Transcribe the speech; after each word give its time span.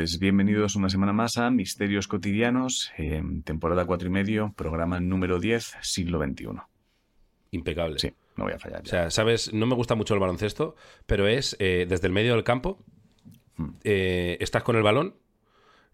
pues 0.00 0.18
bienvenidos 0.18 0.76
una 0.76 0.88
semana 0.88 1.12
más 1.12 1.36
a 1.36 1.50
Misterios 1.50 2.08
Cotidianos, 2.08 2.90
temporada 3.44 3.84
cuatro 3.84 4.08
y 4.08 4.10
medio, 4.10 4.54
programa 4.56 4.98
número 4.98 5.38
10, 5.38 5.74
siglo 5.82 6.18
XXI. 6.24 6.46
Impecable. 7.50 7.98
Sí, 7.98 8.10
no 8.34 8.44
voy 8.44 8.54
a 8.54 8.58
fallar. 8.58 8.80
O 8.80 8.86
sea, 8.86 9.10
sabes, 9.10 9.52
no 9.52 9.66
me 9.66 9.74
gusta 9.74 9.96
mucho 9.96 10.14
el 10.14 10.20
baloncesto, 10.20 10.74
pero 11.04 11.28
es 11.28 11.54
eh, 11.58 11.84
desde 11.86 12.06
el 12.06 12.14
medio 12.14 12.32
del 12.32 12.44
campo, 12.44 12.82
Hmm. 13.56 13.72
eh, 13.84 14.38
estás 14.40 14.62
con 14.62 14.76
el 14.76 14.82
balón, 14.82 15.16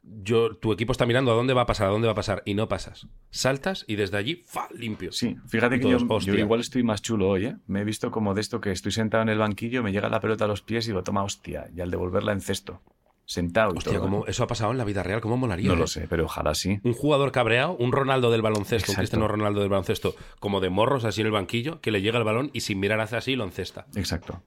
yo, 0.04 0.54
tu 0.54 0.72
equipo 0.72 0.92
está 0.92 1.04
mirando 1.04 1.32
a 1.32 1.34
dónde 1.34 1.52
va 1.52 1.62
a 1.62 1.66
pasar, 1.66 1.88
a 1.88 1.90
dónde 1.90 2.06
va 2.06 2.12
a 2.12 2.14
pasar, 2.14 2.44
y 2.44 2.54
no 2.54 2.68
pasas. 2.68 3.08
Saltas 3.30 3.84
y 3.88 3.96
desde 3.96 4.18
allí, 4.18 4.44
¡fa! 4.46 4.68
limpio. 4.72 5.10
Sí, 5.10 5.36
fíjate 5.48 5.80
que 5.80 5.90
yo, 5.90 5.96
todos, 5.96 6.26
yo 6.26 6.32
hostia. 6.32 6.38
igual 6.44 6.60
estoy 6.60 6.84
más 6.84 7.02
chulo 7.02 7.28
hoy, 7.28 7.46
¿eh? 7.46 7.56
Me 7.66 7.80
he 7.80 7.84
visto 7.84 8.12
como 8.12 8.34
de 8.34 8.40
esto 8.40 8.60
que 8.60 8.70
estoy 8.70 8.92
sentado 8.92 9.24
en 9.24 9.30
el 9.30 9.38
banquillo, 9.38 9.82
me 9.82 9.90
llega 9.90 10.08
la 10.08 10.20
pelota 10.20 10.44
a 10.44 10.48
los 10.48 10.62
pies 10.62 10.84
y 10.86 10.90
digo, 10.90 11.02
toma 11.02 11.24
hostia, 11.24 11.68
y 11.74 11.80
al 11.80 11.90
devolverla 11.90 12.30
en 12.30 12.40
cesto. 12.40 12.82
Sentado 13.28 13.72
y 13.74 13.78
Hostia, 13.78 13.94
todo. 13.94 14.02
¿cómo- 14.02 14.26
eso 14.26 14.44
ha 14.44 14.46
pasado 14.46 14.70
en 14.70 14.78
la 14.78 14.84
vida 14.84 15.02
real, 15.02 15.20
¿cómo 15.20 15.36
molaría? 15.36 15.68
No 15.68 15.74
eh? 15.74 15.78
lo 15.78 15.86
sé, 15.88 16.06
pero 16.08 16.24
ojalá 16.26 16.54
sí. 16.54 16.78
Un 16.84 16.92
jugador 16.94 17.32
cabreado, 17.32 17.76
un 17.76 17.90
Ronaldo 17.92 18.30
del 18.30 18.40
baloncesto, 18.40 18.74
un 18.74 18.94
Exacto. 18.94 19.00
Cristiano 19.00 19.28
Ronaldo 19.28 19.60
del 19.60 19.68
baloncesto, 19.68 20.14
como 20.38 20.60
de 20.60 20.70
morros 20.70 21.04
así 21.04 21.20
en 21.22 21.26
el 21.26 21.32
banquillo, 21.32 21.80
que 21.80 21.90
le 21.90 22.02
llega 22.02 22.18
el 22.18 22.24
balón 22.24 22.50
y 22.52 22.60
sin 22.60 22.78
mirar 22.78 23.00
hace 23.00 23.16
así 23.16 23.34
lo 23.34 23.42
encesta. 23.44 23.86
Exacto. 23.96 24.42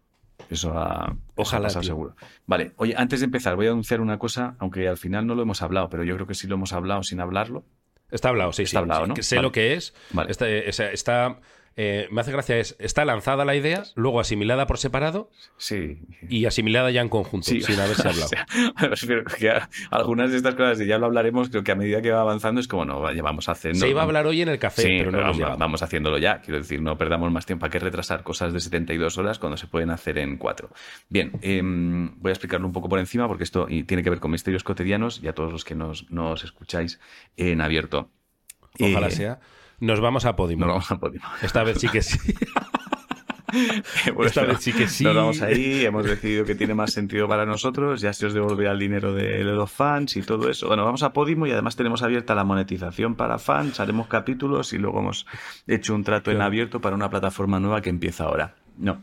Eso 0.50 0.72
ha, 0.80 1.08
eso 1.12 1.14
ha 1.14 1.16
Ojalá, 1.36 1.64
pasado 1.68 1.84
seguro. 1.84 2.16
Vale, 2.48 2.72
oye, 2.78 2.96
antes 2.98 3.20
de 3.20 3.26
empezar, 3.26 3.56
voy 3.58 3.68
a 3.68 3.72
anunciar 3.72 4.00
una 4.02 4.18
cosa, 4.18 4.56
aunque 4.60 4.88
al 4.88 4.98
final 4.98 5.28
no 5.28 5.36
lo 5.36 5.42
hemos 5.42 5.62
hablado, 5.62 5.90
pero 5.90 6.04
yo 6.06 6.16
creo 6.16 6.26
que 6.26 6.34
sí 6.34 6.48
lo 6.48 6.56
hemos 6.56 6.72
hablado 6.74 7.04
sin 7.04 7.20
hablarlo. 7.20 7.66
Está 8.10 8.30
hablado, 8.30 8.54
sí, 8.54 8.64
Está 8.64 8.72
sí, 8.72 8.78
hablado, 8.78 9.06
sí, 9.06 9.10
¿no? 9.10 9.16
sé 9.22 9.36
Vale. 9.36 9.46
lo 9.48 9.52
que 9.52 9.74
es. 9.74 9.94
Vale. 10.12 10.32
Está, 10.32 10.46
sea, 10.72 10.92
está, 10.92 11.40
eh, 11.82 12.10
me 12.12 12.20
hace 12.20 12.34
gracia 12.34 12.58
es, 12.58 12.76
está 12.80 13.06
lanzada 13.06 13.46
la 13.46 13.56
idea, 13.56 13.84
luego 13.96 14.20
asimilada 14.20 14.68
por 14.68 14.78
separado 14.80 15.30
Sí. 15.58 16.02
y 16.28 16.44
asimilada 16.46 16.92
ya 16.92 17.00
en 17.00 17.08
conjunto, 17.08 17.46
Sí, 17.50 17.62
sin 17.62 17.80
haberse 17.80 18.02
o 18.08 18.12
hablado. 18.12 18.28
sea, 18.28 18.46
me 18.82 18.88
refiero 18.90 19.24
que 19.24 19.50
a- 19.50 19.70
algunas 19.90 20.32
de 20.32 20.38
estas 20.38 20.56
cosas, 20.56 20.82
y 20.82 20.88
ya 20.88 20.98
lo 20.98 21.06
hablaremos, 21.06 21.50
creo 21.50 21.64
que 21.64 21.72
a 21.72 21.76
medida 21.76 22.02
que 22.02 22.12
va 22.12 22.20
avanzando 22.20 22.60
es 22.60 22.68
como, 22.68 22.84
no, 22.84 23.00
vaya, 23.00 23.22
vamos 23.22 23.48
haciendo. 23.48 23.80
Se 23.80 23.88
iba 23.90 24.02
a 24.02 24.04
hablar 24.04 24.28
hoy 24.28 24.42
en 24.42 24.50
el 24.50 24.60
café, 24.60 24.82
Sí, 24.82 24.98
pero 25.00 25.12
no 25.12 25.58
vamos, 25.58 25.82
haciéndolo 25.82 26.18
ya. 26.18 26.42
Quiero 26.42 26.58
decir, 26.60 26.82
no 26.82 26.98
perdamos 26.98 27.32
más 27.32 27.46
tiempo. 27.46 27.62
¿Para 27.62 27.72
qué 27.72 27.80
retrasar 27.80 28.24
cosas 28.24 28.52
de 28.52 28.60
72 28.60 29.18
horas 29.18 29.40
cuando 29.40 29.56
se 29.56 29.68
pueden 29.68 29.90
hacer 29.90 30.18
en 30.18 30.36
4? 30.38 30.70
Bien, 31.08 31.32
em, 31.42 32.20
voy 32.20 32.30
a 32.32 32.34
explicarlo 32.34 32.68
un 32.68 32.74
poco 32.74 32.90
por 32.90 33.00
encima 33.00 33.28
porque 33.30 33.46
esto 33.46 33.68
tiene 33.68 34.04
que 34.04 34.10
ver 34.10 34.20
con 34.20 34.32
misterios 34.32 34.64
cotidianos 34.66 35.22
y 35.24 35.28
a 35.30 35.34
todos 35.34 35.52
los 35.54 35.64
que 35.64 35.76
nos, 35.76 36.12
nos 36.12 36.44
escucháis 36.44 37.00
en 37.38 37.62
abierto. 37.62 38.10
Ojalá 38.80 39.08
Eh, 39.08 39.12
sea. 39.12 39.40
Nos 39.80 40.00
vamos 40.02 40.26
a 40.26 40.36
Podimo. 40.36 40.66
Nos 40.66 40.74
vamos 40.76 40.92
a 40.92 41.00
Podimo. 41.00 41.26
Esta 41.42 41.64
vez 41.64 41.80
sí 41.80 41.88
que 41.90 42.02
sí. 42.02 42.18
Bueno, 44.14 44.24
Esta 44.28 44.44
vez 44.44 44.60
sí 44.60 44.72
que 44.74 44.88
sí. 44.88 45.04
Nos 45.04 45.16
vamos 45.16 45.42
ahí, 45.42 45.84
hemos 45.86 46.06
decidido 46.06 46.46
que 46.46 46.54
tiene 46.56 46.76
más 46.76 46.92
sentido 46.94 47.28
para 47.28 47.46
nosotros, 47.46 48.00
ya 48.02 48.14
se 48.14 48.28
os 48.28 48.34
devolverá 48.34 48.72
el 48.74 48.80
dinero 48.80 49.14
de 49.14 49.44
los 49.44 49.72
fans 49.72 50.16
y 50.18 50.22
todo 50.22 50.50
eso. 50.50 50.68
Bueno, 50.68 50.86
vamos 50.86 51.02
a 51.04 51.14
Podimo 51.14 51.48
y 51.48 51.52
además 51.52 51.76
tenemos 51.76 52.04
abierta 52.04 52.36
la 52.36 52.44
monetización 52.44 53.16
para 53.16 53.40
fans, 53.40 53.80
haremos 53.80 54.08
capítulos 54.08 54.74
y 54.74 54.78
luego 54.78 55.00
hemos 55.00 55.26
hecho 55.66 55.96
un 55.96 56.04
trato 56.04 56.30
en 56.32 56.42
abierto 56.42 56.80
para 56.80 56.96
una 56.96 57.10
plataforma 57.10 57.60
nueva 57.60 57.82
que 57.82 57.90
empieza 57.90 58.26
ahora. 58.26 58.56
No, 58.78 59.02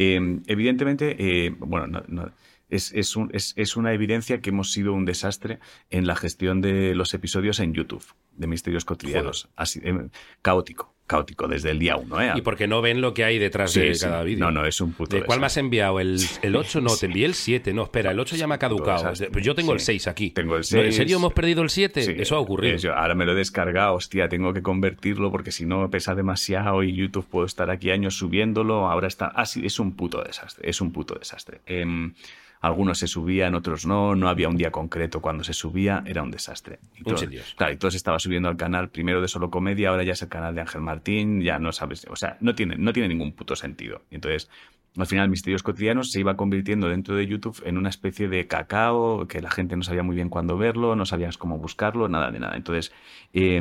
Eh, 0.00 0.20
evidentemente, 0.46 1.16
eh, 1.18 1.54
bueno, 1.58 1.88
no- 1.88 2.04
no, 2.06 2.30
es, 2.70 2.92
es, 2.92 3.16
un- 3.16 3.30
es- 3.32 3.54
es 3.56 3.76
una 3.76 3.92
evidencia 3.92 4.40
que 4.40 4.50
hemos 4.50 4.72
sido 4.72 4.92
un 4.92 5.04
desastre 5.04 5.58
en 5.90 6.06
la 6.06 6.16
gestión 6.16 6.60
de 6.60 6.94
los 6.94 7.14
episodios 7.14 7.60
en 7.60 7.72
YouTube, 7.74 8.04
de 8.36 8.46
Misterios 8.46 8.84
Cotidianos. 8.84 9.48
Así, 9.56 9.80
eh, 9.82 10.08
caótico, 10.42 10.94
caótico 11.06 11.48
desde 11.48 11.70
el 11.70 11.78
día 11.78 11.96
uno. 11.96 12.20
¿eh? 12.20 12.32
Y 12.36 12.42
porque 12.42 12.66
no 12.68 12.82
ven 12.82 13.00
lo 13.00 13.14
que 13.14 13.24
hay 13.24 13.38
detrás 13.38 13.72
Sí, 13.72 13.80
de 13.80 13.94
sí. 13.94 14.04
cada 14.04 14.22
vídeo. 14.22 14.44
No, 14.44 14.50
no, 14.52 14.66
es 14.66 14.80
un 14.82 14.92
puto 14.92 15.16
¿De 15.16 15.22
cuál 15.24 15.40
me 15.40 15.46
has 15.46 15.56
enviado? 15.56 15.98
¿El, 16.00 16.20
el 16.42 16.54
8? 16.56 16.82
No, 16.82 16.94
te 16.94 17.06
envié 17.06 17.24
el 17.24 17.32
7. 17.34 17.72
No, 17.72 17.84
espera, 17.84 18.10
el 18.10 18.20
8 18.20 18.36
ya 18.36 18.46
me 18.46 18.54
ha 18.54 18.58
caducado. 18.58 19.10
Pues 19.32 19.44
Yo 19.44 19.54
tengo 19.54 19.72
el 19.72 19.80
Sí. 19.80 19.86
6 19.86 20.06
aquí. 20.08 20.30
Tengo 20.30 20.56
el 20.56 20.64
¿No, 20.70 20.78
¿En 20.78 20.84
6. 20.84 20.96
serio 20.96 21.16
hemos 21.16 21.32
perdido 21.32 21.62
el 21.62 21.70
7? 21.70 22.02
Sí, 22.02 22.14
Eso 22.18 22.36
ha 22.36 22.40
ocurrido. 22.40 22.76
yo 22.76 22.94
ahora 22.94 23.14
me 23.14 23.24
lo 23.24 23.32
he 23.32 23.36
descargado, 23.36 23.94
hostia, 23.94 24.28
tengo 24.28 24.52
que 24.52 24.60
convertirlo 24.62 25.30
porque 25.32 25.50
si 25.52 25.64
no 25.64 25.88
pesa 25.90 26.14
demasiado 26.14 26.82
y 26.82 26.94
YouTube 26.94 27.26
puedo 27.26 27.46
estar 27.46 27.70
aquí 27.70 27.90
años 27.90 28.14
subiéndolo. 28.18 28.86
Ahora 28.90 29.08
está. 29.08 29.28
Ah, 29.34 29.46
sí, 29.46 29.64
es 29.64 29.80
un 29.80 29.92
puto 29.96 30.22
desastre. 30.22 30.68
Es 30.68 30.82
un 30.82 30.92
puto 30.92 31.14
desastre. 31.14 31.62
Em, 31.64 32.12
algunos 32.60 32.98
se 32.98 33.06
subían, 33.06 33.54
otros 33.54 33.86
no. 33.86 34.14
No 34.14 34.28
había 34.28 34.48
un 34.48 34.56
día 34.56 34.70
concreto 34.70 35.20
cuando 35.20 35.44
se 35.44 35.52
subía. 35.52 36.02
Era 36.06 36.22
un 36.22 36.30
desastre. 36.30 36.80
Y 36.96 37.04
todo-. 37.04 37.16
Claro, 37.56 37.72
y 37.72 37.76
todo 37.76 37.90
se 37.90 37.96
estaba 37.96 38.18
subiendo 38.18 38.48
al 38.48 38.56
canal 38.56 38.90
primero 38.90 39.20
de 39.20 39.28
Solo 39.28 39.50
Comedia, 39.50 39.90
ahora 39.90 40.02
ya 40.02 40.12
es 40.12 40.22
el 40.22 40.28
canal 40.28 40.54
de 40.54 40.62
Ángel 40.62 40.80
Martín. 40.80 41.40
Ya 41.40 41.58
no 41.58 41.72
sabes. 41.72 42.06
O 42.10 42.16
sea, 42.16 42.36
no 42.40 42.54
tiene, 42.54 42.76
no 42.76 42.92
tiene 42.92 43.08
ningún 43.08 43.32
puto 43.32 43.56
sentido. 43.56 44.02
Y 44.10 44.16
entonces. 44.16 44.48
Al 44.96 45.06
final, 45.06 45.28
Misterios 45.28 45.62
Cotidianos 45.62 46.10
se 46.10 46.18
iba 46.18 46.36
convirtiendo 46.36 46.88
dentro 46.88 47.14
de 47.14 47.24
YouTube 47.24 47.62
en 47.64 47.78
una 47.78 47.88
especie 47.88 48.26
de 48.26 48.48
cacao 48.48 49.28
que 49.28 49.40
la 49.40 49.50
gente 49.50 49.76
no 49.76 49.84
sabía 49.84 50.02
muy 50.02 50.16
bien 50.16 50.28
cuándo 50.28 50.58
verlo, 50.58 50.96
no 50.96 51.06
sabías 51.06 51.38
cómo 51.38 51.58
buscarlo, 51.58 52.08
nada 52.08 52.32
de 52.32 52.40
nada. 52.40 52.56
Entonces, 52.56 52.90
eh, 53.32 53.60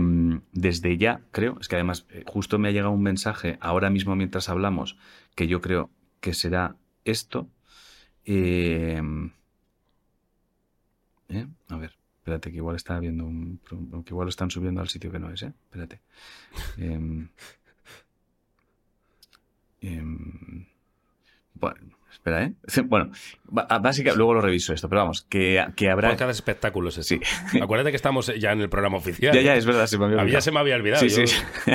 desde 0.53 0.97
ya, 0.97 1.21
creo, 1.31 1.57
es 1.59 1.67
que 1.67 1.75
además 1.75 2.07
eh, 2.09 2.23
justo 2.25 2.57
me 2.57 2.69
ha 2.69 2.71
llegado 2.71 2.91
un 2.91 3.03
mensaje 3.03 3.57
ahora 3.61 3.91
mismo 3.91 4.15
mientras 4.15 4.49
hablamos, 4.49 4.97
que 5.35 5.47
yo 5.47 5.61
creo 5.61 5.91
que 6.21 6.33
será 6.33 6.75
esto. 7.05 7.47
Eh, 8.27 9.01
¿eh? 11.29 11.47
A 11.69 11.77
ver, 11.77 11.93
espérate, 12.19 12.51
que 12.51 12.57
igual 12.57 12.75
está 12.75 12.99
viendo 12.99 13.25
un. 13.25 13.59
que 14.05 14.11
igual 14.11 14.25
lo 14.25 14.29
están 14.29 14.51
subiendo 14.51 14.81
al 14.81 14.89
sitio 14.89 15.11
que 15.11 15.19
no 15.19 15.29
es, 15.31 15.43
¿eh? 15.43 15.53
Espérate. 15.65 16.01
Em, 16.77 17.29
em, 19.81 20.65
bueno, 21.53 21.96
espera, 22.17 22.43
¿eh? 22.43 22.53
Bueno, 22.85 23.11
ba- 23.45 23.67
básicamente, 23.81 24.17
luego 24.17 24.33
lo 24.33 24.41
reviso 24.41 24.73
esto, 24.73 24.89
pero 24.89 25.01
vamos, 25.01 25.21
que, 25.23 25.63
que 25.75 25.89
habrá. 25.89 26.09
Podcast 26.09 26.27
de 26.27 26.31
espectáculos. 26.33 26.95
Sí. 26.95 27.19
Acuérdate 27.61 27.91
que 27.91 27.95
estamos 27.95 28.31
ya 28.39 28.51
en 28.51 28.61
el 28.61 28.69
programa 28.69 28.97
oficial. 28.97 29.33
Ya, 29.33 29.41
ya, 29.41 29.55
es 29.55 29.65
verdad, 29.65 29.87
se 29.87 29.97
me 29.97 30.05
había 30.05 30.17
olvidado. 30.17 30.33
ya 30.33 30.41
se 30.41 30.51
me 30.51 30.59
había 30.59 30.75
olvidado. 30.75 31.01
Sí, 31.01 31.09
yo- 31.09 31.27
sí, 31.27 31.35
sí. 31.65 31.71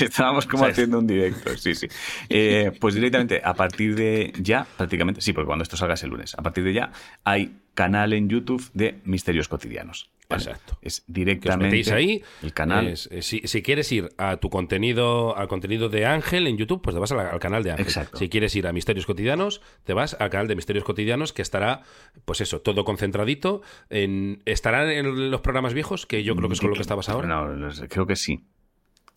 Estábamos 0.04 0.46
como 0.46 0.62
¿Sabes? 0.64 0.74
haciendo 0.74 0.98
un 0.98 1.06
directo, 1.06 1.56
sí, 1.56 1.74
sí. 1.74 1.86
Eh, 2.28 2.72
pues 2.80 2.94
directamente, 2.94 3.40
a 3.44 3.54
partir 3.54 3.94
de 3.94 4.32
ya, 4.40 4.66
prácticamente, 4.76 5.20
sí, 5.20 5.32
porque 5.32 5.46
cuando 5.46 5.62
esto 5.62 5.76
salga 5.76 5.94
es 5.94 6.02
el 6.02 6.10
lunes, 6.10 6.34
a 6.36 6.42
partir 6.42 6.64
de 6.64 6.72
ya 6.72 6.90
hay 7.24 7.56
canal 7.74 8.12
en 8.12 8.28
YouTube 8.28 8.62
de 8.74 9.00
Misterios 9.04 9.48
Cotidianos. 9.48 10.10
¿Vale? 10.32 10.42
Exacto. 10.50 10.78
Es 10.82 11.00
que 11.00 11.04
os 11.08 11.12
directamente 11.14 11.92
ahí. 11.94 12.22
el 12.42 12.52
canal. 12.52 12.88
es- 12.88 13.08
si, 13.20 13.40
si 13.44 13.62
quieres 13.62 13.90
ir 13.92 14.08
a 14.18 14.36
tu 14.38 14.50
contenido, 14.50 15.36
al 15.36 15.48
contenido 15.48 15.88
de 15.88 16.06
Ángel 16.06 16.46
en 16.46 16.56
YouTube, 16.58 16.82
pues 16.82 16.94
te 16.94 17.00
vas 17.00 17.10
la- 17.12 17.30
al 17.30 17.38
canal 17.40 17.62
de 17.62 17.70
Ángel. 17.72 17.86
Exacto. 17.86 18.18
Si 18.18 18.28
quieres 18.28 18.54
ir 18.56 18.66
a 18.66 18.72
Misterios 18.72 19.06
Cotidianos, 19.06 19.60
te 19.84 19.92
vas 19.94 20.16
al 20.18 20.30
canal 20.30 20.48
de 20.48 20.56
Misterios 20.56 20.84
Cotidianos, 20.84 21.32
que 21.32 21.42
estará, 21.42 21.82
pues 22.24 22.40
eso, 22.40 22.60
todo 22.60 22.84
concentradito. 22.84 23.62
En, 23.90 24.42
¿Estarán 24.44 24.90
en 24.90 25.30
los 25.30 25.40
programas 25.40 25.74
viejos? 25.74 26.06
Que 26.06 26.22
yo 26.24 26.34
creo 26.36 26.48
que 26.48 26.54
es 26.54 26.60
con 26.60 26.70
lo 26.70 26.76
que 26.76 26.82
estabas 26.82 27.08
ahora. 27.08 27.28
No, 27.28 27.70
creo 27.88 28.06
que 28.06 28.16
sí. 28.16 28.44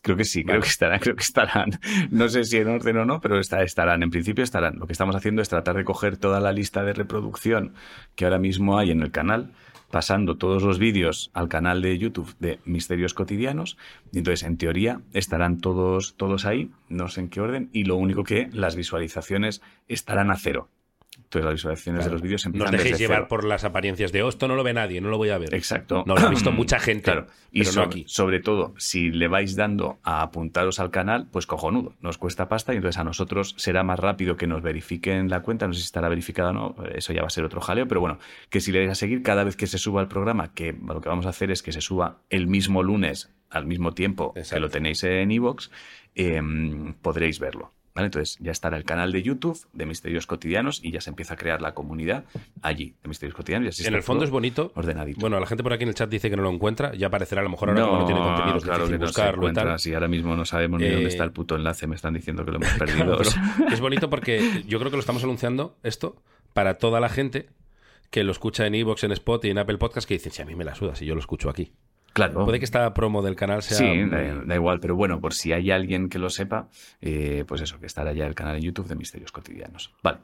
Creo 0.02 0.16
que 0.18 0.24
sí, 0.24 0.44
Vale. 0.44 0.59
creo 0.59 0.62
que 0.62 0.68
estarán, 0.68 1.00
creo 1.00 1.16
que 1.16 1.24
estarán. 1.24 1.80
No 2.12 2.30
sé 2.30 2.44
si 2.44 2.58
en 2.58 2.68
orden 2.68 2.97
o 2.97 3.06
no, 3.06 3.20
pero 3.22 3.40
está- 3.40 3.64
estarán. 3.64 4.03
En 4.03 4.12
principio 4.12 4.44
estarán. 4.44 4.76
Lo 4.78 4.86
que 4.86 4.94
estamos 4.94 5.16
haciendo 5.16 5.42
es 5.42 5.50
tratar 5.50 5.76
de 5.78 5.84
coger 5.84 6.18
toda 6.18 6.40
la 6.40 6.52
lista 6.52 6.84
de 6.84 6.94
reproducción 6.94 7.74
que 8.14 8.26
ahora 8.26 8.38
mismo 8.38 8.78
hay 8.78 8.92
en 8.92 9.02
el 9.02 9.09
canal, 9.12 9.53
pasando 9.91 10.38
todos 10.38 10.63
los 10.63 10.79
vídeos 10.79 11.31
al 11.34 11.50
canal 11.50 11.81
de 11.81 11.97
YouTube 11.97 12.35
de 12.40 12.59
Misterios 12.66 13.13
Cotidianos. 13.13 13.78
Y 14.12 14.19
entonces, 14.19 14.44
en 14.44 14.57
teoría, 14.57 15.02
estarán 15.14 15.59
todos, 15.59 16.16
todos 16.16 16.46
ahí, 16.46 16.72
no 16.90 17.08
sé 17.08 17.22
en 17.22 17.29
qué 17.29 17.41
orden, 17.41 17.70
y 17.72 17.84
lo 17.84 17.96
único 17.96 18.23
que 18.23 18.49
las 18.52 18.76
visualizaciones 18.76 19.61
estarán 19.87 20.32
a 20.32 20.37
cero. 20.37 20.70
Entonces, 21.17 21.46
las 21.46 21.53
visualizaciones 21.53 22.00
Claro. 22.00 22.09
de 22.09 22.14
los 22.14 22.22
vídeos 22.22 22.46
No 22.46 22.50
empiezan 22.50 22.66
os 22.67 22.72
dejéis 22.72 22.91
desde 22.94 23.03
llevar 23.03 23.17
cero. 23.20 23.28
por 23.29 23.44
las 23.46 23.64
apariencias 23.64 24.12
de 24.12 24.23
"Oh, 24.23 24.29
esto 24.29 24.47
no 24.47 24.56
lo 24.56 24.64
ve 24.64 24.73
nadie, 24.73 25.02
no 25.02 25.09
lo 25.09 25.17
voy 25.17 25.29
a 25.29 25.38
ver. 25.38 25.53
Exacto. 25.53 26.03
No 26.06 26.16
lo 26.16 26.22
ha 26.22 26.29
visto 26.29 26.52
mucha 26.52 26.79
gente, 26.79 27.03
Claro. 27.03 27.28
Y 27.52 27.59
pero 27.59 27.70
no 27.70 27.73
sobre, 27.73 27.85
aquí. 27.88 28.03
sobre 28.08 28.40
todo, 28.41 28.73
si 28.78 29.12
le 29.12 29.28
vais 29.28 29.56
dando 29.56 29.97
a 30.03 30.22
apuntaros 30.22 30.79
al 30.79 30.91
canal, 30.91 31.28
pues 31.32 31.46
cojonudo. 31.47 31.94
Nos 32.02 32.17
cuesta 32.17 32.47
pasta 32.50 32.73
y 32.73 32.78
entonces 32.78 33.00
a 33.00 33.03
nosotros 33.03 33.56
será 33.58 33.84
más 33.84 34.00
rápido 34.00 34.35
que 34.38 34.46
nos 34.47 34.62
verifiquen 34.62 35.29
la 35.29 35.41
cuenta. 35.41 35.67
No 35.67 35.73
sé 35.73 35.79
si 35.79 35.85
estará 35.85 36.09
verificada 36.09 36.50
o 36.50 36.53
no, 36.53 36.76
eso 36.94 37.14
ya 37.14 37.22
va 37.22 37.28
a 37.28 37.32
ser 37.32 37.44
otro 37.46 37.62
jaleo, 37.62 37.88
pero 37.88 38.02
bueno, 38.02 38.20
que 38.50 38.59
si 38.62 38.72
le 38.72 38.79
dais 38.79 38.91
a 38.91 38.96
seguir 38.96 39.23
cada 39.23 39.44
vez 39.44 39.56
que 39.56 39.67
se 39.67 39.78
suba 39.78 40.02
el 40.02 40.08
programa, 40.08 40.53
que 40.53 40.73
lo 40.73 41.02
que 41.02 41.09
vamos 41.09 41.26
a 41.26 41.29
hacer 41.29 41.50
es 41.52 41.64
que 41.64 41.72
se 41.72 41.82
suba 41.82 42.17
el 42.29 42.47
mismo 42.47 42.84
lunes 42.84 43.32
al 43.50 43.66
mismo 43.67 43.94
tiempo 43.94 44.34
que 44.34 44.59
lo 44.59 44.70
tenéis 44.70 45.03
en 45.06 45.32
iVoox, 45.32 45.70
podréis 47.02 47.40
verlo. 47.40 47.72
¿Vale? 47.96 48.08
Entonces 48.08 48.38
ya 48.42 48.52
estará 48.52 48.76
el 48.76 48.84
canal 48.84 49.14
de 49.14 49.24
YouTube 49.24 49.58
de 49.72 49.86
Misterios 49.86 50.28
Cotidianos 50.28 50.82
y 50.84 50.92
ya 50.92 51.00
se 51.00 51.09
empieza 51.09 51.36
a 51.36 51.38
crear 51.38 51.62
la 51.62 51.74
comunidad 51.74 52.26
allí 52.62 52.94
de 53.02 53.08
Misterios 53.08 53.36
Cotidianos. 53.36 53.68
y 53.68 53.70
así 53.70 53.82
En 53.84 53.88
está 53.88 53.97
el 53.97 54.03
fondo 54.03 54.26
es 54.26 54.30
bonito. 54.32 54.74
Ordenadito. 54.76 55.22
Bueno, 55.22 55.40
la 55.40 55.46
gente 55.47 55.64
por 55.64 55.72
aquí 55.72 55.84
en 55.84 55.90
el 55.90 55.96
chat 55.96 56.09
dice 56.09 56.30
que 56.30 56.36
no 56.36 56.44
lo 56.44 56.52
encuentra. 56.52 56.94
Ya 56.94 57.08
aparecerá 57.08 57.40
a 57.40 57.44
lo 57.46 57.50
mejor 57.50 57.70
ahora 57.70 57.86
como 57.86 58.00
no 58.00 58.06
tiene 58.06 58.20
contenido. 58.22 58.59
claro 58.59 58.86
que 58.88 58.92
no 58.92 58.97
se 59.00 59.06
buscarlo 59.06 59.50
y 59.50 59.53
tal. 59.53 59.80
Si 59.80 59.94
ahora 59.94 60.09
mismo 60.09 60.36
no 60.36 60.44
sabemos 60.44 60.82
ni 60.82 60.88
Eh, 60.88 60.92
dónde 60.92 61.08
está 61.08 61.24
el 61.24 61.32
puto 61.32 61.56
enlace, 61.56 61.88
me 61.88 61.96
están 61.96 62.14
diciendo 62.14 62.44
que 62.44 62.52
lo 62.52 62.58
hemos 62.58 62.70
perdido. 62.78 63.18
Claro, 63.18 63.68
es 63.72 63.80
bonito 63.80 64.09
porque 64.09 64.64
yo 64.68 64.78
creo 64.80 64.91
que 64.91 64.98
lo 64.98 65.02
estamos 65.02 65.24
anunciando 65.24 65.78
esto 65.82 66.22
para 66.53 66.74
toda 66.78 67.00
la 67.00 67.08
gente 67.08 67.48
que 68.12 68.24
lo 68.26 68.34
escucha 68.34 68.68
en 68.68 68.76
Evox, 68.76 69.06
en 69.06 69.14
Spot 69.14 69.44
y 69.46 69.50
en 69.52 69.58
Apple 69.58 69.78
Podcast 69.78 70.06
que 70.08 70.16
dicen, 70.16 70.34
si 70.34 70.41
a 70.41 70.46
mí 70.46 70.53
me 70.56 70.64
la 70.66 70.76
suda, 70.76 70.96
si 70.96 71.06
yo 71.06 71.16
lo 71.16 71.20
escucho 71.22 71.50
aquí. 71.50 71.72
Claro. 72.16 72.46
Puede 72.46 72.59
que 72.59 72.66
esta 72.66 72.94
promo 72.94 73.22
del 73.22 73.35
canal 73.35 73.62
sea... 73.62 73.78
Sí, 73.78 74.03
da, 74.09 74.41
da 74.46 74.56
igual, 74.56 74.79
pero 74.79 74.96
bueno, 74.96 75.20
por 75.20 75.34
si 75.34 75.52
hay 75.52 75.70
alguien 75.70 76.08
que 76.08 76.17
lo 76.17 76.29
sepa, 76.29 76.70
eh, 77.02 77.44
pues 77.46 77.59
eso, 77.59 77.78
que 77.78 77.85
estará 77.88 78.14
ya 78.14 78.26
el 78.26 78.34
canal 78.34 78.56
en 78.56 78.62
YouTube 78.64 78.88
de 78.88 78.96
Misterios 78.96 79.34
Cotidianos. 79.34 79.94
Vale. 80.02 80.20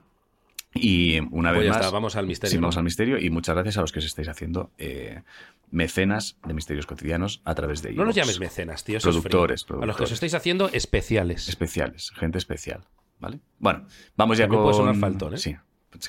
Y 0.74 1.20
una 1.20 1.50
Pues 1.50 1.60
vez 1.60 1.66
ya 1.66 1.70
más, 1.74 1.80
está, 1.82 1.90
vamos 1.92 2.16
al 2.16 2.28
misterio, 2.28 2.52
sí, 2.52 2.56
¿no? 2.58 2.62
vamos 2.62 2.78
al 2.78 2.86
misterio 2.86 3.18
y 3.20 3.30
muchas 3.30 3.56
gracias 3.56 3.78
a 3.78 3.82
los 3.82 3.92
que 3.92 4.00
os 4.00 4.06
estáis 4.06 4.30
haciendo 4.30 4.72
eh, 4.78 5.22
mecenas 5.70 6.38
de 6.48 6.54
misterios 6.54 6.86
cotidianos 6.86 7.42
a 7.44 7.56
través 7.56 7.82
de 7.82 7.90
No 7.92 8.04
iVoox. 8.04 8.16
llames 8.16 8.40
mecenas, 8.40 8.86
tío. 8.86 8.98
Eso 8.98 9.10
es 9.10 9.16
frío. 9.18 9.24
Productores, 9.24 9.64
A 9.64 9.66
los 9.66 9.68
que 9.68 9.76
os 9.76 9.86
productores. 9.88 10.12
estáis 10.14 10.34
haciendo 10.34 10.70
especiales. 10.72 11.50
especiales, 11.50 12.12
gente 12.16 12.38
especial, 12.38 12.86
¿vale? 13.20 13.40
Bueno, 13.60 13.86
vamos 14.16 14.38
ya 14.38 14.46
También 14.46 14.62
con 14.64 14.72
puede 14.72 14.78
sonar 14.78 14.96
faltón, 14.96 15.34
¿eh? 15.34 15.38
Sí, 15.38 15.58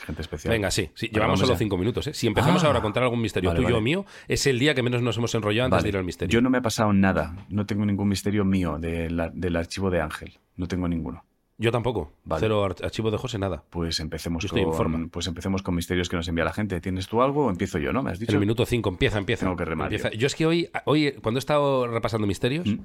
gente 0.04 0.22
especial. 0.22 0.52
Venga, 0.52 0.70
sí, 0.70 0.90
sí. 0.94 1.06
Llevamos 1.08 1.28
vamos 1.28 1.40
solo 1.40 1.52
ya. 1.54 1.58
cinco 1.58 1.76
minutos, 1.78 2.06
¿eh? 2.06 2.14
Si 2.14 2.26
empezamos 2.26 2.62
Ah. 2.64 2.68
ahora 2.68 2.78
a 2.78 2.82
contar 2.82 3.02
algún 3.02 3.20
misterio 3.20 3.50
Vale, 3.50 3.62
tuyo 3.62 3.78
o 3.78 3.80
mío, 3.80 4.04
es 4.28 4.46
el 4.46 4.58
día 4.58 4.74
que 4.74 4.82
menos 4.82 5.02
nos 5.02 5.16
hemos 5.16 5.34
enrollado 5.34 5.66
antes 5.66 5.76
Vale. 5.78 5.82
de 5.84 5.88
ir 5.90 5.96
al 5.96 6.04
misterio. 6.04 6.32
Yo 6.32 6.40
no 6.40 6.50
me 6.50 6.58
ha 6.58 6.62
pasado 6.62 6.92
nada, 6.92 7.46
no 7.48 7.66
tengo 7.66 7.84
ningún 7.84 8.08
misterio 8.08 8.44
mío 8.44 8.78
de 8.78 9.10
la- 9.10 9.30
del 9.30 9.56
archivo 9.56 9.90
de 9.90 10.00
Ángel, 10.00 10.38
no 10.56 10.66
tengo 10.68 10.88
ninguno. 10.88 11.24
Yo 11.58 11.70
tampoco. 11.70 12.12
Cero 12.40 12.64
ar- 12.64 12.76
archivo 12.82 13.10
de 13.12 13.18
José, 13.18 13.38
nada. 13.38 13.62
Pues 13.70 14.00
empecemos 14.00 14.44
estoy 14.44 14.62
en 14.62 14.72
forma. 14.72 14.98
con 14.98 15.10
pues 15.10 15.26
empecemos 15.28 15.62
con 15.62 15.74
misterios 15.76 16.08
que 16.08 16.16
nos 16.16 16.26
envía 16.26 16.44
la 16.44 16.52
gente. 16.52 16.80
¿Tienes 16.80 17.06
tú 17.06 17.22
algo 17.22 17.46
o 17.46 17.50
empiezo 17.50 17.78
yo, 17.78 17.92
no? 17.92 18.02
¿Me 18.02 18.10
has 18.10 18.18
dicho? 18.18 18.32
En 18.32 18.36
el 18.36 18.40
minuto 18.40 18.66
5, 18.66 18.88
empieza, 18.88 19.18
empieza. 19.18 19.44
Tengo 19.46 19.56
que 19.56 19.64
remar 19.64 19.86
Empieza. 19.86 20.10
yo. 20.10 20.18
Yo 20.18 20.26
es 20.26 20.34
que 20.34 20.46
hoy, 20.46 20.70
hoy, 20.86 21.12
cuando 21.22 21.38
he 21.38 21.40
estado 21.40 21.86
repasando 21.86 22.26
misterios, 22.26 22.66
¿Mm? 22.66 22.78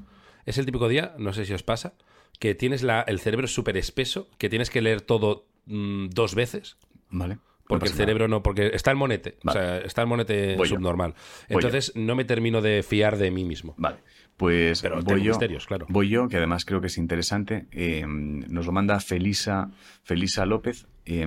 es 0.45 0.57
el 0.59 0.65
típico 0.65 0.88
día, 0.89 1.15
no 1.17 1.33
sé 1.33 1.45
si 1.45 1.53
os 1.53 1.63
pasa, 1.63 1.94
que 2.39 2.53
tienes 2.53 2.83
la, 2.83 3.01
el 3.01 3.19
cerebro 3.19 3.47
súper 3.47 3.77
espeso, 3.77 4.27
que 4.38 4.47
tienes 4.49 4.69
que 4.69 4.81
leer 4.81 5.01
todo 5.01 5.45
mm, 5.65 6.09
dos 6.09 6.35
veces. 6.35 6.77
Vale. 7.09 7.36
no 7.36 7.42
Porque 7.68 7.86
el 7.88 7.92
nada. 7.92 7.98
cerebro 7.98 8.27
no, 8.27 8.42
porque 8.44 8.68
está 8.74 8.92
el 8.92 8.98
monete, 8.98 9.38
Vale. 9.44 9.59
o 9.59 9.62
sea, 9.62 9.77
está 9.80 10.01
el 10.01 10.07
monete 10.07 10.56
Voy 10.56 10.68
subnormal. 10.68 11.13
Entonces 11.50 11.92
no 11.95 12.15
me 12.15 12.24
termino 12.25 12.62
de 12.62 12.81
fiar 12.83 13.18
de 13.18 13.30
mí 13.31 13.44
mismo. 13.44 13.74
Vale, 13.77 13.98
pues 14.38 14.81
Pero 14.81 15.01
voy 15.01 15.21
yo, 15.24 15.31
misterios, 15.31 15.65
claro. 15.68 15.86
voy 15.89 16.07
yo, 16.09 16.27
que 16.30 16.38
además 16.38 16.63
creo 16.63 16.80
que 16.80 16.88
es 16.88 16.98
interesante. 16.98 17.68
eh, 17.71 18.06
nos 18.07 18.65
lo 18.65 18.71
manda 18.71 19.00
Felisa, 19.01 19.69
Felisa 20.04 20.45
López. 20.45 20.88
eh, 21.06 21.25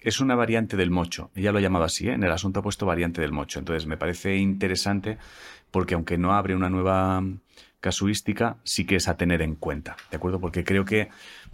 es 0.00 0.20
una 0.20 0.34
variante 0.34 0.76
del 0.76 0.90
mocho. 0.90 1.30
Ella 1.34 1.50
lo 1.52 1.58
ha 1.58 1.62
llamado 1.62 1.84
así, 1.86 2.08
¿eh? 2.08 2.12
en 2.12 2.24
el 2.24 2.32
asunto 2.32 2.60
ha 2.60 2.62
puesto 2.62 2.84
variante 2.84 3.20
del 3.22 3.32
mocho. 3.32 3.58
Entonces 3.58 3.86
me 3.86 3.96
parece 3.96 4.36
interesante 4.36 5.16
porque 5.70 5.94
aunque 5.94 6.18
no 6.18 6.34
abre 6.34 6.54
una 6.54 6.68
nueva 6.68 7.22
casuística, 7.80 8.56
sí 8.64 8.84
que 8.86 8.96
es 8.96 9.08
a 9.08 9.16
tener 9.16 9.42
en 9.42 9.54
cuenta. 9.56 9.96
¿De 10.10 10.16
acuerdo? 10.16 10.40
Porque 10.40 10.64
creo 10.64 10.84
que, 10.84 11.08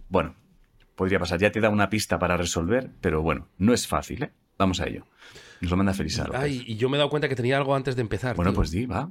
bueno, 0.09 0.35
podría 1.01 1.19
pasar. 1.19 1.41
Ya 1.41 1.51
te 1.51 1.61
da 1.61 1.69
una 1.71 1.89
pista 1.91 2.19
para 2.19 2.37
resolver, 2.37 2.91
pero 3.01 3.23
bueno, 3.23 3.49
no 3.59 3.73
es 3.75 3.89
fácil, 3.89 4.23
¿eh? 4.23 4.31
Vamos 4.59 4.81
a 4.81 4.87
ello. 4.87 5.07
Nos 5.63 5.71
lo 5.71 5.77
manda 5.77 5.93
Felisa 5.95 6.25
López. 6.27 6.41
Ay, 6.41 6.63
y 6.67 6.77
yo 6.77 6.89
me 6.89 6.97
he 6.97 6.99
dado 6.99 7.11
cuenta 7.11 7.29
que 7.29 7.35
tenía 7.35 7.57
algo 7.57 7.75
antes 7.75 7.97
de 7.97 8.03
empezar. 8.03 8.37
bueno, 8.37 8.51
tío. 8.53 8.57
pues 8.57 8.71
di, 8.71 8.87
va. 8.87 9.11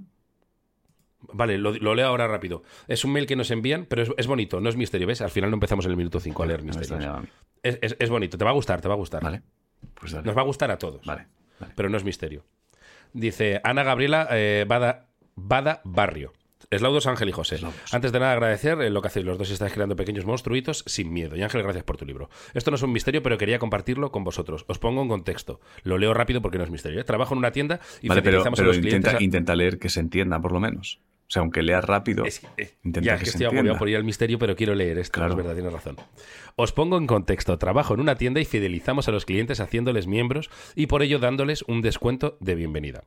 Vale, 1.33 1.57
lo, 1.57 1.73
lo 1.73 1.95
leo 1.95 2.07
ahora 2.07 2.27
rápido. 2.27 2.63
Es 2.87 3.03
un 3.03 3.11
mail 3.11 3.25
que 3.27 3.35
nos 3.35 3.51
envían, 3.51 3.85
pero 3.85 4.03
es, 4.03 4.09
es 4.17 4.25
bonito, 4.27 4.61
no 4.61 4.69
es 4.69 4.75
misterio, 4.77 5.05
¿ves? 5.05 5.21
Al 5.21 5.29
final 5.31 5.49
no 5.49 5.55
empezamos 5.57 5.85
en 5.85 5.91
el 5.91 5.97
minuto 5.97 6.19
5 6.19 6.43
a 6.43 6.45
leer 6.45 6.63
misterios. 6.63 7.03
Es, 7.61 7.77
es- 7.81 7.97
es 7.99 8.09
bonito, 8.09 8.37
te 8.37 8.45
va 8.45 8.51
a 8.51 8.53
gustar, 8.53 8.79
te 8.81 8.87
va 8.87 8.93
a 8.93 8.97
gustar. 8.97 9.21
Vale. 9.23 9.41
Pues 9.99 10.13
dale. 10.13 10.25
Nos 10.25 10.37
va 10.37 10.41
a 10.41 10.45
gustar 10.45 10.71
a 10.71 10.77
todos. 10.77 11.05
Vale. 11.05 11.27
vale. 11.59 11.73
Pero 11.75 11.89
no 11.89 11.97
es 11.97 12.03
misterio. 12.03 12.45
Dice 13.11 13.59
Ana 13.63 13.83
Gabriela 13.83 14.27
eh, 14.31 14.65
Bada, 14.67 15.07
Bada 15.35 15.81
Barrio. 15.83 16.31
Eslaudos 16.71 17.07
Ángel 17.07 17.29
y 17.29 17.31
José. 17.31 17.55
Eslaudos. 17.55 17.93
Antes 17.93 18.11
de 18.11 18.19
nada 18.19 18.33
agradecer 18.33 18.79
eh, 18.81 18.89
lo 18.91 19.01
que 19.01 19.07
hacéis 19.07 19.25
los 19.25 19.37
dos. 19.37 19.49
Estáis 19.49 19.73
creando 19.73 19.95
pequeños 19.95 20.25
monstruitos 20.25 20.83
sin 20.85 21.11
miedo. 21.11 21.35
Y 21.35 21.41
Ángel, 21.41 21.63
gracias 21.63 21.83
por 21.83 21.97
tu 21.97 22.05
libro. 22.05 22.29
Esto 22.53 22.69
no 22.69 22.75
es 22.75 22.83
un 22.83 22.91
misterio, 22.91 23.23
pero 23.23 23.37
quería 23.39 23.57
compartirlo 23.57 24.11
con 24.11 24.23
vosotros. 24.23 24.65
Os 24.67 24.77
pongo 24.77 25.01
en 25.01 25.07
contexto. 25.07 25.59
Lo 25.83 25.97
leo 25.97 26.13
rápido 26.13 26.41
porque 26.41 26.57
no 26.59 26.63
es 26.63 26.69
misterio. 26.69 27.01
¿eh? 27.01 27.03
Trabajo 27.03 27.33
en 27.33 27.39
una 27.39 27.51
tienda 27.51 27.79
y 28.01 28.07
Vale, 28.07 28.21
pero, 28.21 28.33
fidelizamos 28.43 28.57
pero 28.59 28.69
a 28.69 28.73
los 28.73 28.77
clientes. 28.77 28.97
intenta, 28.99 29.17
a- 29.17 29.23
intenta 29.23 29.55
leer 29.55 29.79
que 29.79 29.89
se 29.89 29.99
entienda, 29.99 30.39
por 30.39 30.51
lo 30.51 30.59
menos. 30.59 30.99
O 31.27 31.31
sea, 31.31 31.41
aunque 31.41 31.61
leas 31.63 31.83
rápido, 31.83 32.25
Es- 32.25 32.41
eh, 32.57 32.71
intenta 32.83 33.05
ya, 33.05 33.13
que, 33.13 33.17
es 33.17 33.19
que 33.19 33.25
se 33.25 33.31
estoy 33.43 33.45
agobiado 33.57 33.77
por 33.79 33.89
ir 33.89 33.95
al 33.97 34.03
misterio, 34.03 34.37
pero 34.39 34.55
quiero 34.55 34.75
leer 34.75 34.99
esto. 34.99 35.13
Claro. 35.19 35.31
Es 35.31 35.37
verdad, 35.37 35.53
tienes 35.53 35.73
razón. 35.73 35.97
Os 36.55 36.71
pongo 36.71 36.97
en 36.97 37.07
contexto. 37.07 37.57
Trabajo 37.57 37.95
en 37.95 37.99
una 37.99 38.15
tienda 38.15 38.41
y 38.41 38.45
fidelizamos 38.45 39.07
a 39.07 39.11
los 39.11 39.25
clientes 39.25 39.59
haciéndoles 39.59 40.05
miembros 40.07 40.49
y 40.75 40.85
por 40.87 41.01
ello 41.01 41.17
dándoles 41.17 41.63
un 41.67 41.81
descuento 41.81 42.37
de 42.41 42.53
bienvenida. 42.55 43.03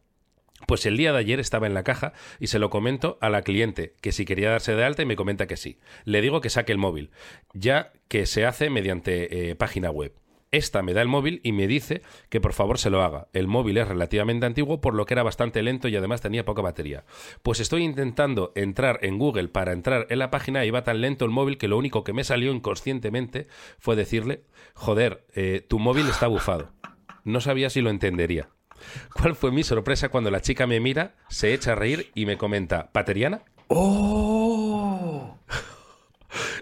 Pues 0.66 0.86
el 0.86 0.96
día 0.96 1.12
de 1.12 1.18
ayer 1.18 1.40
estaba 1.40 1.66
en 1.66 1.74
la 1.74 1.84
caja 1.84 2.12
y 2.38 2.46
se 2.48 2.58
lo 2.58 2.70
comento 2.70 3.18
a 3.20 3.30
la 3.30 3.42
cliente 3.42 3.94
que 4.00 4.12
si 4.12 4.24
quería 4.24 4.50
darse 4.50 4.74
de 4.74 4.84
alta 4.84 5.02
y 5.02 5.06
me 5.06 5.16
comenta 5.16 5.46
que 5.46 5.56
sí. 5.56 5.78
Le 6.04 6.20
digo 6.20 6.40
que 6.40 6.50
saque 6.50 6.72
el 6.72 6.78
móvil, 6.78 7.10
ya 7.52 7.92
que 8.08 8.26
se 8.26 8.46
hace 8.46 8.70
mediante 8.70 9.50
eh, 9.50 9.54
página 9.54 9.90
web. 9.90 10.12
Esta 10.52 10.82
me 10.82 10.92
da 10.92 11.00
el 11.00 11.08
móvil 11.08 11.40
y 11.42 11.52
me 11.52 11.66
dice 11.66 12.02
que 12.28 12.38
por 12.38 12.52
favor 12.52 12.78
se 12.78 12.90
lo 12.90 13.02
haga. 13.02 13.28
El 13.32 13.48
móvil 13.48 13.78
es 13.78 13.88
relativamente 13.88 14.44
antiguo, 14.44 14.82
por 14.82 14.92
lo 14.92 15.06
que 15.06 15.14
era 15.14 15.22
bastante 15.22 15.62
lento 15.62 15.88
y 15.88 15.96
además 15.96 16.20
tenía 16.20 16.44
poca 16.44 16.60
batería. 16.60 17.04
Pues 17.42 17.58
estoy 17.58 17.84
intentando 17.84 18.52
entrar 18.54 18.98
en 19.00 19.16
Google 19.16 19.48
para 19.48 19.72
entrar 19.72 20.06
en 20.10 20.18
la 20.18 20.30
página 20.30 20.66
y 20.66 20.70
va 20.70 20.84
tan 20.84 21.00
lento 21.00 21.24
el 21.24 21.30
móvil 21.30 21.56
que 21.56 21.68
lo 21.68 21.78
único 21.78 22.04
que 22.04 22.12
me 22.12 22.22
salió 22.22 22.52
inconscientemente 22.52 23.46
fue 23.78 23.96
decirle, 23.96 24.42
joder, 24.74 25.24
eh, 25.34 25.64
tu 25.66 25.78
móvil 25.78 26.06
está 26.06 26.26
bufado. 26.26 26.70
No 27.24 27.40
sabía 27.40 27.70
si 27.70 27.80
lo 27.80 27.88
entendería. 27.88 28.50
¿Cuál 29.14 29.34
fue 29.36 29.50
mi 29.52 29.62
sorpresa 29.62 30.08
cuando 30.08 30.30
la 30.30 30.40
chica 30.40 30.66
me 30.66 30.80
mira, 30.80 31.14
se 31.28 31.54
echa 31.54 31.72
a 31.72 31.74
reír 31.76 32.10
y 32.14 32.26
me 32.26 32.36
comenta, 32.38 32.90
¿Pateriana? 32.92 33.42
¡Oh! 33.68 35.36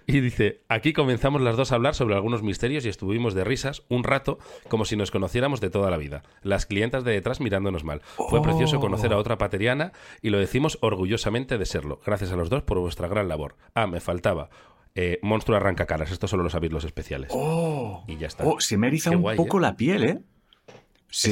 Y 0.06 0.18
dice, 0.18 0.62
aquí 0.68 0.92
comenzamos 0.92 1.40
las 1.40 1.56
dos 1.56 1.70
a 1.70 1.76
hablar 1.76 1.94
sobre 1.94 2.16
algunos 2.16 2.42
misterios 2.42 2.84
y 2.84 2.88
estuvimos 2.88 3.34
de 3.34 3.44
risas 3.44 3.84
un 3.88 4.02
rato 4.02 4.40
como 4.66 4.84
si 4.84 4.96
nos 4.96 5.12
conociéramos 5.12 5.60
de 5.60 5.70
toda 5.70 5.88
la 5.90 5.96
vida. 5.96 6.22
Las 6.42 6.66
clientas 6.66 7.04
de 7.04 7.12
detrás 7.12 7.40
mirándonos 7.40 7.84
mal. 7.84 8.00
Fue 8.28 8.40
Oh. 8.40 8.42
precioso 8.42 8.80
conocer 8.80 9.12
a 9.12 9.16
otra 9.18 9.38
pateriana 9.38 9.92
y 10.22 10.30
lo 10.30 10.38
decimos 10.38 10.78
orgullosamente 10.80 11.56
de 11.56 11.66
serlo. 11.66 12.00
Gracias 12.04 12.32
a 12.32 12.36
los 12.36 12.50
dos 12.50 12.64
por 12.64 12.80
vuestra 12.80 13.06
gran 13.06 13.28
labor. 13.28 13.54
Ah, 13.74 13.86
me 13.86 14.00
faltaba. 14.00 14.50
Eh, 14.96 15.20
monstruo 15.22 15.56
arranca 15.56 15.86
caras. 15.86 16.10
Esto 16.10 16.26
solo 16.26 16.42
lo 16.42 16.50
sabéis 16.50 16.72
los 16.72 16.84
especiales. 16.84 17.30
¡Oh! 17.32 18.02
Y 18.08 18.16
ya 18.16 18.26
está. 18.26 18.42
Oh, 18.44 18.58
se 18.58 18.76
me 18.76 18.88
eriza 18.88 19.10
Qué 19.10 19.16
un 19.16 19.22
guay, 19.22 19.36
poco 19.36 19.58
¿eh? 19.58 19.62
la 19.62 19.76
piel, 19.76 20.02
¿eh? 20.04 20.18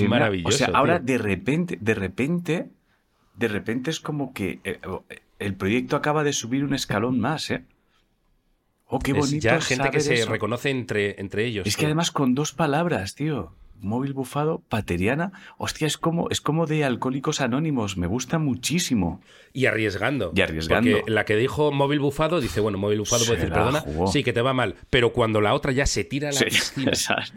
Me- 0.02 0.08
maravilloso, 0.08 0.48
O 0.48 0.58
sea, 0.58 0.68
ahora 0.74 0.98
de 0.98 1.18
repente, 1.18 1.78
de 1.80 1.94
repente, 1.94 2.70
de 3.34 3.48
repente 3.48 3.90
es 3.90 4.00
como 4.00 4.32
que 4.32 4.60
eh, 4.64 4.80
el 5.38 5.54
proyecto 5.54 5.96
acaba 5.96 6.24
de 6.24 6.32
subir 6.32 6.64
un 6.64 6.74
escalón 6.74 7.20
más, 7.20 7.50
¿eh? 7.50 7.64
Oh, 8.86 8.98
qué 8.98 9.12
Es 9.12 9.18
bonito. 9.18 9.42
ya 9.44 9.60
gente 9.60 9.90
que 9.90 10.00
se 10.00 10.14
eso. 10.14 10.30
reconoce 10.30 10.70
entre, 10.70 11.20
entre 11.20 11.44
ellos. 11.44 11.66
Es 11.66 11.76
que 11.76 11.84
además 11.86 12.10
con 12.10 12.34
dos 12.34 12.52
palabras, 12.52 13.14
tío. 13.14 13.54
Móvil 13.80 14.12
bufado, 14.12 14.62
pateriana. 14.68 15.32
Hostia, 15.56 15.86
es 15.86 15.98
como, 15.98 16.28
es 16.30 16.40
como 16.40 16.66
de 16.66 16.84
alcohólicos 16.84 17.40
anónimos. 17.40 17.96
Me 17.96 18.06
gusta 18.06 18.38
muchísimo. 18.38 19.20
Y 19.52 19.66
arriesgando. 19.66 20.32
Y 20.34 20.40
arriesgando. 20.40 20.90
Porque 20.98 21.10
la 21.10 21.24
que 21.24 21.36
dijo 21.36 21.72
móvil 21.72 22.00
bufado 22.00 22.40
dice, 22.40 22.60
bueno, 22.60 22.78
móvil 22.78 22.98
bufado 23.00 23.24
puede 23.24 23.38
decir, 23.40 23.52
perdona, 23.52 23.80
jugó. 23.80 24.06
sí, 24.08 24.22
que 24.22 24.32
te 24.32 24.42
va 24.42 24.52
mal. 24.52 24.74
Pero 24.90 25.12
cuando 25.12 25.40
la 25.40 25.54
otra 25.54 25.72
ya 25.72 25.86
se 25.86 26.04
tira 26.04 26.28
a 26.28 26.32
la 26.32 26.38
Sí, 26.38 26.44
piscina 26.46 26.92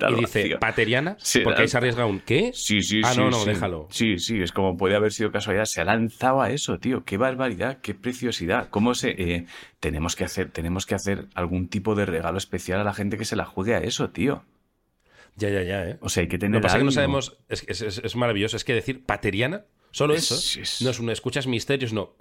y 0.10 0.16
dice, 0.16 0.40
vacío. 0.42 0.60
pateriana, 0.60 1.16
Se 1.20 1.42
porque 1.42 1.62
ahí 1.64 1.68
se 1.68 1.78
arriesga 1.78 2.06
un 2.06 2.20
¿qué? 2.20 2.52
Sí, 2.54 2.82
sí, 2.82 3.02
ah, 3.04 3.14
sí. 3.14 3.20
no, 3.20 3.30
no, 3.30 3.38
sí. 3.40 3.50
déjalo. 3.50 3.88
Sí, 3.90 4.18
sí, 4.18 4.42
es 4.42 4.52
como 4.52 4.78
puede 4.78 4.96
haber 4.96 5.12
sido 5.14 5.32
casualidad. 5.32 5.66
Se 5.66 5.82
ha 5.82 5.86
lanzado 5.86 6.42
a 6.42 6.50
eso, 6.52 6.78
tío. 6.80 7.04
Qué 7.06 7.18
barbaridad, 7.18 7.80
qué 7.82 7.94
preciosidad. 7.94 8.70
¿Cómo 8.70 8.94
se.? 8.94 9.10
eh, 9.18 9.46
tenemos, 9.80 10.16
que 10.16 10.24
hacer, 10.24 10.50
tenemos 10.52 10.86
que 10.86 10.96
hacer 10.96 11.28
algún 11.34 11.68
tipo 11.68 11.96
de 11.96 12.06
regalo 12.06 12.38
especial 12.38 12.80
a 12.80 12.84
la 12.84 12.94
gente 12.94 13.18
que 13.18 13.26
se 13.26 13.36
la 13.36 13.46
juegue 13.46 13.74
a 13.76 13.80
eso, 13.80 14.10
tío. 14.12 14.44
Ya, 15.38 15.50
ya, 15.50 15.64
ya, 15.64 15.86
¿eh? 15.90 15.98
O 16.02 16.10
sea, 16.10 16.22
hay 16.22 16.28
que 16.28 16.36
Lo 16.38 16.42
tener. 16.42 16.60
que 16.60 16.64
pasa 16.64 16.78
es 16.78 16.82
que 16.82 16.86
no 16.86 16.92
sabemos, 16.92 17.38
es, 17.50 17.64
es- 17.68 17.82
es- 17.82 17.98
es 18.04 18.16
maravilloso, 18.16 18.58
es 18.58 18.64
que 18.64 18.74
decir 18.74 19.04
pateriana, 19.06 19.66
solo 19.92 20.14
Es- 20.14 20.32
eso, 20.32 20.62
es- 20.62 20.82
no 20.82 20.90
es 20.90 21.00
una, 21.00 21.12
escuchas 21.14 21.48
misterios, 21.48 21.94
no. 21.94 22.16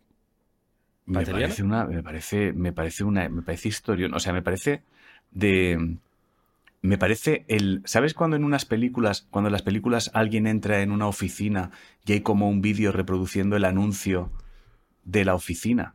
Me 1.07 1.15
¿Pateriana? 1.21 1.47
parece 1.47 1.63
una. 1.65 1.85
Me 1.87 2.03
parece, 2.03 2.53
me 2.53 2.73
parece 2.73 3.03
una. 3.05 3.29
Me 3.29 3.43
parece 3.43 3.69
historia. 3.69 4.09
O 4.13 4.21
sea, 4.21 4.33
me 4.33 4.43
parece 4.43 4.83
de. 5.33 5.97
Me 6.83 6.99
parece 6.99 7.45
el. 7.49 7.83
¿Sabes 7.85 8.15
cuando 8.15 8.37
en 8.37 8.45
unas 8.45 8.65
películas, 8.65 9.27
cuando 9.31 9.49
en 9.49 9.53
las 9.53 9.63
películas 9.63 10.11
alguien 10.15 10.47
entra 10.47 10.83
en 10.83 10.93
una 10.93 11.09
oficina 11.09 11.73
y 12.07 12.13
hay 12.13 12.21
como 12.21 12.49
un 12.49 12.63
vídeo 12.63 12.93
reproduciendo 12.93 13.57
el 13.57 13.65
anuncio 13.65 14.31
de 15.05 15.25
la 15.25 15.35
oficina 15.35 15.95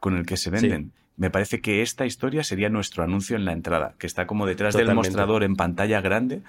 con 0.00 0.16
el 0.16 0.24
que 0.26 0.36
se 0.36 0.50
venden? 0.50 0.92
Me 1.16 1.30
parece 1.30 1.60
que 1.60 1.82
esta 1.82 2.04
historia 2.04 2.44
sería 2.44 2.68
nuestro 2.68 3.02
anuncio 3.02 3.36
en 3.36 3.44
la 3.44 3.52
entrada, 3.52 3.94
que 3.98 4.06
está 4.06 4.26
como 4.26 4.46
detrás 4.46 4.76
del 4.76 4.94
mostrador 4.94 5.44
en 5.44 5.56
pantalla 5.56 6.00
grande. 6.02 6.42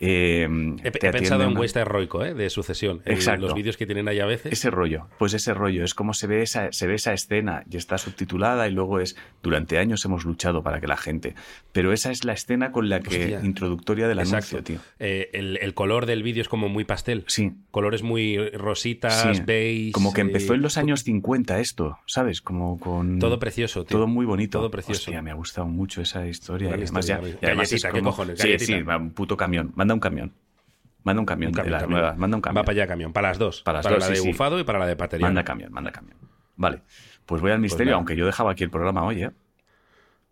Eh, 0.00 0.48
He, 0.82 0.90
pensado 0.90 1.44
en 1.44 1.56
Waste 1.56 1.80
heroico, 1.80 2.24
¿eh? 2.24 2.34
De 2.34 2.48
sucesión. 2.50 3.02
Exacto. 3.04 3.42
los 3.46 3.54
vídeos 3.54 3.76
que 3.76 3.86
tienen 3.86 4.08
ahí 4.08 4.18
a 4.20 4.26
veces. 4.26 4.52
Ese 4.52 4.70
rollo, 4.70 5.06
pues 5.18 5.34
ese 5.34 5.52
rollo, 5.54 5.84
es 5.84 5.94
como 5.94 6.14
se 6.14 6.26
ve 6.26 6.42
esa, 6.42 6.72
se 6.72 6.86
ve 6.86 6.94
esa 6.94 7.12
escena 7.12 7.64
y 7.70 7.76
está 7.76 7.98
subtitulada 7.98 8.66
y 8.68 8.72
luego 8.72 8.98
es, 9.00 9.16
durante 9.42 9.78
años 9.78 10.04
hemos 10.04 10.24
luchado 10.24 10.62
para 10.62 10.80
que 10.80 10.86
la 10.86 10.96
gente, 10.96 11.34
pero 11.72 11.92
esa 11.92 12.10
es 12.10 12.24
la 12.24 12.32
escena 12.32 12.72
con 12.72 12.88
la 12.88 13.00
que, 13.00 13.20
Hostia. 13.20 13.40
introductoria 13.44 14.08
del 14.08 14.18
Exacto. 14.20 14.56
anuncio, 14.56 14.62
tío. 14.64 14.78
Eh, 14.98 15.28
el, 15.34 15.58
el 15.60 15.74
color 15.74 16.06
del 16.06 16.22
vídeo 16.22 16.40
es 16.42 16.48
como 16.48 16.68
muy 16.68 16.84
pastel. 16.84 17.24
Sí, 17.26 17.52
Colores 17.70 18.02
muy 18.02 18.38
rositas, 18.50 19.36
sí. 19.36 19.42
beige. 19.44 19.92
Como 19.92 20.12
que 20.12 20.22
empezó 20.22 20.54
eh, 20.54 20.56
en 20.56 20.62
los 20.62 20.76
años 20.78 21.04
50 21.04 21.60
esto, 21.60 21.98
¿sabes? 22.06 22.40
Como 22.40 22.80
con... 22.80 23.18
Todo 23.18 23.38
precioso, 23.38 23.84
tío. 23.84 23.98
Todo 23.98 24.06
muy 24.06 24.26
bonito. 24.26 24.58
Todo 24.58 24.70
precioso. 24.70 25.02
Hostia, 25.02 25.22
me 25.22 25.30
ha 25.30 25.34
gustado 25.34 25.66
mucho 25.68 26.00
esa 26.00 26.26
historia. 26.26 26.68
Además, 26.70 27.04
historia, 27.06 27.20
ya- 27.20 27.38
y 27.42 27.46
además 27.46 27.72
es 27.72 27.82
Galletita, 27.82 27.92
¿qué 27.92 27.98
como- 28.00 28.10
cojones? 28.10 28.38
Sí, 28.40 28.48
Galletita. 28.48 28.78
sí, 28.96 29.02
un 29.02 29.10
puto 29.10 29.36
camión. 29.36 29.72
Manda 29.90 29.94
un 29.94 30.00
camión. 30.00 30.32
Manda 31.02 31.20
un 31.20 31.26
camión, 31.26 31.48
Un 31.48 31.52
de 31.52 31.56
camión, 31.56 31.72
las 31.72 31.82
camión. 31.82 32.00
nuevas. 32.00 32.16
Manda 32.18 32.36
un 32.36 32.40
camión. 32.42 32.60
Va 32.60 32.64
para 32.64 32.76
allá 32.78 32.86
camión, 32.86 33.12
para 33.12 33.28
las 33.28 33.38
dos. 33.38 33.62
Para 33.62 33.78
las 33.78 33.84
para 33.86 33.96
dos, 33.96 34.02
la 34.02 34.06
sí, 34.08 34.12
de 34.12 34.18
sí. 34.20 34.28
bufado 34.28 34.58
y 34.60 34.64
para 34.64 34.78
la 34.78 34.86
de 34.86 34.94
pateriana. 34.96 35.28
Manda 35.30 35.44
camión, 35.44 35.72
manda 35.72 35.90
camión. 35.92 36.16
Vale, 36.56 36.82
pues 37.26 37.40
voy 37.42 37.50
al 37.52 37.58
misterio, 37.60 37.92
nada. 37.92 37.96
aunque 37.96 38.14
yo 38.16 38.26
dejaba 38.26 38.52
aquí 38.52 38.64
el 38.64 38.70
programa 38.70 39.02
hoy, 39.04 39.22
¿eh? 39.24 39.30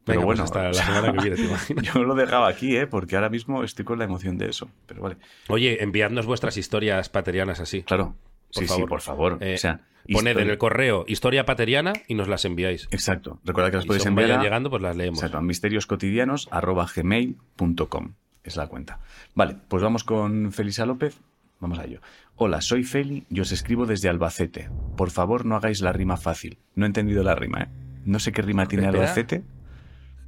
Pero 0.05 0.21
Venga, 0.21 0.27
pues 0.27 0.39
bueno, 0.39 0.45
hasta 0.45 0.63
la 0.65 0.71
o 0.71 0.75
sea, 0.75 0.85
semana 0.87 1.13
que 1.13 1.19
viene, 1.21 1.37
¿te 1.37 1.43
imaginas? 1.45 1.85
yo 1.87 2.03
lo 2.05 2.15
dejaba 2.15 2.49
aquí, 2.49 2.77
¿eh? 2.77 2.87
porque 2.87 3.17
ahora 3.17 3.29
mismo 3.31 3.65
estoy 3.65 3.85
con 3.87 3.99
la 3.99 4.05
emoción 4.05 4.37
de 4.39 4.49
eso. 4.51 4.71
Pero 4.87 5.03
vale, 5.03 5.17
Oye, 5.49 5.83
enviadnos 5.83 6.27
vuestras 6.27 6.57
historias 6.57 7.09
paterianas 7.09 7.59
así. 7.61 7.83
claro. 7.83 8.15
Por 8.53 8.63
sí, 8.63 8.69
sí, 8.69 8.75
favor. 8.75 8.89
por 8.89 9.01
favor. 9.03 9.39
Eh, 9.41 9.55
o 9.55 9.59
sea, 9.59 9.81
Poned 10.11 10.39
en 10.39 10.49
el 10.49 10.57
correo 10.57 11.05
historia 11.07 11.45
pateriana 11.45 11.93
y 12.07 12.15
nos 12.15 12.29
las 12.29 12.47
enviáis. 12.47 12.89
Exacto. 12.91 13.39
Recuerda 13.45 13.71
que 13.71 13.77
las 13.77 13.85
Y 13.85 13.89
podéis 13.89 14.07
enviar 14.07 14.41
llegando, 14.41 14.71
pues 14.71 14.81
las 14.83 14.97
leemos. 14.97 15.19
exacto, 15.19 15.43
misterioscotidianos.gmail.com. 15.43 18.15
Es 18.49 18.57
la 18.57 18.67
cuenta. 18.67 18.99
Vale, 19.35 19.57
pues 19.69 19.83
vamos 19.83 20.05
con 20.05 20.53
Felisa 20.53 20.87
López. 20.87 21.19
Vamos 21.61 21.79
a 21.79 21.85
ello. 21.85 22.01
Hola, 22.37 22.63
soy 22.63 22.83
Feli 22.83 23.27
y 23.29 23.41
os 23.41 23.53
escribo 23.53 23.85
desde 23.85 24.09
Albacete. 24.09 24.71
Por 24.97 25.11
favor, 25.11 25.45
no 25.45 25.55
hagáis 25.57 25.83
la 25.83 25.93
rima 25.93 26.17
fácil. 26.17 26.57
No 26.75 26.87
he 26.87 26.89
entendido 26.89 27.23
la 27.23 27.35
rima, 27.35 27.65
¿eh? 27.65 27.69
No 28.07 28.19
sé 28.21 28.33
qué 28.33 28.41
rima 28.41 28.67
tiene 28.67 28.87
Espera. 28.87 29.03
Albacete. 29.05 29.43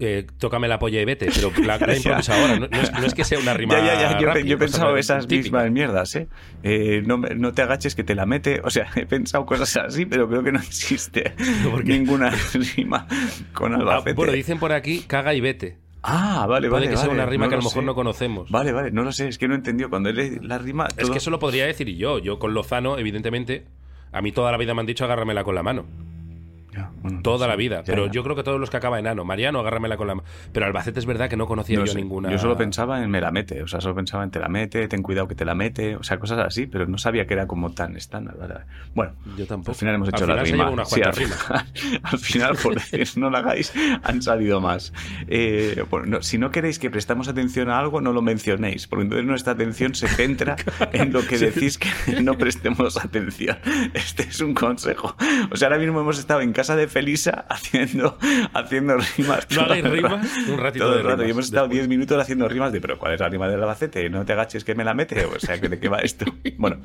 Eh, 0.01 0.27
tócame 0.39 0.67
la 0.69 0.79
polla 0.79 1.01
y 1.01 1.05
vete, 1.07 1.29
pero 1.35 1.51
la, 1.65 1.79
la 1.79 1.97
improvisa 1.97 2.35
ahora. 2.39 2.59
No, 2.59 2.69
no 2.69 2.81
es, 2.81 2.93
no 2.93 3.07
es 3.07 3.15
que 3.15 3.25
sea 3.25 3.39
una 3.39 3.55
rima. 3.55 3.75
Ya, 3.79 3.85
ya, 3.87 3.95
ya. 4.13 4.19
Yo, 4.21 4.27
rápida, 4.27 4.45
yo 4.45 4.55
he 4.57 4.59
pensado 4.59 4.97
esas 4.99 5.27
típica. 5.27 5.59
mismas 5.59 5.71
mierdas, 5.71 6.15
¿eh? 6.17 6.29
Eh, 6.63 7.03
no, 7.07 7.17
no 7.19 7.53
te 7.55 7.63
agaches 7.63 7.95
que 7.95 8.05
te 8.05 8.15
la 8.15 8.27
mete. 8.27 8.61
O 8.65 8.69
sea, 8.71 8.89
he 8.97 9.07
pensado 9.07 9.47
cosas 9.47 9.75
así, 9.79 10.05
pero 10.05 10.29
creo 10.29 10.43
que 10.43 10.53
no 10.53 10.59
existe 10.59 11.35
ninguna 11.85 12.33
rima 12.77 13.07
con 13.55 13.73
Ah, 13.73 13.77
Albacete. 13.77 14.13
bueno, 14.15 14.33
dicen 14.33 14.59
por 14.59 14.73
aquí, 14.73 15.05
caga 15.07 15.33
y 15.33 15.41
vete. 15.41 15.79
Ah, 16.03 16.47
vale, 16.49 16.69
Puede 16.69 16.87
vale. 16.87 16.91
que 16.91 16.97
sea 16.97 17.09
vale. 17.09 17.21
una 17.21 17.27
rima 17.31 17.49
que 17.49 17.55
a 17.55 17.59
lo 17.59 17.63
mejor 17.65 17.83
sé. 17.83 17.87
no 17.87 17.95
conocemos. 17.95 18.51
Vale, 18.51 18.73
vale, 18.73 18.91
no 18.91 19.03
lo 19.03 19.13
sé, 19.13 19.29
es 19.29 19.37
que 19.39 19.47
no 19.49 19.55
he 19.55 19.57
entendido. 19.59 19.91
Cuando 19.91 20.11
leí 20.13 20.39
la 20.41 20.59
rima. 20.59 20.89
Es 20.97 21.11
que 21.11 21.19
eso 21.19 21.31
lo 21.31 21.39
podría 21.39 21.67
decir 21.67 21.89
yo. 21.97 22.19
Yo 22.19 22.39
con 22.39 22.55
Lozano, 22.55 22.97
evidentemente, 22.99 23.67
a 24.13 24.23
mí 24.23 24.33
toda 24.33 24.51
la 24.51 24.59
vida 24.59 24.73
me 24.75 24.81
han 24.81 24.87
dicho 24.87 25.05
agárramela 25.05 25.45
con 25.45 25.55
la 25.55 25.63
mano. 25.63 25.85
Ya, 26.81 26.91
bueno, 27.03 27.21
Toda 27.23 27.47
la 27.47 27.57
vida. 27.57 27.83
Pero 27.85 28.07
yo 28.07 28.23
creo 28.23 28.37
que 28.37 28.43
todos 28.43 28.61
los 28.61 28.71
que 28.71 28.77
acaba 28.77 28.99
en 28.99 29.07
ano. 29.07 29.25
Mariano, 29.25 29.61
agárramela 29.61 29.97
con 29.97 30.07
la 30.07 30.15
mano. 30.15 30.29
Pero 30.53 30.67
Albacete 30.67 30.99
es 30.99 31.07
verdad 31.07 31.29
que 31.29 31.37
no 31.37 31.47
conocía 31.47 31.79
No 31.79 31.85
yo 31.85 31.95
ninguna. 31.95 32.31
Yo 32.31 32.39
solo 32.39 32.57
pensaba 32.57 33.03
en 33.03 33.11
me 33.11 33.21
la 33.21 33.31
mete, 33.31 33.63
o 33.63 33.69
sea, 33.69 33.81
solo 33.81 33.95
pensaba 33.95 34.25
en 34.25 34.31
te 34.31 34.39
la 34.39 34.49
mete, 34.49 34.89
ten 34.89 35.03
cuidado 35.03 35.29
que 35.29 35.35
te 35.35 35.45
la 35.45 35.55
mete, 35.55 35.97
o 35.97 36.03
sea, 36.03 36.19
cosas 36.19 36.39
así, 36.39 36.67
pero 36.67 36.87
no 36.87 36.99
sabía 36.99 37.27
que 37.27 37.35
era 37.35 37.47
como 37.47 37.73
tan 37.73 37.97
estándar. 37.97 38.67
Bueno, 38.95 39.13
Yo 39.37 39.47
tampoco. 39.47 39.73
al 39.73 39.77
final 39.77 39.95
hemos 39.97 40.09
Al 40.09 40.15
hecho 40.15 40.27
la 40.27 40.45
final 40.45 40.73
rima. 40.73 40.85
Sí, 40.85 41.03
al, 41.03 41.13
cuantas 41.13 41.19
final, 41.19 42.01
al 42.03 42.19
final, 42.19 42.57
por 42.63 42.75
decir 42.75 43.01
no 43.17 43.31
la 43.31 43.39
hagáis, 43.39 43.73
han 44.03 44.23
salido 44.23 44.61
más. 44.61 44.93
Eh, 45.27 45.85
bueno, 45.91 46.07
no, 46.07 46.23
si 46.23 46.39
no 46.39 46.51
queréis 46.51 46.79
que 46.79 46.91
prestamos 46.91 47.29
atención 47.29 47.69
a 47.71 47.79
algo, 47.79 48.01
no 48.01 48.13
lo 48.13 48.23
mencionéis, 48.23 48.87
porque 48.87 49.05
entonces 49.05 49.27
nuestra 49.27 49.53
atención 49.53 49.95
se 49.95 50.09
centra 50.09 50.57
en 50.93 51.13
lo 51.13 51.27
que 51.27 51.39
decís 51.39 51.79
que 51.79 51.89
no 52.23 52.37
prestemos 52.39 52.97
atención. 52.97 53.59
Este 53.95 54.25
es 54.25 54.41
un 54.41 54.55
consejo. 54.55 55.17
O 55.51 55.57
sea, 55.57 55.69
ahora 55.69 55.79
mismo 55.79 56.01
hemos 56.01 56.19
estado 56.19 56.41
en 56.41 56.53
casa 56.53 56.70
de 56.77 56.89
Felisa 56.89 57.45
haciendo, 57.49 58.19
haciendo 58.55 58.97
rimas. 59.17 59.47
No 59.55 59.63
hagáis 59.63 59.85
rimas, 59.85 60.29
un 60.49 60.59
ratito 60.59 60.85
Todo 60.85 60.95
de 60.95 61.01
el 61.01 61.07
rato. 61.07 61.17
rimas. 61.17 61.29
Y 61.29 61.31
hemos 61.31 61.45
estado 61.47 61.67
Después. 61.69 61.79
10 61.87 61.89
minutos 61.89 62.21
haciendo 62.21 62.49
rimas 62.49 62.73
de, 62.73 62.81
pero 62.81 62.99
¿cuál 62.99 63.15
es 63.15 63.21
la 63.21 63.29
rima 63.29 63.49
del 63.49 63.61
Albacete? 63.61 64.09
No 64.11 64.25
te 64.25 64.33
agaches 64.33 64.65
que 64.65 64.75
me 64.75 64.85
la 64.85 64.95
mete. 64.95 65.25
O 65.25 65.39
sea, 65.39 65.57
¿de 65.57 65.79
qué 65.79 65.89
va 65.89 65.99
esto? 65.99 66.25
Bueno, 66.59 66.79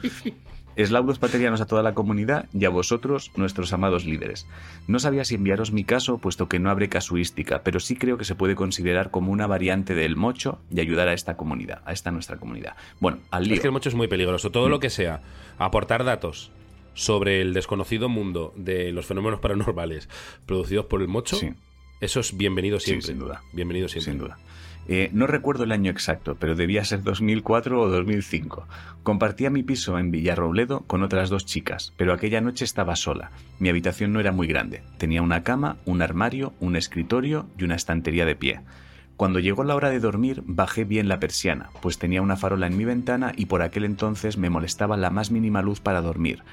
eslaudos 0.76 1.20
paterianos 1.20 1.62
a 1.62 1.66
toda 1.66 1.84
la 1.84 1.94
comunidad 1.94 2.46
y 2.54 2.66
a 2.66 2.70
vosotros, 2.70 3.32
nuestros 3.36 3.74
amados 3.74 4.06
líderes. 4.06 4.48
No 4.88 5.00
sabía 5.00 5.26
si 5.26 5.36
enviaros 5.36 5.72
mi 5.72 5.84
caso, 5.84 6.18
puesto 6.18 6.48
que 6.48 6.60
no 6.60 6.70
abre 6.70 6.90
casuística, 6.90 7.62
pero 7.64 7.80
sí 7.80 7.96
creo 7.96 8.18
que 8.18 8.26
se 8.26 8.36
puede 8.36 8.56
considerar 8.56 9.12
como 9.12 9.32
una 9.32 9.48
variante 9.48 9.96
del 9.96 10.16
mocho 10.16 10.60
y 10.72 10.80
ayudar 10.80 11.08
a 11.08 11.14
esta 11.14 11.36
comunidad, 11.38 11.82
a 11.86 11.94
esta 11.94 12.12
nuestra 12.12 12.38
comunidad. 12.38 12.76
Bueno, 13.00 13.20
al 13.32 13.46
lío. 13.46 13.56
Es 13.56 13.60
que 13.62 13.68
el 13.68 13.74
mocho 13.74 13.90
es 13.90 13.96
muy 13.96 14.08
peligroso. 14.08 14.52
Todo 14.52 14.70
lo 14.70 14.80
que 14.80 14.90
sea 14.90 15.22
aportar 15.58 16.04
datos 16.04 16.52
sobre 16.96 17.42
el 17.42 17.54
desconocido 17.54 18.10
mundo 18.10 18.52
de 18.56 18.92
los 18.92 19.06
fenómenos 19.06 19.40
paranormales 19.40 20.10
producidos 20.48 20.86
por 20.88 21.02
el 21.04 21.08
mocho, 21.08 21.36
Sí. 21.36 21.52
eso 22.02 22.20
es 22.22 22.36
bienvenido 22.36 22.80
Sí, 22.80 22.86
siempre. 22.88 23.08
sin 23.08 23.20
duda. 23.20 23.44
Bienvenido 23.54 23.88
siempre. 23.88 24.12
Sin 24.12 24.20
duda. 24.20 24.38
Eh, 24.88 25.10
no 25.14 25.26
recuerdo 25.26 25.64
el 25.64 25.72
año 25.72 25.90
exacto, 25.90 26.38
pero 26.40 26.54
debía 26.56 26.86
ser 26.86 27.02
2004 27.02 27.82
o 27.82 27.90
2005. 27.90 28.68
Compartía 29.02 29.50
mi 29.50 29.64
piso 29.64 29.98
en 29.98 30.12
Villarrobledo 30.12 30.82
con 30.82 31.02
otras 31.02 31.32
dos 31.32 31.44
chicas, 31.46 31.92
pero 31.98 32.14
aquella 32.14 32.40
noche 32.40 32.66
estaba 32.66 32.96
sola. 32.96 33.32
Mi 33.58 33.70
habitación 33.70 34.14
no 34.14 34.20
era 34.20 34.32
muy 34.32 34.46
grande. 34.46 34.84
Tenía 35.00 35.24
una 35.24 35.42
cama, 35.44 35.78
un 35.86 36.04
armario, 36.04 36.54
un 36.60 36.76
escritorio 36.76 37.48
y 37.58 37.64
una 37.64 37.74
estantería 37.76 38.26
de 38.26 38.36
pie. 38.36 38.62
Cuando 39.18 39.40
llegó 39.40 39.64
la 39.64 39.76
hora 39.76 39.90
de 39.90 40.00
dormir, 40.00 40.44
bajé 40.46 40.84
bien 40.84 41.08
la 41.08 41.20
persiana, 41.20 41.70
pues 41.82 41.98
tenía 41.98 42.22
una 42.22 42.36
farola 42.36 42.68
en 42.68 42.78
mi 42.78 42.86
ventana 42.86 43.32
y 43.36 43.46
por 43.48 43.62
aquel 43.64 43.86
entonces 43.86 44.38
me 44.38 44.50
molestaba 44.52 44.98
la 44.98 45.10
más 45.10 45.32
mínima 45.32 45.64
luz 45.64 45.80
para 45.80 46.02
dormir. 46.02 46.44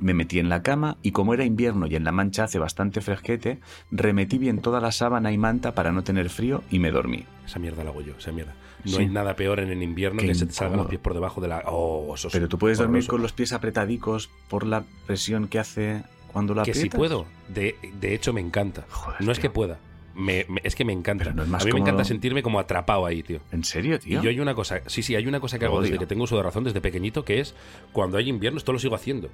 Me 0.00 0.12
metí 0.14 0.38
en 0.38 0.48
la 0.48 0.62
cama 0.62 0.98
y 1.02 1.12
como 1.12 1.32
era 1.34 1.44
invierno 1.44 1.86
y 1.86 1.96
en 1.96 2.04
la 2.04 2.12
mancha 2.12 2.44
hace 2.44 2.58
bastante 2.58 3.00
fresquete, 3.00 3.60
remetí 3.90 4.36
bien 4.38 4.60
toda 4.60 4.80
la 4.80 4.92
sábana 4.92 5.32
y 5.32 5.38
manta 5.38 5.74
para 5.74 5.90
no 5.92 6.04
tener 6.04 6.28
frío 6.28 6.62
y 6.70 6.78
me 6.78 6.90
dormí. 6.90 7.24
Esa 7.46 7.58
mierda 7.58 7.82
la 7.84 7.90
hago 7.90 8.02
yo, 8.02 8.14
esa 8.18 8.30
mierda. 8.32 8.54
No 8.84 8.92
Sí. 8.92 8.98
hay 8.98 9.06
nada 9.08 9.34
peor 9.34 9.58
en 9.60 9.70
el 9.70 9.82
invierno 9.82 10.20
Qué 10.20 10.28
que 10.28 10.34
se 10.34 10.46
te 10.46 10.52
salgan 10.52 10.78
los 10.78 10.86
pies 10.88 11.00
por 11.00 11.14
debajo 11.14 11.40
de 11.40 11.48
la. 11.48 11.62
Oh, 11.66 12.14
eso 12.14 12.28
es 12.28 12.32
Pero 12.34 12.46
tú 12.48 12.58
puedes 12.58 12.78
dormir 12.78 13.06
con 13.06 13.22
los 13.22 13.32
pies 13.32 13.52
apretadicos 13.52 14.28
por 14.48 14.66
la 14.66 14.84
presión 15.06 15.48
que 15.48 15.58
hace 15.58 16.02
cuando 16.32 16.54
la 16.54 16.62
Que 16.62 16.72
si 16.74 16.80
aprietas. 16.80 16.98
puedo. 16.98 17.26
De, 17.48 17.74
de 18.00 18.14
hecho, 18.14 18.32
me 18.32 18.40
encanta. 18.42 18.84
Joder, 18.90 19.22
no 19.22 19.32
es 19.32 19.38
que 19.38 19.48
pueda. 19.50 19.78
Me- 20.14 20.46
me- 20.48 20.60
es 20.64 20.74
que 20.74 20.84
me 20.84 20.92
encanta. 20.92 21.30
No 21.32 21.42
a 21.42 21.46
mí 21.64 21.72
me 21.72 21.80
encanta 21.80 22.04
sentirme 22.04 22.42
como 22.42 22.58
atrapado 22.58 23.04
ahí, 23.06 23.22
tío. 23.22 23.40
¿En 23.52 23.64
serio, 23.64 23.98
tío? 23.98 24.20
Y 24.20 24.22
yo 24.22 24.30
hay 24.30 24.40
una 24.40 24.54
cosa, 24.54 24.80
sí, 24.86 25.02
sí, 25.02 25.14
hay 25.14 25.26
una 25.26 25.40
cosa 25.40 25.58
que 25.58 25.64
hago 25.66 25.80
desde 25.82 25.98
que 25.98 26.06
tengo 26.06 26.24
uso 26.24 26.36
de 26.36 26.42
razón, 26.42 26.64
desde 26.64 26.80
pequeñito, 26.80 27.24
que 27.24 27.40
es 27.40 27.54
cuando 27.92 28.16
hay 28.18 28.28
invierno, 28.28 28.56
esto 28.58 28.72
lo 28.72 28.78
sigo 28.78 28.94
haciendo. 28.94 29.28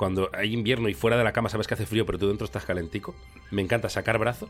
Cuando 0.00 0.30
hay 0.32 0.54
invierno 0.54 0.88
y 0.88 0.94
fuera 0.94 1.18
de 1.18 1.24
la 1.24 1.32
cama 1.32 1.50
sabes 1.50 1.66
que 1.66 1.74
hace 1.74 1.84
frío, 1.84 2.06
pero 2.06 2.16
tú 2.16 2.26
dentro 2.26 2.46
estás 2.46 2.64
calentico, 2.64 3.14
me 3.50 3.60
encanta 3.60 3.90
sacar 3.90 4.16
brazo, 4.18 4.48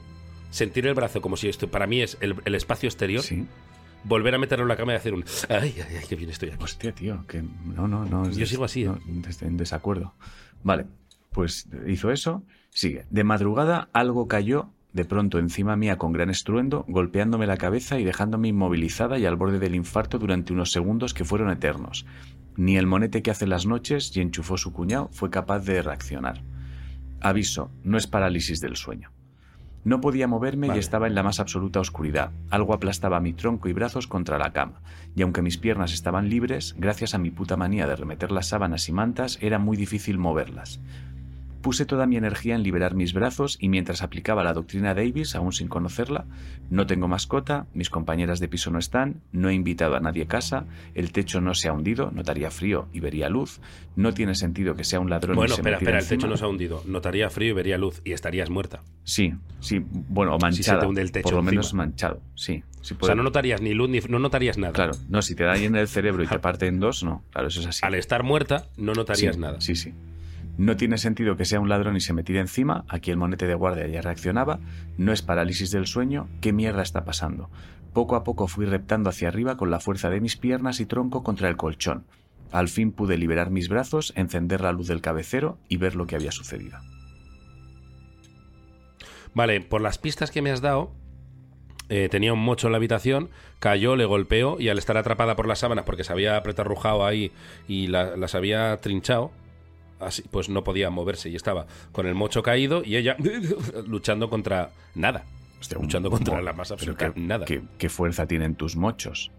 sentir 0.51 0.87
el 0.87 0.95
brazo 0.95 1.21
como 1.21 1.37
si 1.37 1.49
esto 1.49 1.69
para 1.69 1.89
mí 1.89 2.01
es 2.03 2.17
el, 2.21 2.37
el 2.45 2.55
espacio 2.55 2.87
exterior, 2.89 3.21
Sí. 3.25 3.45
volver 4.05 4.33
a 4.37 4.39
meterlo 4.39 4.63
en 4.65 4.69
la 4.69 4.77
cama 4.77 4.93
y 4.93 4.97
hacer 4.97 5.13
un 5.13 5.25
ay, 5.49 5.75
ay, 5.77 5.97
ay, 5.99 6.05
qué 6.09 6.15
bien 6.15 6.31
estoy 6.31 6.51
aquí. 6.51 6.63
Hostia, 6.63 6.93
tío, 6.95 7.25
que 7.27 7.43
no, 7.43 7.89
no, 7.89 8.05
no. 8.05 8.31
Yo 8.31 8.47
sigo 8.47 8.63
así, 8.65 8.85
¿eh? 8.85 8.87
no, 8.87 8.99
des- 9.07 9.43
en 9.43 9.57
desacuerdo. 9.57 10.15
Vale, 10.63 10.87
pues 11.33 11.67
hizo 11.89 12.13
eso. 12.13 12.45
Sigue. 12.71 13.07
De 13.11 13.25
madrugada 13.25 13.89
algo 13.93 14.29
cayó 14.29 14.71
de 14.93 15.05
pronto 15.05 15.41
encima 15.41 15.75
mía 15.75 15.99
con 15.99 16.13
gran 16.13 16.31
estruendo, 16.31 16.85
golpeándome 16.87 17.49
la 17.49 17.57
cabeza 17.57 17.99
y 17.99 18.05
dejándome 18.05 18.47
inmovilizada 18.49 19.19
y 19.19 19.27
al 19.27 19.35
borde 19.35 19.59
del 19.59 19.75
infarto 19.75 20.19
durante 20.21 20.53
unos 20.53 20.71
segundos 20.71 21.13
que 21.13 21.25
fueron 21.25 21.51
eternos. 21.51 22.07
Ni 22.61 22.77
el 22.77 22.87
monete 22.87 23.23
que 23.23 23.31
hace 23.31 23.47
las 23.47 23.65
noches 23.65 24.15
y 24.15 24.21
enchufó 24.21 24.59
su 24.59 24.75
cuñado 24.75 25.09
fue 25.13 25.31
capaz 25.31 25.61
de 25.61 25.81
reaccionar. 25.81 26.43
Aviso, 27.23 27.71
no 27.85 27.97
es 27.97 28.07
parálisis 28.07 28.61
del 28.61 28.77
sueño. 28.77 29.13
No 29.83 30.03
podía 30.03 30.29
moverme 30.29 30.67
Vale. 30.67 30.79
y 30.79 30.81
estaba 30.81 31.07
en 31.07 31.15
la 31.15 31.23
más 31.23 31.41
absoluta 31.41 31.81
oscuridad. 31.81 32.33
Algo 32.51 32.75
aplastaba 32.75 33.19
mi 33.19 33.33
tronco 33.33 33.71
y 33.71 33.73
brazos 33.73 34.07
contra 34.07 34.37
la 34.37 34.53
cama, 34.53 34.83
y 35.17 35.23
aunque 35.23 35.41
mis 35.41 35.57
piernas 35.57 35.95
estaban 35.95 36.29
libres, 36.29 36.75
gracias 36.77 37.15
a 37.15 37.19
mi 37.19 37.31
puta 37.31 37.57
manía 37.57 37.87
de 37.87 37.97
remeter 37.97 38.31
las 38.31 38.49
sábanas 38.49 38.91
y 38.91 38.93
mantas, 38.93 39.39
era 39.41 39.59
muy 39.59 39.79
difícil 39.79 40.19
moverlas. 40.19 40.81
Puse 41.63 41.85
toda 41.85 42.07
mi 42.07 42.17
energía 42.17 42.55
en 42.55 42.63
liberar 42.63 42.95
mis 42.95 43.13
brazos 43.13 43.59
y 43.61 43.69
mientras 43.69 44.03
aplicaba 44.03 44.43
la 44.43 44.55
doctrina 44.55 44.95
Davis, 44.95 45.35
aún 45.35 45.53
sin 45.53 45.69
conocerla, 45.69 46.25
no 46.71 46.87
tengo 46.87 47.07
mascota, 47.07 47.67
mis 47.75 47.91
compañeras 47.91 48.41
de 48.41 48.49
piso 48.49 48.71
no 48.71 48.79
están, 48.79 49.21
no 49.33 49.51
he 49.51 49.55
invitado 49.55 49.95
a 49.95 50.01
nadie 50.01 50.23
a 50.23 50.27
casa, 50.27 50.65
el 50.95 51.13
techo 51.13 51.41
no 51.43 51.55
se 51.55 51.69
ha 51.69 51.73
hundido, 51.75 52.11
notaría 52.13 52.51
frío 52.51 52.89
y 52.95 53.01
vería 53.01 53.29
luz, 53.29 53.61
no 53.95 54.15
tiene 54.15 54.35
sentido 54.35 54.75
que 54.75 54.85
sea 54.85 55.01
un 55.01 55.11
ladrón 55.11 55.37
Bueno, 55.37 55.53
y 55.53 55.57
se 55.57 55.61
espera, 55.61 55.77
espera, 55.77 55.99
el 55.99 56.05
techo 56.05 56.15
encima. 56.15 56.31
no 56.31 56.37
se 56.39 56.45
ha 56.45 56.49
hundido. 56.49 56.83
Notaría 56.87 57.29
frío 57.29 57.51
y 57.51 57.53
vería 57.53 57.77
luz 57.77 58.01
y 58.05 58.13
estarías 58.13 58.49
muerta. 58.49 58.81
Sí, 59.05 59.35
sí, 59.61 59.83
bueno, 59.91 60.37
o 60.37 60.39
Si 60.39 60.41
se 60.41 60.71
manchada. 60.71 60.81
te 60.81 60.87
hunde 60.87 61.03
el 61.03 61.13
techo 61.13 61.25
por 61.25 61.35
lo 61.35 61.43
menos 61.43 61.67
encima. 61.67 61.83
manchado, 61.85 62.23
sí. 62.35 62.63
sí 62.81 62.95
O 62.99 63.05
sea, 63.05 63.15
no 63.15 63.23
notarías 63.23 63.61
ni 63.61 63.75
luz 63.75 63.91
ni 63.91 64.01
no 64.09 64.19
notarías 64.19 64.57
nada. 64.57 64.73
Claro, 64.73 64.93
no, 65.11 65.21
si 65.21 65.35
te 65.35 65.45
da 65.45 65.53
ahí 65.53 65.65
en 65.67 65.77
el 65.77 65.89
cerebro 65.89 66.23
y 66.23 66.27
te 66.27 66.39
parte 66.41 66.67
en 66.69 66.81
dos, 66.81 67.05
no. 67.05 67.23
Claro, 67.31 67.49
eso 67.49 67.61
es 67.61 67.67
así. 67.67 67.81
Al 67.83 67.95
estar 67.97 68.23
muerta, 68.23 68.67
no 68.79 68.95
notarías 68.95 69.35
sí, 69.35 69.41
nada. 69.41 69.61
Sí, 69.61 69.75
sí. 69.75 69.93
No 70.61 70.77
tiene 70.77 70.99
sentido 70.99 71.39
que 71.39 71.47
sea 71.47 71.59
un 71.59 71.71
ladrón 71.71 71.97
y 71.97 72.03
se 72.03 72.13
me 72.13 72.23
tire 72.23 72.39
encima. 72.39 72.85
Aquí 72.87 73.11
el 73.11 73.17
monete 73.17 73.47
de 73.47 73.55
guardia 73.55 73.87
ya 73.87 74.03
reaccionaba. 74.03 74.61
No 74.99 75.11
es 75.11 75.23
parálisis 75.23 75.71
del 75.71 75.87
sueño. 75.87 76.29
¿Qué 76.43 76.53
mierda 76.53 76.83
está 76.83 77.03
pasando? 77.07 77.49
Poco 77.95 78.15
a 78.15 78.25
poco 78.25 78.47
fui 78.47 78.67
reptando 78.67 79.09
hacia 79.09 79.29
arriba 79.29 79.57
con 79.57 79.71
la 79.71 79.81
fuerza 79.81 80.11
de 80.11 80.21
mis 80.21 80.37
piernas 80.37 80.79
y 80.81 80.85
tronco 80.85 81.23
contra 81.23 81.49
el 81.49 81.57
colchón. 81.57 82.05
Al 82.53 82.69
fin 82.69 82.93
pude 82.93 83.17
liberar 83.17 83.51
mis 83.51 83.71
brazos, 83.71 84.13
encender 84.17 84.61
la 84.61 84.73
luz 84.73 84.87
del 84.87 85.01
cabecero 85.01 85.57
y 85.71 85.79
ver 85.79 85.97
lo 85.97 86.07
que 86.07 86.17
había 86.17 86.31
sucedido. 86.31 86.77
Vale, 89.33 89.63
por 89.63 89.81
las 89.81 89.97
pistas 89.97 90.31
que 90.31 90.43
me 90.43 90.51
has 90.51 90.61
dado, 90.61 90.93
eh, 91.89 92.09
tenía 92.11 92.35
un 92.35 92.45
mocho 92.45 92.67
en 92.69 92.73
la 92.73 92.77
habitación, 92.77 93.31
cayó, 93.61 93.97
le 93.97 94.05
golpeó 94.05 94.61
y 94.61 94.69
al 94.69 94.77
estar 94.77 94.99
atrapada 94.99 95.37
por 95.37 95.47
las 95.49 95.61
sábanas 95.61 95.87
porque 95.87 96.05
se 96.05 96.13
había 96.13 96.37
apretarrujado 96.37 97.07
ahí 97.07 97.33
y 97.67 97.87
la- 97.87 98.17
las 98.17 98.35
había 98.35 98.77
trinchado, 98.79 99.31
así, 100.01 100.23
pues 100.31 100.49
no 100.49 100.65
podía 100.65 100.91
moverse 100.91 101.29
y 101.31 101.37
estaba 101.37 101.67
con 101.93 102.07
el 102.07 102.15
mocho 102.15 102.43
caído 102.43 102.83
y 102.85 102.97
ella 102.97 103.17
luchando 103.87 104.29
contra 104.31 104.71
nada. 104.95 105.25
Hostia, 105.61 105.79
un- 105.79 105.85
luchando 105.85 106.11
contra 106.11 106.41
la 106.43 106.53
más 106.53 106.69
pero 106.69 106.75
absoluta 106.93 107.13
qué- 107.13 107.21
nada. 107.21 107.45
qué- 107.47 107.63
qué 107.79 107.89
fuerza 107.89 108.27
tienen 108.27 108.55
tus 108.55 108.77
mochos? 108.77 109.31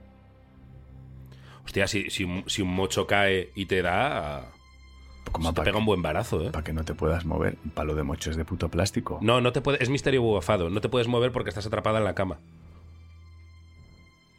Hostia, 1.66 1.88
si, 1.88 2.10
si, 2.10 2.24
un- 2.24 2.44
si 2.48 2.62
un 2.62 2.74
mocho 2.74 3.06
cae 3.08 3.50
y 3.56 3.66
te 3.66 3.82
da... 3.82 4.48
Como 5.32 5.50
Se 5.50 5.54
te 5.56 5.62
pega 5.62 5.72
que, 5.74 5.78
un 5.78 5.86
buen 5.86 6.02
barazo, 6.02 6.42
¿eh? 6.48 6.52
para 6.52 6.64
que 6.64 6.74
no 6.74 6.84
te 6.84 6.94
puedas 6.96 7.26
mover. 7.26 7.58
Un 7.64 7.72
palo 7.72 7.94
de 7.96 8.04
mocho 8.04 8.32
es 8.32 8.36
de 8.36 8.44
puto 8.44 8.70
plástico. 8.70 9.20
No, 9.22 9.40
no 9.40 9.52
te 9.52 9.62
puede, 9.62 9.82
es 9.82 9.90
misterio 9.90 10.22
bufado. 10.24 10.70
No 10.70 10.82
te 10.82 10.90
puedes 10.90 11.08
mover 11.08 11.32
porque 11.32 11.50
estás 11.50 11.66
atrapada 11.68 12.00
en 12.00 12.04
la 12.06 12.16
cama. 12.16 12.40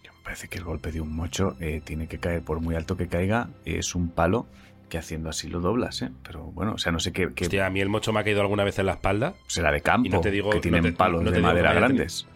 Me 0.02 0.10
parece 0.24 0.48
que 0.48 0.58
el 0.58 0.64
golpe 0.64 0.92
de 0.92 1.00
un 1.00 1.14
mocho 1.14 1.56
eh, 1.60 1.80
tiene 1.84 2.08
que 2.08 2.18
caer, 2.18 2.42
por 2.42 2.60
muy 2.60 2.74
alto 2.74 2.96
que 2.96 3.08
caiga, 3.08 3.48
es 3.64 3.94
un 3.94 4.10
palo 4.10 4.46
que 4.92 4.99
haciendo 4.99 5.30
así 5.30 5.49
lo 5.49 5.61
doblas, 5.61 6.02
¿eh? 6.02 6.11
Pero 6.22 6.42
bueno, 6.52 6.75
o 6.75 6.78
sea, 6.78 6.92
no 6.92 7.00
sé 7.00 7.12
qué, 7.12 7.30
qué 7.34 7.44
Hostia, 7.46 7.64
a 7.64 7.70
mí 7.70 7.80
el 7.80 7.88
mocho 7.88 8.12
me 8.12 8.20
ha 8.20 8.25
caído 8.25 8.42
alguna 8.42 8.62
vez 8.62 8.78
en 8.78 8.84
la 8.84 8.92
espalda. 8.92 9.32
será 9.46 9.72
de 9.72 9.80
campo, 9.80 10.06
y 10.06 10.11
no 10.11 10.20
te 10.20 10.30
digo- 10.30 10.50
que 10.50 10.56
no 10.56 10.61
tienen 10.61 10.82
te- 10.82 10.92
palos 10.92 11.22
no 11.22 11.30
te 11.30 11.37
de 11.37 11.42
madera 11.42 11.72
grandes. 11.72 12.26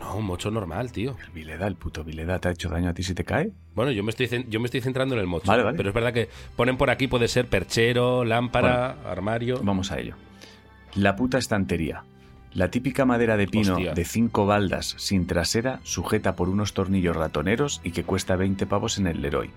No, 0.00 0.16
un 0.16 0.24
mocho 0.26 0.50
normal, 0.50 0.92
tío. 0.92 1.16
El 1.24 1.30
Vileda, 1.30 1.66
el 1.66 1.76
puto 1.76 2.04
Vileda, 2.04 2.38
¿te 2.38 2.48
ha 2.48 2.50
hecho 2.52 2.68
daño 2.68 2.90
a 2.90 2.94
ti 2.94 3.02
si 3.02 3.14
te 3.14 3.24
cae? 3.24 3.52
Bueno, 3.74 3.90
yo 3.92 4.02
me 4.02 4.10
estoy, 4.10 4.46
yo 4.48 4.60
me 4.60 4.66
estoy 4.66 4.80
centrando 4.82 5.14
en 5.14 5.20
el 5.22 5.26
mocho. 5.26 5.46
Vale, 5.46 5.62
vale. 5.62 5.76
Pero 5.76 5.88
es 5.90 5.94
verdad 5.94 6.12
que 6.12 6.28
ponen 6.56 6.76
por 6.76 6.90
aquí, 6.90 7.06
puede 7.06 7.26
ser 7.28 7.46
perchero, 7.46 8.24
lámpara, 8.24 8.96
armario. 9.06 9.60
Vamos 9.62 9.92
a 9.92 9.98
ello. 9.98 10.16
La 10.94 11.16
puta 11.16 11.38
estantería. 11.38 12.04
La 12.52 12.70
típica 12.70 13.04
madera 13.04 13.36
de 13.36 13.46
pino 13.46 13.74
Hostia. 13.76 13.92
de 13.94 14.04
cinco 14.04 14.44
baldas 14.44 14.94
sin 14.98 15.26
trasera, 15.26 15.80
sujeta 15.84 16.34
por 16.34 16.48
unos 16.48 16.74
tornillos 16.74 17.14
ratoneros 17.16 17.80
y 17.84 17.92
que 17.92 18.02
cuesta 18.04 18.36
20 18.36 18.66
pavos 18.66 18.98
en 18.98 19.06
el 19.06 19.22
Leroy. 19.22 19.50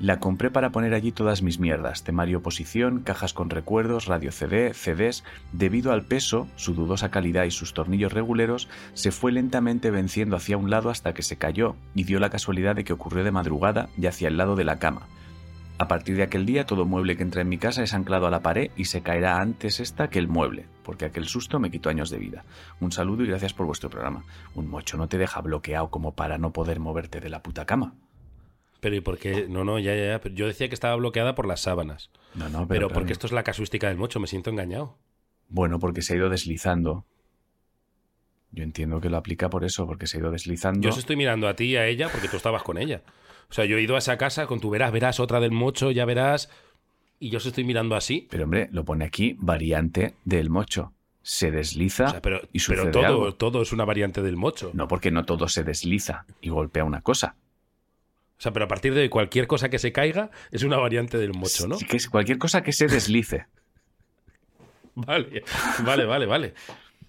La 0.00 0.18
compré 0.18 0.50
para 0.50 0.70
poner 0.70 0.94
allí 0.94 1.12
todas 1.12 1.42
mis 1.42 1.58
mierdas, 1.58 2.04
temario 2.04 2.42
posición, 2.42 3.00
cajas 3.00 3.34
con 3.34 3.50
recuerdos, 3.50 4.06
radio 4.06 4.32
CD, 4.32 4.72
CDs. 4.72 5.24
Debido 5.52 5.92
al 5.92 6.06
peso, 6.06 6.48
su 6.56 6.72
dudosa 6.72 7.10
calidad 7.10 7.44
y 7.44 7.50
sus 7.50 7.74
tornillos 7.74 8.14
reguleros, 8.14 8.66
se 8.94 9.10
fue 9.10 9.30
lentamente 9.30 9.90
venciendo 9.90 10.36
hacia 10.36 10.56
un 10.56 10.70
lado 10.70 10.88
hasta 10.88 11.12
que 11.12 11.22
se 11.22 11.36
cayó 11.36 11.76
y 11.94 12.04
dio 12.04 12.18
la 12.18 12.30
casualidad 12.30 12.76
de 12.76 12.84
que 12.84 12.94
ocurrió 12.94 13.24
de 13.24 13.30
madrugada 13.30 13.90
y 13.98 14.06
hacia 14.06 14.28
el 14.28 14.38
lado 14.38 14.56
de 14.56 14.64
la 14.64 14.78
cama. 14.78 15.06
A 15.76 15.86
partir 15.86 16.16
de 16.16 16.22
aquel 16.22 16.46
día, 16.46 16.64
todo 16.64 16.86
mueble 16.86 17.18
que 17.18 17.22
entra 17.22 17.42
en 17.42 17.50
mi 17.50 17.58
casa 17.58 17.82
es 17.82 17.92
anclado 17.92 18.26
a 18.26 18.30
la 18.30 18.40
pared 18.40 18.70
y 18.76 18.86
se 18.86 19.02
caerá 19.02 19.38
antes 19.38 19.80
esta 19.80 20.08
que 20.08 20.18
el 20.18 20.28
mueble, 20.28 20.64
porque 20.82 21.04
aquel 21.04 21.26
susto 21.26 21.60
me 21.60 21.70
quitó 21.70 21.90
años 21.90 22.08
de 22.08 22.18
vida. 22.18 22.44
Un 22.80 22.90
saludo 22.90 23.22
y 23.22 23.28
gracias 23.28 23.52
por 23.52 23.66
vuestro 23.66 23.90
programa. 23.90 24.24
Un 24.54 24.66
mocho 24.66 24.96
no 24.96 25.08
te 25.08 25.18
deja 25.18 25.42
bloqueado 25.42 25.90
como 25.90 26.12
para 26.12 26.38
no 26.38 26.54
poder 26.54 26.80
moverte 26.80 27.20
de 27.20 27.28
la 27.28 27.42
puta 27.42 27.66
cama. 27.66 27.92
Pero 28.80 28.96
¿y 28.96 29.00
por 29.00 29.18
qué? 29.18 29.46
No, 29.48 29.64
no, 29.64 29.78
ya, 29.78 29.94
ya, 29.94 30.06
ya. 30.06 30.20
Pero 30.20 30.34
Yo 30.34 30.46
decía 30.46 30.68
que 30.68 30.74
estaba 30.74 30.96
bloqueada 30.96 31.34
por 31.34 31.46
las 31.46 31.60
sábanas. 31.60 32.10
No, 32.34 32.48
no, 32.48 32.66
Pero, 32.66 32.88
pero, 32.88 32.88
porque 32.88 33.12
esto 33.12 33.26
es 33.26 33.32
la 33.32 33.42
casuística 33.42 33.88
del 33.88 33.98
mocho, 33.98 34.20
me 34.20 34.26
siento 34.26 34.50
engañado. 34.50 34.96
Bueno, 35.48 35.78
porque 35.78 36.02
se 36.02 36.14
ha 36.14 36.16
ido 36.16 36.28
deslizando. 36.30 37.04
Yo 38.52 38.64
entiendo 38.64 39.00
que 39.00 39.10
lo 39.10 39.16
aplica 39.16 39.48
por 39.50 39.64
eso, 39.64 39.86
porque 39.86 40.06
se 40.06 40.16
ha 40.16 40.20
ido 40.20 40.30
deslizando. 40.30 40.80
Yo 40.80 40.90
os 40.90 40.98
estoy 40.98 41.16
mirando 41.16 41.46
a 41.46 41.54
ti 41.54 41.64
y 41.64 41.76
a 41.76 41.86
ella 41.86 42.08
porque 42.10 42.28
tú 42.28 42.36
estabas 42.36 42.62
con 42.62 42.78
ella. 42.78 43.02
O 43.48 43.52
sea, 43.52 43.64
yo 43.64 43.76
he 43.76 43.82
ido 43.82 43.96
a 43.96 43.98
esa 43.98 44.16
casa 44.16 44.46
con 44.46 44.60
tu 44.60 44.70
verás, 44.70 44.92
verás 44.92 45.20
otra 45.20 45.40
del 45.40 45.50
mocho, 45.50 45.90
ya 45.90 46.04
verás. 46.04 46.50
Y 47.18 47.30
yo 47.30 47.38
os 47.38 47.46
estoy 47.46 47.64
mirando 47.64 47.96
así. 47.96 48.26
Pero 48.30 48.44
hombre, 48.44 48.68
lo 48.72 48.84
pone 48.84 49.04
aquí, 49.04 49.36
variante 49.38 50.14
del 50.24 50.50
mocho. 50.50 50.92
Se 51.22 51.50
desliza 51.50 52.06
O 52.06 52.10
sea, 52.10 52.22
pero, 52.22 52.40
y 52.52 52.60
sucede 52.60 52.84
pero 52.86 52.90
todo, 52.92 53.04
algo. 53.06 53.34
todo 53.34 53.62
es 53.62 53.72
una 53.72 53.84
variante 53.84 54.22
del 54.22 54.36
mocho. 54.36 54.70
No, 54.72 54.88
porque 54.88 55.10
no 55.10 55.24
todo 55.24 55.48
se 55.48 55.64
desliza 55.64 56.24
y 56.40 56.48
golpea 56.48 56.82
una 56.84 57.02
cosa. 57.02 57.36
O 58.40 58.42
sea, 58.42 58.52
pero 58.54 58.64
a 58.64 58.68
partir 58.68 58.94
de 58.94 59.02
hoy 59.02 59.08
cualquier 59.10 59.46
cosa 59.46 59.68
que 59.68 59.78
se 59.78 59.92
caiga 59.92 60.30
es 60.50 60.62
una 60.62 60.78
variante 60.78 61.18
del 61.18 61.34
mocho, 61.34 61.68
¿no? 61.68 61.76
Sí 61.76 61.84
que 61.84 61.98
es 61.98 62.08
cualquier 62.08 62.38
cosa 62.38 62.62
que 62.62 62.72
se 62.72 62.86
deslice. 62.86 63.46
Vale, 64.94 65.44
vale, 65.84 66.04
vale, 66.06 66.26
vale. 66.26 66.54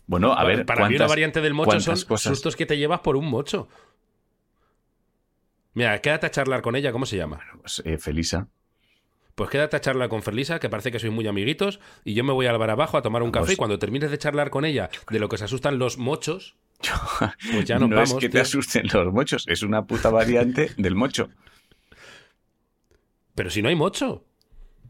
Bueno, 0.08 0.34
a 0.34 0.44
ver, 0.44 0.66
Para 0.66 0.82
mí 0.82 0.90
una 0.90 0.98
¿cuántas- 0.98 1.10
variante 1.10 1.42
del 1.42 1.54
mocho 1.54 1.80
son 1.80 1.96
cosas? 2.08 2.32
sustos 2.34 2.56
que 2.56 2.66
te 2.66 2.78
llevas 2.78 3.00
por 3.00 3.16
un 3.16 3.26
mocho. 3.30 3.68
Mira, 5.74 6.00
quédate 6.02 6.28
a 6.28 6.32
charlar 6.32 6.62
con 6.62 6.76
ella, 6.76 6.92
¿cómo 6.92 7.06
se 7.06 7.18
llama? 7.18 7.40
Pues, 7.62 7.82
eh, 7.86 7.98
Felisa. 7.98 8.48
Pues 9.36 9.50
quédate 9.50 9.78
a 9.78 9.82
charlar 9.82 10.10
con 10.10 10.22
Ferlisa, 10.22 10.60
que 10.60 10.70
parece 10.70 10.92
que 10.92 11.00
sois 11.00 11.12
muy 11.14 11.26
amiguitos, 11.28 11.80
y 12.04 12.14
yo 12.14 12.24
me 12.24 12.34
voy 12.34 12.46
al 12.46 12.58
bar 12.58 12.70
abajo 12.70 12.98
a 12.98 13.02
tomar 13.02 13.24
un 13.24 13.32
café 13.32 13.54
y 13.54 13.56
cuando 13.56 13.80
termines 13.80 14.12
de 14.12 14.18
charlar 14.18 14.50
con 14.50 14.66
ella 14.66 14.90
de 15.10 15.20
lo 15.20 15.30
que 15.30 15.38
se 15.38 15.46
asustan 15.46 15.80
los 15.80 15.98
mochos, 15.98 16.58
pues 17.52 17.66
ya 17.66 17.78
no 17.80 17.88
vamos. 17.88 18.12
es 18.12 18.16
que 18.16 18.30
te 18.30 18.40
asusten 18.40 18.88
los 18.94 19.14
mochos, 19.14 19.46
es 19.48 19.62
una 19.64 19.86
puta 19.86 20.10
variante 20.10 20.72
del 20.78 20.96
mocho. 20.96 21.30
Pero 23.36 23.50
si 23.50 23.62
no 23.62 23.70
hay 23.70 23.76
mocho. 23.76 24.26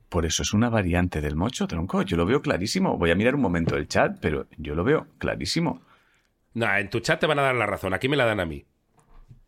Por 0.10 0.26
eso 0.26 0.42
es 0.44 0.54
una 0.54 0.70
variante 0.70 1.22
del 1.22 1.36
mocho, 1.36 1.68
tronco. 1.68 2.02
Yo 2.02 2.18
lo 2.18 2.26
veo 2.26 2.42
clarísimo. 2.42 2.98
Voy 2.98 3.12
a 3.12 3.16
mirar 3.16 3.36
un 3.36 3.42
momento 3.42 3.78
el 3.78 3.88
chat, 3.88 4.18
pero 4.20 4.48
yo 4.58 4.76
lo 4.76 4.84
veo 4.84 5.08
clarísimo. 5.20 5.82
Nah, 6.54 6.80
en 6.80 6.90
tu 6.90 7.00
chat 7.00 7.20
te 7.20 7.28
van 7.28 7.40
a 7.40 7.44
dar 7.44 7.56
la 7.56 7.66
razón, 7.66 7.94
aquí 7.94 8.10
me 8.10 8.18
la 8.18 8.26
dan 8.26 8.42
a 8.42 8.46
mí. 8.46 8.66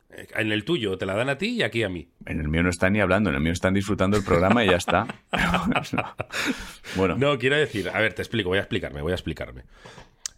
Eh, 0.10 0.28
En 0.38 0.54
el 0.54 0.64
tuyo 0.64 0.98
te 0.98 1.06
la 1.06 1.16
dan 1.16 1.28
a 1.28 1.38
ti 1.38 1.48
y 1.58 1.64
aquí 1.64 1.84
a 1.84 1.90
mí. 1.90 2.08
En 2.26 2.40
el 2.40 2.48
mío 2.48 2.64
no 2.64 2.70
están 2.70 2.94
ni 2.94 3.02
hablando, 3.02 3.30
en 3.30 3.36
el 3.36 3.42
mío 3.42 3.52
están 3.52 3.74
disfrutando 3.74 4.16
el 4.16 4.24
programa 4.24 4.64
y 4.64 4.70
ya 4.70 4.78
está. 4.78 5.06
bueno, 6.96 7.16
No, 7.18 7.38
quiero 7.38 7.58
decir, 7.58 7.90
a 7.90 8.00
ver, 8.00 8.14
te 8.14 8.22
explico, 8.22 8.48
voy 8.50 8.58
a 8.60 8.62
explicarme, 8.62 9.02
voy 9.02 9.12
a 9.12 9.16
explicarme. 9.16 9.64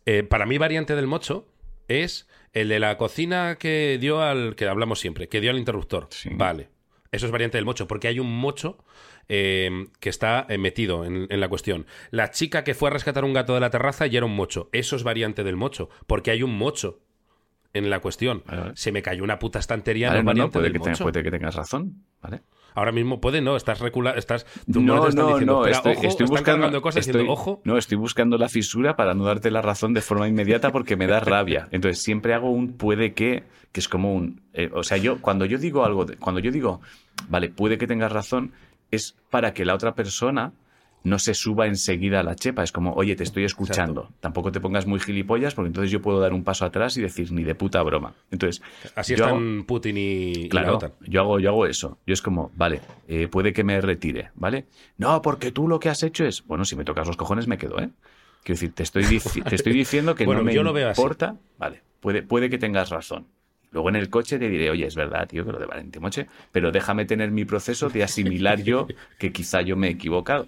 Eh, 0.07 0.23
para 0.23 0.47
mí, 0.47 0.57
variante 0.57 0.95
del 0.95 1.05
mocho 1.05 1.47
es 1.87 2.27
el 2.53 2.69
de 2.69 2.79
la 2.79 2.97
cocina 2.97 3.57
que 3.57 3.97
dio 3.99 4.21
al. 4.21 4.55
que 4.55 4.67
hablamos 4.67 4.99
siempre, 4.99 5.27
que 5.27 5.41
dio 5.41 5.51
al 5.51 5.57
interruptor. 5.57 6.07
Sí. 6.11 6.29
Vale. 6.33 6.69
Eso 7.11 7.25
es 7.25 7.31
variante 7.31 7.57
del 7.57 7.65
mocho, 7.65 7.87
porque 7.87 8.07
hay 8.07 8.19
un 8.19 8.35
mocho 8.37 8.83
eh, 9.29 9.87
que 9.99 10.09
está 10.09 10.45
eh, 10.49 10.57
metido 10.57 11.05
en, 11.05 11.27
en 11.29 11.39
la 11.39 11.47
cuestión. 11.47 11.85
La 12.11 12.31
chica 12.31 12.63
que 12.63 12.73
fue 12.73 12.89
a 12.89 12.93
rescatar 12.93 13.23
un 13.23 13.33
gato 13.33 13.53
de 13.53 13.59
la 13.59 13.69
terraza 13.69 14.07
y 14.07 14.17
era 14.17 14.25
un 14.25 14.35
mocho. 14.35 14.69
Eso 14.73 14.95
es 14.95 15.03
variante 15.03 15.43
del 15.43 15.55
mocho, 15.55 15.89
porque 16.07 16.31
hay 16.31 16.43
un 16.43 16.57
mocho 16.57 16.99
en 17.75 17.89
la 17.89 17.99
cuestión. 17.99 18.41
Vale, 18.45 18.61
vale. 18.61 18.71
Se 18.75 18.91
me 18.91 19.01
cayó 19.01 19.23
una 19.23 19.37
puta 19.37 19.59
estantería, 19.59 20.09
Vale, 20.09 20.23
no 20.23 20.33
no, 20.33 20.49
puede, 20.49 20.69
del 20.69 20.81
que 20.81 21.03
puede 21.03 21.23
que 21.23 21.31
tengas 21.31 21.55
razón. 21.55 22.03
¿vale? 22.21 22.41
Ahora 22.75 22.91
mismo 22.91 23.19
puede, 23.21 23.41
no, 23.41 23.55
estás 23.55 23.79
recula, 23.79 24.11
estás 24.11 24.45
No, 24.67 24.81
no, 24.81 25.05
diciendo, 25.05 25.39
no, 25.45 25.65
estoy, 25.65 25.93
ojo, 25.93 26.01
estoy 26.07 26.09
están 26.25 26.27
buscando, 26.27 26.81
cosas 26.81 27.07
estoy- 27.07 27.21
diciendo, 27.21 27.33
ojo, 27.33 27.61
no, 27.63 27.77
estoy 27.77 27.97
buscando 27.97 28.37
la 28.37 28.49
fisura 28.49 28.95
para 28.95 29.13
no 29.13 29.23
darte 29.23 29.49
la 29.49 29.61
razón 29.61 29.93
de 29.93 30.01
forma 30.01 30.27
inmediata 30.27 30.71
porque 30.71 30.95
me 30.97 31.07
da 31.07 31.19
rabia. 31.21 31.67
Entonces 31.71 32.03
siempre 32.03 32.33
hago 32.33 32.51
un 32.51 32.73
puede 32.73 33.13
que, 33.13 33.43
que 33.71 33.79
es 33.79 33.87
como 33.87 34.13
un, 34.13 34.41
eh, 34.53 34.69
o 34.73 34.83
sea, 34.83 34.97
yo 34.97 35.21
cuando 35.21 35.45
yo 35.45 35.57
digo 35.57 35.85
algo, 35.85 36.05
de- 36.05 36.17
cuando 36.17 36.39
yo 36.41 36.51
digo, 36.51 36.81
vale, 37.29 37.49
puede 37.49 37.77
que 37.77 37.87
tengas 37.87 38.11
razón, 38.11 38.51
es 38.91 39.15
para 39.29 39.53
que 39.53 39.65
la 39.65 39.73
otra 39.73 39.95
persona 39.95 40.51
no 41.05 41.17
se 41.19 41.33
suba 41.33 41.67
enseguida 41.67 42.19
a 42.19 42.23
la 42.23 42.35
chepa. 42.35 42.63
Es 42.63 42.71
como, 42.73 42.91
oye, 42.93 43.15
te 43.15 43.23
estoy 43.23 43.45
escuchando. 43.45 44.01
Exacto. 44.01 44.19
Tampoco 44.19 44.51
te 44.51 44.59
pongas 44.59 44.85
muy 44.85 44.99
gilipollas 44.99 45.53
porque 45.55 45.67
entonces 45.67 45.91
yo 45.91 46.01
puedo 46.01 46.19
dar 46.19 46.33
un 46.33 46.43
paso 46.43 46.65
atrás 46.65 46.97
y 46.97 47.01
decir 47.01 47.31
ni 47.31 47.43
de 47.43 47.55
puta 47.55 47.81
broma. 47.83 48.13
Entonces, 48.31 48.61
Así 48.95 49.13
hago- 49.13 49.23
están 49.37 49.63
Putin 49.65 49.97
y, 49.97 50.01
y 50.01 50.43
la 50.43 50.49
Claro, 50.49 50.75
OTAN. 50.75 50.91
yo 51.07 51.21
hago, 51.21 51.39
yo 51.39 51.49
hago 51.49 51.65
eso. 51.67 51.97
Yo 52.05 52.13
es 52.13 52.21
como, 52.21 52.51
vale, 52.55 52.81
eh, 53.07 53.27
puede 53.29 53.53
que 53.53 53.63
me 53.63 53.79
retire, 53.79 54.31
¿vale? 54.35 54.65
No, 54.97 55.21
porque 55.21 55.51
tú 55.51 55.67
lo 55.67 55.79
que 55.79 55.89
has 55.89 56.03
hecho 56.03 56.25
es, 56.25 56.45
bueno, 56.45 56.65
si 56.65 56.75
me 56.75 56.83
tocas 56.83 57.07
los 57.07 57.15
cojones 57.17 57.47
me 57.47 57.57
quedo, 57.57 57.79
¿eh? 57.79 57.89
Quiero 58.43 58.55
decir, 58.59 58.73
te 58.75 58.83
estoy, 58.83 59.03
dici- 59.05 59.43
te 59.47 59.55
estoy 59.55 59.73
diciendo 59.77 60.15
que 60.15 60.25
Bueno, 60.25 60.41
no 60.41 60.45
me 60.45 60.53
yo 60.53 60.63
lo 60.63 60.73
veo 60.73 60.89
así. 60.89 60.99
importa, 61.01 61.37
vale, 61.57 61.81
puede, 61.99 62.23
puede 62.23 62.49
que 62.49 62.57
tengas 62.57 62.89
razón. 62.89 63.27
Luego 63.71 63.89
en 63.89 63.95
el 63.97 64.09
coche 64.09 64.39
te 64.39 64.49
diré, 64.49 64.69
oye, 64.69 64.85
es 64.85 64.95
verdad, 64.95 65.27
tío, 65.27 65.45
que 65.45 65.51
lo 65.51 65.59
de 65.59 65.65
Valente 65.65 65.99
Moche, 65.99 66.27
pero 66.51 66.71
déjame 66.71 67.05
tener 67.05 67.31
mi 67.31 67.43
proceso 67.43 67.89
de 67.89 68.03
asimilar 68.03 68.61
yo 68.63 68.87
que 69.19 69.31
quizá 69.33 69.61
yo 69.61 69.75
me 69.75 69.87
he 69.87 69.91
equivocado. 69.91 70.45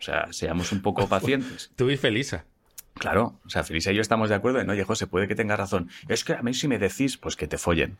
O 0.00 0.02
sea, 0.02 0.32
seamos 0.32 0.72
un 0.72 0.82
poco 0.82 1.06
pacientes. 1.08 1.70
Tú 1.76 1.90
y 1.90 1.96
Felisa. 1.96 2.44
Claro, 2.94 3.38
o 3.46 3.48
sea, 3.48 3.62
Felisa 3.62 3.92
y 3.92 3.94
yo 3.96 4.00
estamos 4.02 4.28
de 4.28 4.34
acuerdo 4.34 4.60
en, 4.60 4.68
oye, 4.68 4.84
José, 4.84 5.06
puede 5.06 5.28
que 5.28 5.34
tengas 5.34 5.58
razón. 5.58 5.88
Es 6.08 6.24
que 6.24 6.32
a 6.34 6.42
mí 6.42 6.52
si 6.54 6.68
me 6.68 6.78
decís, 6.78 7.16
pues 7.16 7.36
que 7.36 7.46
te 7.46 7.56
follen. 7.58 7.98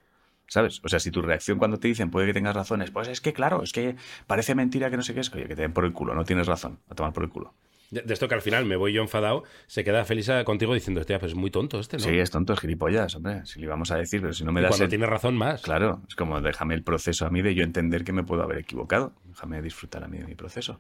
¿Sabes? 0.49 0.81
O 0.83 0.89
sea, 0.89 0.99
si 0.99 1.13
tu 1.13 1.23
reacción 1.23 1.59
cuando 1.59 1.79
te 1.79 1.87
dicen 1.87 2.11
puede 2.11 2.27
que 2.27 2.33
tengas 2.35 2.57
razón 2.57 2.83
es, 2.83 2.91
pues 2.91 3.07
es 3.07 3.21
que 3.21 3.33
claro, 3.33 3.63
es 3.63 3.71
que 3.73 3.95
parece 4.27 4.57
mentira 4.57 4.91
que 4.91 4.97
no 4.97 5.03
sé 5.05 5.15
qué 5.15 5.21
es, 5.21 5.33
oye, 5.33 5.47
que 5.47 5.55
te 5.55 5.63
den 5.63 5.73
por 5.73 5.85
el 5.85 5.93
culo, 5.93 6.13
no 6.13 6.25
tienes 6.25 6.49
razón, 6.49 6.81
a 6.91 6.95
tomar 6.97 7.13
por 7.13 7.23
el 7.23 7.31
culo. 7.31 7.55
De 7.93 8.13
esto 8.13 8.27
que 8.29 8.35
al 8.35 8.43
final 8.43 8.65
me 8.67 8.75
voy 8.75 8.93
yo 8.93 9.01
enfadado, 9.03 9.45
se 9.69 9.85
queda 9.85 10.05
Felisa 10.05 10.43
contigo 10.45 10.75
diciendo, 10.75 11.01
hostia, 11.01 11.21
pues 11.21 11.33
es 11.33 11.37
muy 11.39 11.51
tonto 11.53 11.79
este, 11.79 11.99
¿no? 11.99 12.03
Sí, 12.03 12.19
es 12.19 12.31
tonto, 12.33 12.53
es 12.53 12.61
gilipollas, 12.61 13.15
hombre, 13.15 13.47
si 13.47 13.61
le 13.61 13.69
vamos 13.69 13.93
a 13.93 13.97
decir, 13.97 14.21
pero 14.21 14.33
si 14.33 14.43
no 14.45 14.51
me 14.51 14.61
Y 14.61 14.63
das 14.65 14.71
cuando 14.71 14.85
el- 14.85 14.91
tiene 14.91 15.07
razón 15.07 15.37
más. 15.37 15.63
Claro, 15.63 16.03
es 16.09 16.17
como 16.17 16.41
déjame 16.41 16.75
el 16.75 16.83
proceso 16.83 17.27
a 17.27 17.31
mí 17.31 17.43
de 17.43 17.55
yo 17.55 17.63
entender 17.63 18.03
que 18.03 18.13
me 18.13 18.25
puedo 18.25 18.43
haber 18.43 18.59
equivocado. 18.59 19.13
Déjame 19.27 19.63
disfrutar 19.63 20.03
a 20.03 20.09
mí 20.09 20.19
de 20.19 20.25
mi 20.27 20.35
proceso. 20.35 20.79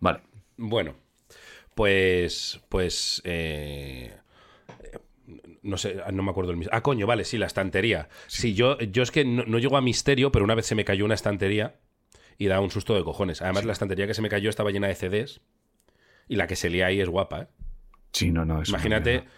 Vale. 0.00 0.20
Bueno, 0.56 0.94
pues, 1.74 2.60
pues, 2.68 3.20
eh, 3.24 4.16
no 5.62 5.76
sé, 5.76 5.96
no 6.12 6.22
me 6.22 6.30
acuerdo 6.30 6.52
el 6.52 6.56
mismo. 6.56 6.72
Ah, 6.74 6.82
coño, 6.82 7.06
vale, 7.06 7.24
sí, 7.24 7.38
la 7.38 7.46
estantería. 7.46 8.08
Sí, 8.26 8.54
yo, 8.54 8.78
yo 8.78 9.02
es 9.02 9.10
que 9.10 9.24
no, 9.24 9.44
no 9.44 9.58
llego 9.58 9.76
a 9.76 9.82
misterio, 9.82 10.32
pero 10.32 10.44
una 10.44 10.54
vez 10.54 10.66
se 10.66 10.74
me 10.74 10.84
cayó 10.84 11.04
una 11.04 11.14
estantería 11.14 11.76
y 12.38 12.46
da 12.46 12.60
un 12.60 12.70
susto 12.70 12.94
de 12.94 13.04
cojones. 13.04 13.42
Además, 13.42 13.64
la 13.64 13.72
estantería 13.72 14.06
que 14.06 14.14
se 14.14 14.22
me 14.22 14.28
cayó 14.28 14.48
estaba 14.50 14.70
llena 14.70 14.88
de 14.88 14.94
CDs 14.94 15.40
y 16.28 16.36
la 16.36 16.46
que 16.46 16.56
se 16.56 16.70
lía 16.70 16.86
ahí 16.86 17.00
es 17.00 17.08
guapa, 17.08 17.42
¿eh? 17.42 17.46
Sí, 18.12 18.30
no, 18.30 18.44
no. 18.44 18.62
es 18.62 18.68
Imagínate 18.70 19.10
mierda. 19.10 19.30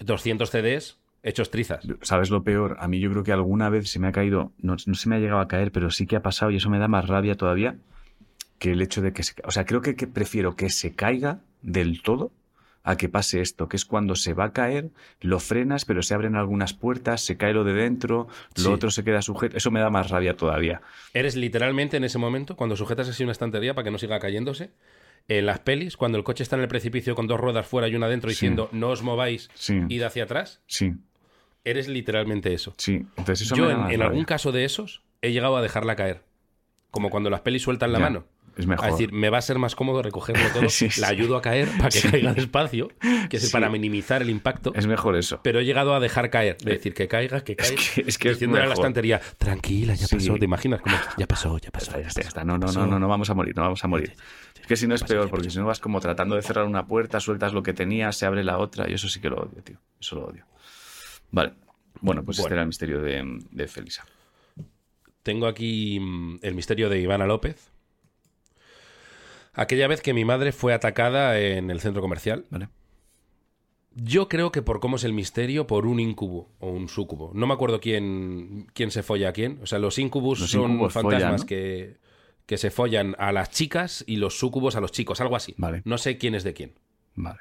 200 0.00 0.50
CDs 0.50 0.98
hechos 1.22 1.50
trizas. 1.50 1.86
¿Sabes 2.02 2.30
lo 2.30 2.44
peor? 2.44 2.76
A 2.78 2.88
mí 2.88 3.00
yo 3.00 3.10
creo 3.10 3.24
que 3.24 3.32
alguna 3.32 3.70
vez 3.70 3.88
se 3.88 3.98
me 3.98 4.08
ha 4.08 4.12
caído, 4.12 4.52
no, 4.58 4.76
no 4.86 4.94
se 4.94 5.08
me 5.08 5.16
ha 5.16 5.18
llegado 5.18 5.40
a 5.40 5.48
caer, 5.48 5.72
pero 5.72 5.90
sí 5.90 6.06
que 6.06 6.16
ha 6.16 6.22
pasado 6.22 6.50
y 6.50 6.56
eso 6.56 6.70
me 6.70 6.78
da 6.78 6.88
más 6.88 7.08
rabia 7.08 7.36
todavía 7.36 7.78
que 8.58 8.72
el 8.72 8.82
hecho 8.82 9.02
de 9.02 9.12
que 9.12 9.22
se... 9.22 9.34
O 9.44 9.50
sea, 9.50 9.64
creo 9.66 9.82
que, 9.82 9.94
que 9.96 10.06
prefiero 10.06 10.56
que 10.56 10.70
se 10.70 10.94
caiga 10.94 11.40
del 11.62 12.02
todo 12.02 12.32
a 12.82 12.96
que 12.96 13.08
pase 13.08 13.40
esto, 13.40 13.68
que 13.68 13.76
es 13.76 13.84
cuando 13.84 14.14
se 14.14 14.32
va 14.32 14.44
a 14.44 14.52
caer, 14.52 14.90
lo 15.20 15.40
frenas, 15.40 15.84
pero 15.84 16.02
se 16.02 16.14
abren 16.14 16.36
algunas 16.36 16.72
puertas, 16.72 17.20
se 17.20 17.36
cae 17.36 17.52
lo 17.52 17.64
de 17.64 17.72
dentro, 17.74 18.28
lo 18.56 18.62
Sí. 18.62 18.68
otro 18.68 18.90
se 18.92 19.02
queda 19.02 19.22
sujeto. 19.22 19.56
Eso 19.56 19.70
me 19.72 19.80
da 19.80 19.90
más 19.90 20.08
rabia 20.10 20.36
todavía. 20.36 20.80
Eres 21.12 21.34
literalmente 21.34 21.96
en 21.96 22.04
ese 22.04 22.18
momento, 22.18 22.54
cuando 22.56 22.76
sujetas 22.76 23.08
así 23.08 23.24
una 23.24 23.32
estantería 23.32 23.74
para 23.74 23.84
que 23.86 23.90
no 23.90 23.98
siga 23.98 24.20
cayéndose. 24.20 24.70
En 25.28 25.46
las 25.46 25.58
pelis, 25.58 25.96
cuando 25.96 26.16
el 26.16 26.22
coche 26.22 26.44
está 26.44 26.54
en 26.54 26.62
el 26.62 26.68
precipicio 26.68 27.16
con 27.16 27.26
dos 27.26 27.40
ruedas 27.40 27.66
fuera 27.66 27.88
y 27.88 27.96
una 27.96 28.06
dentro 28.06 28.30
Sí. 28.30 28.34
diciendo 28.34 28.68
no 28.70 28.90
os 28.90 29.02
mováis, 29.02 29.50
Sí. 29.54 29.80
id 29.88 30.02
hacia 30.02 30.22
atrás, 30.22 30.62
Sí, 30.68 30.92
eres 31.64 31.88
literalmente 31.88 32.54
eso. 32.54 32.72
sí. 32.78 33.04
Entonces 33.16 33.40
eso 33.48 33.56
Yo 33.56 33.64
me 33.64 33.68
da 33.70 33.74
en, 33.74 33.80
más 33.80 33.90
en 33.92 33.98
rabia. 33.98 34.10
algún 34.10 34.24
caso 34.24 34.52
de 34.52 34.64
esos 34.64 35.02
he 35.22 35.32
llegado 35.32 35.56
a 35.56 35.62
dejarla 35.62 35.96
caer. 35.96 36.22
Como 36.92 37.10
cuando 37.10 37.30
las 37.30 37.40
pelis 37.40 37.62
sueltan 37.62 37.90
la 37.90 37.98
Ya, 37.98 38.04
mano. 38.04 38.24
Es 38.56 38.66
mejor. 38.66 38.86
A 38.86 38.90
decir, 38.90 39.12
me 39.12 39.28
va 39.28 39.38
a 39.38 39.42
ser 39.42 39.58
más 39.58 39.74
cómodo 39.74 40.02
recogerlo 40.02 40.42
todo, 40.52 40.68
Sí, 40.70 40.88
sí. 40.90 41.00
la 41.00 41.08
ayudo 41.08 41.36
a 41.36 41.42
caer 41.42 41.68
para 41.76 41.90
que 41.90 42.00
caiga 42.00 42.32
despacio, 42.32 42.88
que 43.28 43.36
es 43.36 43.50
para 43.50 43.68
minimizar 43.68 44.22
el 44.22 44.30
impacto. 44.30 44.72
Es 44.74 44.86
mejor 44.86 45.16
eso. 45.16 45.40
Pero 45.42 45.60
he 45.60 45.64
llegado 45.64 45.94
a 45.94 46.00
dejar 46.00 46.30
caer, 46.30 46.56
de 46.58 46.72
decir 46.72 46.94
que 46.94 47.06
caiga, 47.06 47.42
que 47.44 47.54
caiga. 47.56 47.74
que- 47.94 48.00
es 48.06 48.16
que 48.18 48.28
es 48.30 48.36
diciéndole 48.36 48.64
a 48.64 48.66
la 48.68 48.74
estantería, 48.74 49.20
tranquila, 49.38 49.94
ya 49.94 50.06
pasó. 50.08 50.34
¿Te 50.34 50.44
imaginas? 50.46 50.80
Como, 50.80 50.96
ya 51.18 51.26
pasó, 51.26 51.58
ya 51.58 51.70
pasó. 51.70 51.92
ya 51.92 51.98
está, 51.98 52.00
ya 52.00 52.06
pasó, 52.08 52.20
está. 52.28 52.44
No, 52.44 52.56
no, 52.58 52.66
pasó". 52.66 52.80
no, 52.80 52.86
no, 52.86 52.98
no 52.98 53.08
vamos 53.08 53.28
a 53.30 53.34
morir, 53.34 53.54
no 53.54 53.62
vamos 53.62 53.84
a 53.84 53.88
morir. 53.88 54.14
Es 54.60 54.66
que 54.66 54.76
si 54.76 54.86
no 54.86 54.94
es 54.94 55.04
peor, 55.04 55.28
porque 55.30 55.50
si 55.50 55.58
no 55.58 55.66
vas 55.66 55.78
como 55.78 56.00
tratando 56.00 56.34
de 56.34 56.42
cerrar 56.42 56.64
una 56.64 56.86
puerta, 56.86 57.20
sueltas 57.20 57.52
lo 57.52 57.62
que 57.62 57.72
tenías, 57.74 58.16
se 58.16 58.26
abre 58.26 58.42
la 58.42 58.58
otra, 58.58 58.90
y 58.90 58.94
eso 58.94 59.08
sí 59.08 59.20
que 59.20 59.28
lo 59.30 59.36
odio, 59.36 59.62
tío. 59.62 59.76
Eso 60.00 60.16
lo 60.16 60.26
odio. 60.26 60.44
Vale. 61.30 61.52
Bueno, 62.00 62.24
pues 62.24 62.38
este 62.38 62.52
era 62.52 62.62
el 62.62 62.68
misterio 62.68 63.00
de, 63.00 63.22
de 63.50 63.68
Felisa. 63.68 64.04
Tengo 65.22 65.46
aquí 65.46 65.98
mm, 66.00 66.38
el 66.42 66.54
misterio 66.54 66.88
de 66.88 67.00
Ivana 67.00 67.26
López. 67.26 67.70
Aquella 69.56 69.88
vez 69.88 70.00
que 70.02 70.12
mi 70.14 70.24
madre 70.24 70.52
fue 70.52 70.72
atacada 70.74 71.40
en 71.40 71.70
el 71.70 71.80
centro 71.80 72.02
comercial. 72.02 72.44
Vale. 72.50 72.68
Yo 73.94 74.28
creo 74.28 74.52
que 74.52 74.60
por 74.60 74.78
cómo 74.80 74.96
es 74.96 75.04
el 75.04 75.14
misterio, 75.14 75.66
por 75.66 75.86
un 75.86 75.98
incubo 75.98 76.50
o 76.60 76.68
un 76.70 76.88
súcubo. 76.88 77.30
No 77.34 77.46
me 77.46 77.54
acuerdo 77.54 77.80
quién, 77.80 78.66
quién 78.74 78.90
se 78.90 79.02
folla 79.02 79.30
a 79.30 79.32
quién. 79.32 79.58
O 79.62 79.66
sea, 79.66 79.78
los 79.78 79.98
incubos 79.98 80.38
Los 80.40 80.50
son 80.50 80.72
incubos 80.72 80.92
fantasmas 80.92 81.22
follan, 81.22 81.36
¿no? 81.40 81.46
que, 81.46 81.96
que 82.44 82.58
se 82.58 82.70
follan 82.70 83.16
a 83.18 83.32
las 83.32 83.48
chicas 83.50 84.04
y 84.06 84.16
los 84.16 84.38
súcubos 84.38 84.76
a 84.76 84.80
los 84.82 84.92
chicos, 84.92 85.22
algo 85.22 85.34
así. 85.34 85.54
Vale. 85.56 85.80
No 85.86 85.96
sé 85.96 86.18
quién 86.18 86.34
es 86.34 86.44
de 86.44 86.52
quién. 86.52 86.74
Vale. 87.14 87.38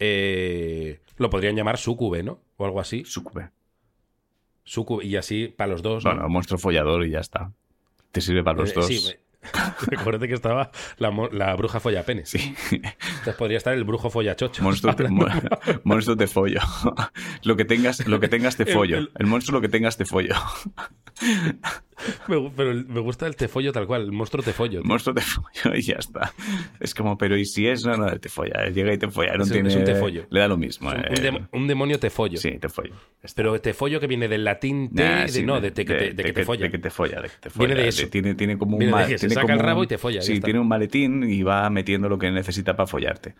Eh, 0.00 1.00
lo 1.16 1.30
podrían 1.30 1.54
llamar 1.54 1.78
súcube, 1.78 2.24
¿no? 2.24 2.40
O 2.56 2.64
algo 2.64 2.80
así. 2.80 3.04
Sucube. 3.04 3.50
Súcube, 4.64 5.04
y 5.04 5.14
así 5.14 5.46
para 5.46 5.70
los 5.70 5.82
dos. 5.82 6.04
¿no? 6.04 6.10
Bueno, 6.12 6.28
monstruo 6.28 6.58
follador 6.58 7.06
y 7.06 7.10
ya 7.10 7.20
está. 7.20 7.52
Te 8.10 8.20
sirve 8.20 8.42
para 8.42 8.58
los 8.58 8.70
Eh, 8.70 8.74
dos. 8.74 8.86
Sí, 8.86 9.00
Recuerde 9.86 10.28
que 10.28 10.34
estaba 10.34 10.70
la, 10.98 11.10
bruja 11.56 11.80
follapenes. 11.80 12.30
Sí. 12.30 12.54
Entonces 12.70 13.34
podría 13.36 13.58
estar 13.58 13.74
el 13.74 13.84
brujo 13.84 14.08
follachocho. 14.10 14.62
Monstruo 14.62 14.94
te, 14.94 15.08
mo- 15.08 15.26
monstruo 15.84 16.16
te 16.16 16.26
follo. 16.26 16.60
lo 17.42 17.56
que 17.56 17.64
tengas, 17.64 18.06
lo 18.06 18.20
que 18.20 18.28
tengas 18.28 18.56
te 18.56 18.62
El- 18.64 18.72
follo. 18.72 18.98
el- 18.98 19.10
El, 19.18 19.26
monstruo 19.26 19.58
lo 19.58 19.60
que 19.60 19.68
tengas 19.68 19.96
te 19.96 20.04
follo. 20.04 20.34
Me 22.28 22.50
pero 22.56 22.70
el- 22.70 22.86
me 22.86 23.00
gusta 23.00 23.26
el 23.26 23.36
tefollo 23.36 23.72
tal 23.72 23.86
cual, 23.86 24.02
el 24.02 24.12
monstruo 24.12 24.42
tefollo. 24.42 24.78
El 24.78 24.82
tío. 24.82 24.88
monstruo 24.88 25.14
te 25.14 25.20
follo 25.22 25.74
y 25.76 25.82
ya 25.82 25.96
está. 25.98 26.32
Es 26.80 26.94
como, 26.94 27.16
pero 27.18 27.36
¿y 27.36 27.44
si 27.44 27.66
es? 27.68 27.84
No, 27.84 27.96
no, 27.96 28.08
folla. 28.28 28.68
Llega 28.68 28.92
y 28.92 28.98
te 28.98 29.08
folla. 29.08 29.34
No 29.36 29.42
Es 29.44 29.48
un- 29.50 29.54
tiene, 29.54 29.68
es 29.68 29.76
un 29.76 29.84
tefollo. 29.84 30.26
Le 30.30 30.40
da 30.40 30.48
lo 30.48 30.56
mismo. 30.56 30.90
Un, 30.90 30.96
eh. 30.96 31.04
un 31.10 31.16
dem- 31.16 31.48
un 31.52 31.66
demonio 31.68 31.98
tefollo. 31.98 32.38
Sí, 32.38 32.52
te 32.58 32.68
follo. 32.68 32.94
Ya 32.94 32.98
está. 33.24 33.36
Pero 33.42 33.60
tefollo 33.60 34.00
que 34.00 34.06
viene 34.06 34.28
del 34.28 34.44
latín 34.44 34.94
te, 34.94 35.02
Nah, 35.04 35.22
de, 35.22 35.28
sí, 35.28 35.42
no, 35.44 35.60
de, 35.60 35.70
te- 35.70 35.84
que 35.84 35.94
te- 35.94 36.12
de 36.12 36.22
que 36.24 36.32
te 36.32 36.44
folla. 36.44 36.64
De 36.66 36.70
que 36.70 36.78
te 36.78 36.90
folla, 36.90 37.20
de 37.20 37.28
que 37.28 37.34
te 37.40 37.48
Viene 37.58 37.74
folla. 37.74 37.82
de 37.82 37.88
eso. 37.88 38.08
tiene, 38.08 38.34
tiene 38.34 38.58
como 38.58 38.76
un 38.76 38.80
Viene 38.80 38.92
de 38.96 39.02
ma- 39.02 39.06
que 39.08 39.18
se 39.18 39.28
tiene 39.28 39.34
saca 39.34 39.52
el 39.52 39.58
como 39.58 39.68
rabo 39.68 39.80
un- 39.80 39.84
y 39.84 39.88
te 39.88 39.98
folla, 39.98 40.22
Sí, 40.22 40.40
tiene 40.40 40.60
un 40.60 40.68
maletín 40.68 41.22
y 41.24 41.42
va 41.42 41.68
metiendo 41.70 42.08
lo 42.08 42.18
que 42.18 42.30
necesita 42.30 42.74
para 42.76 42.86
follarte. 42.86 43.34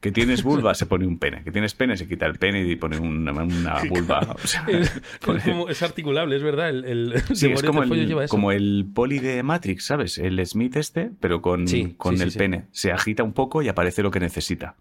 Que 0.00 0.12
tienes 0.12 0.42
vulva, 0.44 0.74
se 0.74 0.86
pone 0.86 1.06
un 1.06 1.18
pene. 1.18 1.42
Que 1.42 1.50
tienes 1.50 1.74
pene, 1.74 1.96
se 1.96 2.06
quita 2.06 2.26
el 2.26 2.38
pene 2.38 2.62
y 2.66 2.76
pone 2.76 2.98
una, 2.98 3.32
una 3.32 3.82
vulva. 3.88 4.20
O 4.42 4.46
sea, 4.46 4.64
Es, 4.68 4.94
es 4.96 5.02
pone- 5.24 5.40
como- 5.42 5.68
es 5.68 5.82
articulable, 5.82 6.36
es 6.36 6.42
verdad. 6.42 6.68
El, 6.68 6.84
el 6.84 7.20
Sí, 7.36 7.50
es 7.50 7.62
como 7.62 7.82
el, 7.82 8.28
como 8.28 8.52
el 8.52 8.86
poli 8.94 9.18
de 9.18 9.42
Matrix, 9.42 9.86
¿sabes? 9.86 10.18
El 10.18 10.44
Smith 10.46 10.76
este, 10.76 11.10
pero 11.20 11.40
con, 11.42 11.66
Sí, 11.66 11.94
con 11.96 12.16
sí, 12.16 12.22
el 12.24 12.32
pene. 12.32 12.66
Se 12.72 12.92
agita 12.92 13.22
un 13.22 13.32
poco 13.32 13.62
y 13.62 13.68
aparece 13.68 14.02
lo 14.02 14.10
que 14.10 14.20
necesita. 14.20 14.76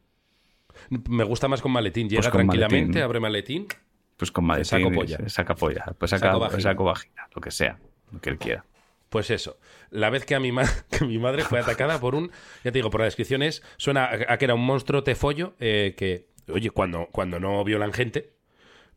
Me 1.10 1.24
gusta 1.24 1.48
más 1.48 1.62
con 1.62 1.72
maletín. 1.72 2.08
Llega 2.10 2.22
Pues 2.22 2.32
con 2.32 2.42
tranquilamente, 2.42 2.86
maletín. 2.88 3.02
abre 3.04 3.20
maletín. 3.20 3.68
Pues 4.18 4.32
con 4.32 4.46
maletín. 4.46 4.66
saco 4.66 4.92
polla. 4.92 5.18
Saca 5.30 5.56
polla. 5.56 5.86
Pues 5.98 6.12
saca, 6.12 6.28
Saco 6.28 6.40
vagina. 6.40 6.62
saco 6.62 6.84
vagina, 6.84 7.28
lo 7.34 7.42
que 7.42 7.52
sea. 7.52 7.80
Lo 8.12 8.22
que 8.22 8.30
él 8.30 8.38
quiera. 8.38 8.64
Pues 9.16 9.30
eso, 9.30 9.58
la 9.92 10.10
vez 10.10 10.26
que 10.26 10.36
a 10.36 10.42
mi, 10.42 10.52
ma- 10.52 10.70
que 10.92 11.06
mi 11.06 11.18
madre 11.20 11.46
fue 11.46 11.58
atacada 11.58 12.02
por 12.02 12.16
un, 12.16 12.32
ya 12.66 12.72
te 12.74 12.80
digo, 12.80 12.90
por 12.90 13.00
la 13.00 13.06
descripción 13.06 13.44
es, 13.44 13.64
suena 13.78 14.04
a, 14.04 14.34
a 14.34 14.38
que 14.38 14.44
era 14.44 14.56
un 14.56 14.66
monstruo 14.66 15.04
tefollo 15.06 15.54
eh, 15.62 15.94
que, 15.96 16.28
oye, 16.52 16.70
cuando, 16.70 17.08
cuando 17.14 17.40
no 17.40 17.64
violan 17.64 17.94
gente, 17.94 18.34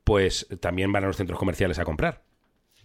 pues 0.02 0.48
también 0.58 0.90
van 0.90 1.04
a 1.04 1.06
los 1.06 1.16
centros 1.16 1.38
comerciales 1.38 1.78
a 1.78 1.84
comprar. 1.84 2.24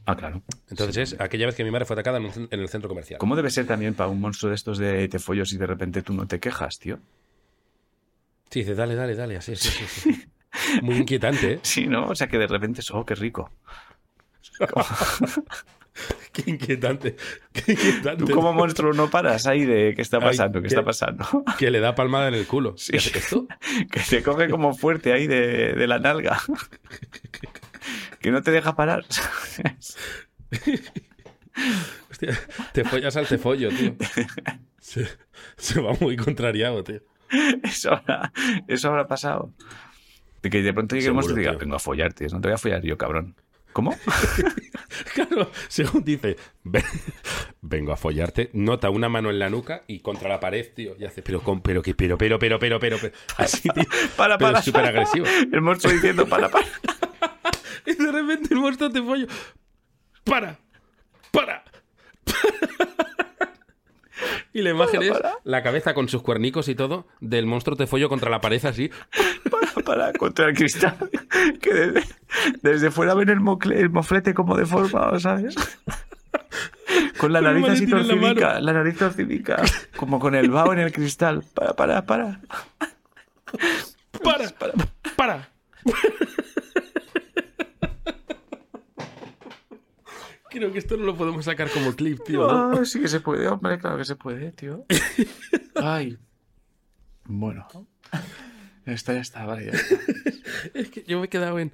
Ah, 0.06 0.16
claro. 0.16 0.44
Entonces 0.70 1.14
es 1.14 1.20
aquella 1.20 1.48
vez 1.48 1.56
que 1.56 1.64
mi 1.64 1.72
madre 1.72 1.86
fue 1.86 1.96
atacada 1.96 2.20
en, 2.20 2.26
un 2.26 2.32
cen- 2.32 2.48
en 2.52 2.60
el 2.60 2.70
centro 2.70 2.88
comercial. 2.88 3.18
¿Cómo 3.18 3.36
debe 3.36 3.50
ser 3.50 3.66
también 3.66 3.96
para 3.96 4.10
un 4.12 4.22
monstruo 4.22 4.50
de 4.52 4.56
estos 4.56 4.78
de 4.78 5.08
te 5.08 5.18
follo 5.18 5.44
si 5.44 5.58
de 5.58 5.66
repente 5.66 6.04
tú 6.04 6.14
no 6.14 6.28
te 6.28 6.40
quejas, 6.40 6.78
tío? 6.78 7.00
Sí, 8.52 8.60
dice, 8.60 8.76
dale, 8.76 8.94
dale, 8.94 9.16
dale, 9.16 9.38
así, 9.38 9.56
sí, 9.56 9.70
sí, 9.72 9.86
sí. 9.88 10.24
Muy 10.84 10.98
inquietante, 10.98 11.54
¿eh? 11.54 11.60
Sí, 11.64 11.88
¿no? 11.88 12.10
O 12.10 12.14
sea 12.16 12.28
que 12.28 12.38
de 12.38 12.46
repente 12.46 12.82
es, 12.82 12.92
oh, 12.92 13.04
qué 13.04 13.16
rico. 13.16 13.50
Qué 16.34 16.50
inquietante, 16.50 17.16
qué 17.52 17.74
inquietante. 17.74 18.26
Tú 18.26 18.32
como 18.34 18.52
monstruo 18.54 18.94
no 18.94 19.10
paras 19.12 19.46
ahí 19.46 19.66
de 19.66 19.94
qué 19.96 20.02
está 20.02 20.18
Ay, 20.18 20.24
pasando, 20.24 20.60
qué 20.60 20.64
qué- 20.64 20.68
está 20.70 20.84
pasando. 20.84 21.26
Que 21.60 21.70
le 21.70 21.80
da 21.80 21.94
palmada 21.94 22.28
en 22.30 22.34
el 22.34 22.48
culo. 22.48 22.74
Sí. 22.78 22.94
¿Y 22.94 22.98
hace 22.98 23.18
esto? 23.18 23.48
que 23.92 24.00
te 24.00 24.24
coge 24.24 24.50
como 24.50 24.74
fuerte 24.74 25.14
ahí 25.14 25.28
de, 25.28 25.74
de 25.74 25.88
la 25.88 26.00
nalga. 26.00 26.42
que 28.20 28.32
no 28.32 28.42
te 28.42 28.50
deja 28.52 28.76
parar. 28.76 29.06
Hostia, 32.10 32.40
te 32.74 32.84
follas 32.84 33.16
al 33.16 33.28
tefollo, 33.28 33.70
tío. 33.70 33.96
Se, 34.80 35.08
se 35.58 35.80
va 35.82 35.94
muy 36.00 36.16
contrariado, 36.18 36.84
tío. 36.84 37.02
eso, 37.64 37.94
habrá, 37.94 38.32
eso 38.68 38.90
habrá 38.90 39.08
pasado. 39.08 39.54
De 40.42 40.50
que 40.50 40.62
de 40.62 40.74
pronto 40.74 40.96
llegue 40.96 41.08
el 41.08 41.14
monstruo 41.14 41.38
y 41.38 41.42
diga, 41.42 41.54
vengo 41.58 41.76
a 41.76 41.80
follarte, 41.80 42.26
no 42.28 42.42
te 42.42 42.48
voy 42.50 42.56
a 42.56 42.58
follar 42.58 42.82
yo, 42.82 42.98
cabrón. 42.98 43.36
¿Cómo? 43.74 43.96
Claro, 45.16 45.52
según 45.68 46.04
dice, 46.04 46.38
"Ven- 46.64 46.84
vengo 47.62 47.92
a 47.92 47.98
follarte, 47.98 48.50
nota 48.54 48.90
una 48.92 49.10
mano 49.10 49.30
en 49.32 49.40
la 49.40 49.50
nuca 49.50 49.84
y 49.88 50.00
contra 50.00 50.30
la 50.30 50.40
pared, 50.40 50.68
tío, 50.74 50.96
y 51.00 51.06
hace, 51.06 51.22
pero, 51.24 51.42
con, 51.42 51.62
pero, 51.62 51.82
que, 51.82 51.96
pero, 51.96 52.18
pero, 52.18 52.38
pero, 52.40 52.60
pero, 52.60 52.80
pero, 52.80 52.98
pero, 53.02 53.14
así, 53.38 53.68
tío, 53.70 53.84
Para, 54.16 54.38
para. 54.38 54.62
súper 54.62 54.86
agresivo. 54.86 55.26
El 55.52 55.62
monstruo 55.62 55.92
diciendo, 55.94 56.28
para, 56.28 56.50
para. 56.50 56.66
Y 57.86 57.96
de 57.96 58.12
repente 58.12 58.54
el 58.54 58.60
monstruo 58.62 58.90
te 58.92 59.02
follo, 59.02 59.28
para, 60.24 60.58
para. 61.32 61.64
Y 64.54 64.62
la 64.62 64.70
imagen 64.70 65.02
es 65.04 65.14
la 65.44 65.64
cabeza 65.64 65.94
con 65.94 66.08
sus 66.10 66.22
cuernicos 66.22 66.68
y 66.70 66.76
todo 66.76 67.08
del 67.20 67.46
monstruo 67.48 67.76
te 67.76 67.88
follo 67.88 68.08
contra 68.10 68.30
la 68.30 68.40
pared 68.40 68.64
así. 68.66 68.92
para, 69.50 69.84
para, 69.86 70.14
contra 70.14 70.46
el 70.48 70.56
cristal. 70.56 70.96
Que 71.62 71.74
desde, 71.74 72.04
desde 72.62 72.92
fuera 72.92 73.14
ven 73.16 73.30
el, 73.30 73.40
mocle- 73.40 73.78
el 73.80 73.90
moflete 73.90 74.34
como 74.34 74.56
deformado, 74.56 75.20
¿sabes? 75.20 75.56
Con 77.18 77.34
la 77.34 77.42
nariz 77.42 77.68
así 77.68 77.88
la 77.88 77.98
torcidica, 77.98 78.60
la, 78.60 78.74
nariz 78.74 78.98
torcidica, 78.98 79.62
como 79.98 80.20
con 80.20 80.36
el 80.36 80.52
vaho 80.52 80.74
en 80.74 80.80
el 80.80 80.92
cristal. 80.92 81.44
Para, 81.54 81.74
para, 81.74 82.06
para. 82.06 82.40
Para, 84.24 84.50
para. 85.16 85.50
Creo 90.54 90.72
que 90.72 90.78
esto 90.78 90.96
no 90.98 91.06
lo 91.06 91.18
podemos 91.18 91.46
sacar 91.46 91.68
como 91.72 91.96
clip, 91.96 92.24
tío. 92.24 92.48
¿no? 92.48 92.80
Ah, 92.80 92.86
sí 92.86 93.02
que 93.02 93.08
se 93.08 93.20
puede, 93.20 93.48
hombre, 93.48 93.80
claro 93.80 93.98
que 93.98 94.06
se 94.06 94.16
puede, 94.16 94.52
tío. 94.52 94.86
Ay. 95.76 96.20
Bueno. 97.26 97.68
Esta 98.86 99.14
ya 99.14 99.22
está, 99.22 99.46
vale, 99.46 99.66
ya 99.66 99.72
está. 99.80 99.96
Es 100.74 100.90
que 100.90 101.04
yo 101.08 101.20
me 101.20 101.26
he 101.26 101.30
quedado 101.30 101.58
en. 101.60 101.72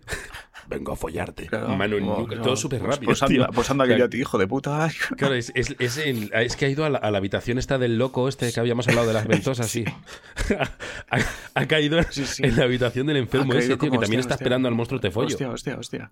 Vengo 0.67 0.91
a 0.91 0.95
follarte. 0.95 1.48
Claro, 1.48 1.69
Mano 1.76 1.98
en 1.98 2.06
nuca, 2.06 2.36
no, 2.36 2.41
todo 2.43 2.56
súper 2.56 2.80
pues 2.80 2.91
rápido. 2.93 3.10
Posando, 3.12 3.34
tío. 3.45 3.48
posando 3.54 3.84
aquí 3.84 3.89
Claro. 3.89 4.00
yo 4.02 4.06
a 4.06 4.10
ti, 4.10 4.17
hijo 4.19 4.38
de 4.38 4.45
puta. 4.48 4.84
Ay. 4.86 4.91
Claro, 5.17 5.34
es, 5.34 5.52
es, 5.56 5.76
es, 5.80 5.98
el- 5.98 6.32
es 6.32 6.56
que 6.56 6.65
ha 6.65 6.69
ido 6.69 6.86
a 6.86 6.89
la, 6.91 7.00
a 7.00 7.10
la 7.10 7.17
habitación 7.17 7.58
esta 7.58 7.80
del 7.80 7.98
loco 7.98 8.30
este 8.30 8.54
que 8.54 8.60
habíamos 8.60 8.88
hablado 8.88 9.08
de 9.08 9.13
las 9.13 9.26
ventosas, 9.28 9.67
sí. 9.67 9.84
ha, 11.10 11.19
ha 11.56 11.65
caído 11.67 12.00
Sí, 12.12 12.24
sí. 12.26 12.43
en 12.45 12.56
la 12.56 12.65
habitación 12.65 13.08
del 13.08 13.17
enfermo 13.17 13.54
ese, 13.54 13.69
tío, 13.69 13.78
que 13.80 13.89
también 13.89 14.04
hostia, 14.04 14.19
está 14.19 14.34
hostia. 14.36 14.43
esperando 14.45 14.67
al 14.67 14.76
monstruo 14.76 15.00
tefollo. 15.02 15.28
Hostia, 15.28 15.50
hostia, 15.50 15.78
hostia. 15.80 16.12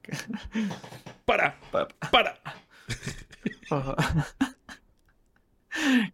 ¡Para! 1.25 1.55
Pa- 1.71 1.87
¡Para! 2.11 2.39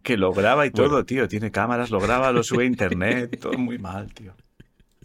Que 0.02 0.16
lo 0.18 0.32
graba 0.32 0.66
y 0.66 0.70
todo, 0.70 0.88
Bueno. 0.90 1.04
tío. 1.06 1.28
Tiene 1.28 1.50
cámaras, 1.50 1.90
lo 1.90 1.98
graba, 2.00 2.30
lo 2.32 2.42
sube 2.42 2.64
a 2.64 2.66
internet. 2.66 3.38
Todo 3.40 3.56
muy 3.56 3.78
mal, 3.78 4.12
tío. 4.12 4.34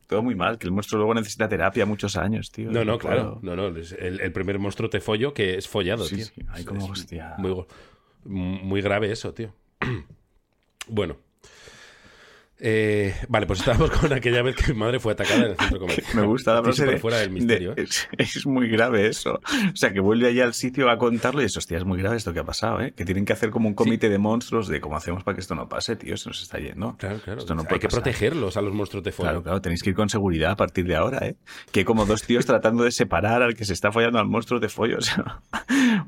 Todo 0.10 0.24
muy 0.24 0.34
mal. 0.34 0.58
Que 0.58 0.65
el 0.65 0.72
monstruo 0.74 0.98
luego 0.98 1.13
necesita 1.13 1.48
terapia 1.48 1.86
muchos 1.86 2.17
años, 2.17 2.52
tío. 2.52 2.72
No, 2.72 2.84
no, 2.84 2.98
claro. 2.98 3.38
No, 3.43 3.56
no. 3.56 3.67
el, 3.67 4.19
el 4.19 4.32
primer 4.32 4.58
monstruo 4.58 4.89
tefollo 4.89 5.36
que 5.36 5.56
es 5.56 5.67
follado, 5.67 6.04
Sí, 6.06 6.15
tío. 6.15 6.26
sí, 6.26 6.41
hay 6.50 6.65
como, 6.65 6.84
hostia. 6.88 7.36
Muy, 7.38 7.63
muy 8.26 8.82
grave 8.82 9.12
eso, 9.12 9.36
tío. 9.36 9.54
bueno. 10.88 11.17
Eh, 12.62 13.15
vale, 13.30 13.45
pues 13.48 13.60
estábamos 13.60 13.89
con 14.00 14.12
aquella 14.12 14.41
vez 14.41 14.56
que 14.56 14.74
mi 14.74 14.80
madre 14.80 15.00
fue 15.00 15.13
atacada 15.13 15.45
en 15.45 15.52
el 15.52 15.58
centro 15.58 15.80
comercial. 15.80 16.08
Me 16.13 16.24
gusta 16.28 16.54
la 16.56 16.63
frase 16.63 16.78
súper 16.82 16.95
de- 16.95 17.00
fuera 17.00 17.17
del 17.19 17.30
misterio. 17.32 17.74
de- 17.74 17.84
¿eh? 17.84 17.88
es, 18.17 18.36
es 18.36 18.45
muy 18.45 18.67
grave 18.67 19.08
eso. 19.08 19.36
O 19.72 19.76
sea, 19.76 19.93
que 19.93 20.00
vuelve 20.02 20.28
allá 20.28 20.43
al 20.43 20.54
sitio 20.54 20.89
a 20.89 20.98
contarlo 20.98 21.41
y 21.41 21.45
es, 21.45 21.56
hostia, 21.56 21.78
es 21.78 21.86
muy 21.86 21.98
grave 22.00 22.17
esto 22.17 22.34
que 22.34 22.39
ha 22.39 22.43
pasado, 22.43 22.82
¿eh? 22.82 22.93
Que 22.95 23.06
tienen 23.06 23.24
que 23.26 23.34
hacer 23.34 23.50
como 23.50 23.67
un 23.69 23.76
comité 23.76 24.10
de 24.10 24.17
monstruos 24.17 24.67
de 24.67 24.82
cómo 24.82 24.98
hacemos 24.98 25.24
para 25.24 25.36
que 25.36 25.41
esto 25.41 25.56
no 25.56 25.69
pase, 25.69 25.95
tío, 25.95 26.17
se 26.17 26.30
nos 26.30 26.41
está 26.41 26.60
yendo. 26.60 26.98
Claro, 26.98 27.19
claro. 27.24 27.39
Esto 27.39 27.56
no 27.56 27.62
Hay 27.62 27.80
que 27.80 27.88
pasar. 27.88 28.02
protegerlos 28.04 28.58
a 28.58 28.62
los 28.62 28.74
monstruos 28.74 29.04
de 29.04 29.12
fuego. 29.12 29.30
Claro, 29.32 29.43
claro, 29.43 29.62
tenéis 29.62 29.82
que 29.82 29.91
ir 29.91 29.95
con 29.95 30.10
seguridad 30.10 30.52
a 30.52 30.56
partir 30.58 30.86
de 30.86 30.95
ahora, 30.95 31.26
¿eh? 31.26 31.36
Que 31.72 31.80
hay 31.82 31.86
como 31.86 32.06
dos 32.06 32.24
tíos 32.24 32.45
tratando 32.45 32.84
de 32.84 32.91
separar 32.91 33.41
al 33.41 33.56
que 33.56 33.63
se 33.65 33.74
está 33.74 33.91
follando 33.91 34.19
al 34.19 34.28
monstruo 34.28 34.60
de 34.60 34.69
follo. 34.69 34.98
O 35.00 35.02
sea, 35.02 35.41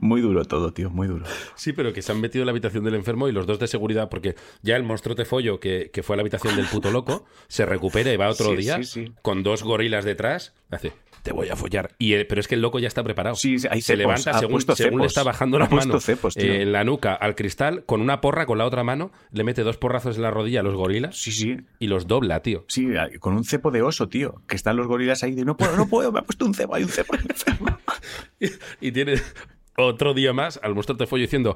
muy 0.01 0.19
duro 0.21 0.43
todo, 0.45 0.73
tío, 0.73 0.89
muy 0.89 1.07
duro. 1.07 1.25
Sí, 1.55 1.71
pero 1.73 1.93
que 1.93 2.01
se 2.01 2.11
han 2.11 2.19
metido 2.19 2.41
en 2.43 2.47
la 2.47 2.51
habitación 2.51 2.83
del 2.83 2.95
enfermo 2.95 3.27
y 3.29 3.31
los 3.31 3.45
dos 3.47 3.59
de 3.59 3.67
seguridad, 3.67 4.09
porque 4.09 4.35
ya 4.61 4.75
el 4.75 4.83
monstruo 4.83 5.15
de 5.15 5.23
follo 5.25 5.59
que, 5.59 5.89
que 5.93 6.03
fue 6.03 6.15
a 6.15 6.17
la 6.17 6.21
habitación 6.21 6.55
del 6.55 6.65
puto 6.65 6.91
loco 6.91 7.25
se 7.47 7.65
recupera 7.65 8.11
y 8.11 8.17
va 8.17 8.27
otro 8.29 8.49
Sí, 8.51 8.55
día 8.57 8.77
sí, 8.77 8.83
sí. 9.05 9.13
con 9.21 9.43
dos 9.43 9.63
gorilas 9.63 10.03
detrás. 10.03 10.53
Hace, 10.71 10.93
te 11.23 11.33
voy 11.33 11.49
a 11.49 11.55
follar. 11.55 11.91
Y, 11.99 12.13
eh, 12.13 12.25
pero 12.25 12.41
es 12.41 12.47
que 12.47 12.55
el 12.55 12.61
loco 12.61 12.79
ya 12.79 12.87
está 12.87 13.03
preparado. 13.03 13.35
Sí, 13.35 13.57
hay 13.69 13.81
se 13.81 13.93
cepos, 13.95 13.97
levanta 14.25 14.73
según, 14.75 15.01
le 15.01 15.07
está 15.07 15.21
bajando 15.23 15.59
la 15.59 15.67
mano 15.67 15.99
cepos, 15.99 16.35
eh, 16.37 16.61
en 16.63 16.71
la 16.71 16.83
nuca 16.83 17.13
al 17.13 17.35
cristal 17.35 17.83
con 17.85 18.01
una 18.01 18.21
porra 18.21 18.45
con 18.45 18.57
la 18.57 18.65
otra 18.65 18.83
mano, 18.83 19.11
le 19.31 19.43
mete 19.43 19.61
dos 19.63 19.77
porrazos 19.77 20.15
en 20.15 20.23
la 20.23 20.31
rodilla 20.31 20.61
a 20.61 20.63
los 20.63 20.73
gorilas 20.75 21.15
Sí, 21.17 21.31
sí. 21.31 21.57
y 21.77 21.87
los 21.87 22.07
dobla, 22.07 22.41
tío. 22.41 22.65
Sí, 22.67 22.87
con 23.19 23.33
un 23.35 23.43
cepo 23.43 23.69
de 23.69 23.81
oso, 23.83 24.09
tío. 24.09 24.41
Que 24.47 24.55
están 24.55 24.77
los 24.77 24.87
gorilas 24.87 25.21
ahí 25.23 25.35
de 25.35 25.45
no 25.45 25.55
puedo, 25.57 25.75
no 25.77 25.87
puedo, 25.87 26.11
me 26.11 26.19
ha 26.19 26.23
puesto 26.23 26.45
un 26.45 26.53
cepo, 26.55 26.73
hay 26.73 26.83
un 26.83 26.89
cepo, 26.89 27.13
hay 27.13 27.21
un 27.29 27.35
cepo. 27.35 27.65
Y 28.79 28.91
tiene 28.91 29.15
otro 29.87 30.13
día 30.13 30.33
más 30.33 30.59
al 30.63 30.75
monstruo 30.75 30.97
de 30.97 31.07
follo 31.07 31.23
diciendo, 31.23 31.55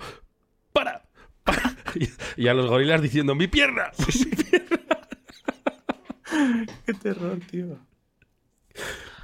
¡para! 0.74 1.06
¡para! 1.44 1.76
Y, 2.36 2.50
a 2.50 2.54
los 2.54 2.68
gorilas 2.68 3.02
diciendo, 3.02 3.36
¡mi 3.36 3.48
pierna! 3.48 3.90
Qué 6.86 6.94
terror, 6.94 7.40
tío. 7.50 7.80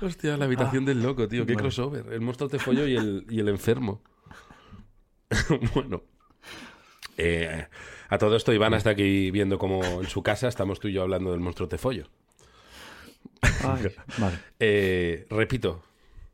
Hostia, 0.02 0.38
la 0.38 0.46
habitación 0.46 0.86
del 0.86 1.04
loco, 1.04 1.28
tío. 1.28 1.46
Qué 1.46 1.54
bueno. 1.54 1.68
crossover. 1.68 2.14
El 2.14 2.22
monstruo 2.22 2.50
de 2.50 2.60
follo 2.60 2.88
y 2.88 2.96
el, 2.96 3.26
y 3.30 3.40
el 3.40 3.50
enfermo. 3.50 4.02
bueno. 5.76 6.04
Eh, 7.18 7.68
a 8.10 8.18
todo 8.18 8.36
esto, 8.36 8.54
Iván 8.54 8.74
está 8.74 8.92
aquí 8.92 9.32
viendo 9.32 9.60
como 9.60 9.84
en 9.84 10.08
su 10.08 10.24
casa 10.24 10.48
estamos 10.48 10.80
tú 10.80 10.88
y 10.88 10.94
yo 10.94 11.04
hablando 11.04 11.32
del 11.32 11.40
monstruo 11.40 11.68
de 11.68 11.78
follo. 11.78 12.08
vale. 14.18 14.40
Eh, 14.60 15.28
repito, 15.30 15.84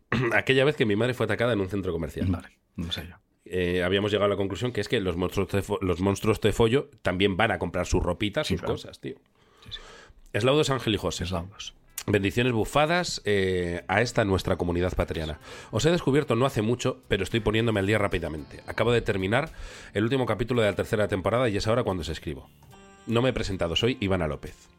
aquella 0.33 0.63
vez 0.63 0.75
que 0.75 0.85
mi 0.85 0.95
madre 0.95 1.13
fue 1.13 1.25
atacada 1.25 1.53
en 1.53 1.59
un 1.59 1.69
centro 1.69 1.91
comercial. 1.91 2.27
Vale, 2.29 2.56
no 2.77 2.91
sé 2.91 3.05
yo. 3.09 3.15
eh, 3.45 3.83
habíamos 3.83 4.11
llegado 4.11 4.25
a 4.25 4.29
la 4.29 4.37
conclusión 4.37 4.71
que 4.71 4.81
es 4.81 4.87
que 4.87 4.99
los 5.01 5.17
monstruos 5.17 5.49
de, 5.49 5.63
los 5.81 5.99
monstruos 5.99 6.39
de 6.41 6.53
follo 6.53 6.89
también 7.01 7.35
van 7.37 7.51
a 7.51 7.59
comprar 7.59 7.85
su 7.85 7.99
ropita, 7.99 8.43
Sí, 8.43 8.53
sus 8.55 8.61
claro. 8.61 8.73
cosas, 8.75 8.99
tío. 8.99 9.15
Eslaudos 10.33 10.69
Ángel 10.69 10.93
y 10.95 10.97
José. 10.97 11.25
Bendiciones 12.09 12.53
bufadas 12.53 13.21
eh, 13.25 13.83
a 13.89 14.01
esta 14.01 14.23
nuestra 14.23 14.55
comunidad 14.55 14.93
patriana. 14.95 15.39
Os 15.71 15.85
he 15.85 15.91
descubierto 15.91 16.35
no 16.35 16.45
hace 16.45 16.61
mucho, 16.61 17.01
pero 17.09 17.23
estoy 17.23 17.41
poniéndome 17.41 17.81
al 17.81 17.87
día 17.87 17.97
rápidamente. 17.97 18.61
Acabo 18.65 18.91
de 18.93 19.01
terminar 19.01 19.51
el 19.93 20.03
último 20.03 20.25
capítulo 20.25 20.61
de 20.61 20.69
la 20.69 20.75
tercera 20.75 21.07
temporada 21.09 21.49
y 21.49 21.57
es 21.57 21.67
ahora 21.67 21.83
cuando 21.83 22.01
os 22.01 22.09
escribo. 22.09 22.49
No 23.07 23.21
me 23.21 23.29
he 23.29 23.33
presentado, 23.33 23.75
soy 23.75 23.97
Ivana 23.99 24.27
López. 24.27 24.69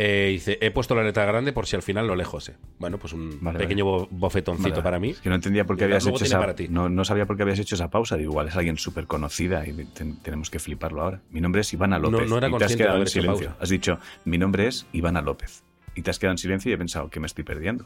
Eh, 0.00 0.28
dice, 0.30 0.58
he 0.60 0.70
puesto 0.70 0.94
la 0.94 1.02
letra 1.02 1.24
grande 1.24 1.52
por 1.52 1.66
si 1.66 1.74
al 1.74 1.82
final 1.82 2.06
lo 2.06 2.14
lejos. 2.14 2.52
Bueno, 2.78 2.98
pues 2.98 3.12
un 3.12 3.36
Vale, 3.42 3.58
pequeño 3.58 3.84
bo- 3.84 4.06
bofetoncito 4.12 4.70
Vale, 4.70 4.82
para 4.82 5.00
mí. 5.00 5.10
Es 5.10 5.20
que 5.20 5.28
no 5.28 5.34
entendía 5.34 5.64
por 5.66 5.76
qué 5.76 5.84
habías 5.84 6.06
hecho 6.06 6.24
esa. 6.24 6.38
para 6.38 6.54
ti. 6.54 6.68
No, 6.68 6.88
no 6.88 7.04
sabía 7.04 7.26
por 7.26 7.36
qué 7.36 7.42
habías 7.42 7.58
hecho 7.58 7.74
esa 7.74 7.90
pausa. 7.90 8.16
Digo, 8.16 8.30
igual 8.30 8.46
es 8.46 8.54
alguien 8.54 8.76
súper 8.78 9.06
conocida 9.08 9.66
y 9.66 9.72
ten- 9.86 10.16
tenemos 10.22 10.50
que 10.50 10.60
fliparlo 10.60 11.02
ahora. 11.02 11.20
Mi 11.30 11.40
nombre 11.40 11.62
es 11.62 11.72
Ivana 11.72 11.98
No- 11.98 12.10
López. 12.12 12.30
no 12.30 12.38
era 12.38 12.48
y 12.48 12.56
te 12.56 12.64
has 12.64 12.76
quedado 12.76 13.00
en 13.00 13.06
silencio. 13.08 13.46
pausa. 13.48 13.60
Has 13.62 13.68
dicho, 13.70 13.98
mi 14.24 14.38
nombre 14.38 14.68
es 14.68 14.86
Ivana 14.92 15.20
López. 15.20 15.64
Y 15.96 16.02
te 16.02 16.10
has 16.10 16.20
quedado 16.20 16.32
en 16.34 16.38
silencio 16.38 16.70
y 16.70 16.74
he 16.74 16.78
pensado 16.78 17.10
que 17.10 17.18
me 17.18 17.26
estoy 17.26 17.42
perdiendo. 17.42 17.84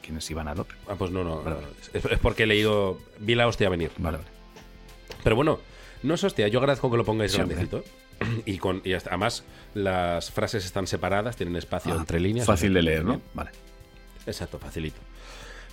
¿Quién 0.00 0.18
es 0.18 0.30
Ivana 0.30 0.54
López? 0.54 0.76
Ah, 0.88 0.94
pues 0.96 1.10
no, 1.10 1.24
no. 1.24 1.42
Vale, 1.42 1.56
no. 1.60 1.66
Es, 1.98 2.04
es 2.04 2.18
porque 2.20 2.44
he 2.44 2.46
leído. 2.46 2.98
Vi 3.18 3.34
la 3.34 3.48
hostia 3.48 3.68
venir. 3.68 3.90
Vale, 3.98 4.18
vale. 4.18 4.28
Pero 5.24 5.34
bueno, 5.34 5.58
no 6.04 6.14
es 6.14 6.22
hostia, 6.22 6.46
yo 6.46 6.60
agradezco 6.60 6.88
que 6.88 6.96
lo 6.96 7.04
pongáis 7.04 7.32
Sí, 7.32 7.38
grandecito. 7.38 7.82
Y, 8.46 8.58
con, 8.58 8.80
y 8.84 8.92
hasta- 8.94 9.10
además 9.10 9.44
las 9.74 10.30
frases 10.30 10.64
están 10.64 10.86
separadas, 10.86 11.36
tienen 11.36 11.56
espacio 11.56 11.92
Ah, 11.94 11.98
entre 11.98 12.20
líneas. 12.20 12.46
Fácil 12.46 12.74
de 12.74 12.82
leer, 12.82 13.04
¿no? 13.04 13.10
bien. 13.12 13.22
Vale. 13.34 13.50
Exacto, 14.26 14.58
facilito. 14.58 15.00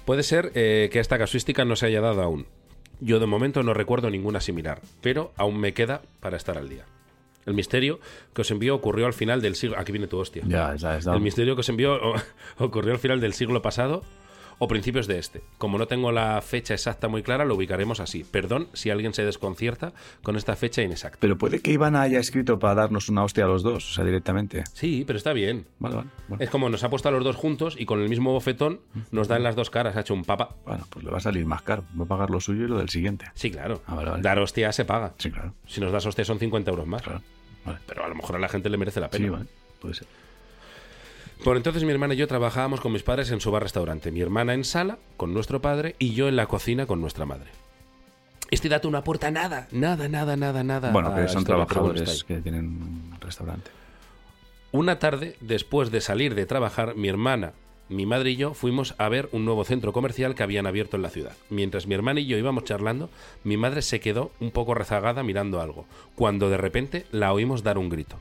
Puede 0.05 0.23
ser 0.23 0.51
eh, 0.55 0.89
que 0.91 0.99
esta 0.99 1.17
casuística 1.17 1.65
no 1.65 1.75
se 1.75 1.85
haya 1.85 2.01
dado 2.01 2.21
aún. 2.23 2.47
Yo 2.99 3.19
de 3.19 3.25
momento 3.27 3.63
no 3.63 3.73
recuerdo 3.73 4.09
ninguna 4.09 4.41
similar, 4.41 4.81
pero 5.01 5.31
aún 5.37 5.59
me 5.59 5.73
queda 5.73 6.01
para 6.19 6.35
estar 6.37 6.57
al 6.57 6.67
día. 6.67 6.85
El 7.45 7.53
misterio 7.53 7.99
que 8.33 8.41
os 8.41 8.51
envío 8.51 8.75
ocurrió 8.75 9.05
al 9.05 9.13
final 9.13 9.41
del 9.41 9.55
siglo... 9.55 9.77
Aquí 9.79 9.91
viene 9.91 10.07
tu 10.07 10.17
hostia. 10.17 10.43
Ya, 10.45 10.75
ya 10.75 10.97
es 10.97 11.07
El 11.07 11.21
misterio 11.21 11.55
que 11.55 11.61
os 11.61 11.69
envió 11.69 11.97
ocurrió 12.57 12.91
al 12.93 12.99
final 12.99 13.19
del 13.21 13.33
siglo 13.33 13.61
pasado 13.61 14.03
o 14.59 14.67
principios 14.67 15.07
de 15.07 15.17
este. 15.19 15.41
Como 15.57 15.77
no 15.77 15.87
tengo 15.87 16.11
la 16.11 16.41
fecha 16.41 16.73
exacta 16.73 17.07
muy 17.07 17.23
clara, 17.23 17.45
lo 17.45 17.55
ubicaremos 17.55 17.99
así. 17.99 18.23
Perdón 18.23 18.67
si 18.73 18.89
alguien 18.89 19.13
se 19.13 19.23
desconcierta 19.25 19.93
con 20.21 20.35
esta 20.35 20.55
fecha 20.55 20.81
inexacta. 20.81 21.17
Pero 21.21 21.37
puede 21.37 21.61
que 21.61 21.71
Ivana 21.71 22.01
haya 22.01 22.19
escrito 22.19 22.59
para 22.59 22.75
darnos 22.75 23.09
una 23.09 23.23
hostia 23.23 23.45
a 23.45 23.47
los 23.47 23.63
dos, 23.63 23.91
o 23.91 23.93
sea, 23.95 24.03
directamente. 24.05 24.63
Sí, 24.73 25.03
pero 25.07 25.17
está 25.17 25.33
bien. 25.33 25.65
Vale, 25.79 25.95
vale. 25.95 26.09
Bueno, 26.27 26.43
Es 26.43 26.49
como 26.49 26.69
nos 26.69 26.83
ha 26.83 26.89
puesto 26.89 27.09
a 27.09 27.11
los 27.11 27.23
dos 27.23 27.35
juntos 27.35 27.75
y 27.79 27.85
con 27.85 28.01
el 28.01 28.09
mismo 28.09 28.31
bofetón 28.33 28.81
nos 29.11 29.27
dan 29.27 29.43
las 29.43 29.55
dos 29.55 29.69
caras. 29.69 29.95
Ha 29.95 30.01
hecho 30.01 30.13
un 30.13 30.25
papa. 30.25 30.55
Bueno, 30.65 30.85
pues 30.89 31.03
le 31.05 31.11
va 31.11 31.17
a 31.17 31.21
salir 31.21 31.45
más 31.45 31.61
caro. 31.61 31.83
Va 31.99 32.03
a 32.03 32.07
pagar 32.07 32.29
lo 32.29 32.39
suyo 32.39 32.65
y 32.65 32.67
lo 32.67 32.77
del 32.77 32.89
siguiente. 32.89 33.25
Sí, 33.33 33.49
claro. 33.51 33.81
Ah, 33.87 33.95
vale. 33.95 34.21
Dar 34.21 34.39
hostia 34.39 34.71
se 34.71 34.85
paga. 34.85 35.13
Sí, 35.17 35.31
claro. 35.31 35.53
Si 35.67 35.79
nos 35.81 35.91
das 35.91 36.05
hostia 36.05 36.25
son 36.25 36.37
50 36.39 36.69
euros 36.69 36.85
más. 36.85 37.01
claro. 37.01 37.21
Pero 37.85 38.03
a 38.03 38.07
lo 38.07 38.15
mejor 38.15 38.35
a 38.35 38.39
la 38.39 38.49
gente 38.49 38.69
le 38.69 38.77
merece 38.77 38.99
la 38.99 39.09
pena. 39.09 39.25
Sí, 39.25 39.29
vale. 39.29 39.45
Puede 39.79 39.93
ser. 39.93 40.07
Por 41.43 41.55
entonces 41.55 41.83
mi 41.83 41.91
hermana 41.91 42.13
y 42.13 42.17
yo 42.17 42.27
trabajábamos 42.27 42.81
con 42.81 42.91
mis 42.91 43.03
padres 43.03 43.31
en 43.31 43.39
su 43.39 43.49
bar-restaurante. 43.49 44.11
Mi 44.11 44.21
hermana 44.21 44.53
en 44.53 44.65
sala 44.65 44.97
con 45.15 45.33
nuestro 45.33 45.61
padre 45.61 45.95
y 45.97 46.13
yo 46.13 46.27
en 46.27 46.35
la 46.35 46.47
cocina 46.47 46.85
con 46.85 46.99
nuestra 46.99 47.25
madre. 47.25 47.49
Este 48.51 48.67
dato 48.67 48.89
no 48.89 48.97
aporta 48.97 49.31
nada, 49.31 49.67
nada, 49.71 50.09
nada, 50.09 50.35
nada, 50.35 50.63
nada. 50.63 50.91
Bueno, 50.91 51.15
que 51.15 51.27
son 51.27 51.43
bueno, 51.43 51.65
trabajadores 51.65 52.23
que 52.23 52.41
tienen 52.41 52.65
un 52.65 53.17
restaurante. 53.21 53.71
Una 54.71 54.99
tarde, 54.99 55.35
después 55.39 55.91
de 55.91 56.01
salir 56.01 56.35
de 56.35 56.45
trabajar, 56.45 56.95
mi 56.95 57.07
hermana, 57.07 57.53
mi 57.87 58.05
madre 58.05 58.31
y 58.31 58.35
yo 58.35 58.53
fuimos 58.53 58.93
a 58.97 59.07
ver 59.07 59.29
un 59.31 59.45
nuevo 59.45 59.63
centro 59.65 59.93
comercial 59.93 60.35
que 60.35 60.43
habían 60.43 60.67
abierto 60.67 60.97
en 60.97 61.03
la 61.03 61.09
ciudad. 61.09 61.35
Mientras 61.49 61.87
mi 61.87 61.95
hermana 61.95 62.19
y 62.19 62.25
yo 62.25 62.37
íbamos 62.37 62.65
charlando, 62.65 63.09
mi 63.43 63.55
madre 63.55 63.81
se 63.81 63.99
quedó 63.99 64.31
un 64.39 64.51
poco 64.51 64.73
rezagada 64.73 65.23
mirando 65.23 65.61
algo, 65.61 65.85
cuando 66.15 66.49
de 66.49 66.57
repente 66.57 67.05
la 67.11 67.31
oímos 67.33 67.63
dar 67.63 67.77
un 67.77 67.89
grito. 67.89 68.17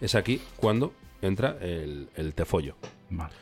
Es 0.00 0.14
aquí 0.14 0.40
cuando 0.56 0.92
entra 1.22 1.56
el, 1.60 2.08
el 2.16 2.34
tefollo. 2.34 2.76
Vale. 3.10 3.32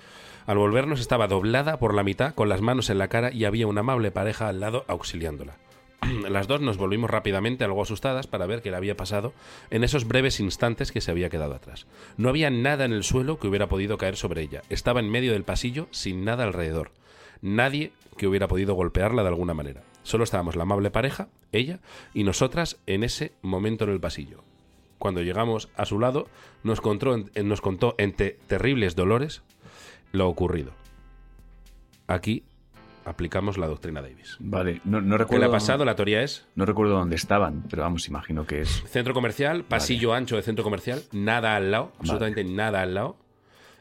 Al 0.46 0.58
volvernos 0.58 1.00
estaba 1.00 1.28
doblada 1.28 1.78
por 1.78 1.94
la 1.94 2.02
mitad, 2.02 2.34
con 2.34 2.48
las 2.48 2.60
manos 2.60 2.90
en 2.90 2.98
la 2.98 3.08
cara 3.08 3.32
y 3.32 3.44
había 3.44 3.66
una 3.66 3.80
amable 3.80 4.10
pareja 4.10 4.48
al 4.48 4.60
lado 4.60 4.84
auxiliándola. 4.88 5.56
Las 6.28 6.46
dos 6.48 6.60
nos 6.60 6.76
volvimos 6.76 7.10
rápidamente 7.10 7.64
algo 7.64 7.82
asustadas 7.82 8.26
para 8.26 8.46
ver 8.46 8.62
qué 8.62 8.70
le 8.70 8.76
había 8.76 8.96
pasado 8.96 9.32
en 9.70 9.84
esos 9.84 10.06
breves 10.06 10.40
instantes 10.40 10.92
que 10.92 11.00
se 11.00 11.10
había 11.10 11.30
quedado 11.30 11.54
atrás. 11.54 11.86
No 12.16 12.28
había 12.28 12.50
nada 12.50 12.84
en 12.84 12.92
el 12.92 13.04
suelo 13.04 13.38
que 13.38 13.48
hubiera 13.48 13.68
podido 13.68 13.98
caer 13.98 14.16
sobre 14.16 14.42
ella. 14.42 14.62
Estaba 14.70 15.00
en 15.00 15.10
medio 15.10 15.32
del 15.32 15.44
pasillo 15.44 15.88
sin 15.90 16.24
nada 16.24 16.44
alrededor. 16.44 16.92
Nadie 17.42 17.92
que 18.16 18.26
hubiera 18.26 18.48
podido 18.48 18.74
golpearla 18.74 19.22
de 19.22 19.28
alguna 19.28 19.54
manera. 19.54 19.82
Solo 20.02 20.24
estábamos 20.24 20.56
la 20.56 20.62
amable 20.62 20.90
pareja, 20.90 21.28
ella 21.52 21.80
y 22.14 22.24
nosotras 22.24 22.78
en 22.86 23.04
ese 23.04 23.32
momento 23.42 23.84
en 23.84 23.90
el 23.90 24.00
pasillo. 24.00 24.42
Cuando 25.00 25.22
llegamos 25.22 25.70
a 25.76 25.86
su 25.86 25.98
lado, 25.98 26.28
nos 26.62 26.82
contó, 26.82 27.16
nos 27.42 27.60
contó 27.62 27.94
entre 27.96 28.32
terribles 28.46 28.94
dolores 28.94 29.42
lo 30.12 30.28
ocurrido. 30.28 30.72
Aquí 32.06 32.44
aplicamos 33.06 33.56
la 33.56 33.66
doctrina 33.66 34.02
Davis. 34.02 34.36
Vale, 34.40 34.82
no, 34.84 35.00
no 35.00 35.14
¿Qué 35.16 35.22
recuerdo. 35.22 35.40
le 35.40 35.46
ha 35.46 35.50
pasado? 35.50 35.86
La 35.86 35.96
teoría 35.96 36.22
es 36.22 36.46
No 36.54 36.66
recuerdo 36.66 36.92
dónde 36.98 37.16
estaban, 37.16 37.64
pero 37.70 37.80
vamos, 37.82 38.08
imagino 38.08 38.46
que 38.46 38.60
es. 38.60 38.84
centro 38.88 39.14
comercial, 39.14 39.64
pasillo 39.64 40.12
ancho 40.12 40.36
de 40.36 40.42
centro 40.42 40.62
comercial, 40.62 41.02
nada 41.12 41.56
al 41.56 41.70
lado, 41.70 41.92
absolutamente 41.98 42.44
nada 42.44 42.82
al 42.82 42.92
lado. 42.92 43.16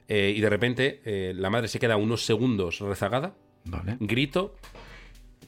Eh, 0.08 0.34
y 0.36 0.40
de 0.40 0.50
repente 0.50 1.02
eh, 1.04 1.34
la 1.36 1.50
madre 1.50 1.68
se 1.68 1.80
queda 1.80 1.98
unos 1.98 2.26
segundos 2.26 2.80
rezagada, 2.80 3.34
Vale. 3.66 3.98
grito, 4.00 4.56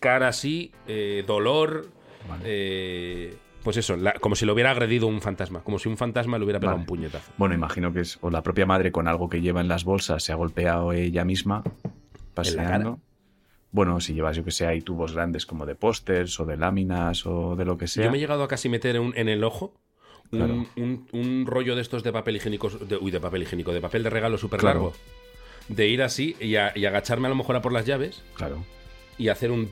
cara 0.01 0.27
así, 0.27 0.73
eh, 0.85 1.23
dolor, 1.25 1.87
Vale. 2.27 3.37
Pues 3.63 3.77
eso, 3.77 3.95
la- 3.95 4.13
como 4.13 4.35
si 4.35 4.45
lo 4.45 4.53
hubiera 4.53 4.71
agredido 4.71 5.07
un 5.07 5.21
fantasma, 5.21 5.61
como 5.63 5.77
si 5.79 5.87
un 5.89 5.97
fantasma 5.97 6.37
le 6.37 6.43
hubiera 6.45 6.59
pegado 6.59 6.77
Vale. 6.77 6.81
un 6.83 6.87
puñetazo. 6.87 7.31
Bueno, 7.37 7.53
imagino 7.55 7.93
que 7.93 8.01
es 8.01 8.17
o 8.21 8.29
la 8.29 8.41
propia 8.43 8.65
madre 8.65 8.91
con 8.91 9.07
algo 9.07 9.29
que 9.29 9.41
lleva 9.41 9.61
en 9.61 9.67
las 9.67 9.83
bolsas 9.83 10.23
se 10.23 10.31
ha 10.31 10.35
golpeado 10.35 10.93
ella 10.93 11.23
misma 11.25 11.63
paseando. 12.33 12.99
Bueno, 13.71 14.01
si 14.01 14.13
llevas, 14.13 14.35
yo 14.35 14.43
que 14.43 14.51
sé, 14.51 14.67
hay 14.67 14.81
tubos 14.81 15.13
grandes 15.13 15.45
como 15.45 15.65
de 15.65 15.75
pósters 15.75 16.39
o 16.39 16.45
de 16.45 16.57
láminas 16.57 17.25
o 17.25 17.55
de 17.55 17.63
lo 17.65 17.77
que 17.77 17.87
sea. 17.87 18.03
Yo 18.05 18.11
me 18.11 18.17
he 18.17 18.19
llegado 18.19 18.43
a 18.43 18.47
casi 18.47 18.67
meter 18.67 18.99
un- 18.99 19.13
en 19.15 19.29
el 19.29 19.43
ojo 19.43 19.73
un, 20.33 20.39
Claro. 20.39 20.53
un- 20.77 21.07
un 21.11 21.45
rollo 21.45 21.75
de 21.75 21.81
estos 21.81 22.03
de 22.03 22.11
papel 22.13 22.37
higiénico, 22.37 22.69
de, 22.69 22.95
uy, 22.97 23.11
de 23.11 23.19
papel 23.19 23.43
higiénico, 23.43 23.73
de 23.73 23.81
papel 23.81 24.03
de 24.03 24.09
regalo 24.09 24.37
súper 24.37 24.59
Claro. 24.61 24.79
largo. 24.79 24.93
De 25.67 25.87
ir 25.87 26.01
así 26.01 26.35
y, 26.39 26.55
a- 26.55 26.71
y 26.75 26.85
agacharme 26.85 27.27
a 27.27 27.29
lo 27.29 27.35
mejor 27.35 27.55
a 27.57 27.61
por 27.61 27.71
las 27.73 27.85
llaves 27.85 28.23
Claro. 28.35 28.63
y 29.17 29.27
hacer 29.29 29.51
un... 29.51 29.71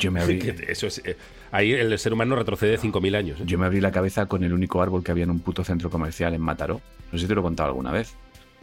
Yo 0.00 0.10
me 0.10 0.20
abrí, 0.20 0.40
Eso 0.68 0.86
es, 0.86 1.00
eh, 1.04 1.16
ahí 1.52 1.72
el 1.72 1.96
ser 1.98 2.12
humano 2.12 2.34
retrocede 2.36 2.78
5.000 2.78 3.16
años. 3.16 3.40
¿eh? 3.40 3.44
yo 3.46 3.58
me 3.58 3.66
abrí 3.66 3.80
la 3.80 3.90
cabeza 3.92 4.26
con 4.26 4.42
el 4.44 4.52
único 4.52 4.82
árbol 4.82 5.04
que 5.04 5.12
había 5.12 5.24
en 5.24 5.30
un 5.30 5.40
puto 5.40 5.62
centro 5.64 5.90
comercial 5.90 6.34
en 6.34 6.40
Mataró. 6.40 6.80
No 7.12 7.18
sé 7.18 7.24
si 7.24 7.28
te 7.28 7.34
lo 7.34 7.40
he 7.40 7.44
contado 7.44 7.68
alguna 7.68 7.92
vez. 7.92 8.14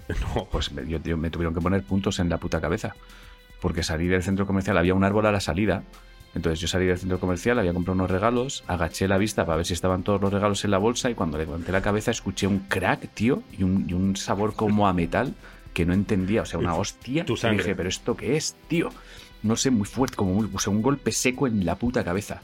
No. 0.36 0.46
Pues 0.52 0.72
me, 0.72 0.88
yo- 0.88 1.00
yo- 1.04 1.18
me 1.18 1.30
tuvieron 1.30 1.54
que 1.54 1.60
poner 1.62 1.84
puntos 1.84 2.20
en 2.20 2.30
la 2.30 2.38
puta 2.38 2.62
cabeza. 2.62 2.96
Porque 3.62 3.84
salí 3.84 4.08
del 4.08 4.24
centro 4.24 4.46
comercial, 4.48 4.78
había 4.78 4.94
un 4.94 5.04
árbol 5.04 5.26
a 5.26 5.32
la 5.32 5.40
salida. 5.42 5.84
Entonces 6.36 6.60
yo 6.60 6.68
salí 6.68 6.86
del 6.86 6.98
centro 6.98 7.20
comercial, 7.20 7.58
había 7.60 7.74
comprado 7.74 7.96
unos 7.96 8.12
regalos, 8.12 8.64
agaché 8.68 9.08
la 9.08 9.18
vista 9.18 9.46
para 9.46 9.58
ver 9.58 9.66
si 9.66 9.74
estaban 9.74 10.04
todos 10.04 10.22
los 10.22 10.32
regalos 10.32 10.64
en 10.66 10.72
la 10.72 10.78
bolsa 10.78 11.10
y 11.10 11.16
cuando 11.16 11.38
levanté 11.38 11.72
la 11.72 11.82
cabeza 11.82 12.12
escuché 12.12 12.46
un 12.48 12.60
crack, 12.60 13.10
tío, 13.16 13.42
y 13.58 13.64
un, 13.64 13.86
y 13.90 13.94
un 13.94 14.16
sabor 14.16 14.54
como 14.54 14.88
a 14.88 14.94
metal 14.94 15.34
que 15.74 15.86
no 15.86 15.94
entendía. 15.94 16.44
O 16.44 16.46
sea, 16.46 16.60
una 16.60 16.76
hostia. 16.76 17.26
Tu 17.26 17.34
Y 17.34 17.58
dije, 17.58 17.76
pero 17.76 17.90
¿esto 17.90 18.16
qué 18.16 18.38
es, 18.38 18.56
tío? 18.68 18.90
No 19.48 19.56
sé, 19.56 19.72
muy 19.72 19.88
fuerte, 19.88 20.16
como 20.16 20.34
muy, 20.34 20.50
o 20.54 20.60
sea, 20.60 20.72
un 20.72 20.82
golpe 20.82 21.12
seco 21.12 21.48
en 21.48 21.66
la 21.66 21.76
puta 21.76 22.04
cabeza. 22.04 22.42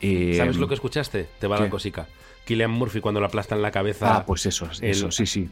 Eh, 0.00 0.34
¿Sabes 0.36 0.56
lo 0.56 0.66
que 0.68 0.74
escuchaste? 0.74 1.28
Te 1.38 1.46
va 1.46 1.56
a 1.56 1.58
dar 1.60 1.68
¿qué? 1.68 1.70
cosica. 1.70 2.06
Killian 2.46 2.70
Murphy 2.70 3.00
cuando 3.00 3.20
lo 3.20 3.26
aplastan 3.26 3.60
la 3.62 3.70
cabeza. 3.70 4.16
Ah, 4.16 4.24
pues 4.26 4.46
eso, 4.46 4.68
el- 4.80 4.90
eso, 4.90 5.10
sí, 5.10 5.26
sí. 5.26 5.48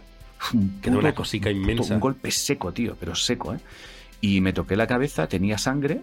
Un 0.53 0.81
Queda 0.81 0.97
una 0.99 1.11
puto- 1.11 1.14
cosica 1.23 1.49
un 1.51 1.57
puto- 1.57 1.71
inmensa. 1.73 1.95
Un 1.95 2.01
golpe 2.01 2.31
seco, 2.31 2.73
tío, 2.73 2.97
pero 2.99 3.14
seco, 3.14 3.55
¿eh? 3.55 3.59
Y 4.21 4.40
me 4.40 4.53
toqué 4.53 4.77
la 4.77 4.87
cabeza, 4.87 5.27
tenía 5.29 5.59
sangre 5.59 6.01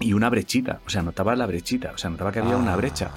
y 0.00 0.12
una 0.12 0.28
brechita. 0.30 0.80
O 0.86 0.90
sea, 0.90 1.02
notaba 1.02 1.36
la 1.36 1.46
brechita, 1.46 1.92
o 1.94 1.98
sea, 1.98 2.10
notaba 2.10 2.32
que 2.32 2.40
había 2.40 2.54
Ah. 2.54 2.58
una 2.58 2.76
brecha. 2.76 3.10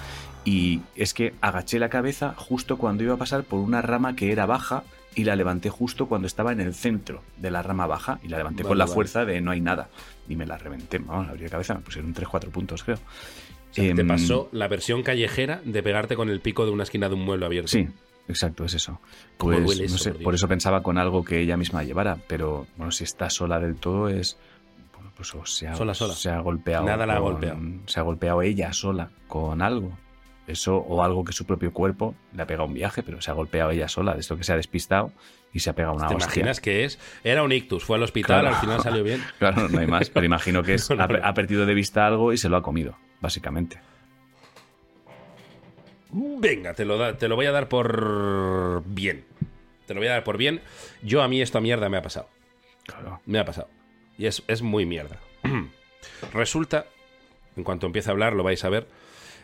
Y 0.46 0.82
es 0.96 1.14
que 1.14 1.34
agaché 1.42 1.80
la 1.80 1.90
cabeza 1.90 2.34
justo 2.38 2.78
cuando 2.78 3.04
iba 3.04 3.14
a 3.14 3.18
pasar 3.18 3.44
por 3.44 3.60
una 3.60 3.82
rama 3.82 4.16
que 4.16 4.32
era 4.32 4.46
baja 4.46 4.84
y 5.16 5.24
la 5.26 5.36
levanté 5.36 5.70
justo 5.70 6.08
cuando 6.08 6.28
estaba 6.28 6.52
en 6.52 6.62
el 6.62 6.74
centro 6.74 7.22
de 7.38 7.52
la 7.52 7.62
rama 7.62 7.88
baja 7.88 8.20
y 8.24 8.28
la 8.30 8.38
levanté 8.38 8.64
Vale, 8.64 8.70
con 8.70 8.78
la 8.78 8.86
vale. 8.86 8.94
fuerza 8.94 9.26
de 9.26 9.42
no 9.42 9.52
hay 9.52 9.60
nada. 9.62 9.90
Y 10.30 10.36
me 10.38 10.46
la 10.46 10.58
reventé, 10.58 11.00
vamos, 11.00 11.28
abrí 11.28 11.44
la 11.44 11.50
cabeza, 11.50 11.74
me 11.74 11.82
pusieron 11.82 12.14
3-4 12.14 12.50
puntos, 12.50 12.84
creo. 12.84 12.98
O 12.98 13.74
sea, 13.74 13.94
te 13.94 14.02
Em, 14.02 14.08
pasó 14.08 14.48
la 14.54 14.68
versión 14.70 15.04
callejera 15.04 15.62
de 15.66 15.84
pegarte 15.84 16.16
con 16.16 16.30
el 16.30 16.40
pico 16.40 16.66
de 16.66 16.72
una 16.72 16.84
esquina 16.84 17.10
de 17.10 17.16
un 17.16 17.22
mueble 17.26 17.46
abierto. 17.46 17.68
Sí, 17.70 17.88
exacto, 18.28 18.64
es 18.66 18.74
eso. 18.76 19.02
¿Cómo 19.38 19.54
Pues 19.64 19.78
no 19.80 19.86
eso, 19.86 19.98
sé, 19.98 20.12
por 20.14 20.34
eso 20.36 20.48
pensaba 20.48 20.82
con 20.84 20.98
algo 20.98 21.24
que 21.26 21.40
ella 21.42 21.58
misma 21.58 21.84
llevara, 21.84 22.18
pero 22.28 22.68
bueno, 22.78 22.92
si 22.92 23.04
está 23.04 23.30
sola 23.30 23.60
del 23.60 23.76
todo 23.76 24.08
es 24.08 24.38
bueno, 24.96 25.12
pues 25.16 25.34
o 25.36 25.46
se 25.46 25.68
ha, 25.68 25.76
Sola, 25.76 25.94
sola. 25.94 26.14
se 26.14 26.30
ha 26.30 26.40
golpeado. 26.40 26.86
Nada 26.86 27.06
la 27.06 27.16
ha 27.16 27.20
golpeado. 27.20 27.60
Se 27.88 28.00
ha 28.00 28.04
golpeado 28.04 28.42
ella 28.42 28.72
sola 28.74 29.10
con 29.28 29.62
algo. 29.62 29.98
Eso, 30.50 30.78
o 30.78 31.04
algo 31.04 31.24
que 31.24 31.32
su 31.32 31.46
propio 31.46 31.72
cuerpo 31.72 32.16
le 32.34 32.42
ha 32.42 32.48
pegado 32.48 32.66
un 32.68 32.74
viaje, 32.74 33.04
pero 33.04 33.22
se 33.22 33.30
ha 33.30 33.36
golpeado 33.36 33.70
ella 33.70 33.88
sola, 33.88 34.16
de 34.16 34.22
esto 34.22 34.36
que 34.36 34.44
se 34.44 34.52
ha 34.52 34.56
despistado 34.56 35.12
y 35.54 35.60
se 35.60 35.70
ha 35.70 35.74
pegado 35.74 35.94
una 35.96 36.08
¿Te 36.08 36.16
hostia. 36.16 36.26
imaginas 36.26 36.60
que 36.60 36.86
es? 36.86 36.98
Era 37.24 37.44
un 37.44 37.52
ictus, 37.52 37.84
fue 37.84 37.98
al 37.98 38.04
hospital, 38.04 38.42
Claro. 38.42 38.56
al 38.56 38.62
final 38.62 38.82
salió 38.82 39.04
bien. 39.04 39.24
Claro, 39.38 39.70
no 39.70 39.80
hay 39.80 39.86
más, 39.86 40.10
pero 40.10 40.26
imagino 40.26 40.64
que 40.64 40.74
es, 40.74 40.90
No, 40.90 40.96
no, 40.96 41.04
ha, 41.24 41.34
perdido 41.36 41.68
de 41.68 41.74
vista 41.76 42.08
algo 42.08 42.34
y 42.34 42.38
se 42.38 42.50
lo 42.50 42.58
ha 42.58 42.64
comido, 42.64 42.98
básicamente. 43.22 43.80
Venga, 46.12 46.74
te 46.74 46.86
lo, 46.86 46.98
da- 46.98 47.18
te 47.18 47.28
lo 47.28 47.36
voy 47.36 47.46
a 47.46 47.52
dar 47.52 47.68
por 47.70 48.82
bien. 48.86 49.26
Te 49.86 49.94
lo 49.94 50.00
voy 50.00 50.08
a 50.08 50.14
dar 50.14 50.24
por 50.24 50.38
bien. 50.38 50.62
Yo 51.04 51.22
a 51.22 51.28
mí 51.28 51.42
esta 51.42 51.62
mierda 51.62 51.90
me 51.90 51.98
ha 51.98 52.02
pasado. 52.02 52.28
Claro. 52.86 53.22
Me 53.28 53.38
ha 53.40 53.46
pasado. 53.46 53.68
Y 54.18 54.26
es, 54.26 54.44
es 54.48 54.62
muy 54.64 54.86
mierda. 54.88 55.20
Resulta, 56.34 56.88
en 57.56 57.64
cuanto 57.64 57.86
empiece 57.86 58.10
a 58.10 58.14
hablar, 58.14 58.34
lo 58.34 58.42
vais 58.44 58.64
a 58.66 58.70
ver, 58.70 58.88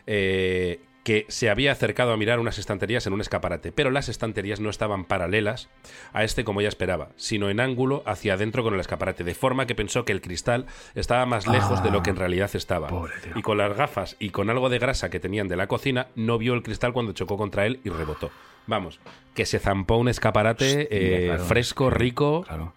eh, 0.07 0.79
que 1.05 1.25
se 1.29 1.51
había 1.51 1.71
acercado 1.71 2.11
a 2.11 2.17
mirar 2.17 2.39
unas 2.39 2.57
estanterías 2.57 3.05
en 3.05 3.13
un 3.13 3.21
escaparate, 3.21 3.71
pero 3.71 3.91
las 3.91 4.09
estanterías 4.09 4.59
no 4.59 4.71
estaban 4.71 5.05
paralelas 5.05 5.69
a 6.13 6.23
este 6.23 6.43
como 6.43 6.61
ella 6.61 6.67
esperaba, 6.67 7.09
sino 7.15 7.51
en 7.51 7.59
ángulo 7.59 8.01
hacia 8.07 8.33
adentro 8.33 8.63
con 8.63 8.73
el 8.73 8.79
escaparate, 8.79 9.23
de 9.23 9.35
forma 9.35 9.67
que 9.67 9.75
pensó 9.75 10.03
que 10.03 10.11
el 10.13 10.19
cristal 10.19 10.65
estaba 10.95 11.27
más 11.27 11.45
lejos 11.45 11.83
de 11.83 11.91
lo 11.91 12.01
que 12.01 12.09
en 12.09 12.15
realidad 12.15 12.49
estaba. 12.55 12.89
Y 13.35 13.43
con 13.43 13.59
las 13.59 13.77
gafas 13.77 14.15
y 14.19 14.31
con 14.31 14.49
algo 14.49 14.67
de 14.69 14.79
grasa 14.79 15.11
que 15.11 15.19
tenían 15.19 15.47
de 15.47 15.55
la 15.55 15.67
cocina, 15.67 16.07
no 16.15 16.39
vio 16.39 16.55
el 16.55 16.63
cristal 16.63 16.91
cuando 16.91 17.13
chocó 17.13 17.37
contra 17.37 17.67
él 17.67 17.79
y 17.83 17.89
rebotó. 17.89 18.31
Vamos, 18.65 18.99
que 19.35 19.45
se 19.45 19.59
zampó 19.59 19.97
un 19.97 20.07
escaparate 20.09 20.81
Hostia, 20.81 20.87
eh, 20.89 21.25
claro, 21.27 21.43
fresco, 21.45 21.89
rico. 21.91 22.43
Claro. 22.47 22.73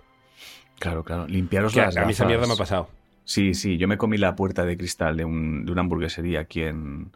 Claro, 0.79 1.03
claro. 1.03 1.27
Limpiaros 1.27 1.73
que 1.73 1.81
a, 1.81 1.87
las 1.87 1.97
a 1.97 2.05
mí 2.05 2.13
esa 2.13 2.27
mierda 2.27 2.43
me 2.43 2.53
ha 2.53 2.57
gafas. 2.57 2.59
pasado. 2.59 2.91
Sí, 3.25 3.55
sí, 3.55 3.79
yo 3.79 3.89
me 3.89 3.97
comí 3.97 4.19
la 4.19 4.37
puerta 4.37 4.67
de 4.67 4.77
cristal 4.77 5.17
de, 5.17 5.25
un, 5.25 5.65
de 5.65 5.73
una 5.73 5.81
hamburguesería 5.81 6.41
aquí 6.41 6.63
en. 6.63 7.11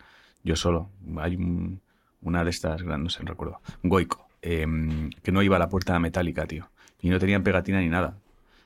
Yo 0.45 0.57
solo. 0.57 0.89
Hay 1.19 1.37
un- 1.37 1.81
una 2.23 2.45
de 2.45 2.51
estas 2.51 2.83
grandes, 2.83 3.05
no 3.05 3.11
sé, 3.11 3.23
no 3.25 3.31
recuerdo. 3.31 3.61
Un 3.83 3.91
Goico. 3.91 4.29
em, 4.45 5.11
que 5.23 5.31
no 5.31 5.41
iba 5.41 5.55
a 5.55 5.59
la 5.61 5.69
puerta 5.69 5.97
metálica, 6.01 6.47
tío. 6.47 6.69
Y 7.01 7.11
no 7.11 7.21
tenían 7.21 7.45
pegatina 7.45 7.79
ni 7.81 7.89
nada. 7.89 8.17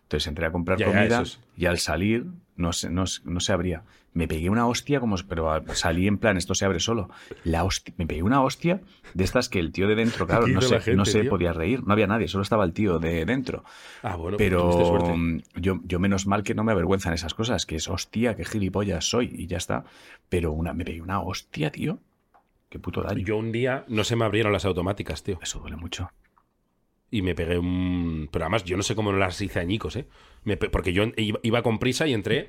Entonces 0.04 0.26
entré 0.26 0.46
a 0.46 0.50
comprar 0.50 0.78
Ya, 0.78 0.86
comida 0.86 1.20
es- 1.20 1.38
y 1.54 1.66
al 1.66 1.78
salir 1.78 2.24
no 2.56 2.72
se, 2.72 2.88
no, 2.88 3.06
se- 3.06 3.20
no 3.26 3.40
se 3.40 3.52
abría. 3.52 3.82
Me 4.16 4.26
pegué 4.26 4.48
una 4.48 4.66
hostia, 4.66 4.98
como, 4.98 5.16
pero 5.28 5.62
salí 5.74 6.06
en 6.06 6.16
plan, 6.16 6.38
esto 6.38 6.54
se 6.54 6.64
abre 6.64 6.80
solo. 6.80 7.10
La 7.44 7.64
hostia, 7.64 7.94
me 7.98 8.06
pegué 8.06 8.22
una 8.22 8.42
hostia 8.42 8.80
de 9.12 9.24
estas 9.24 9.50
que 9.50 9.58
el 9.58 9.72
tío 9.72 9.86
de 9.88 9.94
dentro, 9.94 10.26
claro, 10.26 10.46
¿Qué 10.46 10.52
no 10.52 10.60
se, 10.62 10.80
gente, 10.80 10.96
no 10.96 11.04
se 11.04 11.22
podía 11.24 11.52
reír. 11.52 11.84
No 11.84 11.92
había 11.92 12.06
nadie, 12.06 12.26
solo 12.26 12.40
estaba 12.42 12.64
el 12.64 12.72
tío 12.72 12.98
de 12.98 13.26
dentro. 13.26 13.62
Ah, 14.02 14.16
bueno, 14.16 14.38
pues 14.38 14.48
Pero 14.48 15.16
mm, 15.16 15.38
yo, 15.56 15.80
yo 15.84 15.98
menos 15.98 16.26
mal 16.26 16.42
que 16.44 16.54
no 16.54 16.64
me 16.64 16.72
avergüenzan 16.72 17.12
esas 17.12 17.34
cosas, 17.34 17.66
que 17.66 17.76
es 17.76 17.88
hostia, 17.88 18.34
qué 18.36 18.46
gilipollas 18.46 19.04
soy 19.08 19.34
y 19.36 19.46
ya 19.48 19.58
está. 19.58 19.84
Pero 20.30 20.52
una, 20.52 20.72
me 20.72 20.84
pegué 20.86 21.02
una 21.02 21.20
hostia, 21.20 21.70
tío. 21.70 21.98
Qué 22.70 22.78
puto 22.78 23.02
daño. 23.02 23.22
Yo 23.22 23.36
un 23.36 23.52
día 23.52 23.84
no 23.88 24.02
se 24.02 24.16
me 24.16 24.24
abrieron 24.24 24.52
las 24.52 24.64
automáticas, 24.64 25.22
tío. 25.22 25.38
Eso 25.42 25.58
duele 25.60 25.76
mucho. 25.76 26.10
Y 27.10 27.20
me 27.20 27.34
pegué 27.34 27.58
un. 27.58 28.28
Pero 28.32 28.46
además, 28.46 28.64
yo 28.64 28.76
no 28.78 28.82
sé 28.82 28.94
cómo 28.96 29.12
no 29.12 29.18
las 29.18 29.40
hice 29.42 29.60
añicos, 29.60 29.94
¿eh? 29.96 30.08
Me 30.44 30.56
pe- 30.56 30.70
Porque 30.70 30.92
yo 30.92 31.04
iba 31.16 31.62
con 31.62 31.78
prisa 31.78 32.06
y 32.06 32.14
entré. 32.14 32.48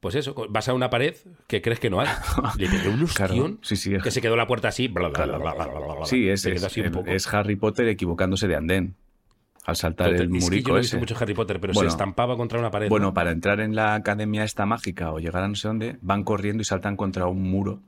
Pues 0.00 0.14
eso, 0.14 0.34
vas 0.50 0.68
a 0.68 0.74
una 0.74 0.90
pared 0.90 1.16
que 1.48 1.60
crees 1.60 1.80
que 1.80 1.90
no 1.90 2.00
hay. 2.00 2.06
Le 2.58 2.68
pegué 2.68 2.88
un 2.88 3.06
Claro. 3.06 3.32
hostión 3.34 3.58
Sí, 3.62 3.76
sí, 3.76 3.94
es, 3.94 4.02
que 4.02 4.10
se 4.12 4.20
quedó 4.20 4.36
la 4.36 4.46
puerta 4.46 4.68
así. 4.68 4.86
bla, 4.88 5.08
bla, 5.08 5.24
bla, 5.26 5.38
bla, 5.38 5.54
bla, 5.54 5.66
bla, 5.66 5.78
bla, 5.80 5.94
bla. 5.96 6.06
sí, 6.06 6.28
es, 6.28 6.44
es- 6.46 6.62
así 6.62 6.80
un 6.82 6.92
poco. 6.92 7.10
es 7.10 7.26
Harry 7.34 7.56
Potter 7.56 7.88
equivocándose 7.88 8.46
de 8.46 8.56
andén. 8.56 8.94
Al 9.66 9.76
saltar 9.76 10.06
Total, 10.12 10.22
el 10.22 10.36
es 10.36 10.44
que 10.44 10.50
murico 10.50 10.68
yo 10.68 10.72
no 10.72 10.78
he 10.78 10.80
visto 10.80 10.96
ese. 10.96 11.00
mucho 11.00 11.16
Harry 11.20 11.34
Potter, 11.34 11.60
pero 11.60 11.74
Bueno. 11.74 11.90
se 11.90 11.94
estampaba 11.94 12.36
contra 12.38 12.58
una 12.58 12.70
pared. 12.70 12.88
Bueno, 12.88 13.06
¿no? 13.08 13.14
para 13.14 13.32
entrar 13.32 13.60
en 13.60 13.74
la 13.74 13.94
academia 13.94 14.44
esta 14.44 14.64
mágica 14.64 15.12
o 15.12 15.18
llegar 15.18 15.42
a 15.42 15.48
no 15.48 15.54
sé 15.56 15.68
dónde, 15.68 15.98
van 16.00 16.24
corriendo 16.24 16.62
y 16.62 16.64
saltan 16.64 16.96
contra 16.96 17.26
un 17.26 17.42
muro 17.42 17.80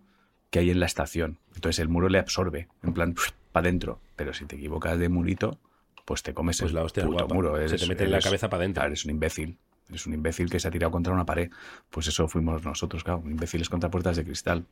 que 0.50 0.58
hay 0.58 0.70
en 0.70 0.80
la 0.80 0.86
estación. 0.86 1.38
Entonces 1.54 1.78
el 1.78 1.88
muro 1.88 2.08
le 2.10 2.18
absorbe, 2.18 2.68
en 2.82 2.92
plan, 2.92 3.14
para 3.52 3.68
adentro. 3.68 3.98
Pero 4.16 4.34
si 4.34 4.44
te 4.44 4.56
equivocas 4.56 4.98
de 4.98 5.08
murito, 5.08 5.58
pues 6.04 6.22
te 6.22 6.34
comes 6.34 6.58
Pues 6.60 6.70
el 6.72 6.74
la 6.76 6.82
hostia 6.82 7.04
puto 7.06 7.28
muro. 7.28 7.56
Se 7.68 7.78
te 7.78 7.86
mete 7.86 8.04
en 8.04 8.10
la 8.10 8.20
cabeza 8.20 8.50
para 8.50 8.62
dentro. 8.62 8.80
claro, 8.80 8.88
Eres 8.92 9.04
un 9.06 9.12
imbécil. 9.12 9.56
Eres 9.90 10.06
un 10.06 10.14
imbécil 10.14 10.48
que 10.48 10.58
se 10.58 10.68
ha 10.68 10.70
tirado 10.70 10.90
contra 10.90 11.12
una 11.12 11.26
pared. 11.26 11.50
Pues 11.90 12.06
eso 12.06 12.26
fuimos 12.28 12.64
nosotros, 12.64 13.04
claro. 13.04 13.22
Imbéciles 13.26 13.68
contra 13.68 13.90
puertas 13.90 14.16
de 14.16 14.24
cristal. 14.24 14.64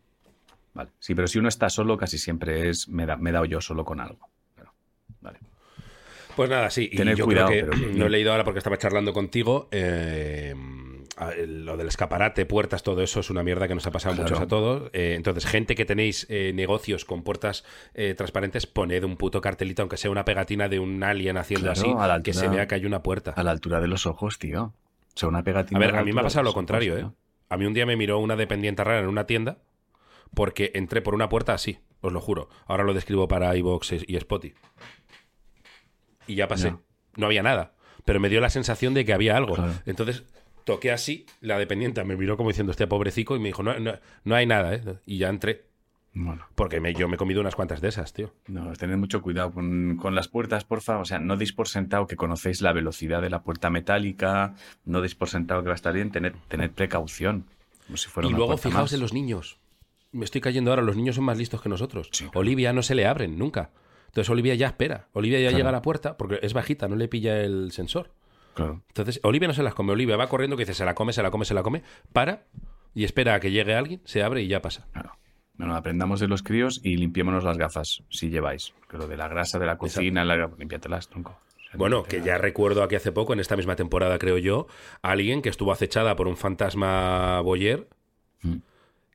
Vale. 0.75 0.91
Sí, 0.99 1.15
pero 1.15 1.27
si 1.29 1.39
uno 1.39 1.49
está 1.49 1.69
solo, 1.69 1.97
casi 1.99 2.19
siempre 2.19 2.69
es 2.71 2.89
me, 2.89 3.05
da- 3.05 3.17
me 3.17 3.31
he 3.31 3.33
dado 3.33 3.45
yo 3.45 3.61
solo 3.61 3.85
con 3.85 4.01
algo. 4.01 4.29
Pero, 4.55 4.73
vale. 5.21 5.39
Pues 6.37 6.49
nada, 6.49 6.71
sí. 6.71 6.89
Y 6.93 6.97
Tener 6.97 7.17
yo 7.17 7.25
cuidado, 7.25 7.49
creo 7.49 7.71
que 7.71 7.77
pero- 7.77 7.93
no 7.99 8.07
he 8.07 8.11
leído 8.11 8.31
ahora 8.31 8.45
porque 8.45 8.59
estaba 8.59 8.79
charlando 8.79 9.13
contigo. 9.13 9.69
eh, 9.73 10.55
lo 11.49 11.77
del 11.77 11.89
escaparate, 11.89 12.47
puertas, 12.47 12.85
todo 12.85 13.03
eso 13.03 13.19
es 13.19 13.29
una 13.31 13.43
mierda 13.43 13.67
que 13.67 13.75
nos 13.75 13.85
ha 13.89 13.91
pasado 13.91 14.13
a 14.13 14.17
Claro. 14.19 14.31
muchos 14.31 14.45
a 14.45 14.47
todos. 14.47 14.91
Eh, 14.93 15.15
entonces, 15.17 15.47
gente 15.47 15.75
que 15.75 15.85
tenéis 15.85 16.27
eh, 16.31 16.53
negocios 16.55 17.05
con 17.05 17.25
puertas 17.25 17.65
transparentes, 18.17 18.67
poned 18.69 19.03
un 19.03 19.17
puto 19.17 19.41
cartelito, 19.41 19.83
aunque 19.83 19.97
sea 19.97 20.13
una 20.13 20.25
pegatina 20.25 20.69
de 20.69 20.79
un 20.79 21.03
alien 21.03 21.37
haciendo 21.37 21.73
Claro, 21.73 21.81
así, 21.81 21.93
a 21.99 22.07
la 22.07 22.23
que 22.23 22.33
se 22.33 22.47
vea 22.47 22.69
que 22.69 22.77
hay 22.77 22.87
una 22.87 23.03
puerta. 23.03 23.33
A 23.33 23.43
la 23.43 23.51
altura 23.51 23.81
de 23.81 23.89
los 23.89 24.07
ojos, 24.07 24.39
tío. 24.39 24.73
O 25.19 25.21
sea, 25.21 25.29
una 25.29 25.43
pegatina. 25.43 25.81
A 25.81 25.81
ver, 25.81 25.97
a 25.97 26.05
mí 26.05 26.13
me 26.13 26.21
ha 26.21 26.23
pasado 26.23 26.45
lo 26.45 26.53
contrario, 26.53 26.97
¿eh? 26.97 27.11
A 27.49 27.57
mí 27.57 27.67
un 27.67 27.75
día 27.75 27.85
me 27.87 27.97
miró 27.97 28.21
una 28.21 28.37
dependiente 28.37 28.85
rara 28.85 29.01
en 29.01 29.09
una 29.09 29.27
tienda 29.27 29.59
porque 30.33 30.71
entré 30.77 31.03
por 31.03 31.13
una 31.13 31.29
puerta 31.29 31.55
así, 31.55 31.81
os 32.03 32.13
lo 32.13 32.21
juro. 32.21 32.49
Ahora 32.67 32.85
lo 32.85 32.95
describo 32.95 33.27
para 33.27 33.57
iVoox 33.57 34.05
y 34.07 34.15
Spotify. 34.15 34.55
Y 36.29 36.37
ya 36.37 36.47
pasé. 36.47 36.77
No 37.17 37.27
había 37.27 37.43
nada, 37.43 37.75
pero 38.05 38.21
me 38.21 38.29
dio 38.29 38.41
la 38.41 38.49
sensación 38.49 38.95
de 38.95 39.05
que 39.05 39.13
había 39.13 39.37
algo. 39.37 39.57
Claro. 39.57 39.73
Entonces 39.87 40.23
toqué 40.63 40.93
así, 40.93 41.27
la 41.41 41.59
dependiente 41.59 42.05
me 42.05 42.17
miró 42.17 42.37
como 42.37 42.51
diciendo, 42.51 42.71
este 42.71 42.87
pobrecico, 42.87 43.35
y 43.35 43.41
me 43.41 43.49
dijo, 43.49 43.65
no, 43.65 43.77
no, 43.81 43.99
no 44.23 44.35
hay 44.37 44.47
nada, 44.47 44.73
¿eh? 44.73 44.83
Y 45.05 45.19
ya 45.19 45.31
entré. 45.31 45.65
Bueno, 46.21 46.45
Porque 46.57 46.81
me- 46.81 46.95
yo 46.95 47.07
me 47.07 47.15
he 47.15 47.17
comido 47.17 47.41
unas 47.41 47.55
cuantas 47.55 47.81
de 47.81 47.89
esas, 47.89 48.13
tío. 48.13 48.33
no, 48.49 48.73
tened 48.73 48.97
mucho 48.97 49.23
cuidado 49.23 49.53
con, 49.53 49.97
con 49.97 50.17
las 50.17 50.27
puertas, 50.27 50.65
porfa. 50.65 50.99
O 50.99 51.05
sea, 51.05 51.21
no 51.21 51.37
deis 51.37 51.53
por 51.53 51.69
sentado 51.69 52.09
que 52.09 52.17
conocéis 52.17 52.61
la 52.61 52.73
velocidad 52.73 53.23
de 53.23 53.31
la 53.31 53.43
puerta 53.45 53.71
metálica. 53.71 54.55
No 54.85 55.01
deis 55.01 55.15
por 55.15 55.29
sentado 55.29 55.63
que 55.63 55.69
va 55.69 55.75
a 55.75 55.77
estar 55.77 55.93
bien. 55.95 56.11
Tened, 56.11 56.35
tened 56.49 56.71
precaución. 56.73 57.45
Como 57.87 57.97
si 57.97 58.09
fuera 58.09 58.27
Y 58.27 58.31
una 58.31 58.39
luego 58.39 58.57
fijaos 58.57 58.83
más. 58.85 58.93
en 58.95 59.01
los 59.01 59.13
niños. 59.13 59.61
Me 60.11 60.25
estoy 60.25 60.41
cayendo 60.41 60.71
ahora, 60.71 60.83
los 60.83 60.97
niños 60.97 61.15
son 61.15 61.25
más 61.25 61.39
listos 61.39 61.63
que 61.63 61.69
nosotros. 61.69 62.09
Sí, 62.13 62.25
claro. 62.25 62.41
Olivia 62.41 62.73
no 62.73 62.83
se 62.83 62.95
le 62.97 63.07
abren 63.07 63.39
nunca. 63.39 63.71
Entonces 64.07 64.29
Olivia 64.31 64.55
ya 64.57 64.67
espera. 64.67 65.07
Olivia 65.13 65.39
ya 65.39 65.49
Claro. 65.51 65.59
llega 65.59 65.69
a 65.69 65.73
la 65.73 65.83
puerta 65.83 66.17
porque 66.17 66.41
es 66.43 66.53
bajita, 66.53 66.89
no 66.89 66.97
le 66.97 67.07
pilla 67.09 67.41
el 67.43 67.71
sensor. 67.71 68.11
Claro. 68.55 68.83
Entonces 68.89 69.21
Olivia 69.23 69.47
no 69.47 69.55
se 69.55 69.63
las 69.63 69.75
come. 69.75 69.93
Olivia 69.93 70.17
va 70.17 70.29
corriendo 70.29 70.57
que 70.57 70.63
dice 70.65 70.75
se 70.75 70.85
la 70.85 70.95
come, 70.95 71.13
se 71.13 71.23
la 71.23 71.31
come, 71.31 71.45
se 71.45 71.55
la 71.55 71.63
come, 71.63 71.83
para 72.13 72.47
y 72.95 73.05
espera 73.05 73.35
a 73.35 73.41
que 73.41 73.53
llegue 73.53 73.75
alguien, 73.77 74.01
se 74.05 74.23
abre 74.25 74.43
y 74.43 74.49
ya 74.49 74.61
pasa. 74.63 74.89
Claro. 74.93 75.13
No, 75.59 75.67
no, 75.67 75.75
aprendamos 75.77 76.21
de 76.21 76.29
los 76.29 76.43
críos 76.43 76.81
y 76.85 76.97
limpiémonos 76.97 77.45
las 77.45 77.59
gafas, 77.59 78.03
si 78.11 78.31
lleváis. 78.31 78.73
Que 78.89 78.97
lo 78.97 79.07
de 79.09 79.17
la 79.17 79.29
grasa 79.29 79.59
de 79.59 79.67
la 79.67 79.77
cocina, 79.77 80.25
la... 80.25 80.51
limpiátelas, 80.59 81.09
tronco. 81.09 81.39
Bueno, 81.75 82.03
que 82.05 82.23
ya 82.23 82.39
recuerdo 82.39 82.83
aquí 82.83 82.95
hace 82.95 83.13
poco, 83.13 83.35
en 83.35 83.41
esta 83.41 83.57
misma 83.57 83.77
temporada 83.77 84.19
creo 84.19 84.39
yo, 84.39 84.69
a 85.03 85.11
alguien 85.11 85.43
que 85.43 85.51
estuvo 85.51 85.71
acechada 85.73 86.17
por 86.17 86.27
un 86.29 86.37
fantasma 86.37 87.41
boyer 87.43 87.89
Mm. 88.41 88.59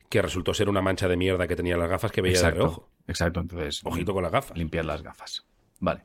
que 0.10 0.22
resultó 0.22 0.54
ser 0.54 0.68
una 0.70 0.82
mancha 0.82 1.08
de 1.08 1.16
mierda 1.16 1.48
que 1.48 1.56
tenía 1.56 1.78
las 1.78 1.90
gafas 1.90 2.12
que 2.12 2.22
veía 2.22 2.34
de 2.34 2.40
Exacto, 2.40 2.60
reojo. 2.60 2.90
exacto. 3.08 3.40
Entonces, 3.40 3.80
Ojito 3.86 4.14
con 4.14 4.22
las 4.22 4.32
gafas. 4.34 4.58
limpiar 4.58 4.84
las 4.86 5.02
gafas. 5.02 5.46
Vale. 5.80 6.02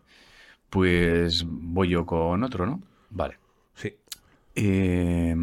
Pues 0.70 1.44
voy 1.46 1.88
yo 1.88 2.06
con 2.06 2.42
otro, 2.44 2.64
¿no? 2.64 2.80
Vale. 3.10 3.38
Sí. 3.74 3.96
Eh, 4.54 5.34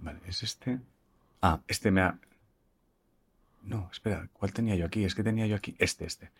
vale, 0.00 0.18
es 0.26 0.42
este. 0.42 0.78
Ah, 1.42 1.60
este 1.68 1.90
me 1.90 2.00
ha. 2.00 2.18
No, 3.62 3.88
espera, 3.92 4.28
¿cuál 4.32 4.52
tenía 4.52 4.74
yo 4.74 4.86
aquí? 4.86 5.04
Es 5.04 5.14
que 5.14 5.22
tenía 5.22 5.46
yo 5.46 5.56
aquí. 5.56 5.74
Este, 5.78 6.04
este. 6.04 6.30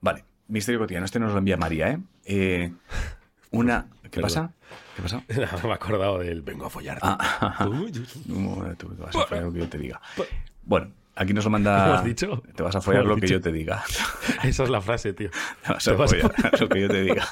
Vale, 0.00 0.24
misterio 0.48 0.80
cotidiano. 0.80 1.04
Este 1.04 1.18
nos 1.20 1.32
lo 1.32 1.38
envía 1.38 1.56
María, 1.56 1.90
¿eh? 1.90 1.98
Eh, 2.24 2.72
una. 3.50 3.86
¿Qué 4.02 4.20
Perdón. 4.20 4.22
pasa? 4.22 4.52
¿Qué 4.96 5.02
pasa? 5.02 5.22
me 5.64 5.70
he 5.70 5.72
acordado 5.72 6.18
del 6.18 6.42
vengo 6.42 6.66
a 6.66 6.70
follarte. 6.70 7.00
Ah, 7.04 7.68
no, 7.70 7.86
tú 8.76 8.88
te 8.94 9.02
vas 9.02 9.14
a 9.14 9.26
follar 9.26 9.44
lo 9.44 9.52
que 9.52 9.58
yo 9.60 9.68
te 9.68 9.78
diga. 9.78 10.00
Bueno, 10.64 10.92
aquí 11.14 11.32
nos 11.32 11.44
lo 11.44 11.48
¿Qué 11.48 11.52
manda. 11.52 11.98
has 11.98 12.04
dicho? 12.04 12.42
Te 12.54 12.62
vas 12.62 12.74
a 12.74 12.80
follar 12.80 13.02
¿Qué 13.02 13.08
has 13.10 13.14
lo 13.16 13.20
que 13.20 13.28
yo 13.28 13.40
te 13.40 13.52
diga. 13.52 13.84
Esa 14.42 14.64
es 14.64 14.70
la 14.70 14.80
frase, 14.80 15.12
tío. 15.12 15.30
Te 15.64 15.72
vas 15.72 15.84
Te 15.84 15.90
a 15.90 15.94
vas 15.94 16.12
a 16.12 16.16
follar 16.16 16.60
lo 16.60 16.68
que 16.68 16.80
yo 16.80 16.88
te 16.88 17.02
diga. 17.02 17.28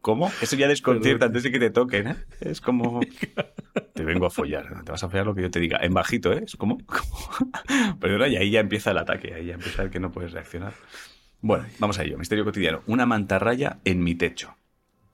¿Cómo? 0.00 0.30
Eso 0.40 0.56
ya 0.56 0.68
desconcierta 0.68 1.26
antes 1.26 1.42
de 1.42 1.50
que 1.52 1.58
te 1.58 1.70
toquen, 1.70 2.08
¿eh? 2.08 2.16
Es 2.40 2.60
como... 2.60 3.00
Te 3.94 4.04
vengo 4.04 4.26
a 4.26 4.30
follar. 4.30 4.82
Te 4.84 4.92
vas 4.92 5.02
a 5.04 5.08
follar 5.08 5.26
lo 5.26 5.34
que 5.34 5.42
yo 5.42 5.50
te 5.50 5.60
diga. 5.60 5.78
En 5.82 5.92
bajito, 5.94 6.32
¿eh? 6.32 6.42
Es 6.44 6.56
como... 6.56 6.78
como- 6.86 7.40
Pero 8.00 8.14
ahora 8.14 8.28
y 8.28 8.36
ahí 8.36 8.50
ya 8.50 8.60
empieza 8.60 8.90
el 8.92 8.98
ataque. 8.98 9.34
Ahí 9.34 9.46
ya 9.46 9.54
empieza 9.54 9.82
el 9.82 9.90
que 9.90 10.00
no 10.00 10.10
puedes 10.10 10.32
reaccionar. 10.32 10.72
Bueno, 11.40 11.66
vamos 11.78 11.98
a 11.98 12.04
ello. 12.04 12.18
Misterio 12.18 12.44
cotidiano. 12.44 12.82
Una 12.86 13.06
mantarraya 13.06 13.78
en 13.84 14.02
mi 14.02 14.14
techo. 14.14 14.54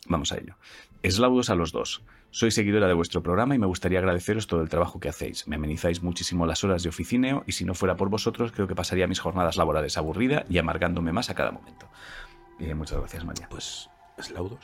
Vamos 0.08 0.32
a 0.32 0.38
ello. 0.38 0.56
Eslaudos 1.02 1.50
a 1.50 1.54
los 1.54 1.72
dos. 1.72 2.02
Soy 2.30 2.50
seguidora 2.50 2.86
de 2.86 2.94
vuestro 2.94 3.22
programa 3.22 3.54
y 3.54 3.58
me 3.58 3.66
gustaría 3.66 3.98
agradeceros 3.98 4.46
todo 4.46 4.60
el 4.62 4.68
trabajo 4.68 5.00
que 5.00 5.08
hacéis. 5.08 5.46
Me 5.48 5.56
amenizáis 5.56 6.02
muchísimo 6.02 6.44
las 6.46 6.64
horas 6.64 6.82
de 6.82 6.88
oficineo 6.90 7.44
y 7.46 7.52
si 7.52 7.64
no 7.64 7.74
fuera 7.74 7.96
por 7.96 8.08
vosotros 8.10 8.52
creo 8.52 8.66
que 8.66 8.74
pasaría 8.74 9.06
mis 9.06 9.20
jornadas 9.20 9.56
laborales 9.56 9.96
aburrida 9.96 10.44
y 10.48 10.58
amargándome 10.58 11.12
más 11.12 11.30
a 11.30 11.34
cada 11.34 11.50
momento. 11.50 11.88
Eh, 12.60 12.74
muchas 12.74 12.98
gracias, 12.98 13.24
María. 13.24 13.48
Pues, 13.48 13.88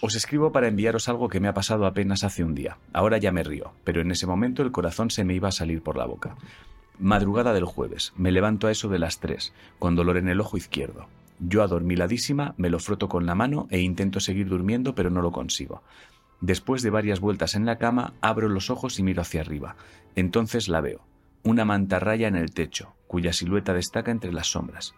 Os 0.00 0.14
escribo 0.14 0.50
para 0.50 0.68
enviaros 0.68 1.08
algo 1.08 1.28
que 1.28 1.40
me 1.40 1.48
ha 1.48 1.54
pasado 1.54 1.86
apenas 1.86 2.24
hace 2.24 2.42
un 2.42 2.54
día. 2.54 2.78
Ahora 2.92 3.18
ya 3.18 3.32
me 3.32 3.42
río, 3.42 3.72
pero 3.84 4.00
en 4.00 4.10
ese 4.10 4.26
momento 4.26 4.62
el 4.62 4.72
corazón 4.72 5.10
se 5.10 5.24
me 5.24 5.34
iba 5.34 5.48
a 5.48 5.52
salir 5.52 5.82
por 5.82 5.96
la 5.96 6.06
boca. 6.06 6.36
Madrugada 6.98 7.52
del 7.52 7.64
jueves, 7.64 8.12
me 8.16 8.32
levanto 8.32 8.66
a 8.66 8.70
eso 8.70 8.88
de 8.88 8.98
las 8.98 9.20
3, 9.20 9.52
con 9.78 9.94
dolor 9.94 10.16
en 10.16 10.28
el 10.28 10.40
ojo 10.40 10.56
izquierdo. 10.56 11.06
Yo 11.38 11.62
adormiladísima, 11.62 12.54
me 12.56 12.70
lo 12.70 12.78
froto 12.78 13.08
con 13.08 13.26
la 13.26 13.34
mano 13.34 13.66
e 13.70 13.80
intento 13.80 14.20
seguir 14.20 14.48
durmiendo, 14.48 14.94
pero 14.94 15.10
no 15.10 15.20
lo 15.20 15.32
consigo. 15.32 15.82
Después 16.40 16.82
de 16.82 16.90
varias 16.90 17.20
vueltas 17.20 17.54
en 17.54 17.66
la 17.66 17.78
cama, 17.78 18.14
abro 18.20 18.48
los 18.48 18.70
ojos 18.70 18.98
y 18.98 19.02
miro 19.02 19.22
hacia 19.22 19.40
arriba. 19.40 19.76
Entonces 20.16 20.68
la 20.68 20.80
veo. 20.80 21.00
Una 21.42 21.64
mantarraya 21.64 22.28
en 22.28 22.36
el 22.36 22.52
techo, 22.52 22.94
cuya 23.06 23.32
silueta 23.32 23.74
destaca 23.74 24.10
entre 24.10 24.32
las 24.32 24.52
sombras. 24.52 24.94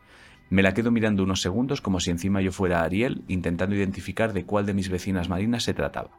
Me 0.55 0.63
la 0.63 0.73
quedo 0.73 0.93
mirando 0.93 1.25
unos 1.25 1.41
segundos 1.41 1.81
como 1.81 1.99
si 1.99 2.13
encima 2.13 2.41
yo 2.41 2.53
fuera 2.53 2.85
Ariel, 2.85 3.25
intentando 3.27 3.75
identificar 3.75 4.33
de 4.33 4.45
cuál 4.45 4.67
de 4.67 4.73
mis 4.73 4.89
vecinas 4.89 5.29
marinas 5.29 5.65
se 5.65 5.75
trataba. 5.75 6.11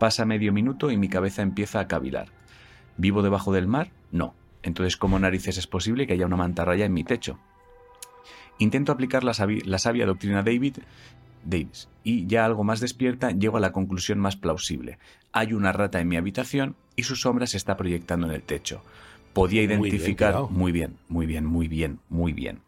Pasa 0.00 0.24
medio 0.24 0.52
minuto 0.52 0.90
y 0.90 0.96
mi 0.96 1.08
cabeza 1.08 1.42
empieza 1.42 1.78
a 1.78 1.86
cavilar. 1.86 2.26
¿Vivo 2.96 3.22
debajo 3.22 3.52
del 3.52 3.68
mar? 3.68 3.92
No. 4.10 4.34
Entonces, 4.64 4.96
¿cómo 4.96 5.20
narices 5.20 5.58
es 5.58 5.68
posible 5.68 6.08
que 6.08 6.14
haya 6.14 6.26
una 6.26 6.34
mantarraya 6.36 6.86
en 6.86 6.92
mi 6.92 7.04
techo? 7.04 7.38
Intento 8.58 8.90
aplicar 8.90 9.22
la, 9.22 9.32
sabi- 9.32 9.62
la 9.64 9.78
sabia 9.78 10.06
doctrina 10.06 10.42
David 10.42 10.78
Davis 11.44 11.88
y 12.02 12.26
ya 12.26 12.44
algo 12.44 12.64
más 12.64 12.80
despierta 12.80 13.30
llego 13.30 13.58
a 13.58 13.60
la 13.60 13.70
conclusión 13.70 14.18
más 14.18 14.34
plausible. 14.34 14.98
Hay 15.30 15.52
una 15.52 15.70
rata 15.70 16.00
en 16.00 16.08
mi 16.08 16.16
habitación 16.16 16.74
y 16.96 17.04
su 17.04 17.14
sombra 17.14 17.46
se 17.46 17.58
está 17.58 17.76
proyectando 17.76 18.26
en 18.26 18.32
el 18.32 18.42
techo. 18.42 18.82
Podía 19.32 19.60
Muy 19.62 19.68
bien 19.68 19.82
identificar 19.82 20.34
muy 20.50 20.72
bien, 20.72 20.96
muy 21.08 21.26
bien, 21.26 21.44
muy 21.46 21.68
bien, 21.68 22.00
muy 22.08 22.32
bien. 22.32 22.58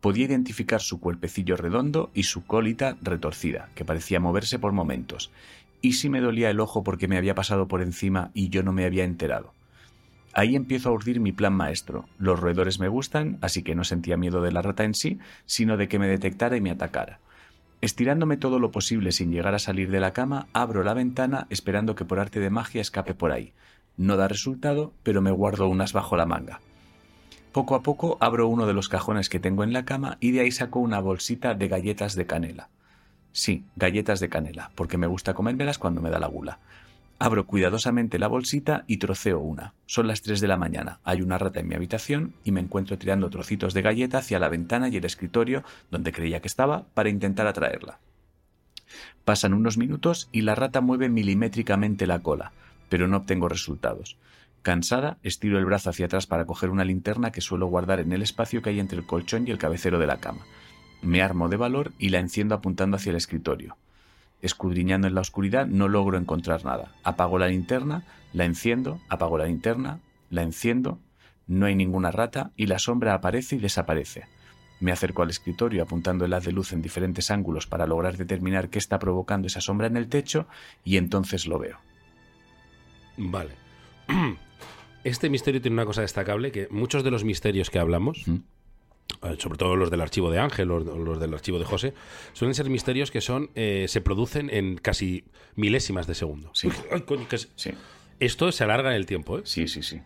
Podía 0.00 0.26
identificar 0.26 0.80
su 0.80 1.00
cuerpecillo 1.00 1.56
redondo 1.56 2.10
y 2.14 2.24
su 2.24 2.44
colita 2.44 2.96
retorcida, 3.02 3.70
que 3.74 3.84
parecía 3.84 4.20
moverse 4.20 4.58
por 4.58 4.72
momentos. 4.72 5.30
¿Y 5.80 5.94
si 5.94 6.08
me 6.08 6.20
dolía 6.20 6.50
el 6.50 6.60
ojo 6.60 6.82
porque 6.82 7.08
me 7.08 7.16
había 7.16 7.34
pasado 7.34 7.68
por 7.68 7.82
encima 7.82 8.30
y 8.34 8.48
yo 8.48 8.62
no 8.62 8.72
me 8.72 8.84
había 8.84 9.04
enterado? 9.04 9.52
Ahí 10.32 10.54
empiezo 10.54 10.90
a 10.90 10.92
urdir 10.92 11.18
mi 11.18 11.32
plan 11.32 11.54
maestro. 11.54 12.04
Los 12.18 12.38
roedores 12.38 12.78
me 12.78 12.88
gustan, 12.88 13.38
así 13.40 13.62
que 13.62 13.74
no 13.74 13.84
sentía 13.84 14.18
miedo 14.18 14.42
de 14.42 14.52
la 14.52 14.60
rata 14.60 14.84
en 14.84 14.94
sí, 14.94 15.18
sino 15.46 15.78
de 15.78 15.88
que 15.88 15.98
me 15.98 16.08
detectara 16.08 16.56
y 16.56 16.60
me 16.60 16.70
atacara. 16.70 17.20
Estirándome 17.80 18.36
todo 18.36 18.58
lo 18.58 18.70
posible 18.70 19.12
sin 19.12 19.32
llegar 19.32 19.54
a 19.54 19.58
salir 19.58 19.90
de 19.90 20.00
la 20.00 20.12
cama, 20.12 20.48
abro 20.52 20.82
la 20.82 20.92
ventana 20.92 21.46
esperando 21.50 21.94
que 21.94 22.04
por 22.04 22.18
arte 22.18 22.40
de 22.40 22.50
magia 22.50 22.80
escape 22.80 23.14
por 23.14 23.32
ahí. 23.32 23.54
No 23.96 24.16
da 24.16 24.28
resultado, 24.28 24.92
pero 25.02 25.22
me 25.22 25.30
guardo 25.30 25.68
unas 25.68 25.92
bajo 25.92 26.16
la 26.16 26.26
manga. 26.26 26.60
Poco 27.56 27.74
a 27.74 27.82
poco 27.82 28.18
abro 28.20 28.48
uno 28.48 28.66
de 28.66 28.74
los 28.74 28.90
cajones 28.90 29.30
que 29.30 29.40
tengo 29.40 29.64
en 29.64 29.72
la 29.72 29.86
cama 29.86 30.18
y 30.20 30.32
de 30.32 30.40
ahí 30.40 30.50
saco 30.50 30.78
una 30.78 31.00
bolsita 31.00 31.54
de 31.54 31.68
galletas 31.68 32.14
de 32.14 32.26
canela. 32.26 32.68
Sí, 33.32 33.64
galletas 33.76 34.20
de 34.20 34.28
canela, 34.28 34.72
porque 34.74 34.98
me 34.98 35.06
gusta 35.06 35.32
comérmelas 35.32 35.78
cuando 35.78 36.02
me 36.02 36.10
da 36.10 36.18
la 36.18 36.26
gula. 36.26 36.58
Abro 37.18 37.46
cuidadosamente 37.46 38.18
la 38.18 38.28
bolsita 38.28 38.84
y 38.86 38.98
troceo 38.98 39.38
una. 39.38 39.72
Son 39.86 40.06
las 40.06 40.20
3 40.20 40.42
de 40.42 40.48
la 40.48 40.58
mañana. 40.58 41.00
Hay 41.02 41.22
una 41.22 41.38
rata 41.38 41.60
en 41.60 41.68
mi 41.68 41.74
habitación 41.74 42.34
y 42.44 42.52
me 42.52 42.60
encuentro 42.60 42.98
tirando 42.98 43.30
trocitos 43.30 43.72
de 43.72 43.80
galleta 43.80 44.18
hacia 44.18 44.38
la 44.38 44.50
ventana 44.50 44.90
y 44.90 44.98
el 44.98 45.06
escritorio 45.06 45.64
donde 45.90 46.12
creía 46.12 46.40
que 46.40 46.48
estaba 46.48 46.84
para 46.92 47.08
intentar 47.08 47.46
atraerla. 47.46 48.00
Pasan 49.24 49.54
unos 49.54 49.78
minutos 49.78 50.28
y 50.30 50.42
la 50.42 50.56
rata 50.56 50.82
mueve 50.82 51.08
milimétricamente 51.08 52.06
la 52.06 52.18
cola, 52.18 52.52
pero 52.90 53.08
no 53.08 53.16
obtengo 53.16 53.48
resultados. 53.48 54.18
Cansada, 54.66 55.18
estiro 55.22 55.60
el 55.60 55.64
brazo 55.64 55.90
hacia 55.90 56.06
atrás 56.06 56.26
para 56.26 56.44
coger 56.44 56.70
una 56.70 56.84
linterna 56.84 57.30
que 57.30 57.40
suelo 57.40 57.68
guardar 57.68 58.00
en 58.00 58.10
el 58.10 58.20
espacio 58.20 58.62
que 58.62 58.70
hay 58.70 58.80
entre 58.80 58.98
el 58.98 59.06
colchón 59.06 59.46
y 59.46 59.52
el 59.52 59.58
cabecero 59.58 60.00
de 60.00 60.08
la 60.08 60.16
cama. 60.16 60.44
Me 61.02 61.22
armo 61.22 61.48
de 61.48 61.56
valor 61.56 61.92
y 62.00 62.08
la 62.08 62.18
enciendo 62.18 62.56
apuntando 62.56 62.96
hacia 62.96 63.10
el 63.10 63.16
escritorio. 63.16 63.76
Escudriñando 64.42 65.06
en 65.06 65.14
la 65.14 65.20
oscuridad 65.20 65.68
no 65.68 65.86
logro 65.86 66.18
encontrar 66.18 66.64
nada. 66.64 66.96
Apago 67.04 67.38
la 67.38 67.46
linterna, 67.46 68.02
la 68.32 68.44
enciendo, 68.44 69.00
apago 69.08 69.38
la 69.38 69.44
linterna, 69.44 70.00
la 70.30 70.42
enciendo, 70.42 70.98
no 71.46 71.66
hay 71.66 71.76
ninguna 71.76 72.10
rata 72.10 72.50
y 72.56 72.66
la 72.66 72.80
sombra 72.80 73.14
aparece 73.14 73.54
y 73.54 73.60
desaparece. 73.60 74.24
Me 74.80 74.90
acerco 74.90 75.22
al 75.22 75.30
escritorio 75.30 75.84
apuntando 75.84 76.24
el 76.24 76.32
haz 76.32 76.44
de 76.44 76.50
luz 76.50 76.72
en 76.72 76.82
diferentes 76.82 77.30
ángulos 77.30 77.68
para 77.68 77.86
lograr 77.86 78.16
determinar 78.16 78.68
qué 78.68 78.80
está 78.80 78.98
provocando 78.98 79.46
esa 79.46 79.60
sombra 79.60 79.86
en 79.86 79.96
el 79.96 80.08
techo 80.08 80.48
y 80.82 80.96
entonces 80.96 81.46
lo 81.46 81.60
veo. 81.60 81.78
Vale. 83.16 83.52
Este 85.06 85.30
misterio 85.30 85.60
tiene 85.60 85.74
una 85.74 85.86
cosa 85.86 86.00
destacable, 86.02 86.50
que 86.52 86.68
muchos 86.70 87.04
de 87.04 87.10
los 87.10 87.22
misterios 87.24 87.70
que 87.70 87.78
hablamos, 87.78 88.26
¿Mm? 88.26 88.34
eh, 89.22 89.36
sobre 89.38 89.56
todo 89.58 89.76
los 89.76 89.90
del 89.90 90.00
archivo 90.00 90.30
de 90.30 90.38
Ángel 90.40 90.70
o 90.70 90.80
los 90.80 91.20
del 91.20 91.32
archivo 91.32 91.58
de 91.58 91.64
José, 91.64 91.94
suelen 92.32 92.54
ser 92.54 92.68
misterios 92.70 93.10
que 93.10 93.20
son 93.20 93.50
eh, 93.54 93.86
se 93.88 94.00
producen 94.00 94.50
en 94.50 94.76
casi 94.76 95.24
milésimas 95.54 96.06
de 96.06 96.14
segundo. 96.14 96.50
Sí. 96.54 96.68
Ay, 96.92 97.02
coño, 97.02 97.28
que 97.28 97.36
es- 97.36 97.48
Sí, 97.56 97.70
Esto 98.18 98.50
se 98.50 98.64
alarga 98.64 98.90
en 98.90 98.96
el 98.96 99.06
tiempo, 99.06 99.38
¿eh? 99.38 99.42
sí, 99.44 99.68
sí, 99.68 99.82
sí. 99.82 100.00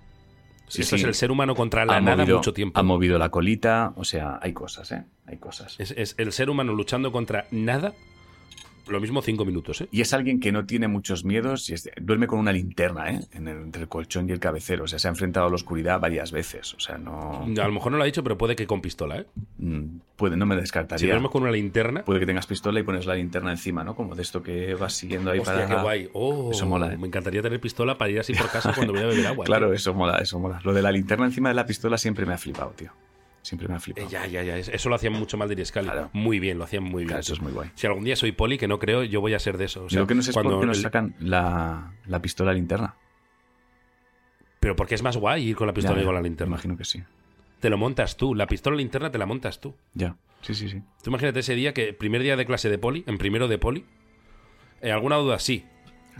Sí, 0.69 0.83
Esto 0.83 0.97
sí. 0.97 1.03
es 1.03 1.09
el 1.09 1.15
ser 1.15 1.31
humano 1.33 1.55
contra 1.57 1.85
la 1.85 1.97
ha 1.97 2.01
nada 2.01 2.19
movido, 2.19 2.37
mucho 2.37 2.53
tiempo. 2.53 2.79
ha 2.79 2.83
movido 2.85 3.19
la 3.19 3.31
colita, 3.31 3.93
o 3.97 4.05
sea, 4.05 4.39
hay 4.41 4.53
cosas, 4.53 4.93
¿eh? 4.93 5.05
Hay 5.27 5.39
cosas. 5.39 5.75
Es, 5.81 5.91
es 5.93 6.15
el 6.19 6.31
ser 6.33 6.49
humano 6.51 6.73
luchando 6.75 7.11
contra 7.11 7.47
nada, 7.51 7.93
lo 8.89 9.01
mismo 9.01 9.23
cinco 9.23 9.45
minutos, 9.45 9.81
¿eh? 9.83 9.89
Y 9.91 10.01
es 10.01 10.13
alguien 10.13 10.41
que 10.41 10.53
no 10.53 10.67
tiene 10.67 10.89
muchos 10.89 11.25
miedos 11.25 11.69
y 11.71 11.75
es 11.75 11.91
duerme 12.01 12.27
con 12.27 12.39
una 12.39 12.53
linterna, 12.53 13.11
¿eh? 13.11 13.21
En 13.33 13.49
el- 13.49 13.59
entre 13.63 13.83
el 13.83 13.89
colchón 13.89 14.29
y 14.29 14.33
el 14.33 14.41
cabecero. 14.41 14.85
O 14.85 14.87
sea, 14.89 14.99
se 14.99 15.09
ha 15.09 15.11
enfrentado 15.11 15.47
a 15.47 15.49
la 15.49 15.55
oscuridad 15.55 16.01
varias 16.01 16.33
veces. 16.33 16.75
O 16.75 16.81
sea, 16.81 16.99
no. 16.99 17.43
A 17.45 17.67
lo 17.67 17.73
mejor 17.73 17.93
no 17.93 17.99
lo 17.99 18.05
ha 18.05 18.07
dicho, 18.07 18.23
pero 18.23 18.37
puede 18.39 18.57
que 18.57 18.67
con 18.67 18.81
pistola, 18.81 19.19
¿eh? 19.19 19.27
mm, 19.59 19.85
Puede, 20.17 20.37
no 20.37 20.45
me 20.45 20.55
Si 20.57 20.61
descartaría. 20.61 21.09
duermes 21.09 21.31
con 21.31 21.43
una 21.43 21.51
linterna, 21.53 22.05
Puede 22.05 22.21
que 22.21 22.27
tengas 22.27 22.47
pistola 22.47 22.79
y 22.79 22.83
pones 22.83 23.07
la 23.07 23.15
linterna 23.15 23.51
encima, 23.53 23.85
¿no? 23.85 23.95
Como 23.97 24.15
de 24.15 24.23
esto 24.23 24.43
que 24.43 24.75
vas 24.75 24.93
siguiendo 24.93 25.31
ahí 25.31 25.39
hostia, 25.39 25.55
para. 25.55 25.67
qué 25.69 25.83
guay. 25.83 26.09
Oh, 26.13 26.51
Eso 26.53 26.67
mola, 26.67 26.93
¿eh? 26.93 26.97
Me 26.99 27.07
encantaría 27.07 27.41
tener 27.43 27.59
pistola 27.61 27.97
para 27.97 28.11
ir 28.11 28.21
así 28.21 28.35
por 28.35 28.51
casa 28.51 28.73
cuando 28.75 28.93
voy 28.93 29.03
a 29.03 29.07
beber 29.07 29.27
agua. 29.27 29.45
Claro, 29.51 29.73
eso 29.73 29.95
mola, 29.95 30.19
eso 30.19 30.39
mola. 30.39 30.61
Lo 30.65 30.75
de 30.75 30.83
la 30.83 30.93
linterna 30.93 31.25
encima 31.25 31.49
de 31.49 31.55
la 31.55 31.65
pistola 31.67 31.97
siempre 31.97 32.27
me 32.27 32.35
ha 32.35 32.39
flipado, 32.39 32.71
tío. 32.77 32.93
Siempre 33.51 33.67
me 33.67 33.75
ha 33.75 33.79
Eh, 33.79 33.81
flipado. 33.81 34.09
ya, 34.09 34.27
ya, 34.29 34.45
ya. 34.45 34.57
Eso 34.59 34.89
lo 34.89 34.95
hacían 34.95 35.13
mucho 35.13 35.37
mal 35.37 35.49
de 35.49 35.65
Scali. 35.65 35.89
Claro. 35.89 36.09
Muy 36.13 36.39
bien, 36.39 36.57
lo 36.57 36.63
hacían 36.63 36.85
muy 36.85 36.99
bien. 37.03 37.09
Claro, 37.09 37.21
eso 37.21 37.33
es 37.35 37.41
muy 37.41 37.51
guay. 37.51 37.69
Si 37.75 37.85
algún 37.85 38.05
día 38.05 38.15
soy 38.15 38.31
poli, 38.31 38.59
que 38.59 38.69
no 38.69 38.79
creo, 38.79 39.03
yo 39.03 39.21
voy 39.21 39.35
a 39.35 39.41
ser 39.41 39.59
de 39.59 39.65
eso. 39.65 39.85
O 39.87 39.91
sea, 39.91 39.99
Lo 39.99 40.07
que 40.07 40.15
no 40.15 40.23
sé 40.23 40.31
es 40.31 40.35
cuando 40.35 40.53
por 40.53 40.61
qué 40.61 40.67
nos 40.69 40.77
el- 40.77 40.83
sacan 40.85 41.17
la, 41.19 41.95
la 42.07 42.23
pistola 42.23 42.53
linterna. 42.53 42.95
Pero 44.61 44.77
porque 44.77 44.95
es 44.95 45.03
más 45.03 45.17
guay 45.17 45.49
ir 45.49 45.57
con 45.57 45.67
la 45.67 45.73
pistola 45.75 45.97
Ya, 45.97 46.03
y 46.03 46.05
con 46.07 46.15
la 46.15 46.23
linterna. 46.23 46.53
Imagino 46.55 46.77
que 46.77 46.85
sí. 46.85 47.03
Te 47.59 47.71
lo 47.71 47.77
montas 47.77 48.17
tú. 48.17 48.37
La 48.37 48.47
pistola 48.47 48.77
linterna 48.77 49.11
te 49.11 49.19
la 49.19 49.27
montas 49.27 49.61
tú. 49.61 49.75
Ya. 49.95 50.17
Sí, 50.43 50.55
sí, 50.55 50.69
sí. 50.69 50.81
Tú 51.03 51.11
imagínate 51.11 51.41
ese 51.41 51.55
día 51.57 51.75
que 51.75 51.93
primer 51.93 52.23
día 52.23 52.37
de 52.37 52.47
clase 52.47 52.69
de 52.71 52.79
poli, 52.79 53.03
en 53.09 53.19
primero 53.19 53.49
de 53.49 53.59
poli, 53.59 53.85
eh, 54.81 54.93
¿alguna 54.93 55.17
duda? 55.17 55.41
Sí. 55.41 55.67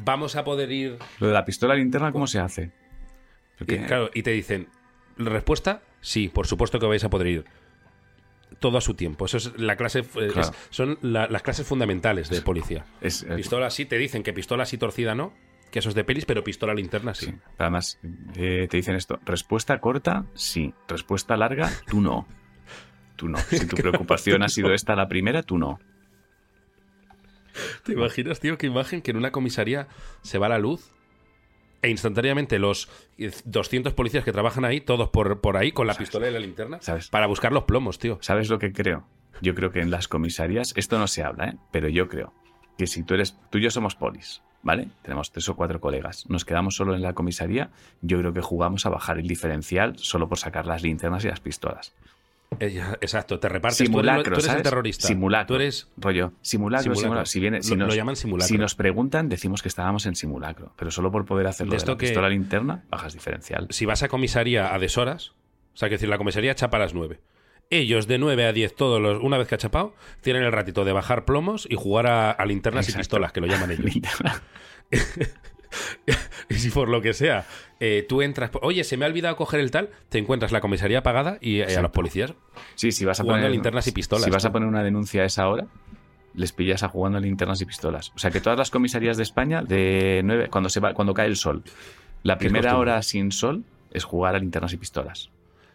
Vamos 0.03 0.35
a 0.37 0.43
poder 0.45 0.73
ir... 0.73 0.99
Lo 1.21 1.29
de 1.29 1.33
la 1.33 1.45
pistola 1.45 1.75
linterna, 1.77 2.11
¿cómo 2.13 2.27
se 2.27 2.41
hace? 2.41 2.73
Y, 3.61 3.65
claro, 3.65 4.11
y 4.15 4.23
te 4.23 4.31
dicen, 4.31 4.69
respuesta, 5.19 5.83
sí, 6.01 6.29
por 6.29 6.47
supuesto 6.47 6.79
que 6.79 6.87
vais 6.87 7.05
a 7.05 7.11
poder 7.11 7.27
ir. 7.27 7.45
Todo 8.59 8.79
a 8.79 8.81
su 8.81 8.95
tiempo. 8.95 9.25
Eso 9.27 9.37
es 9.39 9.59
la 9.59 9.77
clase, 9.77 10.01
eh, 10.01 10.05
Claro. 10.33 10.41
es- 10.41 10.53
son 10.71 10.99
la- 11.03 11.29
las 11.29 11.43
clases 11.43 11.67
fundamentales 11.67 12.29
de 12.29 12.43
policía. 12.43 12.85
es, 13.01 13.25
Pistola 13.37 13.71
sí, 13.71 13.87
te 13.87 13.97
dicen 13.97 14.23
que 14.23 14.33
pistola 14.33 14.67
sí 14.67 14.77
torcida 14.79 15.15
no. 15.15 15.33
que 15.71 15.79
eso 15.79 15.89
es 15.89 15.95
de 15.95 16.03
pelis, 16.03 16.25
pero 16.25 16.43
pistola 16.43 16.75
linterna 16.75 17.15
sí. 17.15 17.27
Sí. 17.27 17.35
Además, 17.57 18.01
eh, 18.35 18.67
te 18.69 18.77
dicen 18.77 18.97
esto. 18.97 19.21
Respuesta 19.25 19.79
corta, 19.81 20.27
sí. 20.35 20.75
Respuesta 20.89 21.37
larga, 21.37 21.71
tú 21.89 22.01
no. 22.01 22.27
Tú 23.15 23.29
no. 23.29 23.39
Si 23.39 23.67
tu 23.69 23.77
preocupación 24.09 24.43
ha 24.43 24.49
sido 24.49 24.75
esta 24.75 24.97
la 24.97 25.07
primera, 25.07 25.45
tú 25.45 25.59
no. 25.59 25.79
¿Te 27.85 27.93
imaginas, 27.93 28.41
tío, 28.41 28.59
qué 28.59 28.67
imagen 28.67 29.01
que 29.03 29.11
en 29.13 29.17
una 29.17 29.31
comisaría 29.31 29.87
se 30.23 30.39
va 30.39 30.49
la 30.49 30.59
luz 30.59 30.91
e 31.83 31.89
instantáneamente 31.89 32.59
los 32.59 32.89
200 33.45 33.95
policías 33.95 34.25
que 34.25 34.33
trabajan 34.33 34.65
ahí, 34.65 34.81
todos 34.81 35.09
por, 35.11 35.41
por 35.41 35.57
ahí 35.57 35.73
con 35.73 35.87
la 35.87 35.95
pistola 35.95 36.29
y 36.29 36.33
la 36.33 36.41
linterna, 36.41 36.79
¿Sabes? 36.81 37.09
para 37.09 37.27
buscar 37.27 37.53
los 37.53 37.65
plomos, 37.65 37.99
tío? 37.99 38.19
¿Sabes 38.21 38.49
lo 38.51 38.59
que 38.59 38.73
creo? 38.73 39.07
Yo 39.41 39.55
creo 39.55 39.71
que 39.71 39.81
en 39.81 39.91
las 39.91 40.09
comisarías, 40.09 40.73
esto 40.77 40.99
no 40.99 41.07
se 41.07 41.23
habla, 41.23 41.49
¿eh? 41.49 41.57
pero 41.73 41.89
yo 41.89 42.09
creo 42.09 42.35
que 42.77 42.87
si 42.87 43.03
tú 43.03 43.15
eres, 43.15 43.37
tú 43.51 43.59
y 43.59 43.63
yo 43.63 43.71
somos 43.71 43.95
polis, 43.95 44.43
¿vale? 44.63 44.89
Tenemos 45.03 45.33
tres 45.33 45.49
o 45.49 45.57
cuatro 45.57 45.81
colegas, 45.81 46.29
nos 46.29 46.45
quedamos 46.45 46.77
solo 46.77 46.95
en 46.95 47.03
la 47.03 47.15
comisaría, 47.15 47.71
yo 48.03 48.19
creo 48.19 48.33
que 48.33 48.41
jugamos 48.41 48.87
a 48.87 48.91
bajar 48.91 49.19
el 49.19 49.27
diferencial 49.27 49.99
solo 49.99 50.29
por 50.29 50.39
sacar 50.39 50.67
las 50.67 50.83
linternas 50.83 51.25
y 51.25 51.29
las 51.29 51.41
pistolas. 51.41 51.95
Eh, 52.59 52.83
Exacto, 53.01 53.39
te 53.39 53.49
repartes. 53.49 53.79
tú 53.79 53.85
eres- 53.85 53.91
Simulacro, 53.91 54.37
tú 54.37 54.41
eres, 54.41 54.55
el 54.57 54.63
terrorista. 54.63 55.07
Simulacro. 55.07 55.47
Tú 55.47 55.55
eres. 55.63 55.89
Rollo, 55.97 56.33
simulacro, 56.43 56.83
Simulacro. 56.95 57.01
simulacro. 57.01 57.27
Si, 57.27 57.41
viene, 57.41 57.63
si, 57.63 57.71
Lo- 57.71 57.77
nos, 57.77 57.89
lo 57.89 57.95
llaman 57.95 58.17
simulacro. 58.17 58.49
si 58.49 58.59
nos 58.59 58.75
preguntan, 58.75 59.29
decimos 59.29 59.63
que 59.63 59.69
estábamos 59.69 60.05
en 60.07 60.17
simulacro, 60.17 60.73
pero 60.77 60.91
solo 60.91 61.13
por 61.13 61.25
poder 61.25 61.47
hacerlo 61.47 61.71
De 61.71 61.75
de, 61.77 61.79
esto 61.79 61.93
la 61.93 61.99
que- 61.99 62.07
pistola 62.07 62.29
linterna, 62.29 62.85
bajas 62.91 63.13
diferencial. 63.15 63.67
Si 63.71 63.87
vas 63.87 64.03
a 64.03 64.09
comisaría 64.09 64.75
a 64.75 64.79
deshoras, 64.79 65.29
o 65.75 65.77
sea, 65.77 65.89
que 65.89 65.95
decir, 65.95 66.09
la 66.09 66.19
comisaría 66.19 66.55
chapa 66.55 66.77
a 66.77 66.81
las 66.81 66.93
9. 66.93 67.21
Ellos 67.71 68.09
de 68.09 68.19
9 68.19 68.45
a 68.47 68.53
10, 68.53 68.75
todos 68.75 69.01
los, 69.01 69.23
una 69.23 69.39
vez 69.39 69.47
que 69.47 69.55
ha 69.55 69.59
chapado, 69.59 69.95
tienen 70.23 70.43
el 70.43 70.51
ratito 70.51 70.85
de 70.85 70.91
bajar 70.93 71.25
plomos 71.25 71.69
y 71.71 71.77
jugar 71.77 72.09
a, 72.09 72.33
a 72.33 72.45
linternas 72.45 72.89
y 72.89 72.93
pistolas, 72.93 73.31
que 73.33 73.41
lo 73.41 73.47
llaman 73.47 73.71
ellos. 73.71 73.95
Y 76.51 76.55
si 76.59 76.71
por 76.71 76.89
lo 76.89 77.01
que 77.01 77.15
sea, 77.15 77.47
eh, 77.79 78.05
tú 78.07 78.21
entras, 78.21 78.51
oye, 78.61 78.85
se 78.85 78.97
me 78.97 79.07
ha 79.07 79.09
olvidado 79.09 79.37
coger 79.37 79.61
el 79.61 79.71
tal, 79.71 79.91
te 80.09 80.19
encuentras 80.19 80.53
la 80.53 80.61
comisaría 80.61 80.99
apagada 80.99 81.39
y 81.41 81.61
eh, 81.61 81.77
a 81.77 81.81
los 81.81 81.93
policías. 81.93 82.35
Sí, 82.75 82.93
si 82.93 83.05
vas 83.05 83.21
a 83.21 83.23
Jugando 83.23 83.43
poner 83.43 83.51
a 83.51 83.53
linternas 83.53 83.87
y 83.87 83.93
pistolas, 83.93 84.25
Si 84.25 84.31
vas 84.31 84.45
a 84.45 84.53
poner 84.53 84.69
una 84.69 84.83
denuncia 84.83 85.23
a 85.23 85.25
esa 85.25 85.49
hora, 85.49 85.67
les 86.35 86.53
pillas 86.53 86.83
a 86.83 86.89
jugando 86.89 87.19
a 87.19 87.21
linternas 87.21 87.61
y 87.61 87.65
pistolas. 87.65 88.13
O 88.15 88.19
sea 88.19 88.31
que 88.31 88.41
todas 88.41 88.59
las 88.59 88.71
comisarías 88.71 89.17
de 89.17 89.23
España, 89.23 89.63
de 89.63 90.23
nueve, 90.25 90.49
cuando 90.51 90.69
se 90.69 90.81
va, 90.81 90.93
cuando 90.93 91.15
cae 91.15 91.27
el 91.27 91.37
sol, 91.37 91.63
la 92.23 92.37
primera 92.37 92.77
hora 92.77 93.01
sin 93.03 93.33
sol 93.33 93.65
es 93.93 94.05
jugar 94.05 94.35
a 94.35 94.39
linternas 94.39 94.73
y 94.73 94.77
pistolas. 94.77 95.31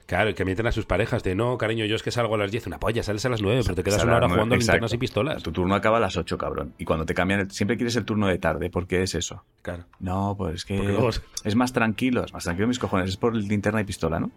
Claro, 0.06 0.36
que 0.36 0.46
mienten 0.46 0.68
a 0.68 0.72
sus 0.72 0.86
parejas 0.86 1.24
de 1.24 1.34
no, 1.34 1.58
cariño, 1.58 1.84
yo 1.86 1.96
es 1.96 2.04
que 2.04 2.12
salgo 2.12 2.36
a 2.36 2.38
las 2.38 2.52
10, 2.52 2.68
una 2.68 2.80
polla, 2.80 3.02
sales 3.02 3.26
a 3.26 3.30
las 3.30 3.42
9, 3.42 3.62
pero 3.64 3.74
te 3.76 3.84
quedas 3.84 4.04
una 4.04 4.18
hora 4.18 4.30
jugando 4.30 4.54
a 4.54 4.58
linternas 4.60 4.94
y 4.94 4.98
pistolas. 5.00 5.42
Tu 5.42 5.52
turno 5.52 5.74
acaba 5.74 5.98
a 5.98 6.00
las 6.00 6.16
8, 6.16 6.38
cabrón. 6.38 6.74
Y 6.78 6.86
cuando 6.86 7.08
te 7.08 7.16
cambian, 7.16 7.40
el- 7.40 7.52
siempre 7.52 7.76
quieres 7.76 7.96
el 7.96 8.06
turno 8.06 8.28
de 8.28 8.38
tarde. 8.38 8.70
¿Por 8.70 8.86
qué 8.86 9.02
es 9.02 9.16
eso? 9.16 9.44
Claro. 9.64 9.86
No, 10.00 10.36
pues 10.38 10.56
es 10.56 10.66
que 10.66 10.76
Porque 10.78 10.92
luego- 10.92 11.10
es 11.44 11.56
más 11.56 11.74
tranquilo, 11.74 12.24
es 12.24 12.34
más 12.34 12.44
tranquilo 12.44 12.68
mis 12.68 12.78
cojones. 12.78 13.10
Es 13.10 13.18
por 13.18 13.36
linterna 13.36 13.82
y 13.82 13.84
pistola, 13.84 14.20
¿no? 14.20 14.30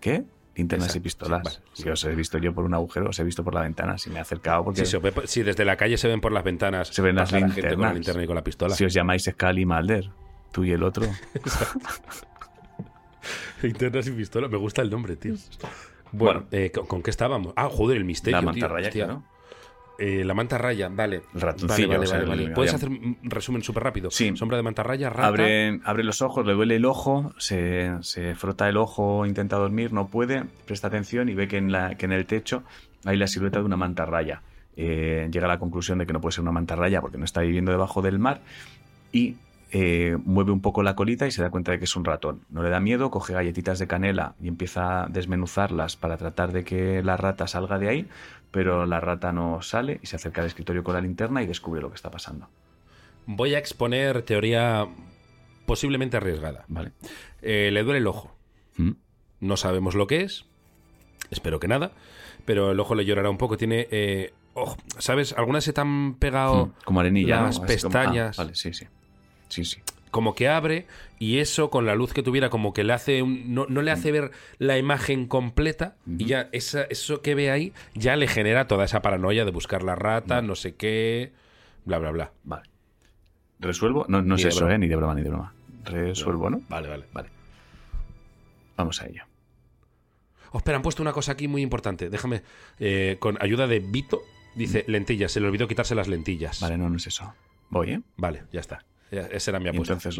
¿Qué? 0.00 0.24
Linternas 0.56 0.86
Exacto, 0.88 0.98
y 0.98 1.02
pistolas. 1.02 1.62
sí, 1.74 1.88
os 1.88 2.02
he 2.04 2.14
visto 2.16 2.38
yo 2.38 2.52
por 2.54 2.64
un 2.64 2.74
agujero, 2.74 3.10
os 3.10 3.18
he 3.20 3.24
visto 3.24 3.44
por 3.44 3.54
la 3.54 3.60
ventana. 3.60 3.98
Si 3.98 4.10
me 4.10 4.16
he 4.16 4.22
acercado 4.22 4.64
porque 4.64 4.86
Si, 4.86 4.90
se 4.92 4.98
ve- 4.98 5.12
desde 5.44 5.64
la 5.64 5.76
calle 5.76 5.98
se 5.98 6.08
ven 6.08 6.20
por 6.20 6.32
las 6.32 6.42
ventanas, 6.42 6.88
Se 6.88 7.02
ven 7.02 7.14
las 7.14 7.30
pasa 7.30 7.40
la 7.46 7.46
gente 7.52 7.60
con 7.60 7.64
la 7.64 7.70
linternas. 7.70 7.94
linterna 7.94 8.24
y 8.24 8.26
con 8.26 8.34
la 8.36 8.42
pistola. 8.42 8.74
si 8.74 8.84
os 8.84 8.92
llamáis 8.92 9.22
Scully 9.24 9.62
y 9.62 9.66
Mulder, 9.66 10.10
tú 10.50 10.64
y 10.64 10.72
el 10.72 10.82
otro. 10.82 11.04
Linternas 13.62 14.06
y 14.06 14.12
pistolas, 14.12 14.50
me 14.50 14.58
gusta 14.58 14.82
el 14.82 14.90
nombre, 14.90 15.16
tío. 15.16 15.34
Bueno. 16.12 16.40
Bueno, 16.40 16.46
eh, 16.52 16.70
¿con, 16.70 16.86
con 16.86 17.02
qué 17.02 17.10
estábamos? 17.10 17.52
Ah, 17.56 17.68
joder, 17.70 17.96
el 17.96 18.04
misterio. 18.04 18.36
la 18.36 18.52
tío, 18.52 18.60
mantarraya, 18.62 18.90
claro. 18.90 19.24
Eh, 19.98 20.24
la 20.24 20.34
mantarraya, 20.34 20.88
vale. 20.90 21.22
El 21.34 21.40
ratoncillo, 21.40 21.88
Vale, 21.88 21.98
vale, 21.98 22.04
o 22.04 22.06
sea, 22.06 22.18
vale, 22.18 22.42
vale. 22.42 22.54
¿Puedes 22.54 22.74
hacer 22.74 22.88
un 22.88 23.18
resumen 23.22 23.62
súper 23.62 23.82
rápido? 23.82 24.10
Sí. 24.10 24.36
Sombra 24.36 24.56
de 24.58 24.62
mantarraya, 24.62 25.08
rata. 25.08 25.26
Abre, 25.26 25.80
abre 25.84 26.04
los 26.04 26.20
ojos, 26.22 26.46
le 26.46 26.52
duele 26.52 26.76
el 26.76 26.84
ojo, 26.84 27.32
se, 27.38 27.92
se 28.02 28.34
frota 28.34 28.68
el 28.68 28.76
ojo, 28.76 29.24
intenta 29.24 29.56
dormir, 29.56 29.92
no 29.92 30.08
puede, 30.08 30.44
presta 30.66 30.88
atención 30.88 31.28
y 31.28 31.34
ve 31.34 31.48
que 31.48 31.56
en, 31.56 31.72
la, 31.72 31.94
que 31.96 32.04
en 32.06 32.12
el 32.12 32.26
techo 32.26 32.62
hay 33.04 33.16
la 33.16 33.26
silueta 33.26 33.58
de 33.60 33.64
una 33.64 33.76
mantarraya. 33.76 34.42
Eh, 34.76 35.28
llega 35.30 35.46
a 35.46 35.48
la 35.48 35.58
conclusión 35.58 35.98
de 35.98 36.06
que 36.06 36.12
no 36.12 36.20
puede 36.20 36.32
ser 36.32 36.42
una 36.42 36.52
mantarraya 36.52 37.00
porque 37.00 37.16
no 37.16 37.24
está 37.24 37.40
viviendo 37.40 37.72
debajo 37.72 38.02
del 38.02 38.18
mar 38.18 38.42
y 39.10 39.36
eh, 39.72 40.16
mueve 40.24 40.52
un 40.52 40.60
poco 40.60 40.82
la 40.82 40.94
colita 40.94 41.26
y 41.26 41.30
se 41.30 41.42
da 41.42 41.50
cuenta 41.50 41.72
de 41.72 41.78
que 41.78 41.84
es 41.84 41.96
un 41.96 42.04
ratón. 42.04 42.42
No 42.50 42.62
le 42.62 42.70
da 42.70 42.80
miedo, 42.80 43.10
coge 43.10 43.32
galletitas 43.32 43.78
de 43.78 43.86
canela 43.86 44.34
y 44.40 44.48
empieza 44.48 45.04
a 45.04 45.06
desmenuzarlas 45.08 45.96
para 45.96 46.16
tratar 46.16 46.52
de 46.52 46.64
que 46.64 47.02
la 47.02 47.16
rata 47.16 47.46
salga 47.46 47.78
de 47.78 47.88
ahí, 47.88 48.08
pero 48.50 48.86
la 48.86 49.00
rata 49.00 49.32
no 49.32 49.60
sale 49.62 49.98
y 50.02 50.06
se 50.06 50.16
acerca 50.16 50.40
al 50.40 50.46
escritorio 50.46 50.84
con 50.84 50.94
la 50.94 51.00
linterna 51.00 51.42
y 51.42 51.46
descubre 51.46 51.80
lo 51.80 51.88
que 51.90 51.96
está 51.96 52.10
pasando. 52.10 52.48
Voy 53.26 53.54
a 53.54 53.58
exponer 53.58 54.22
teoría 54.22 54.86
posiblemente 55.66 56.16
arriesgada. 56.16 56.64
¿Vale? 56.68 56.92
Eh, 57.42 57.70
le 57.72 57.82
duele 57.82 57.98
el 57.98 58.06
ojo. 58.06 58.34
¿Mm? 58.76 58.92
No 59.40 59.56
sabemos 59.56 59.94
lo 59.96 60.06
que 60.06 60.20
es. 60.22 60.44
Espero 61.30 61.58
que 61.58 61.66
nada. 61.66 61.90
Pero 62.44 62.70
el 62.70 62.78
ojo 62.78 62.94
le 62.94 63.04
llorará 63.04 63.28
un 63.30 63.36
poco. 63.38 63.56
Tiene. 63.56 63.88
eh, 63.90 64.32
ojo, 64.54 64.76
¿Sabes? 64.98 65.32
Algunas 65.36 65.64
se 65.64 65.72
te 65.72 65.80
han 65.80 66.14
pegado 66.14 66.66
Mm, 66.66 66.72
como 66.84 67.00
arenilla, 67.00 67.42
las 67.42 67.58
ah, 67.58 67.66
pestañas. 67.66 68.36
vale, 68.36 68.54
sí, 68.54 68.72
sí. 68.72 68.86
Sí, 69.48 69.64
sí. 69.64 69.78
como 70.10 70.34
que 70.34 70.48
abre 70.48 70.86
y 71.18 71.38
eso 71.40 71.68
con 71.68 71.84
la 71.84 71.94
luz 71.94 72.12
que 72.14 72.22
tuviera 72.22 72.48
como 72.48 72.72
que 72.72 72.84
le 72.84 72.92
hace 72.94 73.22
un- 73.22 73.52
no, 73.54 73.66
no 73.68 73.82
le 73.82 73.90
hace 73.90 74.12
ver 74.12 74.30
la 74.58 74.78
imagen 74.78 75.26
completa 75.26 75.96
y 76.06 76.24
ya 76.24 76.48
esa, 76.52 76.84
eso 76.84 77.20
que 77.20 77.34
ve 77.34 77.50
ahí 77.50 77.72
ya 77.94 78.16
le 78.16 78.26
genera 78.26 78.66
toda 78.66 78.84
esa 78.86 79.02
paranoia 79.02 79.44
de 79.44 79.50
buscar 79.50 79.82
la 79.82 79.94
rata, 79.94 80.40
no 80.42 80.54
sé 80.54 80.74
qué, 80.74 81.32
bla, 81.84 81.98
bla, 81.98 82.12
bla. 82.12 82.32
Vale. 82.44 82.62
¿Resuelvo? 83.58 84.06
No, 84.08 84.22
no 84.22 84.36
es 84.36 84.44
eso, 84.46 84.60
broma. 84.60 84.74
¿eh? 84.74 84.78
Ni 84.78 84.88
de 84.88 84.96
broma, 84.96 85.14
ni 85.14 85.22
de 85.22 85.28
broma. 85.30 85.52
Resuelvo, 85.84 86.48
¿no? 86.50 86.60
Vale, 86.68 86.88
vale. 86.88 87.04
Vale. 87.12 87.28
Vamos 88.76 89.00
a 89.02 89.06
ello. 89.06 89.22
Oh, 90.52 90.58
espera, 90.58 90.76
han 90.76 90.82
puesto 90.82 91.02
una 91.02 91.12
cosa 91.12 91.32
aquí 91.32 91.48
muy 91.48 91.62
importante. 91.62 92.08
Déjame, 92.10 92.42
eh, 92.78 93.16
con 93.18 93.36
ayuda 93.42 93.66
de 93.66 93.80
Vito, 93.80 94.20
dice 94.54 94.84
lentillas, 94.88 95.32
se 95.32 95.40
le 95.40 95.46
olvidó 95.46 95.68
quitarse 95.68 95.94
las 95.94 96.08
lentillas. 96.08 96.60
Vale, 96.60 96.78
no, 96.78 96.88
no 96.88 96.96
es 96.96 97.06
eso. 97.06 97.34
Voy, 97.70 97.90
¿eh? 97.92 98.00
Vale, 98.16 98.44
ya 98.52 98.60
está. 98.60 98.84
Esa 99.10 99.50
era 99.50 99.60
mi 99.60 99.68
apuesta. 99.68 99.94
Entonces. 99.94 100.18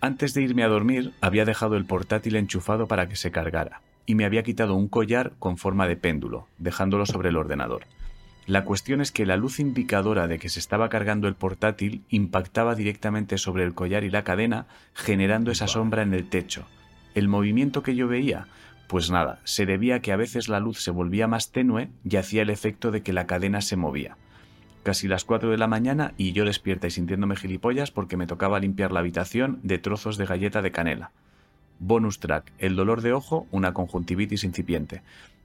Antes 0.00 0.34
de 0.34 0.42
irme 0.42 0.64
a 0.64 0.68
dormir, 0.68 1.12
había 1.20 1.44
dejado 1.44 1.76
el 1.76 1.84
portátil 1.84 2.36
enchufado 2.36 2.88
para 2.88 3.08
que 3.08 3.16
se 3.16 3.30
cargara, 3.30 3.82
y 4.04 4.14
me 4.14 4.24
había 4.24 4.42
quitado 4.42 4.74
un 4.74 4.88
collar 4.88 5.32
con 5.38 5.58
forma 5.58 5.86
de 5.86 5.96
péndulo, 5.96 6.48
dejándolo 6.58 7.06
sobre 7.06 7.28
el 7.28 7.36
ordenador. 7.36 7.84
La 8.46 8.64
cuestión 8.64 9.00
es 9.00 9.12
que 9.12 9.24
la 9.24 9.36
luz 9.36 9.60
indicadora 9.60 10.26
de 10.26 10.40
que 10.40 10.48
se 10.48 10.58
estaba 10.58 10.88
cargando 10.88 11.28
el 11.28 11.36
portátil 11.36 12.02
impactaba 12.08 12.74
directamente 12.74 13.38
sobre 13.38 13.62
el 13.62 13.74
collar 13.74 14.02
y 14.02 14.10
la 14.10 14.24
cadena, 14.24 14.66
generando 14.94 15.52
esa 15.52 15.68
sombra 15.68 16.02
en 16.02 16.12
el 16.12 16.28
techo. 16.28 16.66
El 17.14 17.28
movimiento 17.28 17.84
que 17.84 17.94
yo 17.94 18.08
veía, 18.08 18.48
pues 18.88 19.10
nada, 19.10 19.40
se 19.44 19.64
debía 19.64 19.96
a 19.96 20.00
que 20.00 20.10
a 20.10 20.16
veces 20.16 20.48
la 20.48 20.58
luz 20.58 20.82
se 20.82 20.90
volvía 20.90 21.28
más 21.28 21.52
tenue 21.52 21.90
y 22.04 22.16
hacía 22.16 22.42
el 22.42 22.50
efecto 22.50 22.90
de 22.90 23.02
que 23.02 23.12
la 23.12 23.26
cadena 23.26 23.60
se 23.60 23.76
movía. 23.76 24.16
Casi 24.82 25.06
las 25.06 25.24
4 25.24 25.50
de 25.50 25.58
la 25.58 25.68
mañana 25.68 26.12
y 26.16 26.32
yo 26.32 26.44
despierta 26.44 26.88
y 26.88 26.90
sintiéndome 26.90 27.36
gilipollas 27.36 27.92
porque 27.92 28.16
me 28.16 28.26
tocaba 28.26 28.58
limpiar 28.58 28.90
la 28.90 29.00
habitación 29.00 29.60
de 29.62 29.78
trozos 29.78 30.16
de 30.16 30.26
galleta 30.26 30.60
de 30.60 30.72
canela. 30.72 31.12
Bonus 31.78 32.18
track, 32.18 32.52
el 32.58 32.74
dolor 32.74 33.00
de 33.00 33.12
ojo, 33.12 33.46
una 33.52 33.74
conjuntivitis 33.74 34.42
incipiente. 34.42 35.02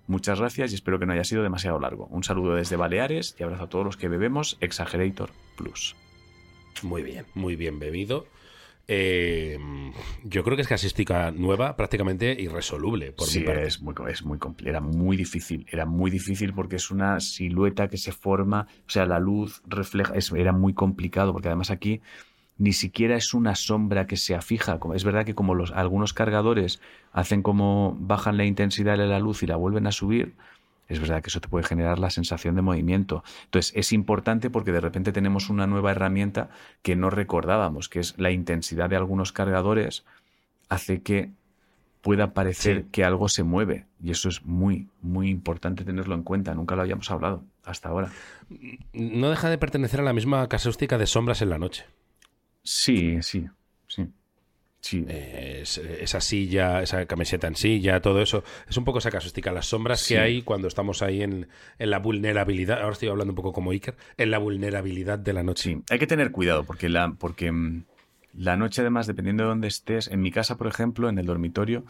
Muchas 0.08 0.40
gracias 0.40 0.72
y 0.72 0.76
espero 0.76 0.98
que 0.98 1.06
no 1.06 1.14
haya 1.14 1.24
sido 1.24 1.44
demasiado 1.44 1.80
largo. 1.80 2.08
Un 2.08 2.24
saludo 2.24 2.56
desde 2.56 2.78
Baleares 2.78 3.36
y 3.38 3.44
abrazo 3.44 3.66
a 3.66 3.70
todos 3.70 3.86
los 3.86 3.98
que 3.98 4.08
bebemos 4.08 4.58
Exagerator 4.60 5.30
Plus. 5.56 5.96
Muy 6.82 7.04
bien, 7.04 7.26
muy 7.36 7.56
bien 7.56 7.78
bebido. 7.78 8.26
Eh, 8.88 9.60
yo 10.24 10.44
creo 10.44 10.56
que 10.56 10.62
es 10.62 10.68
casística 10.68 11.32
nueva, 11.32 11.76
prácticamente 11.76 12.36
irresoluble, 12.40 13.12
por 13.12 13.28
sí, 13.28 13.40
mi 13.40 13.46
parte. 13.46 13.64
es 13.68 13.82
muy, 13.82 13.94
es 14.10 14.24
muy 14.24 14.40
era 14.64 14.80
muy 14.80 15.18
difícil, 15.18 15.66
era 15.70 15.86
muy 15.86 16.10
difícil 16.10 16.54
porque 16.54 16.78
es 16.78 16.90
una 16.90 17.20
silueta 17.20 17.90
que 17.90 17.98
se 17.98 18.14
forma, 18.14 18.68
o 18.88 18.90
sea, 18.90 19.06
la 19.06 19.20
luz 19.20 19.62
refleja, 19.68 20.14
es- 20.16 20.32
era 20.32 20.54
muy 20.54 20.74
complicado 20.74 21.34
porque 21.34 21.50
además 21.50 21.70
aquí 21.70 22.02
ni 22.58 22.72
siquiera 22.74 23.16
es 23.18 23.34
una 23.34 23.56
sombra 23.56 24.08
que 24.08 24.16
se 24.18 24.34
afija, 24.36 24.80
es 24.96 25.04
verdad 25.04 25.26
que 25.26 25.36
como 25.36 25.54
los 25.54 25.72
algunos 25.72 26.14
cargadores 26.14 26.82
hacen 27.12 27.44
como 27.44 27.96
bajan 28.00 28.38
la 28.38 28.46
intensidad 28.46 28.98
de 28.98 29.06
la 29.06 29.20
luz 29.20 29.44
y 29.44 29.48
la 29.48 29.58
vuelven 29.58 29.86
a 29.86 29.92
subir, 29.92 30.34
es 30.88 31.00
verdad 31.00 31.22
que 31.22 31.30
eso 31.30 31.42
te 31.42 31.48
puede 31.50 31.66
generar 31.66 32.00
la 32.00 32.10
sensación 32.10 32.56
de 32.56 32.62
movimiento. 32.62 33.24
Entonces 33.46 33.74
es 33.76 33.92
importante 33.94 34.50
porque 34.50 34.72
de 34.72 34.82
repente 34.82 35.12
tenemos 35.12 35.50
una 35.50 35.68
nueva 35.68 35.92
herramienta 35.92 36.50
que 36.82 36.96
no 36.96 37.10
recordábamos, 37.10 37.90
que 37.90 38.00
es 38.00 38.14
la 38.18 38.32
intensidad 38.32 38.90
de 38.90 38.96
algunos 38.96 39.32
cargadores 39.32 40.06
hace 40.70 41.02
que 41.02 41.32
pueda 42.02 42.34
parecer 42.34 42.84
Sí. 42.84 42.88
que 42.92 43.04
algo 43.04 43.28
se 43.28 43.44
mueve. 43.44 43.86
Y 44.02 44.12
eso 44.12 44.30
es 44.30 44.46
muy, 44.46 44.88
muy 45.02 45.30
importante 45.30 45.84
tenerlo 45.84 46.16
en 46.16 46.24
cuenta. 46.24 46.54
Nunca 46.56 46.76
lo 46.76 46.82
habíamos 46.84 47.12
hablado 47.12 47.44
hasta 47.66 47.90
ahora. 47.90 48.10
No 48.94 49.30
deja 49.30 49.50
de 49.50 49.58
pertenecer 49.58 50.00
a 50.00 50.04
la 50.04 50.14
misma 50.14 50.48
casuística 50.48 50.98
de 50.98 51.06
sombras 51.08 51.42
en 51.42 51.50
la 51.50 51.58
noche. 51.60 51.86
Sí, 52.64 53.22
sí, 53.22 53.42
sí. 53.42 53.50
Sí, 54.80 55.04
Eh, 55.10 55.64
esa 55.64 56.22
silla, 56.22 56.82
esa 56.82 57.06
camiseta 57.08 57.48
en 57.48 57.56
silla, 57.56 58.00
todo 58.00 58.22
eso. 58.22 58.44
Es 58.70 58.78
un 58.78 58.86
poco 58.86 59.00
esa 59.00 59.12
casuística. 59.12 59.52
Las 59.52 59.66
sombras 59.66 60.00
Sí. 60.00 60.14
que 60.14 60.20
hay 60.20 60.42
cuando 60.44 60.68
estamos 60.68 61.02
ahí 61.02 61.24
en, 61.24 61.48
en 61.80 61.90
la 61.90 62.00
vulnerabilidad. 62.00 62.80
Ahora 62.82 62.94
estoy 62.94 63.10
hablando 63.10 63.32
un 63.32 63.36
poco 63.36 63.52
como 63.54 63.72
Iker. 63.72 63.96
En 64.18 64.32
la 64.32 64.38
vulnerabilidad 64.38 65.20
de 65.20 65.34
la 65.34 65.44
noche. 65.44 65.64
sí. 65.76 65.84
Hay 65.90 66.00
que 66.00 66.08
tener 66.08 66.32
cuidado 66.32 66.64
porque, 66.64 66.90
la, 66.90 67.12
porque 67.18 67.52
mm, 67.52 67.84
La 68.36 68.56
noche, 68.56 68.82
además, 68.82 69.08
dependiendo 69.08 69.44
de 69.44 69.50
dónde 69.50 69.68
estés, 69.68 70.08
en 70.10 70.22
mi 70.22 70.32
casa, 70.32 70.58
por 70.58 70.68
ejemplo, 70.68 71.10
en 71.10 71.18
el 71.18 71.26
dormitorio, 71.26 71.84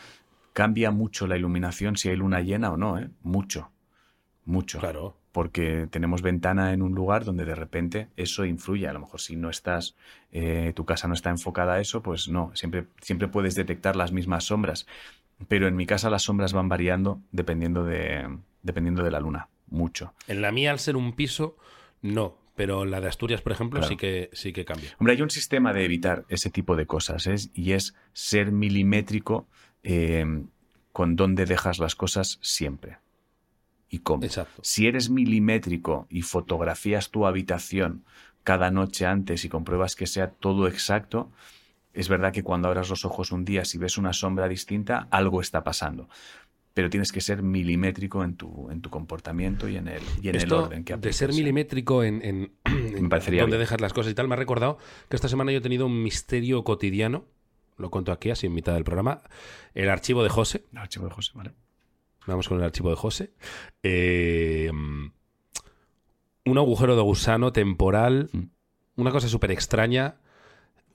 cambia 0.53 0.89
mucho 0.89 1.27
la 1.27 1.35
iluminación 1.37 1.97
si 1.97 2.09
hay 2.09 2.15
luna 2.15 2.39
llena 2.41 2.71
o 2.71 2.77
no, 2.77 2.97
¿eh? 2.97 3.09
Mucho. 3.21 3.69
Mucho. 4.45 4.79
Claro. 4.79 5.16
Porque 5.37 5.87
tenemos 5.91 6.23
ventana 6.23 6.73
en 6.73 6.81
un 6.81 6.95
lugar 6.95 7.23
donde 7.23 7.45
de 7.45 7.53
repente 7.53 8.07
eso 8.17 8.43
influye. 8.43 8.87
A 8.87 8.93
lo 8.93 9.01
mejor 9.01 9.21
si 9.21 9.35
no 9.35 9.51
estás, 9.51 9.95
eh, 10.31 10.73
tu 10.75 10.83
casa 10.83 11.07
no 11.07 11.13
está 11.13 11.29
enfocada 11.29 11.75
a 11.75 11.79
eso, 11.79 12.01
pues 12.01 12.27
no. 12.27 12.49
Siempre, 12.55 12.87
siempre 13.01 13.27
puedes 13.27 13.53
detectar 13.53 13.95
las 13.95 14.11
mismas 14.11 14.45
sombras. 14.45 14.87
Pero 15.47 15.67
en 15.67 15.75
mi 15.75 15.85
casa 15.85 16.09
las 16.09 16.23
sombras 16.23 16.53
van 16.53 16.69
variando 16.69 17.21
dependiendo 17.31 17.83
de, 17.83 18.27
dependiendo 18.63 19.03
de 19.03 19.11
la 19.11 19.19
luna. 19.19 19.47
Mucho. 19.67 20.11
En 20.27 20.41
la 20.41 20.51
mía, 20.51 20.71
al 20.71 20.79
ser 20.79 20.95
un 20.95 21.13
piso, 21.13 21.55
no. 22.01 22.39
Pero 22.55 22.81
en 22.81 22.89
la 22.89 22.99
de 22.99 23.07
Asturias, 23.07 23.43
por 23.43 23.51
ejemplo, 23.51 23.83
sí, 23.83 23.95
que, 23.95 24.31
sí 24.33 24.53
que 24.53 24.65
cambia. 24.65 24.95
Hombre, 24.97 25.13
hay 25.13 25.21
un 25.21 25.29
sistema 25.29 25.71
de 25.71 25.85
evitar 25.85 26.25
ese 26.29 26.49
tipo 26.49 26.75
de 26.75 26.87
cosas, 26.87 27.27
¿es? 27.27 27.51
y 27.53 27.73
es 27.73 27.93
ser 28.11 28.51
milimétrico 28.51 29.47
eh, 29.83 30.25
con 30.93 31.15
dónde 31.15 31.45
dejas 31.45 31.77
las 31.77 31.93
cosas 31.93 32.39
siempre 32.41 32.97
y 33.89 33.99
cómo. 33.99 34.23
Exacto. 34.23 34.61
Si 34.63 34.87
eres 34.87 35.09
milimétrico 35.09 36.07
y 36.09 36.21
fotografías 36.21 37.09
tu 37.09 37.25
habitación 37.25 38.03
cada 38.43 38.71
noche 38.71 39.05
antes 39.05 39.43
y 39.45 39.49
compruebas 39.49 39.95
que 39.95 40.07
sea 40.07 40.31
todo 40.31 40.67
exacto, 40.67 41.31
es 41.93 42.09
verdad 42.09 42.31
que 42.31 42.43
cuando 42.43 42.67
abras 42.67 42.89
los 42.89 43.05
ojos 43.05 43.31
un 43.31 43.43
día, 43.43 43.65
si 43.65 43.77
ves 43.77 43.97
una 43.97 44.13
sombra 44.13 44.47
distinta, 44.47 45.07
algo 45.11 45.41
está 45.41 45.63
pasando. 45.63 46.07
Pero 46.73 46.91
tienes 46.91 47.11
que 47.11 47.21
ser 47.21 47.41
milimétrico 47.41 48.23
en 48.23 48.35
tu, 48.35 48.69
en 48.69 48.81
tu 48.81 48.91
comportamiento 48.91 49.67
y 49.67 49.77
en 49.77 49.87
el, 49.87 50.03
y 50.21 50.29
en 50.29 50.35
el 50.35 50.53
orden 50.53 50.83
que 50.83 50.93
de 50.93 50.97
apliques. 50.97 51.15
ser 51.17 51.33
milimétrico 51.33 52.03
en, 52.03 52.21
en, 52.23 52.51
dónde 53.09 53.31
bien. 53.31 53.49
dejas 53.49 53.81
las 53.81 53.93
cosas 53.93 54.11
y 54.11 54.15
tal, 54.15 54.27
me 54.27 54.35
ha 54.35 54.37
recordado 54.37 54.77
que 55.09 55.15
esta 55.15 55.27
semana 55.27 55.51
yo 55.51 55.57
he 55.57 55.61
tenido 55.61 55.87
un 55.87 56.03
misterio 56.03 56.63
cotidiano, 56.63 57.25
lo 57.77 57.89
cuento 57.89 58.11
aquí 58.11 58.29
así 58.29 58.45
en 58.45 58.53
mitad 58.53 58.75
del 58.75 58.83
programa, 58.83 59.23
el 59.73 59.89
archivo 59.89 60.21
de 60.21 60.29
José, 60.29 60.65
El 60.71 60.77
archivo 60.77 61.05
de 61.07 61.11
José, 61.13 61.31
¿vale? 61.33 61.51
Vamos 62.27 62.47
con 62.47 62.57
el 62.59 62.63
archivo 62.63 62.89
de 62.89 62.95
José, 62.95 63.33
Eh, 63.83 64.69
un 66.45 66.57
agujero 66.57 66.95
de 66.95 67.01
gusano 67.01 67.51
temporal, 67.51 68.29
Mm. 68.31 68.43
una 69.01 69.11
cosa 69.11 69.27
súper 69.27 69.51
extraña, 69.51 70.15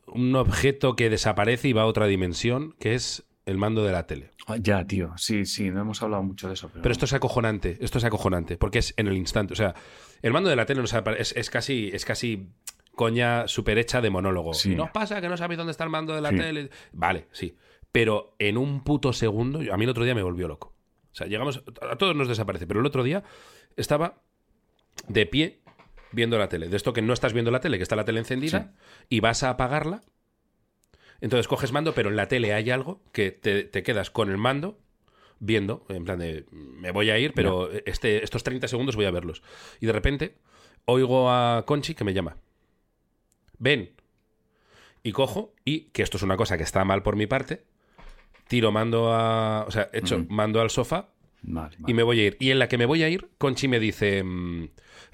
un 0.07 0.35
objeto 0.37 0.97
que 0.97 1.11
desaparece 1.11 1.69
y 1.69 1.73
va 1.73 1.83
a 1.83 1.87
otra 1.87 2.07
dimensión, 2.07 2.75
que 2.79 2.95
es 2.95 3.25
el 3.45 3.59
mando 3.59 3.83
de 3.85 3.93
la 3.93 4.07
tele. 4.07 4.31
Ah, 4.47 4.57
Ya, 4.61 4.85
tío. 4.87 5.13
Sí, 5.17 5.45
sí, 5.47 5.71
no 5.71 5.81
hemos 5.81 6.03
hablado 6.03 6.23
mucho 6.23 6.49
de 6.49 6.55
eso. 6.55 6.69
Pero, 6.69 6.83
Pero 6.83 6.93
esto 6.93 7.05
es 7.07 7.13
acojonante, 7.13 7.77
esto 7.81 7.99
es 7.99 8.05
acojonante, 8.05 8.57
porque 8.57 8.79
es 8.79 8.95
en 8.97 9.09
el 9.09 9.17
instante. 9.17 9.53
O 9.53 9.57
sea, 9.57 9.75
el 10.23 10.33
mando 10.33 10.49
de 10.49 10.57
la 10.57 10.65
tele 10.67 10.81
nos 10.81 10.93
es, 11.19 11.33
es 11.37 11.51
casi, 11.51 11.91
es 11.93 12.05
casi 12.05 12.49
coña 12.95 13.49
super 13.49 13.79
hecha 13.79 14.01
de 14.01 14.11
monólogo. 14.11 14.55
Sí. 14.55 14.75
Nos 14.75 14.91
pasa 14.91 15.21
que 15.21 15.29
no 15.29 15.37
sabéis 15.37 15.59
dónde 15.59 15.71
está 15.73 15.85
el 15.85 15.91
mando 15.91 16.15
de 16.15 16.21
la 16.21 16.31
Sí. 16.31 16.37
tele. 16.37 16.71
Vale, 16.93 17.27
sí. 17.33 17.57
Pero 17.91 18.35
en 18.39 18.57
un 18.59 18.85
puto 18.85 19.13
segundo, 19.13 19.61
a 19.73 19.77
mí 19.77 19.85
el 19.85 19.91
otro 19.91 20.05
día 20.05 20.15
me 20.15 20.23
volvió 20.23 20.47
loco. 20.49 20.72
O 21.13 21.15
sea, 21.15 21.27
llegamos, 21.27 21.63
a 21.81 21.97
todos 21.97 22.17
nos 22.17 22.29
desaparece, 22.29 22.67
pero 22.67 22.81
el 22.81 22.87
otro 22.87 23.03
día 23.03 23.23
estaba 23.77 24.23
de 25.09 25.27
pie 25.27 25.61
viendo 26.13 26.39
la 26.39 26.49
tele. 26.49 26.69
De 26.69 26.77
esto 26.77 26.93
que 26.93 27.03
no 27.03 27.13
estás 27.13 27.33
viendo 27.33 27.51
la 27.51 27.61
tele, 27.61 27.77
que 27.77 27.83
está 27.83 27.97
la 27.97 28.05
tele 28.05 28.21
encendida, 28.21 28.75
y 29.09 29.21
vas 29.21 29.43
a 29.43 29.51
apagarla. 29.51 30.03
Entonces 31.21 31.49
coges 31.49 31.73
mando, 31.73 31.95
pero 31.95 32.11
en 32.11 32.17
la 32.17 32.29
tele 32.29 32.53
hay 32.53 32.71
algo 32.71 33.03
que 33.13 33.31
te, 33.31 33.65
te 33.65 33.83
quedas 33.83 34.11
con 34.11 34.31
el 34.31 34.39
mando 34.39 34.79
viendo, 35.39 35.85
en 35.89 36.05
plan 36.05 36.21
de 36.21 36.47
me 36.51 36.93
voy 36.93 37.11
a 37.11 37.19
ir, 37.19 37.33
pero 37.35 37.71
este, 37.85 38.23
estos 38.23 38.45
30 38.45 38.69
segundos 38.69 38.97
voy 38.97 39.07
a 39.07 39.11
verlos. 39.11 39.43
Y 39.81 39.87
de 39.87 39.93
repente 39.93 40.39
oigo 40.85 41.31
a 41.31 41.65
Conchi 41.67 41.95
que 41.95 42.05
me 42.05 42.15
llama. 42.15 42.37
Ven. 43.59 43.93
Y 45.03 45.13
cojo, 45.13 45.53
y 45.65 45.91
que 45.91 46.03
esto 46.03 46.17
es 46.17 46.23
una 46.23 46.37
cosa 46.37 46.57
que 46.57 46.63
está 46.63 46.85
mal 46.85 47.03
por 47.03 47.17
mi 47.17 47.27
parte, 47.27 47.65
tiro 48.53 48.71
mando 48.71 49.13
a. 49.13 49.65
O 49.67 49.71
sea, 49.71 49.89
echo 49.95 50.19
Mm. 50.19 50.27
mando 50.29 50.61
al 50.61 50.69
sofá 50.71 51.09
Vale, 51.45 51.77
y 51.87 51.95
me 51.95 52.03
voy 52.03 52.21
a 52.21 52.27
ir. 52.27 52.37
Y 52.39 52.51
en 52.51 52.59
la 52.59 52.69
que 52.69 52.77
me 52.79 52.85
voy 52.87 53.03
a 53.03 53.09
ir, 53.09 53.31
Conchi 53.39 53.67
me 53.67 53.81
dice. 53.81 54.23
mm, 54.23 54.69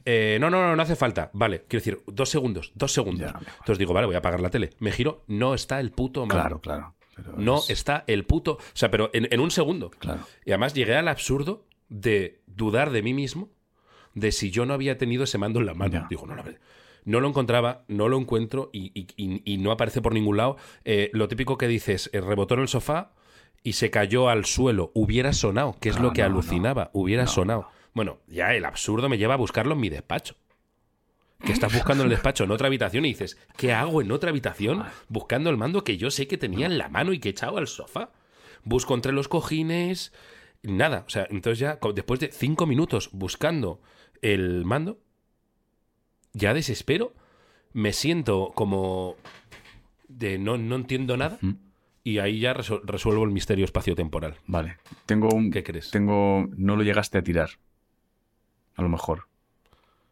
eh, 0.05 0.39
no, 0.41 0.51
no, 0.51 0.61
no, 0.63 0.75
no 0.77 0.83
hace 0.83 0.97
falta. 0.97 1.31
Vale, 1.33 1.65
quiero 1.69 1.81
decir, 1.85 2.01
dos 2.07 2.29
segundos, 2.31 2.73
dos 2.75 2.93
segundos. 2.93 3.31
Ya. 3.33 3.39
Entonces 3.61 3.79
digo, 3.79 3.93
vale, 3.95 4.07
voy 4.07 4.17
a 4.17 4.19
apagar 4.19 4.41
la 4.41 4.51
tele. 4.51 4.71
Me 4.81 4.91
giro, 4.93 5.23
no 5.29 5.55
está 5.55 5.79
el 5.81 5.91
puto 5.93 6.21
mando. 6.27 6.35
Claro, 6.35 6.61
claro. 6.61 6.95
pero 7.15 7.35
No 7.37 7.59
es- 7.59 7.71
está 7.71 8.05
el 8.07 8.25
puto. 8.25 8.53
O 8.55 8.61
sea, 8.75 8.91
pero 8.91 9.11
en, 9.13 9.29
en 9.33 9.41
un 9.41 9.51
segundo. 9.51 9.91
Claro. 9.91 10.21
Y 10.45 10.51
además 10.51 10.75
llegué 10.75 10.97
al 10.97 11.09
absurdo 11.09 11.65
de 11.89 12.41
dudar 12.47 12.91
de 12.91 13.03
mí 13.03 13.15
mismo 13.15 13.51
de 14.15 14.33
si 14.33 14.51
yo 14.51 14.67
no 14.67 14.75
había 14.75 14.99
tenido 14.99 15.25
ese 15.25 15.39
mando 15.39 15.61
en 15.61 15.67
la 15.67 15.75
mano. 15.75 15.93
Ya. 15.93 16.07
Digo, 16.11 16.27
no, 16.27 16.35
no, 16.37 16.43
no 17.05 17.21
lo 17.21 17.29
encontraba, 17.29 17.85
no 17.89 18.09
lo 18.09 18.19
encuentro 18.19 18.71
y, 18.73 18.91
y- 18.95 19.07
y- 19.17 19.43
y 19.45 19.59
no 19.59 19.71
aparece 19.73 20.01
por 20.03 20.13
ningún 20.15 20.37
lado. 20.37 20.57
Eh, 20.85 21.11
lo 21.15 21.27
típico 21.29 21.57
que 21.59 21.67
dices, 21.69 22.11
eh, 22.13 22.21
rebotó 22.21 22.55
en 22.55 22.61
el 22.61 22.69
sofá 22.69 23.13
y 23.63 23.75
se 23.75 23.91
cayó 23.91 24.29
al 24.29 24.45
suelo. 24.45 24.91
Hubiera 24.95 25.33
sonado, 25.33 25.77
que 25.81 25.89
es 25.91 25.97
No, 25.97 26.03
lo 26.05 26.13
que 26.13 26.23
no, 26.23 26.29
no. 26.29 26.35
alucinaba. 26.35 26.91
Hubiera 26.93 27.27
sonado. 27.27 27.69
Bueno, 27.95 28.19
ya 28.29 28.55
el 28.55 28.65
absurdo 28.65 29.09
me 29.09 29.19
lleva 29.19 29.35
a 29.35 29.39
buscarlo 29.39 29.75
en 29.75 29.81
mi 29.81 29.89
despacho. 29.89 30.37
Que 31.45 31.53
estás 31.53 31.73
buscando 31.73 32.03
en 32.03 32.09
el 32.11 32.17
despacho 32.17 32.45
en 32.45 32.51
otra 32.51 32.67
habitación 32.67 33.05
y 33.05 33.11
dices, 33.11 33.39
¿qué 33.57 33.73
hago 33.73 34.03
en 34.03 34.11
otra 34.11 34.31
habitación 34.31 34.85
buscando 35.09 35.51
el 35.51 35.57
mando 35.57 35.85
que 35.85 35.97
yo 35.97 36.11
sé 36.11 36.27
que 36.27 36.37
tenía 36.37 36.67
en 36.67 36.79
la 36.79 36.89
mano 36.89 37.13
y 37.13 37.21
que 37.21 37.29
he 37.29 37.33
echado 37.33 37.59
al 37.59 37.69
sofá? 37.69 38.11
Busco 38.65 38.95
entre 38.95 39.13
los 39.13 39.29
cojines, 39.29 40.13
nada. 40.63 41.05
O 41.07 41.11
sea, 41.11 41.29
entonces 41.31 41.61
ya 41.61 41.79
después 41.95 42.19
de 42.19 42.33
cinco 42.33 42.67
minutos 42.67 43.11
buscando 43.13 43.81
el 44.21 44.65
mando, 44.65 44.99
ya 46.33 46.55
desespero, 46.55 47.15
me 47.73 47.93
siento 47.93 48.51
como 48.55 49.15
de 50.09 50.39
no, 50.39 50.59
no 50.59 50.75
entiendo 50.77 51.17
nada 51.17 51.39
Mm. 51.41 51.53
Y 52.05 52.19
ahí 52.19 52.41
ya 52.41 52.55
resuelvo 52.55 53.25
el 53.25 53.31
misterio 53.31 53.65
espacio-temporal. 53.65 54.37
Vale. 54.47 54.79
Tengo 55.07 55.29
un. 55.29 55.51
¿Qué 55.51 55.63
crees? 55.63 55.91
Tengo. 55.91 56.49
No 56.57 56.77
lo 56.77 56.83
llegaste 56.83 57.19
a 57.19 57.23
tirar. 57.23 57.51
A 58.77 58.83
lo 58.83 58.89
mejor. 58.89 59.27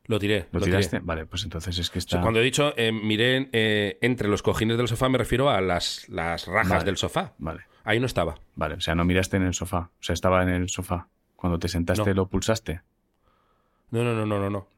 Lo 0.07 0.19
tiré. 0.19 0.47
¿Lo, 0.53 0.61
lo 0.61 0.67
tiré. 0.67 0.77
tiraste? 0.79 1.01
Vale, 1.01 1.27
pues 1.27 1.43
entonces 1.45 1.79
es 1.79 1.91
que 1.91 1.99
O 1.99 2.03
sea, 2.03 2.07
está. 2.19 2.21
cuando 2.21 2.41
he 2.41 2.45
dicho 2.45 2.73
eh, 2.77 2.93
miré 2.93 3.49
eh, 3.53 3.99
entre 4.03 4.29
los 4.29 4.43
cojines 4.43 4.77
del 4.77 4.87
sofá, 4.89 5.09
me 5.09 5.19
refiero 5.19 5.51
a 5.51 5.61
las, 5.61 6.09
las 6.09 6.47
rajas 6.47 6.71
Vale. 6.71 6.85
del 6.85 6.97
sofá. 6.97 7.35
Vale. 7.39 7.63
Ahí 7.85 7.99
no 7.99 8.07
estaba. 8.07 8.37
Vale. 8.55 8.75
O 8.77 8.81
sea, 8.81 8.95
no 8.95 9.05
miraste 9.05 9.37
en 9.37 9.43
el 9.45 9.55
sofá. 9.55 9.91
O 9.99 10.03
sea, 10.03 10.13
estaba 10.15 10.43
en 10.43 10.51
el 10.51 10.69
sofá. 10.69 11.09
Cuando 11.35 11.59
te 11.59 11.69
sentaste, 11.69 12.11
No. 12.11 12.15
lo 12.15 12.29
pulsaste. 12.29 12.83
No, 13.91 14.03
no, 14.05 14.15
no, 14.15 14.27
no, 14.27 14.51
no. 14.51 14.69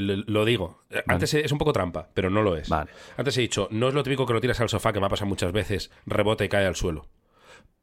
Lo 0.00 0.44
digo. 0.44 0.82
Eh, 0.90 1.02
Antes 1.06 1.34
es 1.34 1.52
un 1.52 1.58
poco 1.58 1.72
trampa, 1.72 2.08
pero 2.14 2.30
no 2.30 2.42
lo 2.42 2.56
es. 2.56 2.68
Vale. 2.68 2.90
Antes 3.16 3.36
he 3.38 3.42
dicho, 3.42 3.68
no 3.70 3.88
es 3.88 3.94
lo 3.94 4.02
típico 4.02 4.26
que 4.26 4.32
lo 4.32 4.40
tiras 4.40 4.60
al 4.60 4.68
sofá, 4.68 4.92
que 4.92 5.00
me 5.00 5.06
ha 5.06 5.10
pasado 5.10 5.28
muchas 5.28 5.52
veces, 5.52 5.90
rebota 6.06 6.44
y 6.44 6.48
cae 6.48 6.66
al 6.66 6.76
suelo. 6.76 7.08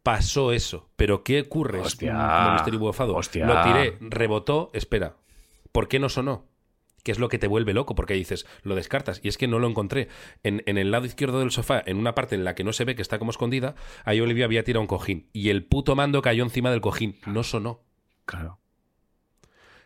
Pasó 0.04 0.52
eso. 0.52 0.90
Pero 0.96 1.24
¿qué 1.24 1.42
ocurre? 1.42 1.80
Hostia. 1.80 2.52
misterio 2.54 2.80
bufado. 2.80 3.16
Hostia. 3.16 3.46
Lo 3.46 3.62
tiré, 3.64 3.98
rebotó, 4.02 4.72
espera. 4.74 5.16
¿Por 5.72 5.88
qué 5.88 6.00
no 6.00 6.10
sonó? 6.10 6.48
¿Qué 7.04 7.12
es 7.12 7.20
lo 7.20 7.30
que 7.30 7.38
te 7.40 7.48
vuelve 7.48 7.74
loco? 7.74 7.96
Porque 7.96 8.14
dices, 8.14 8.46
lo 8.64 8.76
descartas. 8.76 9.22
Y 9.24 9.30
es 9.30 9.38
que 9.38 9.48
no 9.48 9.60
lo 9.60 9.68
encontré. 9.70 10.10
En, 10.44 10.64
en 10.66 10.78
el 10.78 10.92
lado 10.92 11.06
izquierdo 11.06 11.40
del 11.40 11.52
sofá, 11.52 11.82
en 11.86 11.98
una 11.98 12.16
parte 12.16 12.36
en 12.36 12.44
la 12.44 12.56
que 12.56 12.64
no 12.64 12.74
se 12.74 12.86
ve 12.86 12.96
que 12.96 13.02
está 13.02 13.20
como 13.20 13.32
escondida, 13.32 13.76
ahí 14.04 14.20
Olivia 14.20 14.46
había 14.46 14.64
tirado 14.64 14.82
un 14.82 14.88
cojín. 14.88 15.30
Y 15.32 15.50
el 15.50 15.64
puto 15.66 15.96
mando 15.96 16.22
cayó 16.22 16.44
encima 16.44 16.72
del 16.72 16.82
cojín. 16.82 17.18
No 17.26 17.44
sonó. 17.44 17.82
Claro. 18.26 18.60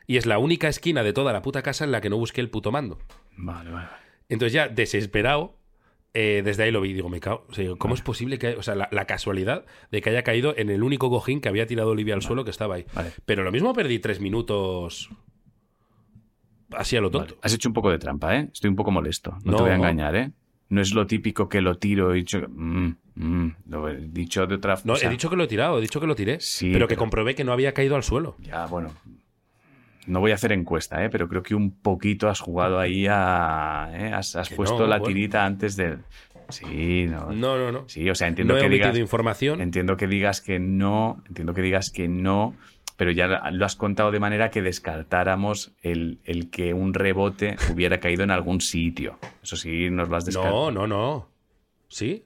Y 0.08 0.18
es 0.18 0.26
la 0.26 0.38
única 0.38 0.68
esquina 0.68 1.04
de 1.04 1.14
toda 1.14 1.32
la 1.34 1.42
puta 1.42 1.62
casa 1.62 1.86
en 1.86 1.92
la 1.92 2.02
que 2.02 2.10
no 2.10 2.18
busqué 2.18 2.42
el 2.42 2.50
puto 2.50 2.72
mando. 2.72 3.00
Vale, 3.38 3.72
vale. 3.72 3.88
Entonces 4.30 4.54
ya, 4.54 4.68
desesperado, 4.68 5.58
eh, 6.14 6.42
desde 6.44 6.64
ahí 6.64 6.72
lo 6.72 6.82
vi 6.82 6.94
digo, 6.94 7.10
me 7.10 7.20
cago. 7.20 7.46
O 7.50 7.54
sea, 7.54 7.70
¿Cómo 7.78 7.94
es 7.96 8.02
posible 8.02 8.38
que, 8.38 8.56
o 8.56 8.64
sea, 8.64 8.76
la, 8.76 8.90
la 8.92 9.06
casualidad 9.06 9.66
de 9.92 10.02
que 10.02 10.10
haya 10.10 10.24
caído 10.24 10.54
en 10.58 10.70
el 10.70 10.84
único 10.84 11.10
cojín 11.10 11.42
que 11.42 11.50
había 11.50 11.66
tirado 11.68 11.90
Olivia 11.92 12.16
al 12.16 12.22
suelo 12.22 12.44
que 12.44 12.52
estaba 12.52 12.76
ahí? 12.76 12.86
Vale. 12.94 13.12
Pero 13.26 13.44
lo 13.44 13.52
mismo 13.52 13.74
perdí 13.74 14.00
tres 14.00 14.20
minutos 14.20 15.10
así 16.72 16.98
a 16.98 17.02
lo 17.02 17.12
tonto. 17.12 17.38
Has 17.42 17.54
hecho 17.54 17.70
un 17.70 17.74
poco 17.74 17.92
de 17.92 18.00
trampa, 18.00 18.36
¿eh? 18.38 18.50
Estoy 18.52 18.70
un 18.70 18.76
poco 18.76 18.92
molesto. 18.92 19.32
No, 19.44 19.52
No. 19.52 19.58
te 19.58 19.64
voy 19.64 19.72
a 19.72 19.76
engañar, 19.76 20.16
¿eh? 20.16 20.32
No 20.70 20.82
es 20.82 20.94
lo 20.94 21.06
típico 21.06 21.50
que 21.50 21.62
lo 21.62 21.76
tiro 21.78 22.16
y 22.16 22.20
dicho. 22.20 22.40
mm, 22.50 22.96
mm, 23.16 23.56
lo 23.68 23.90
he 23.90 23.98
dicho 24.08 24.48
de 24.48 24.56
otra 24.56 24.80
No, 24.86 24.94
o 24.94 24.96
sea, 24.96 25.08
he 25.08 25.12
dicho 25.12 25.30
que 25.30 25.36
lo 25.36 25.44
he 25.44 25.48
tirado, 25.48 25.78
he 25.78 25.82
dicho 25.82 26.00
que 26.00 26.08
lo 26.08 26.16
tiré. 26.16 26.40
Sí, 26.40 26.72
pero 26.74 26.88
que 26.88 26.96
comprobé 26.96 27.36
que 27.36 27.44
no 27.44 27.54
había 27.54 27.74
caído 27.74 27.96
al 27.96 28.02
suelo. 28.04 28.36
Ya, 28.40 28.66
bueno. 28.66 28.92
No 30.08 30.20
voy 30.20 30.32
a 30.32 30.36
hacer 30.36 30.52
encuesta, 30.52 31.04
¿eh? 31.04 31.10
pero 31.10 31.28
creo 31.30 31.44
que 31.44 31.56
un 31.56 31.72
poquito 31.72 32.30
has 32.30 32.40
jugado 32.40 32.80
ahí 32.80 33.08
a. 33.10 33.90
¿eh? 33.94 34.12
Has, 34.14 34.50
puesto 34.56 34.80
no, 34.80 34.88
la 34.88 35.00
bueno. 35.00 35.14
tirita 35.14 35.46
antes 35.46 35.76
del. 35.76 36.00
Sí, 36.50 37.06
no. 37.10 37.32
No, 37.32 37.58
no, 37.58 37.72
no. 37.72 37.88
Sí, 37.88 38.10
o 38.10 38.16
sea, 38.16 38.28
entiendo 38.28 38.54
no 38.54 38.60
he 38.60 38.64
que 38.64 38.70
digas. 38.70 38.98
información. 38.98 39.62
Entiendo 39.62 39.98
que 39.98 40.08
digas 40.08 40.42
que 40.42 40.60
no, 40.60 41.24
entiendo 41.28 41.54
que 41.54 41.62
digas 41.62 41.90
que 41.90 42.08
no, 42.08 42.56
pero 42.98 43.12
ya 43.12 43.50
lo 43.52 43.66
has 43.66 43.76
contado 43.76 44.12
de 44.12 44.20
manera 44.20 44.52
que 44.52 44.62
descartáramos 44.62 45.74
el, 45.82 46.20
el 46.26 46.50
que 46.50 46.74
un 46.74 46.94
rebote 46.94 47.56
hubiera 47.72 48.00
caído 48.00 48.24
en 48.24 48.32
algún 48.32 48.62
sitio. 48.62 49.18
Eso 49.42 49.56
sí, 49.56 49.90
nos 49.90 50.10
lo 50.10 50.18
has 50.18 50.26
descartado. 50.26 50.72
No, 50.72 50.86
no, 50.86 50.88
no. 50.88 51.30
¿Sí? 51.88 52.26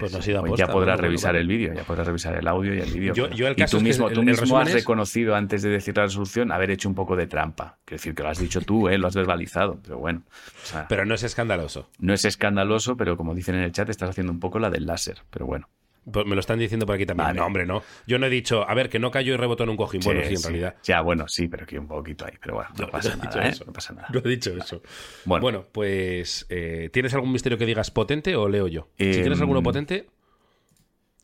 Pues 0.00 0.12
no 0.12 0.18
ha 0.18 0.22
sido 0.22 0.40
aposta, 0.40 0.66
ya 0.66 0.72
podrás 0.72 0.98
revisar 1.00 1.32
bueno, 1.32 1.40
el 1.42 1.48
vídeo, 1.48 1.74
ya 1.74 1.82
podrás 1.84 2.06
revisar 2.06 2.34
el 2.36 2.46
audio 2.48 2.74
y 2.74 2.80
el 2.80 2.90
vídeo. 2.92 3.14
Yo- 3.14 3.24
pero- 3.24 3.36
yo 3.36 3.46
el 3.48 3.52
y 3.52 3.56
tú 3.56 3.62
es 3.64 3.70
que 3.70 3.80
mismo, 3.80 4.08
el- 4.08 4.14
tú 4.14 4.20
el 4.20 4.26
mismo 4.26 4.58
has 4.58 4.68
es- 4.68 4.74
reconocido 4.74 5.34
antes 5.34 5.62
de 5.62 5.70
decir 5.70 5.96
la 5.96 6.04
resolución 6.04 6.52
haber 6.52 6.70
hecho 6.70 6.88
un 6.88 6.94
poco 6.94 7.16
de 7.16 7.26
trampa. 7.26 7.78
Quiero 7.84 7.98
decir 7.98 8.14
que 8.14 8.22
lo 8.22 8.28
has 8.28 8.38
dicho 8.38 8.60
tú, 8.60 8.88
¿eh? 8.88 8.98
lo 8.98 9.06
has 9.08 9.14
verbalizado, 9.14 9.78
pero 9.82 9.98
bueno. 9.98 10.22
o 10.28 10.66
sea, 10.66 10.86
Pero 10.88 11.04
no 11.04 11.14
es 11.14 11.22
escandaloso. 11.22 11.88
no 11.98 12.12
es 12.14 12.24
escandaloso, 12.24 12.96
pero 12.96 13.16
como 13.16 13.34
dicen 13.34 13.54
en 13.54 13.62
el 13.62 13.72
chat, 13.72 13.88
estás 13.88 14.10
haciendo 14.10 14.32
un 14.32 14.40
poco 14.40 14.58
la 14.58 14.70
del 14.70 14.86
láser. 14.86 15.18
Pero 15.30 15.46
bueno. 15.46 15.68
Pues 16.10 16.26
me 16.26 16.34
lo 16.34 16.40
están 16.40 16.58
diciendo 16.58 16.84
por 16.84 16.96
aquí 16.96 17.06
también. 17.06 17.28
Vale. 17.28 17.38
No, 17.38 17.46
hombre, 17.46 17.64
no. 17.64 17.82
Yo 18.08 18.18
no 18.18 18.26
he 18.26 18.30
dicho, 18.30 18.68
a 18.68 18.74
ver, 18.74 18.88
que 18.88 18.98
no 18.98 19.10
cayó 19.12 19.34
y 19.34 19.36
rebotó 19.36 19.62
en 19.62 19.68
un 19.70 19.76
cojín. 19.76 20.00
Bueno, 20.04 20.20
sí, 20.24 20.30
en 20.30 20.36
sí. 20.38 20.48
realidad. 20.48 20.74
Ya, 20.82 21.00
bueno, 21.00 21.28
sí, 21.28 21.46
pero 21.46 21.64
que 21.64 21.78
un 21.78 21.86
poquito 21.86 22.24
ahí. 22.26 22.32
Pero 22.40 22.54
bueno, 22.56 22.70
no, 22.76 22.86
No, 22.86 22.90
pasa 22.90 23.14
no 23.16 23.22
nada, 23.24 23.46
¿eh? 23.46 23.50
eso. 23.50 23.64
No 23.64 23.72
pasa 23.72 23.92
nada. 23.94 24.08
No 24.12 24.18
he 24.18 24.28
dicho 24.28 24.50
eso. 24.56 24.82
Bueno, 25.24 25.42
Bueno, 25.42 25.66
pues, 25.70 26.44
eh, 26.48 26.90
¿tienes 26.92 27.14
algún 27.14 27.30
misterio 27.30 27.56
que 27.56 27.66
digas 27.66 27.92
potente 27.92 28.34
o 28.34 28.48
leo 28.48 28.66
yo? 28.66 28.88
si 28.98 29.04
Em, 29.04 29.12
tienes 29.12 29.40
alguno 29.40 29.62
potente, 29.62 30.06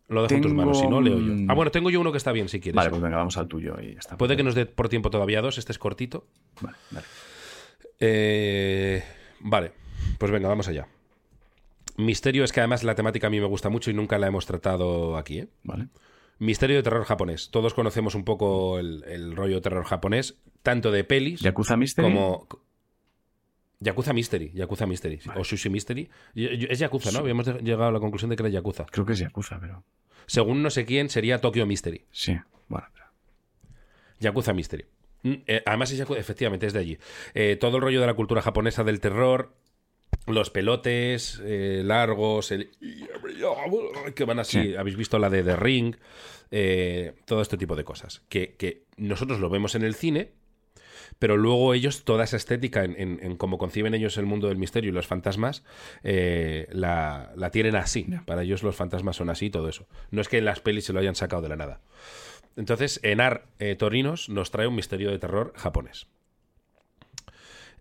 lo 0.07 0.23
dejo 0.23 0.35
en 0.37 0.43
tus 0.43 0.51
tengo 0.53 0.63
manos. 0.63 0.79
Si 0.79 0.87
no, 0.87 1.01
leo 1.01 1.19
yo. 1.19 1.35
Ah, 1.49 1.55
bueno, 1.55 1.73
tengo 1.73 1.91
yo 1.91 2.01
uno 2.01 2.13
que 2.13 2.19
está 2.19 2.31
bien, 2.31 2.49
si 2.49 2.61
quieres. 2.61 2.77
vale, 2.77 2.91
pues 2.91 3.03
venga, 3.03 3.17
vamos 3.17 3.37
al 3.37 3.49
tuyo 3.49 3.77
y 3.83 3.95
ya 3.95 3.99
está. 3.99 4.17
Puede 4.17 4.37
que 4.37 4.45
nos 4.45 4.55
dé 4.55 4.65
por 4.67 4.89
tiempo 4.89 5.11
todavía 5.11 5.43
dos, 5.43 5.59
este 5.59 5.73
es 5.73 5.79
cortito. 5.81 6.25
Vale, 6.61 6.77
vale. 6.93 7.07
Eh, 7.99 9.03
vale, 9.41 9.73
pues 10.19 10.31
venga, 10.31 10.49
vamos 10.49 10.69
allá. 10.69 10.87
Misterio 11.99 12.45
es 12.45 12.53
que 12.53 12.61
además 12.61 12.85
la 12.85 12.95
temática 12.95 13.27
a 13.27 13.31
mí 13.31 13.41
me 13.41 13.47
gusta 13.47 13.69
mucho 13.69 13.91
y 13.91 13.95
nunca 13.95 14.19
la 14.19 14.29
hemos 14.29 14.47
tratado 14.47 15.17
aquí, 15.17 15.41
¿eh? 15.41 15.49
vale. 15.65 15.89
Misterio 16.39 16.77
de 16.77 16.83
terror 16.85 17.05
japonés. 17.05 17.51
Todos 17.51 17.75
conocemos 17.75 18.15
un 18.15 18.25
poco 18.25 18.79
el, 18.79 19.03
el 19.09 19.35
rollo 19.35 19.57
de 19.57 19.61
terror 19.61 19.85
japonés, 19.85 20.39
tanto 20.63 20.93
de 20.93 21.03
pelis 21.03 21.41
Yakuza 21.41 21.77
Mystery. 21.77 22.07
como... 22.09 22.47
Yakuza 23.81 24.13
Mystery, 24.13 24.51
Yakuza 24.55 24.87
Mystery, 24.87 25.21
o 25.37 25.45
Sushi 25.45 25.69
Mystery. 25.69 26.09
Es 26.35 26.79
Yakuza, 26.79 27.13
¿no? 27.13 27.19
Habíamos 27.19 27.47
llegado 27.63 27.87
a 27.87 27.93
la 27.93 28.01
conclusión 28.01 28.29
de 28.31 28.37
que 28.37 28.43
era 28.43 28.51
Yakuza. 28.51 28.87
Creo 28.87 29.05
que 29.07 29.13
es 29.13 29.19
Yakuza, 29.21 29.59
pero. 29.61 29.85
Según 30.27 30.63
no 30.63 30.71
sé 30.71 30.85
quién, 30.85 31.09
sería 31.09 31.41
Tokyo 31.41 31.65
Mystery. 31.67 32.05
Sí, 32.11 32.37
bueno. 32.69 32.87
pero- 32.93 33.07
Yakuza 34.21 34.53
Mystery. 34.53 34.87
Mm, 35.23 35.33
eh, 35.47 35.63
además, 35.65 35.93
es 35.93 36.01
efectivamente, 36.01 36.67
es 36.67 36.73
de 36.73 36.79
allí. 36.81 36.99
Eh, 37.35 37.57
todo 37.61 37.77
el 37.77 37.83
rollo 37.83 38.01
de 38.01 38.07
la 38.07 38.15
cultura 38.15 38.43
japonesa 38.43 38.83
del 38.85 39.01
terror, 39.01 39.55
los 40.35 40.51
pelotes 40.51 41.41
eh, 41.45 41.83
largos, 41.85 42.51
el... 42.53 42.71
que 44.15 44.25
van 44.25 44.39
así. 44.39 44.63
Sí. 44.63 44.77
Habéis 44.77 44.97
visto 44.97 45.19
la 45.19 45.31
de 45.31 45.43
The 45.43 45.57
Ring, 45.57 45.97
eh, 46.51 47.15
todo 47.27 47.41
este 47.43 47.57
tipo 47.57 47.77
de 47.77 47.85
cosas. 47.85 48.23
Que, 48.29 48.57
que 48.57 48.85
nosotros 48.97 49.41
lo 49.41 49.51
vemos 49.51 49.75
en 49.75 49.83
el 49.83 49.95
cine, 49.95 50.33
pero 51.19 51.37
luego 51.37 51.75
ellos, 51.75 52.05
toda 52.05 52.25
esa 52.25 52.37
estética 52.37 52.85
en, 52.85 52.95
en- 52.99 53.19
en 53.23 53.37
cómo 53.37 53.59
conciben 53.59 53.95
ellos 53.95 54.17
el 54.19 54.27
mundo 54.27 54.49
del 54.49 54.57
misterio 54.59 54.91
y 54.91 54.93
los 54.95 55.07
fantasmas, 55.07 55.65
eh, 56.03 56.69
la, 56.71 57.33
la 57.37 57.51
tienen 57.51 57.77
así. 57.77 58.07
Para 58.27 58.43
ellos 58.43 58.63
los 58.63 58.77
fantasmas 58.77 59.17
son 59.17 59.31
así 59.31 59.47
y 59.47 59.51
todo 59.51 59.69
eso. 59.69 59.87
No 60.11 60.21
es 60.21 60.29
que 60.29 60.39
en 60.39 60.45
las 60.45 60.61
pelis 60.61 60.85
se 60.85 60.93
lo 60.93 61.01
hayan 61.01 61.15
sacado 61.15 61.43
de 61.43 61.49
la 61.49 61.57
nada. 61.57 61.81
Entonces, 62.57 62.99
Enar 63.05 63.47
Torinos 63.79 64.29
nos 64.29 64.51
trae 64.51 64.67
un 64.67 64.75
misterio 64.75 65.11
de 65.11 65.19
terror 65.19 65.53
japonés. 65.57 66.09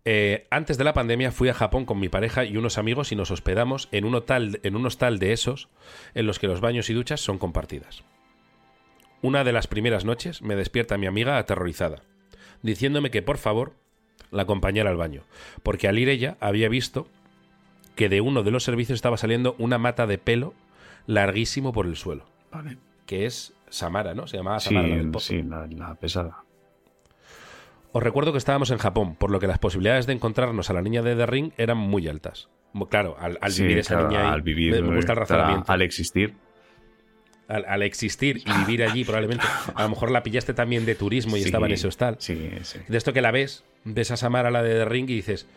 Eh, 0.09 0.47
antes 0.51 0.77
de 0.77 0.85
la 0.85 0.93
pandemia 0.93 1.31
fui 1.33 1.49
a 1.49 1.53
Japón 1.53 1.83
con 1.85 1.99
mi 1.99 2.07
pareja 2.07 2.45
y 2.45 2.55
unos 2.55 2.77
amigos 2.77 3.11
y 3.11 3.17
nos 3.17 3.29
hospedamos 3.29 3.89
en 3.91 4.05
un, 4.05 4.15
hostal, 4.15 4.61
en 4.63 4.77
un 4.77 4.85
hostal 4.85 5.19
de 5.19 5.33
esos 5.33 5.67
en 6.13 6.25
los 6.25 6.39
que 6.39 6.47
los 6.47 6.61
baños 6.61 6.89
y 6.89 6.93
duchas 6.93 7.19
son 7.19 7.37
compartidas. 7.37 8.05
Una 9.21 9.43
de 9.43 9.51
las 9.51 9.67
primeras 9.67 10.05
noches 10.05 10.41
me 10.41 10.55
despierta 10.55 10.97
mi 10.97 11.07
amiga 11.07 11.37
aterrorizada, 11.37 12.03
diciéndome 12.61 13.11
que 13.11 13.21
por 13.21 13.37
favor 13.37 13.73
la 14.31 14.43
acompañara 14.43 14.89
al 14.91 14.95
baño, 14.95 15.23
porque 15.61 15.89
al 15.89 15.99
ir 15.99 16.07
ella 16.07 16.37
había 16.39 16.69
visto 16.69 17.09
que 17.95 18.07
de 18.07 18.21
uno 18.21 18.43
de 18.43 18.51
los 18.51 18.63
servicios 18.63 18.95
estaba 18.95 19.17
saliendo 19.17 19.55
una 19.57 19.77
mata 19.77 20.07
de 20.07 20.17
pelo 20.19 20.53
larguísimo 21.05 21.73
por 21.73 21.85
el 21.85 21.97
suelo, 21.97 22.23
Vale. 22.49 22.77
que 23.05 23.25
es 23.25 23.53
Samara, 23.67 24.13
¿no? 24.13 24.25
Se 24.27 24.37
llamaba 24.37 24.61
Sí, 24.61 24.69
Samara. 24.69 24.87
la 24.87 24.95
del 24.95 25.19
sí, 25.19 25.43
la, 25.43 25.67
la 25.67 25.95
pesada. 25.95 26.43
Os 27.93 28.03
recuerdo 28.03 28.31
que 28.31 28.37
estábamos 28.37 28.69
en 28.71 28.77
Japón, 28.77 29.15
por 29.15 29.31
lo 29.31 29.39
que 29.39 29.47
las 29.47 29.59
posibilidades 29.59 30.05
de 30.07 30.13
encontrarnos 30.13 30.69
a 30.69 30.73
la 30.73 30.81
niña 30.81 31.01
de 31.01 31.15
The 31.15 31.25
Ring 31.25 31.51
eran 31.57 31.77
muy 31.77 32.07
altas. 32.07 32.49
Claro, 32.89 33.15
al, 33.19 33.37
al 33.41 33.51
Sí, 33.51 33.63
vivir 33.63 33.79
esa 33.79 33.95
claro, 33.95 34.09
niña 34.09 34.21
ahí, 34.27 34.33
al 34.33 34.41
vivir, 34.41 34.71
me, 34.73 34.81
me 34.81 34.95
gusta 34.97 35.13
el 35.13 35.17
razonamiento. 35.19 35.71
Al 35.71 35.81
existir. 35.81 36.35
Al, 37.47 37.63
al 37.65 37.81
existir 37.81 38.41
y 38.45 38.51
vivir 38.65 38.83
allí, 38.83 39.05
probablemente. 39.05 39.45
A 39.73 39.83
lo 39.83 39.89
mejor 39.89 40.11
la 40.11 40.21
pillaste 40.21 40.53
también 40.53 40.85
de 40.85 40.95
turismo 40.95 41.37
y 41.37 41.39
Sí, 41.39 41.45
estaba 41.45 41.65
en 41.67 41.73
ese 41.73 41.87
hostal. 41.87 42.17
Sí, 42.19 42.51
sí. 42.63 42.79
De 42.87 42.97
esto 42.97 43.13
que 43.13 43.21
la 43.21 43.31
ves, 43.31 43.63
ves 43.85 44.11
a 44.11 44.17
Samara, 44.17 44.51
la 44.51 44.61
de 44.61 44.73
The 44.73 44.85
Ring, 44.85 45.09
y 45.09 45.15
dices, 45.15 45.47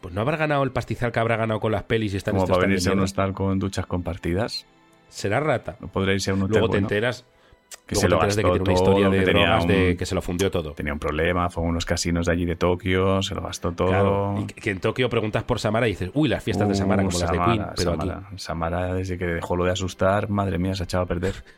pues 0.00 0.14
no 0.14 0.22
habrá 0.22 0.38
ganado 0.38 0.62
el 0.62 0.72
pastizal 0.72 1.12
que 1.12 1.20
habrá 1.20 1.36
ganado 1.36 1.60
con 1.60 1.70
las 1.70 1.82
pelis 1.82 2.14
y 2.14 2.16
está 2.16 2.30
en 2.30 2.36
Como 2.36 2.44
este 2.44 2.54
para 2.54 2.66
venirse 2.66 2.88
a 2.88 2.92
un 2.94 3.00
hostal 3.00 3.34
con 3.34 3.58
duchas 3.58 3.84
compartidas. 3.86 4.66
Será 5.10 5.38
rata. 5.38 5.76
No 5.80 5.88
podrá 5.88 6.14
irse 6.14 6.30
a 6.30 6.34
un 6.34 6.42
hotel 6.42 6.52
Luego 6.52 6.66
te 6.68 6.70
bueno, 6.72 6.86
enteras, 6.86 7.24
que 7.86 7.94
luego 7.96 8.00
se 8.00 8.08
lo 8.08 8.14
enteras 8.16 8.36
de 8.36 8.42
que 8.42 8.48
gastó 8.48 8.52
tiene 8.64 8.64
una 8.64 8.72
historia 8.72 9.04
todo, 9.04 9.10
de 9.12 9.18
que 9.18 9.24
de 9.24 10.06
se 10.06 10.14
lo 10.14 10.22
fundió 10.22 10.50
todo. 10.50 10.72
Tenía 10.72 10.92
un 10.92 10.98
problema, 10.98 11.50
fue 11.50 11.62
a 11.64 11.66
unos 11.66 11.84
casinos 11.84 12.26
de 12.26 12.32
allí 12.32 12.44
de 12.46 12.56
Tokio, 12.56 13.22
se 13.22 13.34
lo 13.34 13.42
gastó 13.42 13.72
todo. 13.72 13.88
Claro, 13.88 14.36
y 14.40 14.46
que- 14.46 14.70
en 14.70 14.80
Tokio 14.80 15.08
preguntas 15.10 15.42
por 15.44 15.58
Samara 15.60 15.86
y 15.86 15.90
dices, 15.90 16.10
uy, 16.14 16.28
las 16.28 16.42
fiestas 16.42 16.66
de 16.68 16.72
Uh, 16.74 16.76
Samara 16.76 17.02
como 17.04 17.18
las 17.18 17.30
de 17.30 17.38
Queen, 17.38 17.66
pero 17.76 17.92
aquí. 17.92 18.10
Samara, 18.36 18.94
desde 18.94 19.18
que 19.18 19.26
dejó 19.26 19.56
lo 19.56 19.64
de 19.64 19.72
asustar, 19.72 20.28
madre 20.30 20.58
mía, 20.58 20.74
se 20.74 20.82
ha 20.82 20.86
echado 20.86 21.04
a 21.04 21.06
perder. 21.06 21.34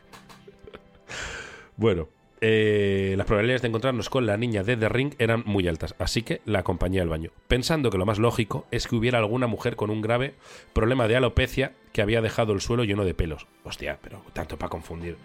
Bueno, 1.79 2.07
eh, 2.41 3.13
las 3.17 3.25
probabilidades 3.27 3.61
de 3.61 3.67
encontrarnos 3.67 4.09
con 4.09 4.25
la 4.25 4.35
niña 4.37 4.63
de 4.63 4.77
The 4.77 4.89
Ring 4.89 5.13
eran 5.19 5.43
muy 5.45 5.67
altas, 5.67 5.95
así 5.99 6.23
que 6.23 6.41
la 6.45 6.59
acompañé 6.59 6.99
al 7.01 7.09
baño, 7.09 7.29
pensando 7.47 7.89
que 7.91 7.97
lo 7.99 8.05
más 8.05 8.17
lógico 8.19 8.65
es 8.71 8.87
que 8.87 8.95
hubiera 8.95 9.19
alguna 9.19 9.47
mujer 9.47 9.75
con 9.75 9.89
un 9.91 10.01
grave 10.01 10.33
problema 10.73 11.07
de 11.07 11.17
alopecia 11.17 11.73
que 11.93 12.01
había 12.01 12.21
dejado 12.21 12.53
el 12.53 12.61
suelo 12.61 12.83
lleno 12.83 13.05
de 13.05 13.13
pelos. 13.13 13.47
Hostia, 13.63 13.99
pero 14.01 14.21
tanto 14.33 14.57
para 14.57 14.69
confundir. 14.69 15.17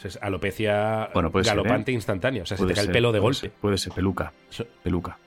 O 0.00 0.02
sea, 0.02 0.08
es 0.08 0.18
alopecia 0.22 1.10
Bueno, 1.12 1.30
puede 1.30 1.44
ser, 1.44 1.56
galopante 1.56 1.90
¿eh? 1.90 1.94
instantánea, 1.94 2.44
o 2.44 2.46
sea, 2.46 2.56
se 2.56 2.64
te 2.64 2.72
cae 2.72 2.84
el 2.84 2.90
pelo 2.90 3.12
de 3.12 3.18
puede 3.18 3.34
golpe. 3.34 3.40
ser, 3.40 3.50
puede 3.50 3.76
ser 3.76 3.92
peluca, 3.92 4.32
peluca. 4.82 5.18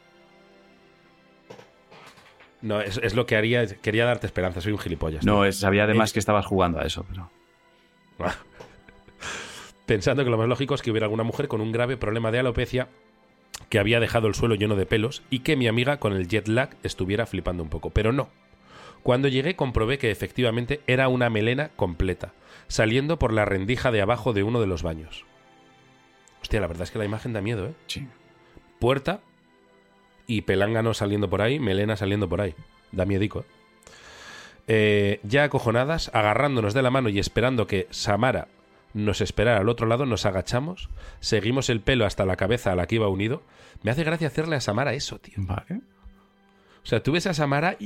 no, 2.61 2.81
es, 2.81 2.97
es 3.03 3.13
lo 3.13 3.27
que 3.27 3.35
haría, 3.35 3.67
quería 3.67 4.05
darte 4.05 4.25
esperanza, 4.25 4.61
soy 4.61 4.71
un 4.71 4.79
gilipollas. 4.79 5.25
No, 5.25 5.45
es, 5.45 5.57
sabía 5.59 5.83
además 5.83 6.09
Eh, 6.09 6.13
que 6.13 6.19
estabas 6.19 6.47
jugando 6.47 6.79
a 6.79 6.85
eso, 6.85 7.05
pero... 7.07 7.29
pensando 9.85 10.23
que 10.23 10.31
lo 10.31 10.39
más 10.39 10.47
lógico 10.47 10.73
es 10.73 10.81
que 10.81 10.89
hubiera 10.89 11.05
alguna 11.05 11.23
mujer 11.23 11.47
con 11.47 11.61
un 11.61 11.71
grave 11.71 11.95
problema 11.95 12.31
de 12.31 12.39
alopecia 12.39 12.87
que 13.69 13.77
había 13.77 13.99
dejado 13.99 14.27
el 14.27 14.33
suelo 14.33 14.55
lleno 14.55 14.75
de 14.75 14.87
pelos 14.87 15.21
y 15.29 15.39
que 15.39 15.55
mi 15.55 15.67
amiga 15.67 15.97
con 15.97 16.13
el 16.13 16.27
jet 16.27 16.47
lag 16.47 16.75
estuviera 16.81 17.27
flipando 17.27 17.61
un 17.61 17.69
poco. 17.69 17.91
Pero 17.91 18.11
no. 18.11 18.29
Cuando 19.03 19.27
llegué 19.27 19.55
comprobé 19.55 19.99
que 19.99 20.09
efectivamente 20.09 20.81
era 20.87 21.09
una 21.09 21.29
melena 21.29 21.69
completa, 21.75 22.33
saliendo 22.67 23.19
por 23.19 23.33
la 23.33 23.45
rendija 23.45 23.91
de 23.91 24.01
abajo 24.01 24.33
de 24.33 24.43
uno 24.43 24.61
de 24.61 24.67
los 24.67 24.83
baños. 24.83 25.25
Hostia, 26.41 26.59
la 26.59 26.67
verdad 26.67 26.83
es 26.83 26.91
que 26.91 26.99
la 26.99 27.05
imagen 27.05 27.33
da 27.33 27.41
miedo, 27.41 27.67
¿eh? 27.67 27.73
Sí. 27.87 28.07
Puerta 28.79 29.21
y 30.27 30.41
pelángano 30.41 30.93
saliendo 30.93 31.29
por 31.29 31.41
ahí, 31.41 31.59
melena 31.59 31.95
saliendo 31.95 32.27
por 32.27 32.41
ahí. 32.41 32.55
Da 32.91 33.05
miedico, 33.05 33.41
¿eh? 33.41 33.45
Eh, 34.67 35.19
ya 35.23 35.43
acojonadas, 35.43 36.09
agarrándonos 36.13 36.73
de 36.73 36.81
la 36.81 36.89
mano 36.89 37.09
y 37.09 37.19
esperando 37.19 37.67
que 37.67 37.87
Samara 37.91 38.47
nos 38.93 39.21
esperara 39.21 39.59
al 39.59 39.69
otro 39.69 39.87
lado, 39.87 40.05
nos 40.05 40.25
agachamos, 40.25 40.89
seguimos 41.19 41.69
el 41.69 41.81
pelo 41.81 42.05
hasta 42.05 42.25
la 42.25 42.35
cabeza 42.35 42.71
a 42.71 42.75
la 42.75 42.87
que 42.87 42.95
iba 42.95 43.07
unido. 43.07 43.43
Me 43.81 43.91
hace 43.91 44.03
gracia 44.03 44.27
hacerle 44.27 44.55
a 44.55 44.61
Samara 44.61 44.93
eso, 44.93 45.19
tío. 45.19 45.35
Vale. 45.37 45.81
O 46.83 46.85
sea, 46.85 47.01
tú 47.01 47.11
ves 47.11 47.27
a 47.27 47.33
Samara 47.33 47.77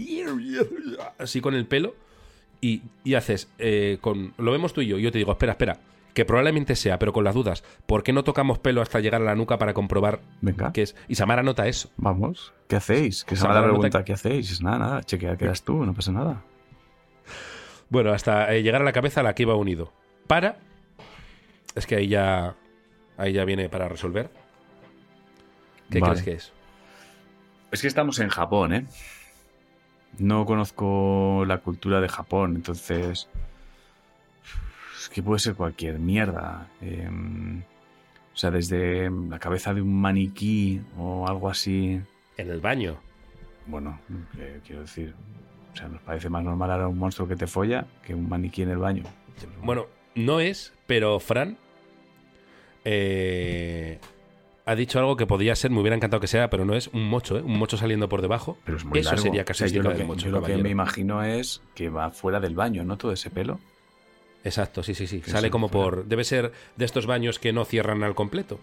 así 1.18 1.42
con 1.42 1.56
el 1.56 1.66
pelo 1.66 1.96
y, 2.62 2.82
y 3.04 3.14
haces 3.16 3.50
eh, 3.60 3.98
con 4.02 4.34
lo 4.38 4.52
vemos 4.52 4.74
tú 4.74 4.82
y 4.82 4.88
yo. 4.88 4.98
y 4.98 5.02
Yo 5.04 5.12
te 5.12 5.18
digo, 5.18 5.32
espera, 5.32 5.52
espera, 5.54 5.80
que 6.14 6.26
probablemente 6.26 6.76
sea, 6.76 6.98
pero 7.00 7.14
con 7.14 7.24
las 7.24 7.36
dudas. 7.36 7.64
¿Por 7.86 8.04
qué 8.04 8.12
no 8.14 8.24
tocamos 8.24 8.58
pelo 8.60 8.82
hasta 8.82 9.00
llegar 9.00 9.22
a 9.22 9.26
la 9.26 9.36
nuca 9.36 9.58
para 9.58 9.74
comprobar 9.74 10.20
Venga, 10.42 10.72
qué 10.74 10.82
es? 10.84 10.96
Y 11.08 11.16
Samara 11.16 11.44
nota 11.44 11.68
eso. 11.68 11.90
vamos. 11.98 12.54
¿Qué 12.68 12.76
hacéis? 12.76 13.24
Que 13.24 13.36
se 13.36 13.42
Samara 13.44 13.62
nota 13.62 13.72
pregunta, 13.74 14.00
que- 14.00 14.06
¿qué 14.06 14.14
hacéis? 14.14 14.52
Es 14.52 14.62
nada, 14.62 14.80
nada, 14.80 15.04
chequea 15.04 15.38
que 15.38 15.46
eras 15.46 15.64
tú, 15.64 15.86
no 15.86 15.94
pasa 15.94 16.12
nada. 16.12 16.42
Bueno, 17.90 18.12
hasta 18.12 18.54
eh, 18.54 18.64
llegar 18.64 18.82
a 18.82 18.86
la 18.86 18.92
cabeza 18.92 19.22
a 19.22 19.24
la 19.24 19.34
que 19.36 19.44
iba 19.44 19.56
unido. 19.56 19.94
Para. 20.28 20.58
Es 21.76 21.86
que 21.88 21.96
ahí 21.96 22.08
ya. 22.08 22.56
Ahí 23.18 23.34
ya 23.34 23.46
viene 23.46 23.70
para 23.70 23.88
resolver. 23.88 24.30
¿Qué 25.90 26.00
Vale. 26.00 26.14
crees 26.14 26.26
que 26.26 26.32
es? 26.34 26.54
Es 27.72 27.82
que 27.82 27.88
estamos 27.88 28.20
en 28.20 28.30
Japón, 28.30 28.74
¿eh? 28.74 28.86
No 30.20 30.46
conozco 30.46 31.44
la 31.46 31.60
cultura 31.60 32.02
de 32.02 32.10
Japón, 32.10 32.56
entonces... 32.56 33.28
Es 35.00 35.10
que 35.10 35.22
puede 35.24 35.40
ser 35.40 35.56
cualquier 35.56 36.00
mierda. 36.00 36.68
eh, 36.82 37.10
o 38.34 38.40
sea, 38.40 38.52
desde 38.52 39.10
la 39.10 39.40
cabeza 39.40 39.74
de 39.74 39.82
un 39.82 40.00
maniquí 40.00 40.82
o 40.98 41.28
algo 41.28 41.50
así. 41.50 42.00
En 42.38 42.50
el 42.52 42.60
baño. 42.60 42.98
Bueno, 43.66 44.00
eh, 44.38 44.60
quiero 44.66 44.82
decir... 44.82 45.16
O 45.74 45.76
sea, 45.76 45.88
nos 45.88 46.02
parece 46.02 46.30
más 46.30 46.44
normal 46.44 46.72
ahora 46.72 46.88
un 46.88 46.98
monstruo 46.98 47.28
que 47.28 47.36
te 47.36 47.46
folla 47.46 47.86
que 48.04 48.16
un 48.16 48.28
maniquí 48.28 48.64
en 48.64 48.70
el 48.70 48.78
baño. 48.78 49.04
Bueno, 49.62 49.86
no 50.16 50.40
es, 50.40 50.74
pero 50.88 51.20
Fran. 51.20 51.58
eh, 52.84 54.00
ha 54.68 54.76
dicho 54.76 55.00
algo 55.00 55.16
que 55.18 55.26
podría 55.26 55.56
ser, 55.56 55.72
me 55.72 55.80
hubiera 55.80 55.96
encantado 55.96 56.22
que 56.22 56.28
sea, 56.28 56.50
pero 56.50 56.66
no 56.66 56.76
es 56.76 56.88
un 56.90 57.04
mocho, 57.10 57.38
¿eh? 57.38 57.42
Un 57.42 57.58
mocho 57.58 57.78
saliendo 57.78 58.08
por 58.10 58.22
debajo. 58.22 58.58
Pero 58.66 58.78
es 58.78 58.86
muy 58.86 59.00
Eso 59.00 59.10
largo. 59.12 59.24
sería 59.24 59.46
O 59.50 59.54
sea, 59.54 59.68
yo 59.68 59.82
lo 59.82 59.90
del 59.90 59.98
que, 60.00 60.04
mocho, 60.06 60.26
yo 60.26 60.32
lo 60.32 60.38
que 60.38 60.42
caballero. 60.44 60.64
me 60.64 60.70
imagino 60.70 61.24
es 61.24 61.62
que 61.74 61.90
va 61.90 62.12
fuera 62.12 62.40
del 62.40 62.54
baño, 62.54 62.84
¿no? 62.84 62.98
Todo 62.98 63.12
ese 63.14 63.30
pelo. 63.30 63.60
Exacto, 64.44 64.84
sí, 64.84 64.94
sí, 64.94 65.08
sí. 65.08 65.22
Sale 65.26 65.50
como 65.50 65.70
por. 65.70 66.06
Debe 66.06 66.24
ser 66.24 66.52
de 66.76 66.86
estos 66.86 67.06
baños 67.08 67.40
que 67.40 67.52
no 67.54 67.66
cierran 67.66 68.04
al 68.04 68.14
completo. 68.16 68.60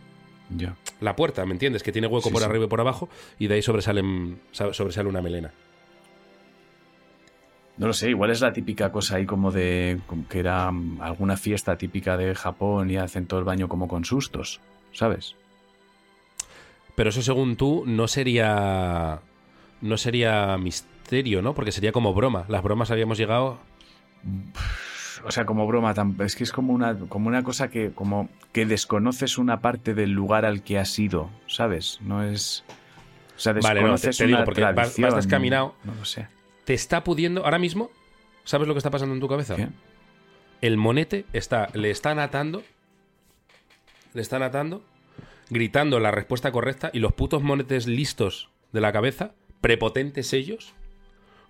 Ya. 0.55 0.77
La 1.01 1.17
puerta, 1.17 1.45
¿me 1.47 1.53
entiendes? 1.53 1.83
Que 1.83 1.91
tiene 1.91 2.07
hueco 2.07 2.29
Sí, 2.29 2.33
por 2.33 2.43
sí. 2.43 2.49
arriba 2.49 2.67
y 2.67 2.69
por 2.69 2.81
abajo 2.81 3.09
y 3.39 3.47
de 3.49 3.55
ahí 3.57 3.63
sobresalen, 3.63 4.41
sa- 4.53 4.73
sobresale 4.73 5.09
una 5.09 5.23
melena. 5.23 5.53
No 7.77 7.89
lo 7.89 7.93
sé, 7.93 8.11
igual 8.11 8.31
es 8.31 8.41
la 8.41 8.53
típica 8.53 8.93
cosa 8.93 9.17
ahí 9.17 9.27
como 9.27 9.51
de 9.51 9.99
como 10.07 10.29
que 10.29 10.39
era 10.39 10.71
mm, 10.71 11.01
alguna 11.01 11.37
fiesta 11.37 11.77
típica 11.77 12.17
de 12.17 12.35
Japón 12.35 12.91
y 12.91 12.97
hacen 12.97 13.27
todo 13.27 13.41
el 13.41 13.45
baño 13.45 13.69
como 13.69 13.89
con 13.89 14.05
sustos, 14.05 14.61
¿sabes? 14.93 15.35
Pero 16.95 17.11
eso, 17.11 17.23
según 17.23 17.57
tú, 17.57 17.85
no 17.87 18.07
sería. 18.09 19.21
No 19.81 19.97
sería 19.97 20.57
misterio, 20.59 21.43
¿no? 21.43 21.55
Porque 21.55 21.73
sería 21.73 21.93
como 21.93 22.15
broma. 22.15 22.45
Las 22.49 22.63
bromas 22.63 22.91
habíamos 22.91 23.19
llegado. 23.19 23.59
O 25.25 25.31
sea, 25.31 25.45
como 25.47 25.67
broma, 25.67 25.95
es 26.25 26.37
que 26.37 26.45
es 26.45 26.53
como 26.53 26.73
una, 26.73 26.99
como 27.09 27.29
una 27.29 27.43
cosa 27.43 27.69
que, 27.71 27.93
como 27.93 28.29
que 28.53 28.67
desconoces 28.67 29.39
una 29.39 29.61
parte 29.61 29.95
del 29.95 30.11
lugar 30.13 30.45
al 30.45 30.63
que 30.63 30.79
has 30.79 30.99
ido, 30.99 31.31
¿sabes? 31.47 31.99
No 32.03 32.23
es. 32.23 32.65
O 33.37 33.39
sea, 33.41 33.53
Vale, 33.55 33.81
no, 33.83 33.97
te- 33.97 34.09
desconoces 34.09 34.17
te 34.19 34.27
digo, 34.27 34.37
una 34.39 34.45
porque 34.45 34.63
vas- 34.63 34.97
descaminado. 34.97 35.75
No 35.85 35.95
lo 35.95 36.05
sé. 36.05 36.29
Te 36.65 36.75
está 36.75 37.05
pudiendo. 37.05 37.45
Ahora 37.45 37.59
mismo, 37.59 37.91
¿sabes 38.45 38.69
lo 38.69 38.75
que 38.75 38.79
está 38.79 38.91
pasando 38.91 39.15
en 39.15 39.21
tu 39.21 39.29
cabeza? 39.29 39.57
¿Qué? 39.57 39.69
El 40.61 40.77
monete 40.77 41.27
está. 41.33 41.69
Le 41.75 41.91
están 41.91 42.19
atando. 42.19 42.63
Le 44.15 44.23
están 44.23 44.43
atando. 44.43 44.83
Gritando 45.51 46.01
la 46.01 46.11
respuesta 46.11 46.51
correcta. 46.53 46.91
Y 46.93 46.99
los 47.01 47.13
putos 47.13 47.43
monetes 47.43 47.87
listos 47.87 48.51
de 48.73 48.81
la 48.81 48.93
cabeza. 48.93 49.33
Prepotentes 49.61 50.33
ellos. 50.33 50.75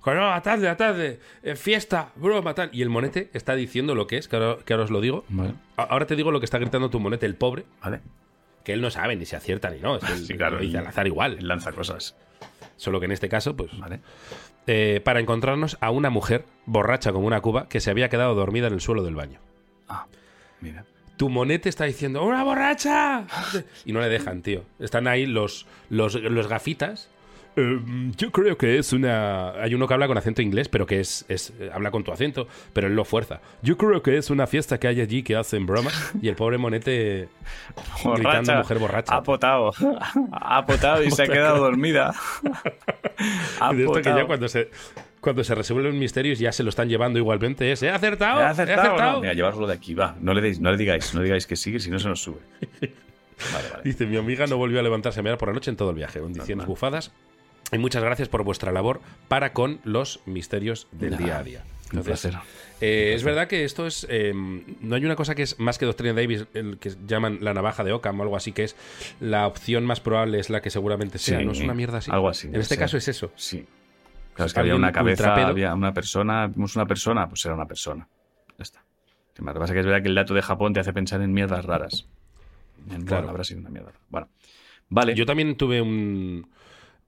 No, 0.07 0.33
atadle, 0.33 0.69
atadle. 0.69 1.19
eh, 1.43 1.57
fiesta, 1.57 2.11
broma, 2.17 2.55
tal. 2.55 2.69
Y 2.73 2.83
el 2.83 2.91
monete 2.91 3.31
está 3.33 3.55
diciendo 3.55 3.95
lo 3.95 4.07
que 4.07 4.19
es, 4.19 4.29
que 4.29 4.37
ahora, 4.37 4.59
que 4.63 4.73
ahora 4.75 4.85
os 4.85 4.91
lo 4.91 5.01
digo. 5.01 5.25
Vale, 5.31 5.55
A- 5.79 5.85
Ahora 5.85 6.07
te 6.07 6.15
digo 6.15 6.31
lo 6.31 6.41
que 6.41 6.45
está 6.45 6.59
gritando 6.59 6.91
tu 6.91 7.01
monete, 7.01 7.25
el 7.27 7.37
pobre. 7.37 7.65
vale. 7.83 8.01
Que 8.65 8.73
él 8.75 8.81
no 8.83 8.91
sabe 8.91 9.15
ni 9.17 9.25
si 9.27 9.35
acierta 9.37 9.71
ni 9.71 9.81
no. 9.81 9.97
Es 9.97 10.05
Sí, 10.27 10.35
claro, 10.37 10.59
dice 10.59 10.79
al 10.79 10.87
azar 10.87 11.07
igual. 11.07 11.37
Él 11.39 11.49
lanza 11.49 11.73
cosas. 11.73 12.17
Solo 12.77 12.99
que 13.01 13.07
en 13.07 13.13
este 13.13 13.29
caso, 13.31 13.57
pues. 13.57 13.77
Vale. 13.79 14.01
eh, 14.67 15.01
para 15.05 15.21
encontrarnos 15.21 15.79
a 15.81 15.91
una 15.91 16.11
mujer 16.11 16.45
borracha 16.67 17.13
como 17.13 17.27
una 17.27 17.41
cuba 17.41 17.69
que 17.69 17.81
se 17.81 17.91
había 17.91 18.09
quedado 18.11 18.35
dormida 18.35 18.67
en 18.67 18.75
el 18.75 18.81
suelo 18.83 19.03
del 19.05 19.15
baño. 19.15 19.41
Ah, 19.89 20.07
mira. 20.61 20.85
Tu 21.17 21.29
monete 21.29 21.69
está 21.69 21.85
diciendo 21.85 22.25
¡Una 22.25 22.43
borracha! 22.43 23.25
Y 23.85 23.93
no 23.93 24.01
le 24.01 24.09
dejan, 24.09 24.43
tío. 24.43 24.65
Están 24.79 25.07
ahí 25.07 25.27
los, 25.27 25.67
los, 25.91 26.15
los 26.15 26.49
gafitas. 26.49 27.11
Eh, 27.57 27.81
yo 28.17 28.33
creo 28.33 28.59
que 28.59 28.79
es 28.79 28.93
una. 28.93 29.51
Hay 29.53 29.75
uno 29.75 29.87
que 29.87 29.95
habla 29.95 30.09
con 30.09 30.19
acento 30.19 30.43
inglés, 30.43 30.69
pero 30.69 30.87
que 30.87 31.01
es, 31.01 31.25
es. 31.29 31.53
habla 31.73 31.91
con 31.91 32.03
tu 32.03 32.11
acento, 32.11 32.49
pero 32.73 32.89
él 32.89 32.97
lo 32.97 33.05
fuerza. 33.05 33.41
Yo 33.63 33.77
creo 33.77 34.03
que 34.03 34.17
es 34.17 34.31
una 34.31 34.47
fiesta 34.47 34.79
que 34.79 34.89
hay 34.89 35.01
allí 35.01 35.23
que 35.23 35.37
hacen 35.37 35.67
bromas. 35.67 36.13
Y 36.21 36.29
el 36.29 36.35
pobre 36.35 36.59
monete 36.59 37.29
gritando 38.05 38.55
mujer 38.57 38.79
borracha. 38.79 39.15
Ha 39.15 39.23
potado. 39.23 39.71
Ha 40.33 40.67
potado 40.67 41.05
y 41.05 41.11
se 41.11 41.23
ha 41.23 41.29
quedado 41.29 41.59
dormida. 41.59 42.13
Ha 43.61 43.71
esto 43.71 43.77
que 43.77 43.85
potado. 43.85 44.19
ya 44.19 44.27
cuando 44.27 44.49
se, 44.49 44.69
cuando 45.25 45.43
se 45.43 45.55
resuelven 45.57 45.99
misterios 45.99 46.39
ya 46.39 46.53
se 46.53 46.63
lo 46.63 46.69
están 46.69 46.89
llevando 46.89 47.19
igualmente. 47.19 47.73
Es, 47.73 47.83
¿He 47.83 47.91
acertado? 47.91 48.41
¿He 48.41 48.45
¿He 48.45 48.47
acertado? 48.47 48.81
acertado? 48.83 49.13
No, 49.15 49.21
Mira, 49.23 49.33
llevároslo 49.33 49.67
de 49.67 49.75
aquí, 49.75 49.95
va. 49.95 50.17
No 50.21 50.33
le, 50.35 50.41
deis, 50.41 50.61
no 50.61 50.71
le 50.71 50.77
digáis, 50.77 51.13
no 51.15 51.21
le 51.21 51.25
digáis 51.25 51.47
que 51.49 51.57
sigue, 51.57 51.81
si 51.81 51.91
no 51.91 51.99
se 51.99 52.07
nos 52.09 52.23
sube. 52.23 52.39
Vale, 53.53 53.69
vale. 53.69 53.83
Dice, 53.83 54.07
mi 54.07 54.17
amiga 54.17 54.47
no 54.47 54.57
volvió 54.57 54.79
a 54.79 54.83
levantarse 54.85 55.19
a 55.19 55.23
mirar 55.25 55.39
por 55.39 55.49
la 55.49 55.55
noche 55.55 55.69
en 55.69 55.77
todo 55.77 55.91
el 55.91 55.97
viaje. 55.97 56.21
Bendiciones 56.21 56.67
bufadas. 56.67 57.11
Y 57.73 57.79
muchas 57.79 58.03
gracias 58.05 58.29
por 58.29 58.45
vuestra 58.45 58.71
labor 58.71 59.01
para 59.27 59.53
con 59.53 59.81
los 59.83 60.21
misterios 60.25 60.87
del 60.93 61.17
día 61.17 61.39
a 61.39 61.43
día. 61.43 61.65
Un 61.93 61.99
Entonces, 61.99 62.31
placer. 62.31 62.41
eh, 62.81 63.13
es 63.15 63.25
verdad 63.25 63.49
que 63.49 63.65
esto 63.65 63.89
es. 63.89 64.07
eh, 64.09 64.33
no 64.81 64.95
hay 64.95 65.05
una 65.05 65.17
cosa 65.17 65.35
que 65.35 65.43
es 65.43 65.59
más 65.59 65.79
que 65.79 65.85
Doctrina 65.87 66.13
Davis, 66.15 66.47
el 66.55 66.79
que 66.79 66.93
llaman 67.09 67.39
la 67.41 67.53
navaja 67.55 67.83
de 67.83 67.93
Ockham 67.93 68.21
o 68.21 68.23
algo 68.23 68.37
así, 68.37 68.53
que 68.53 68.63
es 68.65 68.77
la 69.21 69.49
opción 69.49 69.85
más 69.85 69.99
probable, 70.01 70.39
es 70.39 70.49
la 70.49 70.63
que 70.63 70.71
seguramente 70.71 71.19
sea. 71.19 71.41
Sí, 71.41 71.45
no 71.45 71.53
es 71.53 71.61
una 71.61 71.75
mierda 71.75 71.99
así. 71.99 72.13
algo 72.13 72.29
así, 72.29 72.47
En 72.47 72.55
este 72.61 72.77
caso 72.77 72.97
es 72.97 73.09
eso. 73.09 73.33
Sí. 73.35 73.67
Claro, 74.35 74.47
es 74.47 74.55
que 74.55 74.61
había 74.61 74.75
una 74.77 74.93
cabeza, 74.93 75.35
había 75.47 75.75
una 75.75 75.95
persona, 75.95 76.49
vimos 76.49 76.75
una 76.77 76.87
persona, 76.87 77.29
pues 77.29 77.45
era 77.45 77.55
una 77.55 77.67
persona. 77.67 78.09
Ya 78.59 78.63
está. 78.63 78.85
Lo 79.39 79.53
que 79.53 79.59
pasa 79.61 79.73
es 79.73 79.73
que 79.73 79.81
es 79.81 79.87
verdad 79.87 80.03
que 80.03 80.09
el 80.09 80.15
dato 80.15 80.35
de 80.35 80.43
Japón 80.43 80.73
te 80.73 80.81
hace 80.81 80.93
pensar 80.93 81.21
en 81.23 81.33
mierdas 81.33 81.65
raras. 81.65 82.07
En, 82.91 83.03
Claro. 83.05 83.23
Bueno, 83.23 83.31
habrá 83.31 83.45
sido 83.45 83.61
una 83.61 83.71
mierda. 83.71 83.93
Bueno. 84.09 84.29
Vale. 84.89 85.15
Yo 85.15 85.25
también 85.27 85.57
tuve 85.57 85.81
un. 85.81 86.51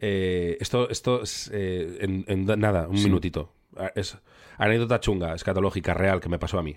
eh, 0.00 0.56
esto 0.60 0.88
esto 0.88 1.22
es. 1.22 1.50
eh, 1.52 1.98
en, 2.00 2.24
en 2.28 2.46
nada, 2.60 2.88
un 2.88 2.96
Sí. 2.98 3.04
minutito. 3.04 3.52
Ah, 3.76 3.90
Es 3.94 4.16
anécdota 4.58 5.00
chunga, 5.00 5.34
escatológica, 5.34 5.94
real, 5.94 6.20
que 6.20 6.28
me 6.28 6.38
pasó 6.38 6.58
a 6.58 6.62
mí. 6.62 6.76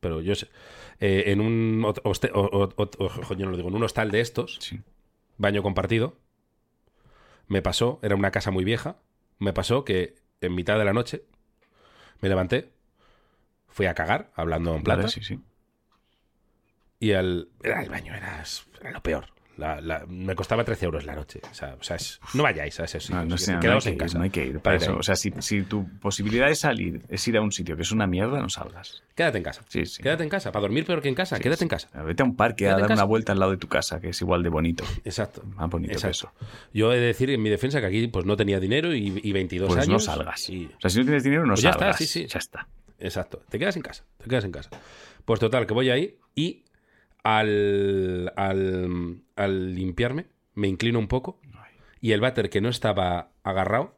Pero 0.00 0.20
yo 0.20 0.34
sé. 0.34 0.48
eh, 1.00 1.24
en 1.26 1.40
un. 1.40 1.82
hoste- 2.04 2.30
o- 2.34 2.40
o- 2.40 2.74
o- 2.76 3.04
ojo, 3.04 3.34
yo 3.34 3.44
no 3.44 3.50
lo 3.52 3.56
digo, 3.56 3.68
en 3.68 3.74
un 3.76 3.82
hostal 3.82 4.10
de 4.10 4.20
estos, 4.20 4.56
Sí. 4.60 4.80
baño 5.38 5.62
compartido, 5.62 6.16
me 7.48 7.62
pasó, 7.62 7.98
era 8.02 8.14
una 8.16 8.30
casa 8.30 8.50
muy 8.50 8.64
vieja, 8.64 8.96
me 9.38 9.52
pasó 9.52 9.84
que 9.84 10.16
en 10.40 10.54
mitad 10.54 10.78
de 10.78 10.84
la 10.84 10.92
noche 10.92 11.24
me 12.20 12.28
levanté, 12.28 12.72
fui 13.68 13.86
a 13.86 13.94
cagar, 13.94 14.30
hablando 14.34 14.74
en 14.74 14.82
plata, 14.82 15.02
Vale, 15.02 15.12
sí, 15.12 15.22
sí. 15.22 15.40
y 16.98 17.10
el, 17.10 17.50
era 17.62 17.82
el 17.82 17.90
baño, 17.90 18.14
era, 18.14 18.42
era 18.80 18.90
lo 18.90 19.02
peor. 19.02 19.35
La- 19.56 19.80
la- 19.80 20.04
me 20.06 20.34
costaba 20.34 20.64
13 20.64 20.84
euros 20.84 21.04
la 21.04 21.14
noche. 21.14 21.40
O 21.50 21.54
sea, 21.54 21.76
o 21.80 21.82
sea, 21.82 21.96
es- 21.96 22.20
no 22.34 22.42
vayáis 22.42 22.78
a 22.80 22.84
ese 22.84 23.00
sitio. 23.00 23.16
No, 23.16 23.24
no, 23.24 23.36
que 23.36 23.46
no 23.46 23.54
hay 23.54 23.60
quedaos 23.60 23.84
que 23.84 23.88
en 23.88 23.94
ir, 23.94 24.00
casa. 24.00 24.18
no 24.18 24.24
hay 24.24 24.30
que 24.30 24.44
ir 24.46 24.60
para 24.60 24.76
eso. 24.76 24.96
O 24.96 25.02
sea, 25.02 25.16
si, 25.16 25.32
si 25.38 25.62
tu 25.62 25.88
posibilidad 25.98 26.46
de 26.48 26.54
salir 26.54 27.02
es 27.08 27.26
ir 27.26 27.36
a 27.38 27.40
un 27.40 27.52
sitio 27.52 27.74
que 27.74 27.82
es 27.82 27.90
una 27.90 28.06
mierda, 28.06 28.38
no 28.40 28.48
salgas. 28.50 29.02
Quédate 29.14 29.38
en 29.38 29.44
casa. 29.44 29.62
Sí, 29.68 29.86
sí. 29.86 30.02
Quédate 30.02 30.24
en 30.24 30.28
casa. 30.28 30.52
Para 30.52 30.60
dormir 30.62 30.84
peor 30.84 31.00
que 31.00 31.08
en 31.08 31.14
casa, 31.14 31.38
quédate 31.40 31.64
en 31.64 31.68
casa. 31.68 31.88
Vete 32.04 32.22
a 32.22 32.26
un 32.26 32.36
parque 32.36 32.64
Quédate 32.64 32.82
a 32.82 32.86
dar 32.88 32.92
una 32.98 33.04
vuelta 33.04 33.32
al 33.32 33.38
lado 33.38 33.52
de 33.52 33.56
tu 33.56 33.66
casa, 33.66 33.98
que 33.98 34.10
es 34.10 34.20
igual 34.20 34.42
de 34.42 34.50
bonito. 34.50 34.84
Exacto. 35.04 35.42
Más 35.54 35.70
bonito 35.70 35.92
que 35.92 36.06
Exacto. 36.06 36.32
eso. 36.38 36.46
Yo 36.74 36.92
he 36.92 36.96
de 37.00 37.06
decir 37.06 37.30
en 37.30 37.40
mi 37.42 37.48
defensa 37.48 37.80
que 37.80 37.86
aquí 37.86 38.06
pues 38.08 38.26
no 38.26 38.36
tenía 38.36 38.60
dinero 38.60 38.94
y, 38.94 39.20
y 39.22 39.32
22 39.32 39.68
Pues 39.72 39.88
no 39.88 39.94
años. 39.94 40.04
salgas. 40.04 40.50
y- 40.50 40.66
O 40.66 40.80
sea, 40.80 40.90
si 40.90 40.98
no 40.98 41.04
tienes 41.06 41.24
dinero, 41.24 41.42
no 41.46 41.54
Pues 41.54 41.62
ya 41.62 41.70
está, 41.70 41.80
salgas. 41.92 41.96
sí, 41.98 42.06
sí. 42.06 42.26
Ya 42.26 42.38
está. 42.38 42.68
Exacto. 42.98 43.40
Te 43.48 43.58
quedas 43.58 43.76
en 43.76 43.82
casa. 43.82 44.04
Te 44.18 44.28
quedas 44.28 44.44
en 44.44 44.52
casa. 44.52 44.68
Pues 45.24 45.40
total, 45.40 45.66
que 45.66 45.72
voy 45.72 45.88
ahí 45.88 46.18
y 46.34 46.62
al, 47.24 48.32
al, 48.36 49.16
al 49.36 49.74
limpiarme 49.74 50.26
me 50.54 50.68
inclino 50.68 50.98
un 50.98 51.08
poco 51.08 51.40
y 52.00 52.12
el 52.12 52.20
váter 52.20 52.50
que 52.50 52.60
no 52.60 52.68
estaba 52.68 53.30
agarrado, 53.42 53.96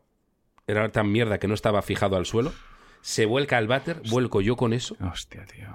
era 0.66 0.88
tan 0.90 1.10
mierda 1.10 1.38
que 1.38 1.48
no 1.48 1.54
estaba 1.54 1.82
fijado 1.82 2.16
al 2.16 2.26
suelo, 2.26 2.52
se 3.00 3.26
vuelca 3.26 3.56
al 3.56 3.68
váter, 3.68 4.02
vuelco 4.10 4.40
yo 4.40 4.56
con 4.56 4.72
eso 4.72 4.96
Hostia, 5.00 5.46
tío. 5.46 5.68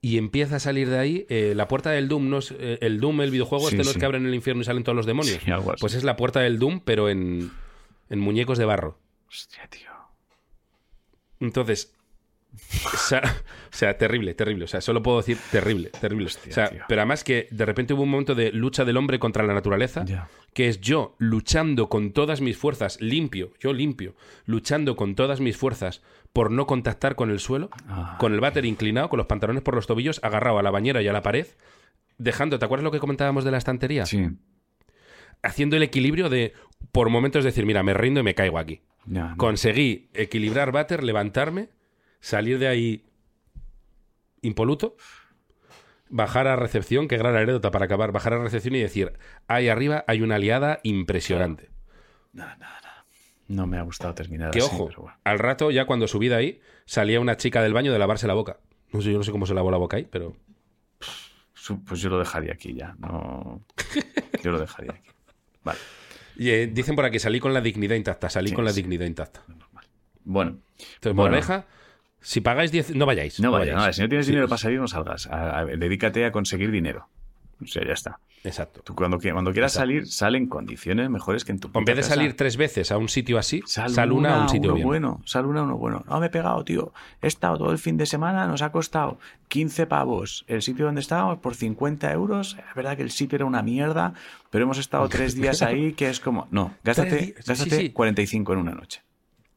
y 0.00 0.18
empieza 0.18 0.56
a 0.56 0.60
salir 0.60 0.88
de 0.90 0.98
ahí 0.98 1.26
eh, 1.28 1.54
la 1.56 1.68
puerta 1.68 1.90
del 1.90 2.08
Doom. 2.08 2.28
No 2.28 2.38
es, 2.38 2.50
eh, 2.58 2.78
el 2.82 3.00
Doom, 3.00 3.20
el 3.22 3.30
videojuego, 3.30 3.68
Sí, 3.68 3.74
este 3.76 3.84
no 3.84 3.90
es 3.90 3.96
que 3.96 4.04
abren 4.04 4.26
el 4.26 4.34
infierno 4.34 4.62
y 4.62 4.64
salen 4.64 4.84
todos 4.84 4.96
los 4.96 5.06
demonios. 5.06 5.40
Sí. 5.42 5.50
Pues 5.80 5.94
es 5.94 6.04
la 6.04 6.16
puerta 6.16 6.40
del 6.40 6.58
Doom, 6.58 6.80
pero 6.84 7.08
en, 7.08 7.50
en 8.10 8.18
muñecos 8.20 8.58
de 8.58 8.64
barro. 8.64 8.98
Hostia, 9.28 9.66
tío. 9.68 9.90
Entonces, 11.40 11.94
o 12.92 12.96
sea, 12.96 13.20
o 13.72 13.76
sea, 13.76 13.96
terrible, 13.98 14.34
terrible. 14.34 14.64
O 14.64 14.68
sea, 14.68 14.80
solo 14.80 15.02
puedo 15.02 15.18
decir 15.18 15.38
terrible, 15.50 15.90
terrible. 16.00 16.26
Hostia, 16.26 16.50
o 16.50 16.54
sea, 16.54 16.68
tío. 16.70 16.82
pero 16.88 17.00
además 17.02 17.24
que 17.24 17.48
de 17.50 17.64
repente 17.66 17.94
hubo 17.94 18.02
un 18.02 18.10
momento 18.10 18.34
de 18.34 18.52
lucha 18.52 18.84
del 18.84 18.96
hombre 18.96 19.18
contra 19.18 19.44
la 19.44 19.54
naturaleza, 19.54 20.04
que 20.52 20.68
es 20.68 20.80
yo 20.80 21.14
luchando 21.18 21.88
con 21.88 22.12
todas 22.12 22.40
mis 22.40 22.56
fuerzas, 22.56 23.00
limpio, 23.00 23.52
yo 23.60 23.72
limpio, 23.72 24.14
luchando 24.46 24.96
con 24.96 25.14
todas 25.14 25.40
mis 25.40 25.56
fuerzas 25.56 26.02
por 26.32 26.50
no 26.50 26.66
contactar 26.66 27.14
con 27.16 27.30
el 27.30 27.38
suelo, 27.40 27.70
Ah. 27.88 28.16
con 28.18 28.32
el 28.34 28.40
váter 28.40 28.64
inclinado, 28.64 29.08
con 29.08 29.18
los 29.18 29.26
pantalones 29.26 29.62
por 29.62 29.74
los 29.74 29.86
tobillos, 29.86 30.20
agarrado 30.22 30.58
a 30.58 30.62
la 30.62 30.70
bañera 30.70 31.02
y 31.02 31.08
a 31.08 31.12
la 31.12 31.22
pared, 31.22 31.46
dejando, 32.18 32.58
¿te 32.58 32.64
acuerdas 32.64 32.84
lo 32.84 32.90
que 32.90 32.98
comentábamos 32.98 33.44
de 33.44 33.50
la 33.50 33.58
estantería? 33.58 34.06
Sí. 34.06 34.28
Haciendo 35.42 35.76
el 35.76 35.82
equilibrio 35.82 36.28
de, 36.28 36.52
por 36.92 37.08
momentos, 37.10 37.44
decir, 37.44 37.66
mira, 37.66 37.82
me 37.82 37.94
rindo 37.94 38.20
y 38.20 38.22
me 38.22 38.34
caigo 38.34 38.58
aquí. 38.58 38.80
Conseguí 39.36 40.08
equilibrar 40.14 40.72
váter, 40.72 41.04
levantarme, 41.04 41.68
salir 42.20 42.58
de 42.58 42.68
ahí 42.68 43.04
impoluto, 44.42 44.96
bajar 46.08 46.46
a 46.46 46.56
recepción, 46.56 47.08
qué 47.08 47.16
gran 47.16 47.34
anécdota 47.36 47.70
para 47.70 47.86
acabar, 47.86 48.12
bajar 48.12 48.34
a 48.34 48.38
recepción 48.42 48.74
y 48.76 48.80
decir, 48.80 49.12
ahí 49.48 49.68
arriba 49.68 50.04
hay 50.06 50.22
una 50.22 50.36
aliada 50.36 50.80
impresionante. 50.82 51.70
No 53.48 53.66
me 53.66 53.78
ha 53.78 53.82
gustado 53.82 54.14
terminar 54.14 54.50
Que 54.50 54.58
así, 54.58 54.68
ojo, 54.74 54.88
pero 54.88 55.02
bueno. 55.02 55.18
al 55.24 55.38
rato 55.38 55.70
ya 55.70 55.84
cuando 55.86 56.08
subí 56.08 56.28
de 56.28 56.34
ahí, 56.34 56.60
salía 56.84 57.20
una 57.20 57.36
chica 57.36 57.62
del 57.62 57.72
baño 57.72 57.92
de 57.92 57.98
lavarse 57.98 58.26
la 58.26 58.34
boca. 58.34 58.58
No 58.92 59.00
sé, 59.00 59.12
yo 59.12 59.18
no 59.18 59.24
sé 59.24 59.30
cómo 59.32 59.46
se 59.46 59.54
lavó 59.54 59.70
la 59.70 59.76
boca 59.78 59.96
ahí, 59.96 60.06
pero... 60.10 60.36
Pues 61.88 62.00
yo 62.00 62.10
lo 62.10 62.18
dejaría 62.18 62.52
aquí 62.52 62.74
ya. 62.74 62.94
No... 62.98 63.64
Yo 64.44 64.52
lo 64.52 64.60
dejaría 64.60 64.92
aquí. 64.92 65.10
Vale. 65.64 65.78
Y, 66.36 66.50
eh, 66.50 66.66
dicen 66.68 66.94
por 66.94 67.04
aquí, 67.04 67.18
salí 67.18 67.40
con 67.40 67.52
la 67.52 67.60
dignidad 67.60 67.96
intacta, 67.96 68.30
salí 68.30 68.50
Sí, 68.50 68.54
con 68.54 68.64
la 68.64 68.70
sí. 68.70 68.82
dignidad 68.82 69.06
intacta. 69.06 69.42
Bueno. 70.22 70.58
Entonces, 70.78 71.00
Bueno. 71.02 71.14
moraleja, 71.22 71.66
si 72.26 72.40
pagáis 72.40 72.72
10... 72.72 72.94
No 72.96 73.06
vayáis. 73.06 73.38
No 73.40 73.52
vaya, 73.52 73.74
vayáis. 73.74 73.86
no, 73.86 73.92
si 73.92 74.02
no 74.02 74.08
tienes 74.08 74.26
Sí, 74.26 74.32
dinero 74.32 74.48
para 74.48 74.58
salir, 74.58 74.80
no 74.80 74.88
salgas. 74.88 75.26
A- 75.28 75.60
a- 75.60 75.64
dedícate 75.64 76.24
a 76.24 76.32
conseguir 76.32 76.70
dinero. 76.72 77.08
O 77.62 77.66
sea, 77.66 77.86
ya 77.86 77.92
está. 77.94 78.18
Exacto. 78.44 78.80
Tú 78.84 78.94
cuando, 78.94 79.18
cuando 79.18 79.52
quieras 79.52 79.72
Exacto. 79.72 79.86
salir, 79.88 80.06
sale 80.06 80.38
en 80.38 80.46
condiciones 80.46 81.08
mejores 81.08 81.44
que 81.44 81.52
en 81.52 81.58
tu 81.58 81.68
En 81.74 81.84
vez 81.84 81.96
de 81.96 82.02
casa. 82.02 82.14
salir 82.14 82.36
tres 82.36 82.56
veces 82.56 82.92
a 82.92 82.98
un 82.98 83.08
sitio 83.08 83.38
así, 83.38 83.62
Sal, 83.66 83.90
sal, 83.90 84.12
una, 84.12 84.36
a 84.36 84.42
un 84.42 84.48
sitio 84.48 84.70
uno 84.70 84.74
bien. 84.74 84.86
bueno, 84.86 85.20
sal 85.24 85.46
una, 85.46 85.62
uno 85.62 85.76
bueno. 85.78 86.04
No 86.08 86.20
me 86.20 86.26
he 86.26 86.30
pegado, 86.30 86.62
tío. 86.64 86.92
He 87.22 87.26
estado 87.28 87.58
todo 87.58 87.70
el 87.72 87.78
fin 87.78 87.96
de 87.96 88.06
semana, 88.06 88.46
nos 88.46 88.60
ha 88.62 88.70
costado 88.72 89.18
15 89.48 89.86
pavos. 89.86 90.44
El 90.48 90.62
sitio 90.62 90.84
donde 90.84 91.00
estábamos 91.00 91.38
por 91.38 91.54
50 91.54 92.12
euros. 92.12 92.56
Es 92.68 92.74
verdad 92.74 92.96
que 92.96 93.02
el 93.04 93.10
sitio 93.10 93.36
era 93.36 93.46
una 93.46 93.62
mierda, 93.62 94.12
pero 94.50 94.64
hemos 94.64 94.78
estado 94.78 95.08
tres 95.08 95.34
días 95.34 95.62
ahí 95.62 95.92
que 95.94 96.08
es 96.10 96.20
como... 96.20 96.46
No, 96.50 96.72
gástate, 96.84 97.18
sí, 97.20 97.34
gástate 97.46 97.76
sí. 97.76 97.90
45 97.90 98.52
en 98.52 98.58
una 98.58 98.72
noche. 98.72 99.00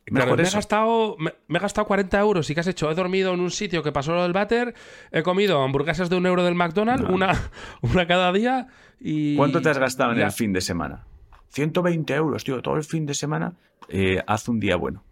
Claro, 0.09 0.35
me, 0.35 0.43
he 0.43 0.49
gastado, 0.49 1.15
me, 1.19 1.33
me 1.47 1.57
he 1.57 1.61
gastado 1.61 1.85
40 1.87 2.19
euros. 2.19 2.49
¿Y 2.49 2.53
qué 2.53 2.59
has 2.61 2.67
hecho? 2.67 2.89
He 2.91 2.95
dormido 2.95 3.33
en 3.33 3.39
un 3.39 3.51
sitio 3.51 3.83
que 3.83 3.91
pasó 3.91 4.13
lo 4.13 4.23
del 4.23 4.33
váter, 4.33 4.73
he 5.11 5.23
comido 5.23 5.61
hamburguesas 5.63 6.09
de 6.09 6.15
un 6.15 6.25
euro 6.25 6.43
del 6.43 6.55
McDonald's, 6.55 7.07
No. 7.07 7.13
una, 7.15 7.51
una 7.81 8.07
cada 8.07 8.31
día 8.31 8.67
y... 8.99 9.35
¿Cuánto 9.35 9.61
te 9.61 9.69
has 9.69 9.77
gastado 9.77 10.11
en 10.13 10.19
Ya. 10.19 10.25
el 10.27 10.31
fin 10.31 10.53
de 10.53 10.61
semana? 10.61 11.05
120 11.49 12.13
euros, 12.13 12.43
tío. 12.43 12.61
Todo 12.61 12.75
el 12.75 12.83
fin 12.83 13.05
de 13.05 13.13
semana. 13.13 13.53
Eh, 13.87 14.21
haz 14.27 14.47
un 14.49 14.59
día 14.59 14.75
bueno. 14.75 15.03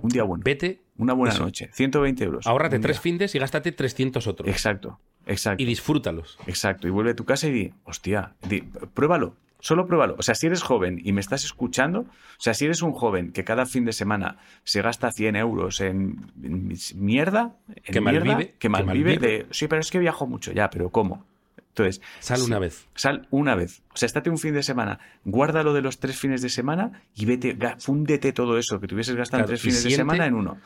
Un 0.00 0.08
día 0.08 0.22
bueno. 0.22 0.42
Vete, 0.44 0.80
Una 0.98 1.12
buena 1.14 1.34
eso. 1.34 1.42
noche. 1.44 1.68
120 1.72 2.24
euros. 2.24 2.46
ahórrate 2.46 2.78
tres 2.78 3.00
findes 3.00 3.34
y 3.34 3.38
gástate 3.38 3.72
300 3.72 4.26
otros. 4.26 4.48
Exacto, 4.48 4.98
exacto. 5.26 5.62
Y 5.62 5.66
disfrútalos. 5.66 6.38
Exacto, 6.46 6.86
y 6.86 6.90
vuelve 6.90 7.10
a 7.10 7.16
tu 7.16 7.24
casa 7.24 7.48
y 7.48 7.50
di, 7.52 7.74
hostia, 7.84 8.34
di, 8.48 8.62
pruébalo, 8.94 9.36
solo 9.62 9.86
pruébalo. 9.86 10.16
O 10.18 10.22
sea, 10.22 10.34
si 10.34 10.48
eres 10.48 10.62
joven 10.62 11.00
y 11.02 11.12
me 11.12 11.20
estás 11.20 11.44
escuchando, 11.44 12.00
o 12.00 12.06
sea, 12.40 12.52
si 12.52 12.64
eres 12.66 12.82
un 12.82 12.92
joven 12.92 13.32
que 13.32 13.44
cada 13.44 13.64
fin 13.64 13.84
de 13.84 13.92
semana 13.92 14.36
se 14.64 14.82
gasta 14.82 15.10
100 15.10 15.36
euros 15.36 15.80
en, 15.80 16.32
en 16.42 16.74
mierda, 16.96 17.56
en 17.68 17.82
Que 17.84 18.00
mierda, 18.00 18.24
malvive, 18.26 18.50
que 18.50 18.58
que 18.58 18.68
malvive 18.68 19.14
malvive. 19.14 19.26
de, 19.26 19.46
sí, 19.50 19.68
pero 19.68 19.80
es 19.80 19.90
que 19.90 20.00
viajo 20.00 20.26
mucho, 20.26 20.52
ya, 20.52 20.68
pero 20.68 20.90
¿cómo? 20.90 21.24
Entonces, 21.68 22.02
Sal 22.18 22.42
una 22.42 22.58
vez. 22.58 22.86
Sal 22.94 23.28
una 23.30 23.54
vez. 23.54 23.82
O 23.94 23.96
sea, 23.96 24.06
estate 24.06 24.28
un 24.28 24.38
fin 24.38 24.52
de 24.52 24.62
semana, 24.62 24.98
guárdalo 25.24 25.72
de 25.72 25.80
los 25.80 26.00
tres 26.00 26.18
fines 26.18 26.42
de 26.42 26.50
semana 26.50 27.02
y 27.14 27.24
vete, 27.24 27.56
fúndete 27.78 28.32
todo 28.32 28.58
eso 28.58 28.80
que 28.80 28.88
tuvieses 28.88 29.14
gastado 29.14 29.44
Claro, 29.44 29.48
tres 29.48 29.62
fines 29.62 29.84
de 29.84 29.90
semana 29.92 30.26
en 30.26 30.34
uno. 30.34 30.58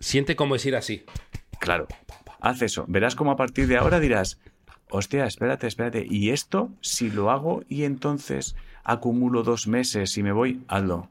Siente 0.00 0.34
cómo 0.34 0.56
es 0.56 0.66
ir 0.66 0.74
así. 0.74 1.04
Claro, 1.60 1.86
haz 2.40 2.62
eso. 2.62 2.86
Verás 2.88 3.14
como 3.14 3.30
a 3.30 3.36
partir 3.36 3.66
de 3.66 3.76
ahora 3.76 4.00
dirás, 4.00 4.40
hostia, 4.90 5.26
espérate, 5.26 5.66
espérate. 5.66 6.06
Y 6.08 6.30
esto, 6.30 6.70
si 6.80 7.10
lo 7.10 7.30
hago 7.30 7.62
y 7.68 7.84
entonces 7.84 8.56
acumulo 8.84 9.42
dos 9.42 9.66
meses 9.66 10.16
y 10.16 10.22
me 10.22 10.32
voy, 10.32 10.62
hazlo. 10.68 11.08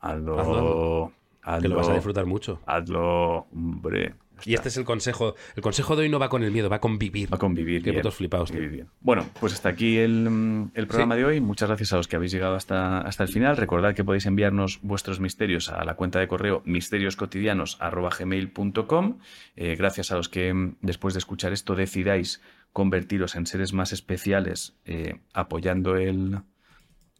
Hazlo. 0.00 0.40
Hazlo, 0.40 1.12
Hazlo. 1.42 1.62
Que 1.62 1.68
lo 1.68 1.76
vas 1.76 1.88
a 1.88 1.94
disfrutar 1.94 2.26
mucho. 2.26 2.60
Hazlo, 2.66 3.46
hombre. 3.54 4.14
Y 4.44 4.54
este 4.54 4.68
es 4.68 4.76
el 4.76 4.84
consejo. 4.84 5.34
El 5.56 5.62
consejo 5.62 5.96
de 5.96 6.02
hoy 6.02 6.08
no 6.08 6.18
va 6.18 6.28
con 6.28 6.42
el 6.42 6.50
miedo, 6.50 6.68
va 6.68 6.80
con 6.80 6.98
vivir. 6.98 7.32
Va 7.32 7.36
a 7.36 7.38
convivir. 7.38 7.82
Qué 7.82 7.92
putos 7.92 8.14
flipados, 8.14 8.50
tío. 8.50 8.60
Bien. 8.60 8.88
Bueno, 9.00 9.24
pues 9.38 9.52
hasta 9.52 9.68
aquí 9.68 9.98
el, 9.98 10.30
mm, 10.30 10.72
el 10.74 10.86
programa 10.86 11.16
de 11.16 11.24
hoy. 11.24 11.40
Muchas 11.40 11.68
gracias 11.68 11.92
a 11.92 11.96
los 11.96 12.08
que 12.08 12.16
habéis 12.16 12.32
llegado 12.32 12.56
hasta, 12.56 13.00
hasta 13.00 13.24
el 13.24 13.28
final. 13.28 13.56
Recordad 13.56 13.94
que 13.94 14.04
podéis 14.04 14.26
enviarnos 14.26 14.80
vuestros 14.82 15.20
misterios 15.20 15.68
a 15.68 15.84
la 15.84 15.94
cuenta 15.94 16.18
de 16.18 16.28
correo 16.28 16.62
misterioscotidianos.gmail.com. 16.64 19.18
Eh, 19.56 19.76
gracias 19.76 20.12
a 20.12 20.16
los 20.16 20.28
que 20.28 20.54
mm, 20.54 20.76
después 20.82 21.14
de 21.14 21.18
escuchar 21.18 21.52
esto 21.52 21.74
decidáis 21.74 22.40
convertiros 22.72 23.34
en 23.36 23.46
seres 23.46 23.72
más 23.72 23.92
especiales 23.92 24.76
eh, 24.84 25.20
apoyando 25.32 25.96
el... 25.96 26.38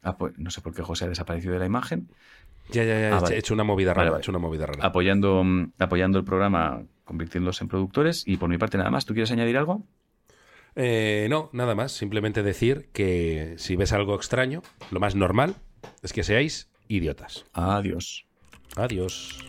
apo- 0.02 0.32
no 0.36 0.50
sé 0.50 0.60
por 0.60 0.74
qué 0.74 0.82
José 0.82 1.04
ha 1.06 1.08
desaparecido 1.08 1.52
de 1.54 1.58
la 1.60 1.66
imagen. 1.66 2.08
Ya, 2.70 2.84
ya, 2.84 3.00
ya. 3.00 3.14
Ah, 3.14 3.18
he 3.18 3.22
vale. 3.22 3.38
hecho 3.38 3.54
una 3.54 3.64
movida 3.64 3.92
rara. 3.94 4.10
vale. 4.10 4.20
He 4.20 4.22
hecho 4.22 4.30
una 4.30 4.38
movida 4.38 4.66
rara. 4.66 4.84
Apoyando, 4.86 5.42
mm, 5.42 5.72
apoyando 5.78 6.18
el 6.18 6.24
programa, 6.24 6.82
convirtiéndose 7.04 7.64
en 7.64 7.68
productores. 7.68 8.22
Y 8.26 8.36
por 8.36 8.48
mi 8.48 8.58
parte 8.58 8.78
nada 8.78 8.90
más. 8.90 9.06
¿Tú 9.06 9.12
quieres 9.14 9.30
añadir 9.32 9.56
algo? 9.58 9.84
Eh, 10.76 11.26
no, 11.30 11.50
nada 11.52 11.74
más. 11.74 11.90
Simplemente 11.92 12.44
decir 12.44 12.88
que 12.92 13.54
si 13.58 13.74
ves 13.74 13.92
algo 13.92 14.14
extraño, 14.14 14.62
lo 14.92 15.00
más 15.00 15.16
normal 15.16 15.56
es 16.02 16.12
que 16.12 16.22
seáis 16.22 16.70
idiotas. 16.86 17.44
Adiós. 17.52 18.24
Adiós. 18.76 19.44